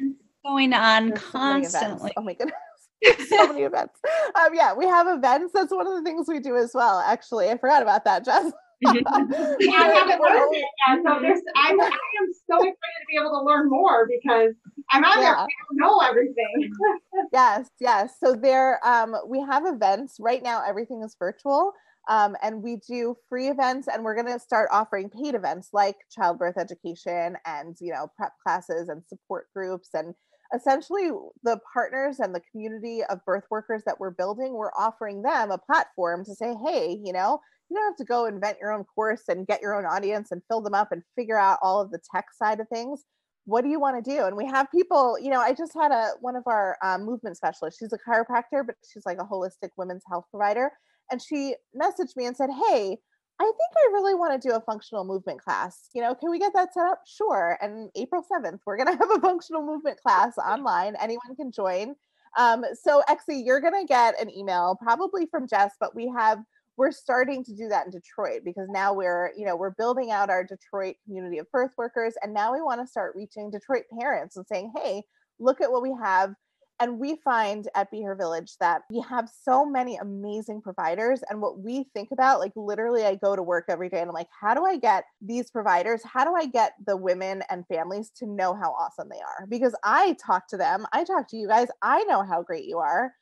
there's 0.00 0.14
going 0.44 0.72
on 0.72 1.12
constantly. 1.12 2.08
So 2.08 2.14
oh 2.16 2.22
my 2.22 2.32
goodness. 2.32 2.56
so 3.28 3.46
many 3.46 3.62
events. 3.62 4.00
Um, 4.34 4.54
yeah, 4.54 4.74
we 4.74 4.84
have 4.86 5.06
events. 5.06 5.52
That's 5.54 5.72
one 5.72 5.86
of 5.86 5.94
the 5.94 6.02
things 6.02 6.26
we 6.26 6.40
do 6.40 6.56
as 6.56 6.72
well. 6.74 6.98
Actually, 6.98 7.48
I 7.48 7.56
forgot 7.56 7.82
about 7.82 8.04
that, 8.06 8.24
Jess. 8.24 8.50
Yeah, 8.80 8.92
I 9.06 9.92
haven't 9.92 10.20
learned 10.20 10.54
it 10.54 10.64
yet. 10.86 10.98
So 11.04 11.20
there's, 11.20 11.40
I'm, 11.56 11.80
I 11.80 11.86
am 11.86 12.32
so 12.48 12.56
excited 12.56 12.74
to 12.74 13.06
be 13.08 13.16
able 13.18 13.30
to 13.30 13.44
learn 13.44 13.68
more 13.68 14.06
because 14.06 14.54
I'm 14.90 15.04
on 15.04 15.18
yeah. 15.18 15.22
there. 15.22 15.36
I 15.36 15.46
don't 15.46 15.48
know 15.72 16.00
everything. 16.00 16.70
yes, 17.32 17.68
yes. 17.80 18.14
So 18.22 18.34
there, 18.34 18.80
um, 18.86 19.16
we 19.26 19.40
have 19.40 19.64
events 19.66 20.16
right 20.20 20.42
now. 20.42 20.62
Everything 20.66 21.02
is 21.02 21.16
virtual. 21.18 21.72
Um, 22.08 22.36
and 22.42 22.62
we 22.62 22.76
do 22.88 23.16
free 23.28 23.48
events 23.48 23.86
and 23.86 24.02
we're 24.02 24.14
going 24.14 24.32
to 24.32 24.38
start 24.38 24.70
offering 24.72 25.10
paid 25.10 25.34
events 25.34 25.68
like 25.74 25.96
childbirth 26.10 26.56
education 26.56 27.36
and 27.44 27.76
you 27.80 27.92
know 27.92 28.10
prep 28.16 28.32
classes 28.42 28.88
and 28.88 29.02
support 29.06 29.48
groups 29.54 29.90
and 29.92 30.14
essentially 30.54 31.10
the 31.42 31.58
partners 31.72 32.20
and 32.20 32.34
the 32.34 32.42
community 32.50 33.02
of 33.08 33.24
birth 33.24 33.44
workers 33.50 33.82
that 33.84 33.98
we're 34.00 34.10
building, 34.10 34.54
we're 34.54 34.72
offering 34.78 35.22
them 35.22 35.50
a 35.50 35.58
platform 35.58 36.24
to 36.24 36.34
say, 36.34 36.54
hey, 36.64 36.98
you 37.04 37.12
know, 37.12 37.40
you 37.70 37.76
don't 37.76 37.86
have 37.86 37.96
to 37.96 38.04
go 38.04 38.26
invent 38.26 38.58
your 38.60 38.72
own 38.72 38.84
course 38.84 39.22
and 39.28 39.46
get 39.46 39.60
your 39.60 39.74
own 39.74 39.84
audience 39.84 40.30
and 40.30 40.42
fill 40.48 40.60
them 40.60 40.74
up 40.74 40.92
and 40.92 41.02
figure 41.16 41.38
out 41.38 41.58
all 41.62 41.80
of 41.80 41.90
the 41.90 42.00
tech 42.14 42.26
side 42.32 42.60
of 42.60 42.68
things. 42.68 43.04
What 43.44 43.62
do 43.62 43.70
you 43.70 43.80
want 43.80 44.02
to 44.02 44.10
do? 44.10 44.24
And 44.24 44.36
we 44.36 44.46
have 44.46 44.70
people 44.70 45.18
you 45.18 45.30
know 45.30 45.40
i 45.40 45.52
just 45.52 45.72
had 45.74 45.90
a 45.90 46.10
one 46.20 46.36
of 46.36 46.42
our 46.46 46.76
um, 46.82 47.04
movement 47.04 47.36
specialists 47.36 47.78
she's 47.78 47.92
a 47.92 47.98
chiropractor 47.98 48.64
but 48.66 48.76
she's 48.90 49.06
like 49.06 49.18
a 49.18 49.24
holistic 49.24 49.70
women's 49.76 50.04
health 50.08 50.24
provider. 50.30 50.70
And 51.10 51.22
she 51.22 51.54
messaged 51.74 52.16
me 52.16 52.26
and 52.26 52.36
said 52.36 52.50
hey 52.50 52.98
i 53.40 53.44
think 53.44 53.72
i 53.76 53.92
really 53.92 54.14
want 54.14 54.40
to 54.40 54.48
do 54.48 54.54
a 54.54 54.60
functional 54.60 55.04
movement 55.04 55.42
class. 55.42 55.88
You 55.94 56.02
know 56.02 56.14
can 56.14 56.30
we 56.30 56.38
get 56.38 56.52
that 56.54 56.74
set 56.74 56.84
up? 56.84 57.00
Sure 57.06 57.58
and 57.60 57.90
april 57.96 58.24
7th 58.30 58.60
we're 58.66 58.76
going 58.76 58.86
to 58.96 58.98
have 58.98 59.16
a 59.16 59.20
functional 59.20 59.64
movement 59.64 59.98
class 60.00 60.36
online. 60.38 60.94
Anyone 61.00 61.36
can 61.36 61.52
join. 61.52 61.94
Um, 62.36 62.64
so 62.82 63.02
exie 63.08 63.44
you're 63.46 63.60
going 63.60 63.80
to 63.80 63.86
get 63.86 64.20
an 64.20 64.30
email 64.30 64.76
probably 64.82 65.26
from 65.30 65.48
jess 65.48 65.72
but 65.80 65.94
we 65.94 66.12
have 66.14 66.38
we're 66.78 66.92
starting 66.92 67.44
to 67.44 67.54
do 67.54 67.68
that 67.68 67.86
in 67.86 67.90
Detroit 67.90 68.42
because 68.44 68.68
now 68.70 68.94
we're, 68.94 69.32
you 69.36 69.44
know, 69.44 69.56
we're 69.56 69.74
building 69.74 70.12
out 70.12 70.30
our 70.30 70.44
Detroit 70.44 70.94
community 71.04 71.38
of 71.38 71.50
birth 71.50 71.72
workers. 71.76 72.14
And 72.22 72.32
now 72.32 72.52
we 72.54 72.62
want 72.62 72.80
to 72.80 72.86
start 72.86 73.16
reaching 73.16 73.50
Detroit 73.50 73.82
parents 73.98 74.36
and 74.36 74.46
saying, 74.46 74.72
hey, 74.76 75.02
look 75.40 75.60
at 75.60 75.72
what 75.72 75.82
we 75.82 75.92
have. 76.00 76.34
And 76.80 77.00
we 77.00 77.16
find 77.24 77.68
at 77.74 77.90
Be 77.90 78.02
Her 78.02 78.14
Village 78.14 78.52
that 78.60 78.82
we 78.92 79.00
have 79.00 79.28
so 79.42 79.66
many 79.66 79.96
amazing 79.96 80.62
providers. 80.62 81.20
And 81.28 81.42
what 81.42 81.58
we 81.58 81.88
think 81.94 82.10
about, 82.12 82.38
like 82.38 82.52
literally, 82.54 83.04
I 83.04 83.16
go 83.16 83.34
to 83.34 83.42
work 83.42 83.64
every 83.68 83.88
day 83.88 83.98
and 83.98 84.08
I'm 84.08 84.14
like, 84.14 84.28
how 84.40 84.54
do 84.54 84.64
I 84.64 84.76
get 84.76 85.02
these 85.20 85.50
providers? 85.50 86.02
How 86.04 86.24
do 86.24 86.36
I 86.36 86.46
get 86.46 86.74
the 86.86 86.96
women 86.96 87.42
and 87.50 87.66
families 87.66 88.12
to 88.18 88.26
know 88.26 88.54
how 88.54 88.70
awesome 88.78 89.08
they 89.08 89.18
are? 89.18 89.48
Because 89.48 89.74
I 89.82 90.16
talk 90.24 90.46
to 90.50 90.56
them, 90.56 90.86
I 90.92 91.02
talk 91.02 91.28
to 91.30 91.36
you 91.36 91.48
guys, 91.48 91.66
I 91.82 92.04
know 92.04 92.22
how 92.22 92.44
great 92.44 92.66
you 92.66 92.78
are 92.78 93.12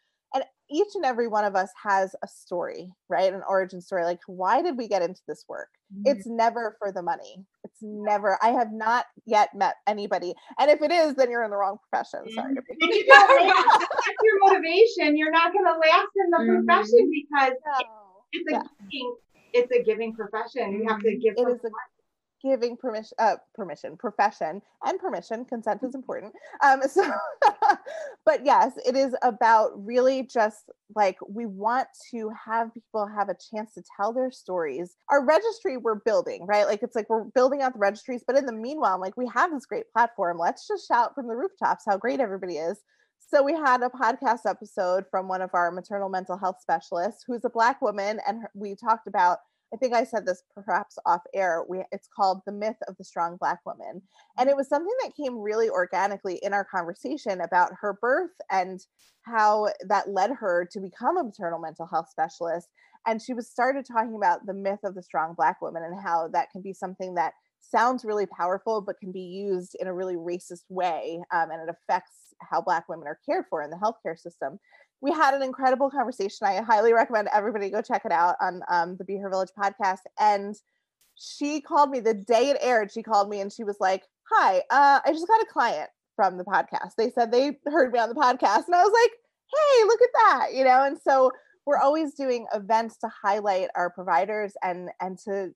each 0.70 0.94
and 0.94 1.04
every 1.04 1.28
one 1.28 1.44
of 1.44 1.54
us 1.54 1.70
has 1.82 2.14
a 2.22 2.28
story, 2.28 2.92
right? 3.08 3.32
An 3.32 3.42
origin 3.48 3.80
story. 3.80 4.04
Like, 4.04 4.20
why 4.26 4.62
did 4.62 4.76
we 4.76 4.88
get 4.88 5.02
into 5.02 5.20
this 5.28 5.44
work? 5.48 5.68
Mm-hmm. 5.94 6.16
It's 6.16 6.26
never 6.26 6.76
for 6.78 6.92
the 6.92 7.02
money. 7.02 7.44
It's 7.64 7.78
never, 7.80 8.38
I 8.42 8.48
have 8.48 8.72
not 8.72 9.06
yet 9.24 9.54
met 9.54 9.76
anybody. 9.86 10.34
And 10.58 10.70
if 10.70 10.82
it 10.82 10.90
is, 10.90 11.14
then 11.14 11.30
you're 11.30 11.44
in 11.44 11.50
the 11.50 11.56
wrong 11.56 11.78
profession. 11.88 12.30
Sorry 12.34 12.54
to 12.54 12.62
be. 12.62 12.76
If 12.78 14.22
you 14.22 14.24
your 14.24 14.38
motivation, 14.40 15.16
you're 15.16 15.30
not 15.30 15.52
going 15.52 15.64
to 15.64 15.72
last 15.72 16.08
in 16.16 16.30
the 16.30 16.38
mm-hmm. 16.38 16.66
profession 16.66 17.10
because 17.12 17.52
no. 17.64 17.86
it's 18.32 18.50
a 18.50 18.54
yeah. 18.54 18.62
giving, 18.90 19.16
it's 19.52 19.72
a 19.72 19.82
giving 19.82 20.14
profession. 20.14 20.72
You 20.72 20.88
have 20.88 21.00
to 21.00 21.08
mm-hmm. 21.08 21.20
give 21.20 21.34
it 21.36 21.48
is 21.48 21.64
a, 21.64 21.70
giving 22.48 22.76
permission 22.76 23.16
uh 23.18 23.36
permission 23.54 23.96
profession 23.96 24.62
and 24.84 24.98
permission 24.98 25.44
consent 25.44 25.82
is 25.82 25.94
important. 25.94 26.32
Um 26.64 26.80
so 26.88 27.10
but 28.24 28.44
yes 28.44 28.72
it 28.84 28.96
is 28.96 29.14
about 29.22 29.72
really 29.74 30.22
just 30.22 30.70
like 30.94 31.16
we 31.28 31.46
want 31.46 31.88
to 32.12 32.30
have 32.44 32.72
people 32.72 33.06
have 33.06 33.28
a 33.28 33.36
chance 33.50 33.74
to 33.74 33.82
tell 33.96 34.12
their 34.12 34.30
stories. 34.30 34.96
Our 35.10 35.24
registry 35.24 35.76
we're 35.76 35.96
building 35.96 36.46
right? 36.46 36.66
Like 36.66 36.82
it's 36.82 36.96
like 36.96 37.08
we're 37.08 37.24
building 37.24 37.62
out 37.62 37.72
the 37.72 37.78
registries 37.78 38.24
but 38.26 38.36
in 38.36 38.46
the 38.46 38.52
meanwhile 38.52 39.00
like 39.00 39.16
we 39.16 39.28
have 39.34 39.50
this 39.52 39.66
great 39.66 39.90
platform. 39.92 40.38
Let's 40.38 40.66
just 40.66 40.86
shout 40.86 41.14
from 41.14 41.28
the 41.28 41.36
rooftops 41.36 41.84
how 41.86 41.96
great 41.96 42.20
everybody 42.20 42.56
is. 42.56 42.78
So 43.28 43.42
we 43.42 43.54
had 43.54 43.82
a 43.82 43.88
podcast 43.88 44.40
episode 44.46 45.04
from 45.10 45.26
one 45.26 45.42
of 45.42 45.50
our 45.52 45.72
maternal 45.72 46.08
mental 46.08 46.36
health 46.36 46.58
specialists 46.60 47.24
who's 47.26 47.44
a 47.44 47.50
black 47.50 47.82
woman 47.82 48.20
and 48.26 48.44
we 48.54 48.76
talked 48.76 49.08
about 49.08 49.38
I 49.74 49.76
think 49.76 49.94
I 49.94 50.04
said 50.04 50.24
this 50.24 50.42
perhaps 50.54 50.96
off 51.06 51.22
air. 51.34 51.64
We 51.68 51.82
it's 51.90 52.08
called 52.14 52.40
The 52.46 52.52
Myth 52.52 52.76
of 52.88 52.96
the 52.96 53.04
Strong 53.04 53.38
Black 53.38 53.58
Woman. 53.66 54.02
And 54.38 54.48
it 54.48 54.56
was 54.56 54.68
something 54.68 54.92
that 55.02 55.16
came 55.16 55.36
really 55.36 55.68
organically 55.68 56.38
in 56.42 56.52
our 56.52 56.64
conversation 56.64 57.40
about 57.40 57.72
her 57.80 57.98
birth 58.00 58.30
and 58.50 58.80
how 59.22 59.68
that 59.88 60.08
led 60.08 60.30
her 60.30 60.68
to 60.70 60.80
become 60.80 61.16
a 61.16 61.24
maternal 61.24 61.58
mental 61.58 61.86
health 61.86 62.08
specialist. 62.10 62.68
And 63.06 63.20
she 63.20 63.34
was 63.34 63.48
started 63.48 63.86
talking 63.86 64.16
about 64.16 64.46
the 64.46 64.54
myth 64.54 64.80
of 64.84 64.94
the 64.94 65.02
strong 65.02 65.34
black 65.36 65.60
woman 65.60 65.82
and 65.82 66.00
how 66.00 66.28
that 66.28 66.50
can 66.50 66.62
be 66.62 66.72
something 66.72 67.14
that 67.14 67.34
sounds 67.60 68.04
really 68.04 68.26
powerful 68.26 68.80
but 68.80 68.98
can 69.00 69.12
be 69.12 69.20
used 69.20 69.76
in 69.80 69.86
a 69.86 69.94
really 69.94 70.14
racist 70.14 70.64
way 70.68 71.20
um, 71.32 71.50
and 71.50 71.68
it 71.68 71.68
affects 71.68 72.34
how 72.40 72.60
black 72.60 72.88
women 72.88 73.08
are 73.08 73.18
cared 73.26 73.44
for 73.50 73.62
in 73.62 73.70
the 73.70 73.76
healthcare 73.76 74.16
system 74.16 74.58
we 75.00 75.10
had 75.12 75.34
an 75.34 75.42
incredible 75.42 75.90
conversation. 75.90 76.46
I 76.46 76.62
highly 76.62 76.92
recommend 76.92 77.28
everybody 77.32 77.70
go 77.70 77.82
check 77.82 78.04
it 78.04 78.12
out 78.12 78.36
on 78.40 78.62
um, 78.68 78.96
the 78.96 79.04
Be 79.04 79.18
Her 79.18 79.28
Village 79.28 79.50
podcast. 79.58 80.00
And 80.18 80.56
she 81.16 81.60
called 81.60 81.90
me 81.90 82.00
the 82.00 82.14
day 82.14 82.50
it 82.50 82.58
aired. 82.60 82.92
She 82.92 83.02
called 83.02 83.28
me 83.28 83.40
and 83.40 83.52
she 83.52 83.64
was 83.64 83.76
like, 83.80 84.04
"Hi, 84.32 84.58
uh, 84.70 85.00
I 85.04 85.12
just 85.12 85.26
got 85.26 85.40
a 85.42 85.46
client 85.46 85.90
from 86.14 86.38
the 86.38 86.44
podcast. 86.44 86.94
They 86.96 87.10
said 87.10 87.30
they 87.30 87.58
heard 87.66 87.92
me 87.92 87.98
on 87.98 88.08
the 88.08 88.14
podcast, 88.14 88.66
and 88.66 88.74
I 88.74 88.82
was 88.82 88.92
like, 88.92 89.12
hey, 89.52 89.84
look 89.84 90.00
at 90.02 90.08
that, 90.14 90.54
you 90.54 90.64
know." 90.64 90.84
And 90.84 90.98
so 90.98 91.30
we're 91.66 91.78
always 91.78 92.14
doing 92.14 92.46
events 92.54 92.96
to 92.98 93.08
highlight 93.08 93.68
our 93.74 93.90
providers 93.90 94.54
and 94.62 94.90
and 95.00 95.18
to 95.20 95.52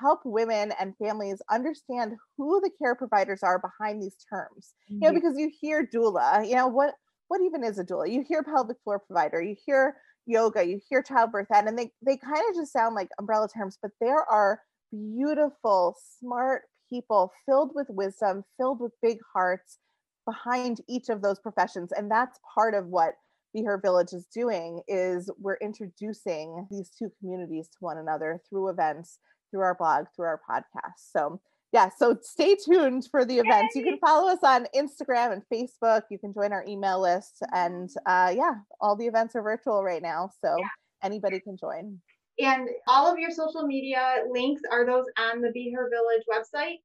help 0.00 0.20
women 0.24 0.72
and 0.80 0.96
families 0.96 1.40
understand 1.50 2.16
who 2.36 2.60
the 2.60 2.70
care 2.78 2.94
providers 2.94 3.42
are 3.42 3.58
behind 3.58 4.02
these 4.02 4.16
terms. 4.28 4.74
You 4.88 4.98
know, 5.00 5.12
because 5.12 5.38
you 5.38 5.50
hear 5.60 5.86
doula, 5.86 6.46
you 6.48 6.56
know, 6.56 6.66
what 6.68 6.94
what 7.28 7.40
even 7.40 7.64
is 7.64 7.78
a 7.78 7.84
doula? 7.84 8.10
You 8.10 8.24
hear 8.26 8.42
pelvic 8.42 8.76
floor 8.84 8.98
provider, 8.98 9.42
you 9.42 9.56
hear 9.64 9.96
yoga, 10.26 10.66
you 10.66 10.80
hear 10.88 11.02
childbirth 11.02 11.48
ed, 11.52 11.66
and 11.66 11.78
they 11.78 11.92
they 12.04 12.16
kind 12.16 12.42
of 12.50 12.56
just 12.56 12.72
sound 12.72 12.94
like 12.94 13.08
umbrella 13.18 13.48
terms, 13.48 13.78
but 13.80 13.92
there 14.00 14.22
are 14.30 14.60
beautiful, 14.92 15.96
smart 16.18 16.62
people 16.90 17.32
filled 17.46 17.72
with 17.74 17.86
wisdom, 17.90 18.44
filled 18.56 18.80
with 18.80 18.92
big 19.02 19.18
hearts 19.32 19.78
behind 20.24 20.80
each 20.88 21.08
of 21.08 21.22
those 21.22 21.38
professions, 21.38 21.92
and 21.92 22.10
that's 22.10 22.38
part 22.54 22.74
of 22.74 22.86
what 22.86 23.14
Be 23.54 23.62
Her 23.64 23.78
Village 23.78 24.12
is 24.12 24.26
doing 24.26 24.82
is 24.88 25.30
we're 25.38 25.58
introducing 25.58 26.66
these 26.70 26.90
two 26.90 27.10
communities 27.18 27.68
to 27.68 27.78
one 27.80 27.98
another 27.98 28.40
through 28.48 28.68
events, 28.68 29.18
through 29.50 29.60
our 29.62 29.74
blog, 29.74 30.06
through 30.14 30.26
our 30.26 30.40
podcast. 30.48 30.98
So 31.12 31.40
yeah, 31.72 31.90
so 31.96 32.16
stay 32.22 32.56
tuned 32.56 33.08
for 33.10 33.24
the 33.24 33.38
events. 33.38 33.74
You 33.74 33.82
can 33.82 33.98
follow 33.98 34.30
us 34.30 34.38
on 34.42 34.66
Instagram 34.74 35.32
and 35.32 35.42
Facebook. 35.52 36.02
You 36.10 36.18
can 36.18 36.32
join 36.32 36.52
our 36.52 36.64
email 36.66 37.00
list. 37.00 37.42
And 37.52 37.90
uh, 38.06 38.32
yeah, 38.34 38.54
all 38.80 38.96
the 38.96 39.06
events 39.06 39.34
are 39.34 39.42
virtual 39.42 39.82
right 39.82 40.02
now. 40.02 40.30
So 40.42 40.54
yeah. 40.58 40.68
anybody 41.02 41.40
can 41.40 41.56
join. 41.56 41.98
And 42.38 42.68
all 42.86 43.12
of 43.12 43.18
your 43.18 43.30
social 43.30 43.66
media 43.66 44.22
links, 44.30 44.62
are 44.70 44.86
those 44.86 45.06
on 45.18 45.40
the 45.40 45.50
Be 45.52 45.74
Her 45.74 45.90
Village 45.90 46.24
website? 46.30 46.76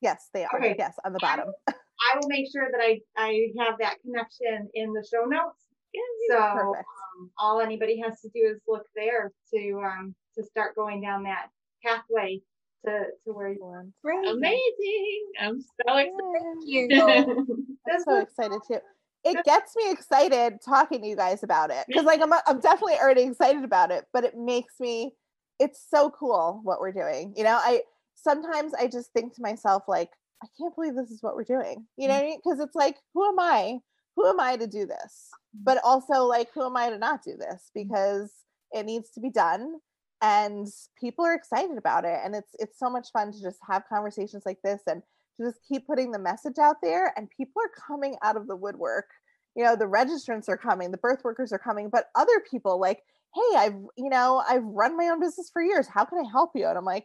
Yes, 0.00 0.28
they 0.32 0.44
are. 0.44 0.58
Okay. 0.58 0.76
Yes, 0.78 0.94
on 1.04 1.12
the 1.12 1.18
bottom. 1.20 1.46
I 1.68 2.18
will 2.18 2.28
make 2.28 2.46
sure 2.52 2.68
that 2.70 2.80
I, 2.80 3.00
I 3.16 3.48
have 3.58 3.74
that 3.80 3.96
connection 4.02 4.68
in 4.74 4.92
the 4.92 5.06
show 5.10 5.24
notes. 5.24 5.60
So 6.28 6.38
um, 6.38 7.30
all 7.38 7.60
anybody 7.60 8.00
has 8.00 8.20
to 8.20 8.28
do 8.28 8.50
is 8.50 8.60
look 8.66 8.84
there 8.96 9.32
to 9.52 9.82
um, 9.84 10.14
to 10.36 10.44
start 10.44 10.74
going 10.74 11.00
down 11.00 11.22
that 11.22 11.46
pathway 11.84 12.40
to, 12.84 13.04
to 13.24 13.32
where 13.32 13.48
you 13.48 13.58
want. 13.60 13.92
Great. 14.02 14.26
Amazing. 14.26 15.26
I'm 15.40 15.60
so 15.60 15.96
excited. 15.96 16.12
Thank 16.42 16.64
you. 16.64 16.88
I'm 17.92 18.02
so 18.04 18.20
excited 18.20 18.60
too. 18.66 18.78
It 19.24 19.42
gets 19.44 19.74
me 19.74 19.90
excited 19.90 20.58
talking 20.62 21.00
to 21.00 21.06
you 21.08 21.16
guys 21.16 21.42
about 21.42 21.70
it 21.70 21.84
because 21.86 22.04
like 22.04 22.20
I'm 22.20 22.32
I'm 22.46 22.60
definitely 22.60 22.96
already 22.96 23.22
excited 23.22 23.64
about 23.64 23.90
it, 23.90 24.04
but 24.12 24.24
it 24.24 24.36
makes 24.36 24.74
me 24.78 25.12
it's 25.58 25.82
so 25.88 26.10
cool 26.10 26.60
what 26.62 26.80
we're 26.80 26.92
doing. 26.92 27.32
You 27.34 27.44
know, 27.44 27.58
I 27.62 27.82
sometimes 28.14 28.74
I 28.74 28.86
just 28.86 29.12
think 29.12 29.34
to 29.34 29.42
myself 29.42 29.84
like 29.88 30.10
I 30.42 30.46
can't 30.58 30.74
believe 30.74 30.94
this 30.94 31.10
is 31.10 31.22
what 31.22 31.36
we're 31.36 31.44
doing. 31.44 31.86
You 31.96 32.08
know, 32.08 32.20
because 32.20 32.58
mm. 32.58 32.64
it's 32.66 32.74
like 32.74 32.96
who 33.14 33.26
am 33.26 33.38
I? 33.38 33.78
Who 34.16 34.28
am 34.28 34.40
I 34.40 34.56
to 34.56 34.66
do 34.66 34.86
this? 34.86 35.30
Mm. 35.56 35.64
But 35.64 35.78
also 35.82 36.24
like 36.24 36.48
who 36.52 36.64
am 36.66 36.76
I 36.76 36.90
to 36.90 36.98
not 36.98 37.24
do 37.24 37.34
this 37.38 37.70
because 37.74 38.30
it 38.72 38.84
needs 38.84 39.08
to 39.12 39.20
be 39.20 39.30
done 39.30 39.76
and 40.24 40.66
people 40.98 41.22
are 41.24 41.34
excited 41.34 41.76
about 41.76 42.06
it 42.06 42.18
and 42.24 42.34
it's 42.34 42.54
it's 42.58 42.78
so 42.78 42.88
much 42.88 43.08
fun 43.12 43.30
to 43.30 43.42
just 43.42 43.58
have 43.68 43.82
conversations 43.88 44.44
like 44.46 44.58
this 44.64 44.80
and 44.86 45.02
to 45.36 45.44
just 45.44 45.58
keep 45.68 45.86
putting 45.86 46.10
the 46.10 46.18
message 46.18 46.58
out 46.58 46.76
there 46.82 47.12
and 47.16 47.28
people 47.30 47.60
are 47.60 47.86
coming 47.86 48.16
out 48.22 48.36
of 48.36 48.46
the 48.46 48.56
woodwork. 48.56 49.06
You 49.54 49.64
know 49.64 49.76
the 49.76 49.84
registrants 49.84 50.48
are 50.48 50.56
coming 50.56 50.90
the 50.90 50.98
birth 50.98 51.22
workers 51.22 51.52
are 51.52 51.58
coming 51.58 51.88
but 51.88 52.06
other 52.16 52.42
people 52.50 52.80
like 52.80 53.02
hey 53.34 53.56
i've 53.58 53.76
you 53.96 54.08
know 54.08 54.42
i've 54.48 54.64
run 54.64 54.96
my 54.96 55.08
own 55.08 55.20
business 55.20 55.50
for 55.52 55.62
years. 55.62 55.86
How 55.86 56.04
can 56.04 56.18
i 56.18 56.28
help 56.28 56.52
you? 56.54 56.66
And 56.66 56.78
i'm 56.78 56.84
like 56.84 57.04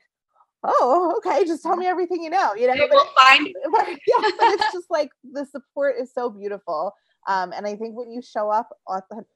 oh 0.64 1.14
okay 1.18 1.46
just 1.46 1.62
tell 1.62 1.76
me 1.76 1.88
everything 1.88 2.24
you 2.24 2.30
know 2.30 2.56
you 2.56 2.68
know 2.68 2.74
they 2.74 2.88
will 2.90 3.08
find 3.22 3.48
but, 3.72 3.88
yeah, 3.88 4.30
but 4.40 4.54
it's 4.54 4.64
just 4.74 4.90
like 4.90 5.10
the 5.34 5.46
support 5.46 5.96
is 6.00 6.12
so 6.14 6.30
beautiful. 6.30 6.94
Um, 7.28 7.52
and 7.56 7.68
i 7.68 7.76
think 7.76 7.98
when 7.98 8.12
you 8.12 8.22
show 8.22 8.50
up 8.50 8.70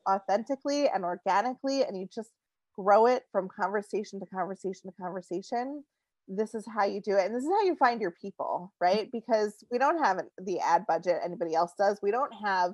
authentically 0.09 0.87
and 0.87 1.03
organically 1.03 1.83
and 1.83 1.99
you 1.99 2.07
just 2.13 2.29
grow 2.75 3.05
it 3.05 3.23
from 3.31 3.47
conversation 3.47 4.19
to 4.19 4.25
conversation 4.25 4.89
to 4.89 5.01
conversation 5.01 5.83
this 6.27 6.55
is 6.55 6.65
how 6.73 6.85
you 6.85 7.01
do 7.01 7.17
it 7.17 7.25
and 7.25 7.35
this 7.35 7.43
is 7.43 7.49
how 7.49 7.63
you 7.63 7.75
find 7.75 8.01
your 8.01 8.13
people 8.21 8.73
right? 8.79 9.09
Because 9.11 9.63
we 9.71 9.77
don't 9.77 10.03
have 10.03 10.21
the 10.45 10.59
ad 10.59 10.85
budget 10.87 11.17
anybody 11.23 11.55
else 11.55 11.73
does. 11.77 11.99
We 12.01 12.11
don't 12.11 12.33
have 12.45 12.71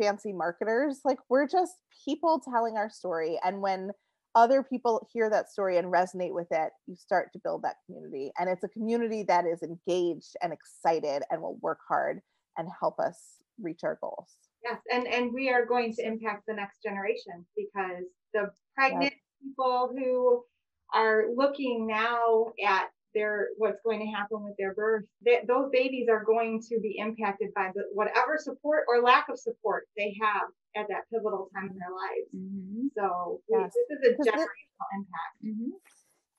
fancy 0.00 0.32
marketers. 0.32 1.00
Like 1.04 1.18
we're 1.28 1.48
just 1.48 1.72
people 2.04 2.40
telling 2.40 2.76
our 2.76 2.90
story 2.90 3.38
and 3.44 3.60
when 3.60 3.90
other 4.34 4.62
people 4.62 5.06
hear 5.12 5.28
that 5.28 5.50
story 5.50 5.76
and 5.76 5.92
resonate 5.92 6.32
with 6.32 6.46
it 6.52 6.70
you 6.86 6.94
start 6.94 7.32
to 7.32 7.40
build 7.42 7.62
that 7.62 7.74
community 7.84 8.30
and 8.38 8.48
it's 8.48 8.62
a 8.62 8.68
community 8.68 9.24
that 9.24 9.44
is 9.44 9.60
engaged 9.60 10.36
and 10.40 10.52
excited 10.52 11.24
and 11.30 11.42
will 11.42 11.58
work 11.62 11.80
hard 11.88 12.20
and 12.56 12.68
help 12.78 13.00
us 13.00 13.38
reach 13.60 13.80
our 13.82 13.98
goals. 14.00 14.36
Yes, 14.62 14.78
and 14.92 15.06
and 15.08 15.32
we 15.32 15.50
are 15.50 15.64
going 15.64 15.94
to 15.94 16.06
impact 16.06 16.44
the 16.46 16.54
next 16.54 16.82
generation 16.82 17.46
because 17.56 18.04
the 18.34 18.50
pregnant 18.74 19.14
people 19.42 19.90
who 19.96 20.44
are 20.92 21.24
looking 21.34 21.86
now 21.86 22.52
at 22.64 22.88
their 23.14 23.48
what's 23.56 23.80
going 23.84 24.00
to 24.00 24.06
happen 24.06 24.44
with 24.44 24.54
their 24.56 24.74
birth 24.74 25.04
that 25.24 25.46
those 25.48 25.68
babies 25.72 26.06
are 26.08 26.24
going 26.24 26.62
to 26.62 26.78
be 26.80 26.96
impacted 26.98 27.48
by 27.54 27.70
the, 27.74 27.82
whatever 27.92 28.38
support 28.38 28.84
or 28.88 29.02
lack 29.02 29.28
of 29.28 29.38
support 29.38 29.88
they 29.96 30.16
have 30.20 30.48
at 30.76 30.86
that 30.88 31.02
pivotal 31.12 31.48
time 31.54 31.70
in 31.70 31.76
their 31.76 31.90
lives. 31.90 32.30
Mm-hmm. 32.36 32.86
So 32.96 33.40
Yes. 33.48 33.72
this 33.88 33.98
is 33.98 34.26
a 34.26 34.30
generational 34.30 34.86
impact. 34.96 35.44
Mm-hmm. 35.44 35.70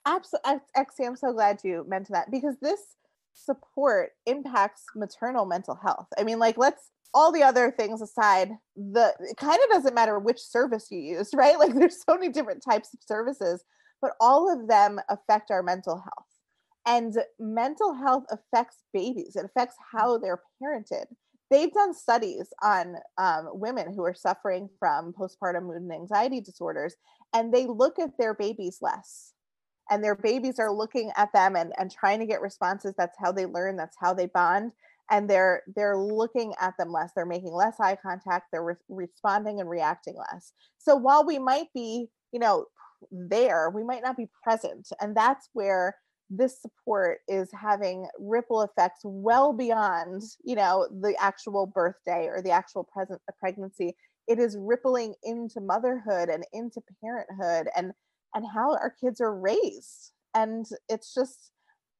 Absolutely, 0.04 0.60
Exie, 0.76 1.06
I'm 1.06 1.16
so 1.16 1.32
glad 1.32 1.60
you 1.62 1.84
mentioned 1.86 2.16
that 2.16 2.30
because 2.30 2.56
this 2.60 2.80
support 3.34 4.10
impacts 4.26 4.84
maternal 4.96 5.46
mental 5.46 5.76
health. 5.76 6.08
I 6.18 6.24
mean, 6.24 6.38
like, 6.38 6.58
let's 6.58 6.90
all 7.14 7.32
the 7.32 7.42
other 7.42 7.70
things 7.70 8.00
aside, 8.00 8.50
the 8.76 9.14
it 9.20 9.36
kind 9.36 9.58
of 9.62 9.70
doesn't 9.70 9.94
matter 9.94 10.18
which 10.18 10.40
service 10.40 10.88
you 10.90 10.98
use, 10.98 11.30
right? 11.34 11.58
Like, 11.58 11.74
there's 11.74 12.02
so 12.02 12.14
many 12.14 12.30
different 12.30 12.62
types 12.68 12.92
of 12.94 13.00
services, 13.06 13.64
but 14.00 14.12
all 14.20 14.52
of 14.52 14.68
them 14.68 15.00
affect 15.08 15.50
our 15.50 15.62
mental 15.62 15.96
health. 15.96 16.26
And 16.84 17.14
mental 17.38 17.94
health 17.94 18.24
affects 18.30 18.78
babies, 18.92 19.36
it 19.36 19.44
affects 19.44 19.76
how 19.92 20.18
they're 20.18 20.42
parented. 20.62 21.04
They've 21.50 21.72
done 21.72 21.92
studies 21.92 22.48
on 22.62 22.96
um, 23.18 23.50
women 23.52 23.92
who 23.92 24.02
are 24.04 24.14
suffering 24.14 24.70
from 24.78 25.12
postpartum 25.12 25.64
mood 25.64 25.82
and 25.82 25.92
anxiety 25.92 26.40
disorders, 26.40 26.96
and 27.34 27.52
they 27.52 27.66
look 27.66 27.98
at 27.98 28.16
their 28.18 28.34
babies 28.34 28.78
less 28.80 29.32
and 29.90 30.02
their 30.02 30.14
babies 30.14 30.58
are 30.58 30.72
looking 30.72 31.12
at 31.16 31.32
them 31.32 31.56
and, 31.56 31.72
and 31.78 31.90
trying 31.90 32.18
to 32.20 32.26
get 32.26 32.40
responses 32.40 32.94
that's 32.96 33.18
how 33.18 33.32
they 33.32 33.46
learn 33.46 33.76
that's 33.76 33.96
how 34.00 34.14
they 34.14 34.26
bond 34.26 34.72
and 35.10 35.28
they're 35.28 35.62
they're 35.74 35.98
looking 35.98 36.54
at 36.60 36.74
them 36.78 36.92
less 36.92 37.10
they're 37.14 37.26
making 37.26 37.52
less 37.52 37.78
eye 37.80 37.96
contact 38.00 38.46
they're 38.52 38.64
re- 38.64 38.74
responding 38.88 39.60
and 39.60 39.68
reacting 39.68 40.14
less 40.16 40.52
so 40.78 40.96
while 40.96 41.24
we 41.24 41.38
might 41.38 41.68
be 41.74 42.08
you 42.32 42.38
know 42.38 42.66
there 43.10 43.70
we 43.70 43.82
might 43.82 44.02
not 44.02 44.16
be 44.16 44.28
present 44.42 44.88
and 45.00 45.16
that's 45.16 45.48
where 45.52 45.96
this 46.30 46.62
support 46.62 47.18
is 47.28 47.50
having 47.52 48.06
ripple 48.18 48.62
effects 48.62 49.00
well 49.04 49.52
beyond 49.52 50.22
you 50.44 50.54
know 50.54 50.88
the 51.00 51.14
actual 51.20 51.66
birthday 51.66 52.26
or 52.26 52.40
the 52.40 52.50
actual 52.50 52.84
present 52.84 53.20
pregnancy 53.38 53.94
it 54.28 54.38
is 54.38 54.56
rippling 54.58 55.14
into 55.24 55.60
motherhood 55.60 56.28
and 56.28 56.44
into 56.52 56.80
parenthood 57.02 57.68
and 57.76 57.92
and 58.34 58.46
how 58.52 58.72
our 58.72 58.94
kids 59.00 59.20
are 59.20 59.34
raised. 59.34 60.12
And 60.34 60.66
it's 60.88 61.14
just, 61.14 61.51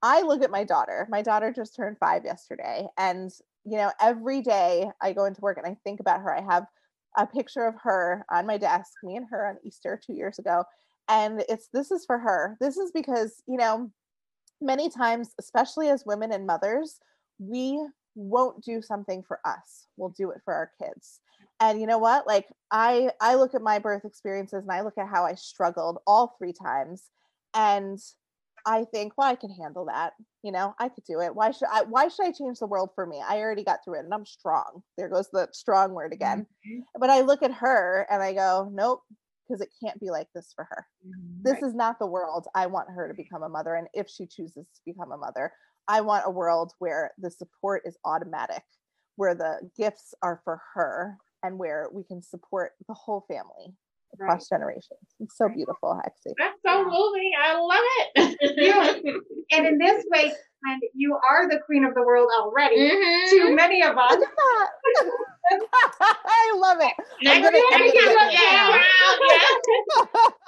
I 0.03 0.23
look 0.23 0.43
at 0.43 0.51
my 0.51 0.65
daughter. 0.65 1.07
My 1.11 1.23
daughter 1.23 1.53
just 1.53 1.77
turned 1.77 1.99
five 1.99 2.24
yesterday. 2.24 2.87
And, 2.99 3.31
you 3.65 3.77
know, 3.77 3.93
every 4.01 4.41
day 4.43 4.91
I 5.01 5.12
go 5.12 5.24
into 5.27 5.41
work 5.41 5.59
and 5.59 5.66
I 5.66 5.77
think 5.85 6.01
about 6.01 6.20
her. 6.20 6.35
I 6.35 6.43
have 6.43 6.66
a 7.16 7.27
picture 7.27 7.66
of 7.66 7.74
her 7.83 8.24
on 8.31 8.47
my 8.47 8.59
desk, 8.59 8.93
me 9.03 9.16
and 9.16 9.27
her 9.31 9.47
on 9.47 9.59
Easter 9.65 10.01
two 10.05 10.15
years 10.15 10.39
ago. 10.39 10.65
And 11.09 11.45
it's 11.49 11.69
this 11.73 11.91
is 11.91 12.05
for 12.05 12.19
her. 12.19 12.57
This 12.61 12.77
is 12.77 12.91
because, 12.93 13.43
you 13.47 13.57
know, 13.57 13.91
many 14.61 14.89
times, 14.89 15.31
especially 15.39 15.89
as 15.89 16.05
women 16.07 16.33
and 16.33 16.47
mothers, 16.47 16.99
we 17.39 17.81
won't 18.15 18.65
do 18.65 18.83
something 18.83 19.23
for 19.23 19.41
us. 19.45 19.87
We'll 19.97 20.11
do 20.11 20.31
it 20.31 20.41
for 20.45 20.55
our 20.55 20.70
kids 20.81 21.20
and 21.62 21.81
you 21.81 21.87
know 21.87 21.99
what 21.99 22.27
like 22.27 22.49
i 22.70 23.11
i 23.20 23.35
look 23.35 23.55
at 23.55 23.62
my 23.62 23.79
birth 23.79 24.05
experiences 24.05 24.62
and 24.62 24.73
i 24.73 24.81
look 24.81 24.99
at 24.99 25.09
how 25.09 25.24
i 25.24 25.35
struggled 25.35 25.99
all 26.07 26.35
three 26.37 26.53
times 26.53 27.05
and 27.55 27.99
i 28.67 28.85
think 28.93 29.13
well 29.17 29.29
i 29.29 29.35
can 29.35 29.51
handle 29.51 29.87
that 29.87 30.13
you 30.43 30.53
know 30.53 30.75
i 30.79 30.89
could 30.89 31.05
do 31.05 31.21
it. 31.21 31.35
Why 31.35 31.51
should 31.51 31.69
i 31.73 31.83
why 31.83 32.09
should 32.09 32.27
i 32.27 32.33
change 32.33 32.59
the 32.59 32.67
world 32.67 32.91
for 32.95 33.07
me? 33.07 33.23
I 33.27 33.39
already 33.39 33.65
got 33.65 33.81
through 33.85 33.97
it 33.97 34.05
and 34.05 34.15
i'm 34.15 34.27
strong. 34.27 34.83
There 34.99 35.09
goes 35.09 35.29
the 35.33 35.49
strong 35.53 35.93
word 35.93 36.13
again. 36.13 36.47
Mm-hmm. 36.67 37.01
But 37.01 37.11
i 37.11 37.21
look 37.21 37.43
at 37.43 37.53
her 37.53 38.07
and 38.11 38.23
i 38.23 38.33
go 38.33 38.71
nope 38.73 39.03
because 39.47 39.61
it 39.61 39.71
can't 39.83 40.01
be 40.01 40.11
like 40.11 40.29
this 40.35 40.53
for 40.55 40.65
her. 40.71 40.87
Mm-hmm. 41.07 41.43
This 41.43 41.63
is 41.63 41.75
not 41.75 41.99
the 41.99 42.07
world 42.07 42.47
i 42.55 42.67
want 42.67 42.89
her 42.91 43.09
to 43.09 43.15
become 43.15 43.43
a 43.43 43.49
mother 43.49 43.75
and 43.75 43.89
if 43.95 44.09
she 44.09 44.27
chooses 44.27 44.67
to 44.75 44.81
become 44.85 45.13
a 45.13 45.17
mother 45.17 45.53
i 45.89 46.01
want 46.01 46.25
a 46.27 46.31
world 46.31 46.73
where 46.79 47.13
the 47.19 47.31
support 47.31 47.83
is 47.85 47.97
automatic 48.05 48.63
where 49.17 49.35
the 49.35 49.71
gifts 49.77 50.15
are 50.23 50.41
for 50.45 50.61
her 50.75 51.17
and 51.43 51.59
where 51.59 51.89
we 51.93 52.05
can 52.05 52.23
support 52.23 52.73
the 52.89 52.95
whole 52.95 53.25
family 53.29 53.75
across 54.15 54.49
generations. 54.49 54.99
It's 55.21 55.37
so 55.37 55.49
beautiful, 55.49 56.01
actually. 56.05 56.35
That's 56.39 56.59
so 56.67 56.85
moving. 56.85 57.33
I 57.41 57.55
love 57.59 57.85
it. 58.17 58.37
And 59.55 59.67
in 59.67 59.77
this 59.79 60.03
way, 60.11 60.33
and 60.65 60.83
you 60.95 61.19
are 61.29 61.47
the 61.49 61.59
queen 61.67 61.85
of 61.85 61.93
the 61.95 62.03
world 62.03 62.31
already 62.41 62.79
Mhm. 62.91 63.31
to 63.31 63.51
many 63.55 63.83
of 63.83 63.97
us. 63.99 64.13
Look 64.13 64.29
at 64.29 64.37
that. 64.37 64.71
I 66.25 66.53
love 66.57 66.79
it. 66.81 66.95
Next 67.23 67.47
I'm 67.47 67.53
gonna- 67.53 67.65
I'm 67.73 67.93
gonna 67.93 68.83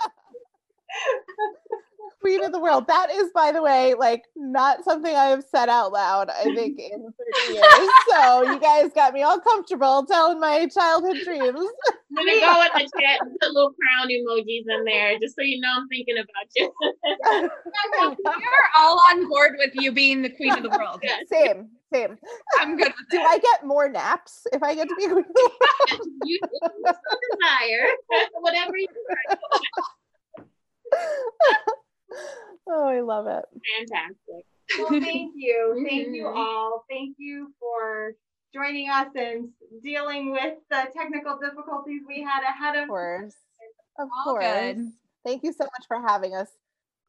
can 2.25 2.39
get 2.39 2.43
look 2.43 2.53
this 2.53 2.59
at 2.59 2.63
down. 2.63 2.73
around, 2.75 2.89
yeah. 2.89 2.95
Queen 2.95 3.13
of 3.13 3.13
the 3.13 3.13
world. 3.13 3.13
That 3.13 3.13
is, 3.13 3.31
by 3.35 3.53
the 3.53 3.63
way, 3.63 3.95
like 3.95 4.25
not 4.37 4.85
something 4.85 5.15
I 5.15 5.27
have 5.27 5.45
said 5.51 5.69
out 5.69 5.93
loud, 5.93 6.31
I 6.31 6.45
think, 6.55 6.79
in 6.79 7.13
30 7.49 7.53
years. 7.55 7.91
So 8.11 8.43
you 8.43 8.61
guys 8.61 8.91
got 8.95 9.15
me 9.15 9.23
all 9.23 9.41
comfortable 9.41 10.07
telling 10.07 10.41
my 10.41 10.67
childhood 10.69 11.19
dreams. 11.25 11.61
I'm 12.17 12.27
gonna 12.27 12.41
go 12.41 12.63
in 12.63 12.69
the 12.85 12.91
chat 13.01 13.21
and 13.23 13.37
put 13.41 13.53
little 13.53 13.75
crown 13.75 14.09
emojis 14.09 14.65
in 14.69 14.85
there 14.85 15.19
just 15.19 15.35
so 15.37 15.43
you 15.43 15.61
know 15.61 15.69
I'm 15.77 15.89
thinking 15.89 16.17
about 16.19 16.49
you. 16.57 16.73
We're 18.25 18.71
all 18.79 19.01
on 19.13 19.29
board 19.29 19.57
with 19.59 19.73
you 19.75 19.93
being 19.93 20.23
the 20.23 20.31
queen 20.31 20.53
of 20.53 20.63
the 20.63 20.71
world. 20.71 21.01
Yes. 21.03 21.25
same, 21.31 21.71
same. 21.93 22.17
I'm 22.61 22.77
good 22.77 22.93
with 22.97 23.09
Do 23.11 23.19
it. 23.19 23.27
I 23.27 23.39
get 23.39 23.65
more 23.65 23.89
naps 23.89 24.47
if 24.53 24.63
I 24.63 24.75
get 24.75 24.89
to 24.89 24.95
be 24.97 25.07
queen 25.07 25.19
of 25.19 25.25
the 25.35 25.51
world? 25.61 26.09
you 26.25 26.39
you 26.79 26.95
desire 27.41 27.89
whatever 28.41 28.77
you 28.77 28.89
oh, 32.69 32.87
I 32.89 33.01
love 33.01 33.27
it. 33.27 33.45
fantastic. 33.79 34.45
Well, 34.79 35.01
thank 35.01 35.33
you. 35.37 35.85
Thank 35.89 36.15
you 36.15 36.25
Mhm. 36.25 36.37
all. 36.37 36.85
Thank 36.89 37.17
you 37.19 37.53
for 37.61 38.15
joining 38.53 38.89
us 38.89 39.09
and 39.15 39.51
dealing 39.83 40.31
with 40.33 40.55
the 40.71 40.87
technical 40.97 41.39
difficulties 41.39 42.03
we 42.07 42.23
had 42.23 42.43
ahead 42.43 42.77
Of 42.77 42.83
of 42.85 42.89
course. 42.89 43.35
Of 43.99 44.09
All 44.27 44.35
course. 44.35 44.45
good. 44.45 44.93
Thank 45.25 45.43
you 45.45 45.53
so 45.53 45.65
much 45.65 45.87
for 45.87 46.01
having 46.01 46.35
us. 46.35 46.49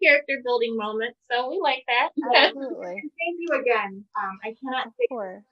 Character 0.03 0.41
building 0.43 0.75
moment. 0.75 1.15
So 1.31 1.49
we 1.49 1.59
like 1.59 1.83
that. 1.87 2.09
Absolutely. 2.35 2.95
Thank 3.01 3.37
you 3.39 3.49
again. 3.61 4.03
Um, 4.21 4.39
I 4.43 4.55
cannot 4.61 4.87
say 4.99 5.07
course. 5.09 5.43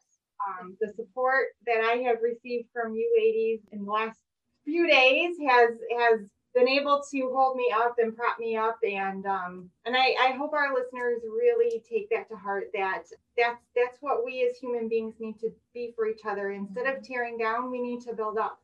um, 0.48 0.78
the 0.82 0.92
support 0.96 1.48
that 1.66 1.80
I 1.82 1.98
have 2.08 2.18
received 2.22 2.68
from 2.74 2.94
you 2.96 3.10
ladies 3.18 3.62
in 3.72 3.86
the 3.86 3.92
last 3.92 4.20
few 4.66 4.88
days 4.88 5.36
has 5.48 5.72
has 5.98 6.20
been 6.54 6.68
able 6.68 7.02
to 7.12 7.32
hold 7.34 7.56
me 7.58 7.74
up 7.76 7.96
and 7.98 8.16
prop 8.16 8.40
me 8.40 8.56
up 8.56 8.78
and 8.88 9.26
um, 9.26 9.70
and 9.86 9.96
I, 9.98 10.16
I 10.20 10.32
hope 10.38 10.54
our 10.54 10.74
listeners 10.74 11.22
really 11.24 11.82
take 11.90 12.10
that 12.12 12.30
to 12.30 12.36
heart 12.36 12.70
that 12.74 13.04
that's 13.38 13.64
that's 13.76 13.98
what 14.02 14.24
we 14.24 14.48
as 14.50 14.58
human 14.58 14.88
beings 14.88 15.16
need 15.20 15.40
to 15.40 15.52
be 15.74 15.92
for 15.96 16.08
each 16.08 16.22
other 16.28 16.52
instead 16.52 16.86
of 16.86 17.02
tearing 17.04 17.38
down 17.38 17.72
we 17.72 17.82
need 17.82 18.02
to 18.02 18.14
build 18.14 18.38
up 18.38 18.60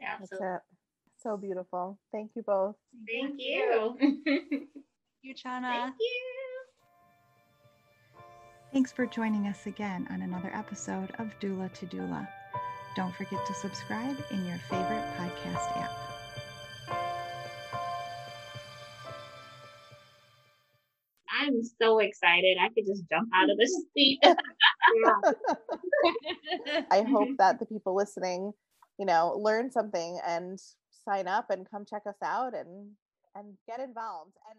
Yeah, 0.00 0.16
That's 0.18 0.30
so 0.30 0.54
it. 0.56 0.60
So 1.22 1.36
beautiful. 1.36 1.98
Thank 2.10 2.32
you 2.34 2.42
both. 2.42 2.74
thank 3.06 3.36
you. 3.38 3.96
You, 5.22 5.34
Chana. 5.36 5.70
Thank 5.70 5.94
you. 6.00 6.22
Thanks 8.72 8.90
for 8.90 9.06
joining 9.06 9.46
us 9.46 9.66
again 9.66 10.08
on 10.10 10.22
another 10.22 10.50
episode 10.52 11.12
of 11.20 11.28
Doula 11.38 11.72
to 11.74 11.86
Doula. 11.86 12.26
Don't 12.96 13.14
forget 13.14 13.46
to 13.46 13.54
subscribe 13.54 14.16
in 14.32 14.44
your 14.44 14.58
favorite 14.68 15.04
podcast 15.16 15.76
app. 15.76 16.11
I'm 21.62 21.70
so 21.80 21.98
excited. 21.98 22.56
I 22.60 22.68
could 22.68 22.86
just 22.86 23.04
jump 23.10 23.28
out 23.34 23.50
of 23.50 23.56
the 23.56 23.66
seat. 23.94 24.20
I 26.90 27.02
hope 27.02 27.30
that 27.38 27.58
the 27.58 27.66
people 27.66 27.94
listening, 27.94 28.52
you 28.98 29.06
know, 29.06 29.38
learn 29.40 29.70
something 29.70 30.18
and 30.26 30.58
sign 31.08 31.28
up 31.28 31.50
and 31.50 31.68
come 31.70 31.84
check 31.88 32.02
us 32.06 32.16
out 32.22 32.54
and 32.54 32.90
and 33.34 33.56
get 33.66 33.80
involved. 33.80 34.36
And 34.50 34.58